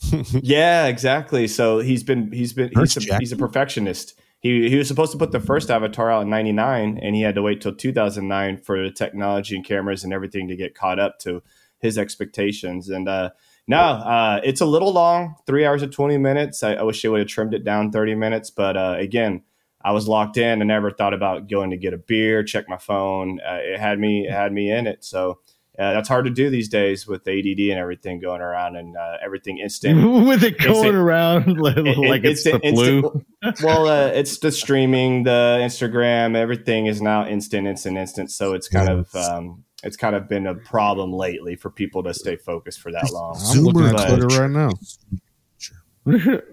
yeah, 0.42 0.86
exactly. 0.86 1.46
So 1.46 1.80
he's 1.80 2.02
been 2.02 2.32
he's 2.32 2.52
been 2.52 2.70
he's 2.74 2.96
a, 2.96 3.18
he's 3.18 3.32
a 3.32 3.36
perfectionist. 3.36 4.18
He 4.40 4.68
he 4.70 4.76
was 4.76 4.88
supposed 4.88 5.12
to 5.12 5.18
put 5.18 5.32
the 5.32 5.40
first 5.40 5.70
Avatar 5.70 6.10
out 6.10 6.22
in 6.22 6.30
'99, 6.30 6.98
and 6.98 7.14
he 7.14 7.22
had 7.22 7.34
to 7.34 7.42
wait 7.42 7.60
till 7.60 7.74
2009 7.74 8.56
for 8.58 8.82
the 8.82 8.90
technology 8.90 9.54
and 9.56 9.64
cameras 9.64 10.04
and 10.04 10.12
everything 10.12 10.48
to 10.48 10.56
get 10.56 10.74
caught 10.74 10.98
up 10.98 11.18
to 11.20 11.42
his 11.78 11.98
expectations. 11.98 12.88
And 12.88 13.08
uh, 13.08 13.30
no, 13.66 13.78
uh, 13.78 14.40
it's 14.42 14.60
a 14.60 14.66
little 14.66 14.92
long, 14.92 15.36
three 15.46 15.64
hours 15.66 15.82
and 15.82 15.92
20 15.92 16.16
minutes. 16.18 16.62
I, 16.62 16.74
I 16.74 16.82
wish 16.82 17.02
they 17.02 17.08
would 17.08 17.20
have 17.20 17.28
trimmed 17.28 17.54
it 17.54 17.64
down 17.64 17.92
30 17.92 18.14
minutes, 18.14 18.50
but 18.50 18.76
uh, 18.76 18.96
again. 18.98 19.42
I 19.82 19.92
was 19.92 20.06
locked 20.06 20.36
in 20.36 20.60
and 20.60 20.68
never 20.68 20.90
thought 20.90 21.14
about 21.14 21.48
going 21.48 21.70
to 21.70 21.78
get 21.78 21.94
a 21.94 21.96
beer, 21.96 22.44
check 22.44 22.68
my 22.68 22.76
phone. 22.76 23.40
Uh, 23.40 23.60
it 23.62 23.80
had 23.80 23.98
me, 23.98 24.26
it 24.26 24.30
had 24.30 24.52
me 24.52 24.70
in 24.70 24.86
it. 24.86 25.02
So 25.02 25.38
uh, 25.80 25.92
that's 25.94 26.08
hard 26.08 26.26
to 26.26 26.30
do 26.30 26.50
these 26.50 26.68
days 26.68 27.06
with 27.06 27.26
ADD 27.26 27.58
and 27.58 27.78
everything 27.78 28.20
going 28.20 28.42
around 28.42 28.76
and 28.76 28.96
uh, 28.96 29.16
everything 29.24 29.58
instant. 29.58 30.26
With 30.26 30.44
it 30.44 30.58
going 30.58 30.76
Instant- 30.76 30.94
around 30.96 31.58
like, 31.60 31.76
It- 31.78 31.86
it- 31.86 31.98
like 31.98 32.24
it's, 32.24 32.44
the 32.44 32.58
flu. 32.60 32.98
instant- 33.42 33.62
well, 33.64 33.88
uh, 33.88 34.08
it's 34.08 34.36
the 34.38 34.52
streaming, 34.52 35.22
the 35.24 35.58
Instagram, 35.62 36.36
everything 36.36 36.86
is 36.86 37.00
now 37.00 37.26
instant, 37.26 37.66
instant, 37.66 37.96
instant. 37.96 38.30
So 38.30 38.52
it's 38.52 38.68
kind 38.68 38.88
of 38.90 39.14
um, 39.14 39.64
it's 39.82 39.96
kind 39.96 40.14
of 40.14 40.28
been 40.28 40.46
a 40.46 40.54
problem 40.54 41.12
lately 41.14 41.56
for 41.56 41.70
people 41.70 42.02
to 42.02 42.12
stay 42.12 42.36
focused 42.36 42.80
for 42.80 42.92
that 42.92 43.10
long. 43.12 43.40
I'm 43.48 43.60
looking 43.60 43.86
at 43.86 44.06
Twitter 44.06 44.26
right 44.42 44.50
now. 44.50 44.70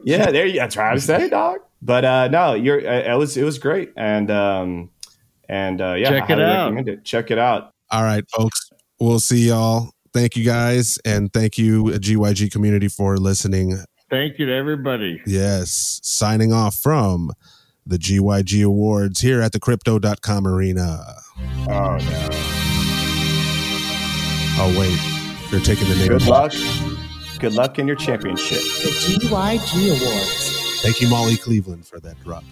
yeah, 0.04 0.32
there 0.32 0.45
you. 0.45 0.60
That's 0.60 0.76
what 0.76 0.86
I 0.86 0.94
was 0.94 1.04
saying, 1.06 1.30
dog. 1.30 1.60
But 1.82 2.06
uh, 2.06 2.28
no, 2.30 2.54
you're. 2.54 2.80
Uh, 2.80 3.14
it 3.14 3.18
was 3.18 3.38
it 3.38 3.44
was 3.44 3.60
great, 3.60 3.91
and 3.98 4.30
um, 4.32 4.90
and 5.49 5.82
uh, 5.82 5.94
yeah, 5.94 6.10
Check 6.10 6.24
I 6.30 6.34
it 6.34 6.38
highly 6.40 6.44
out. 6.44 6.64
recommend 6.66 6.90
it. 6.90 7.04
Check 7.06 7.32
it 7.32 7.38
out. 7.38 7.74
All 7.90 8.04
right, 8.04 8.24
folks. 8.36 8.66
We'll 8.99 9.19
see 9.19 9.49
y'all. 9.49 9.91
Thank 10.14 10.36
you 10.36 10.44
guys, 10.44 10.98
and 11.06 11.32
thank 11.32 11.57
you, 11.57 11.90
uh, 11.90 11.98
GYG 11.98 12.52
community, 12.52 12.88
for 12.88 13.18
listening. 13.18 13.78
Thank 14.10 14.40
you 14.40 14.48
to 14.48 14.53
everybody. 14.53 15.22
Yes, 15.28 15.99
signing 16.02 16.53
off 16.53 16.76
from 16.76 17.32
the 17.86 17.98
GYG 17.98 18.65
Awards 18.65 19.22
here 19.22 19.41
at 19.41 19.52
the 19.52 19.60
Crypto.com 19.60 20.48
Arena. 20.48 21.03
Oh 21.69 21.98
no! 21.98 22.30
Oh 24.60 24.76
wait, 24.80 25.52
they're 25.52 25.60
taking 25.60 25.88
the 25.88 25.95
name. 25.95 26.07
Good 26.07 26.26
luck. 26.26 26.53
Good 27.40 27.53
luck 27.53 27.78
in 27.78 27.86
your 27.86 27.95
championship. 27.98 28.57
The 28.57 29.19
GYG 29.19 30.02
Awards. 30.02 30.82
Thank 30.82 31.02
you, 31.02 31.10
Molly 31.10 31.38
Cleveland, 31.38 31.86
for 31.86 31.99
that 31.99 32.19
drop. 32.24 32.44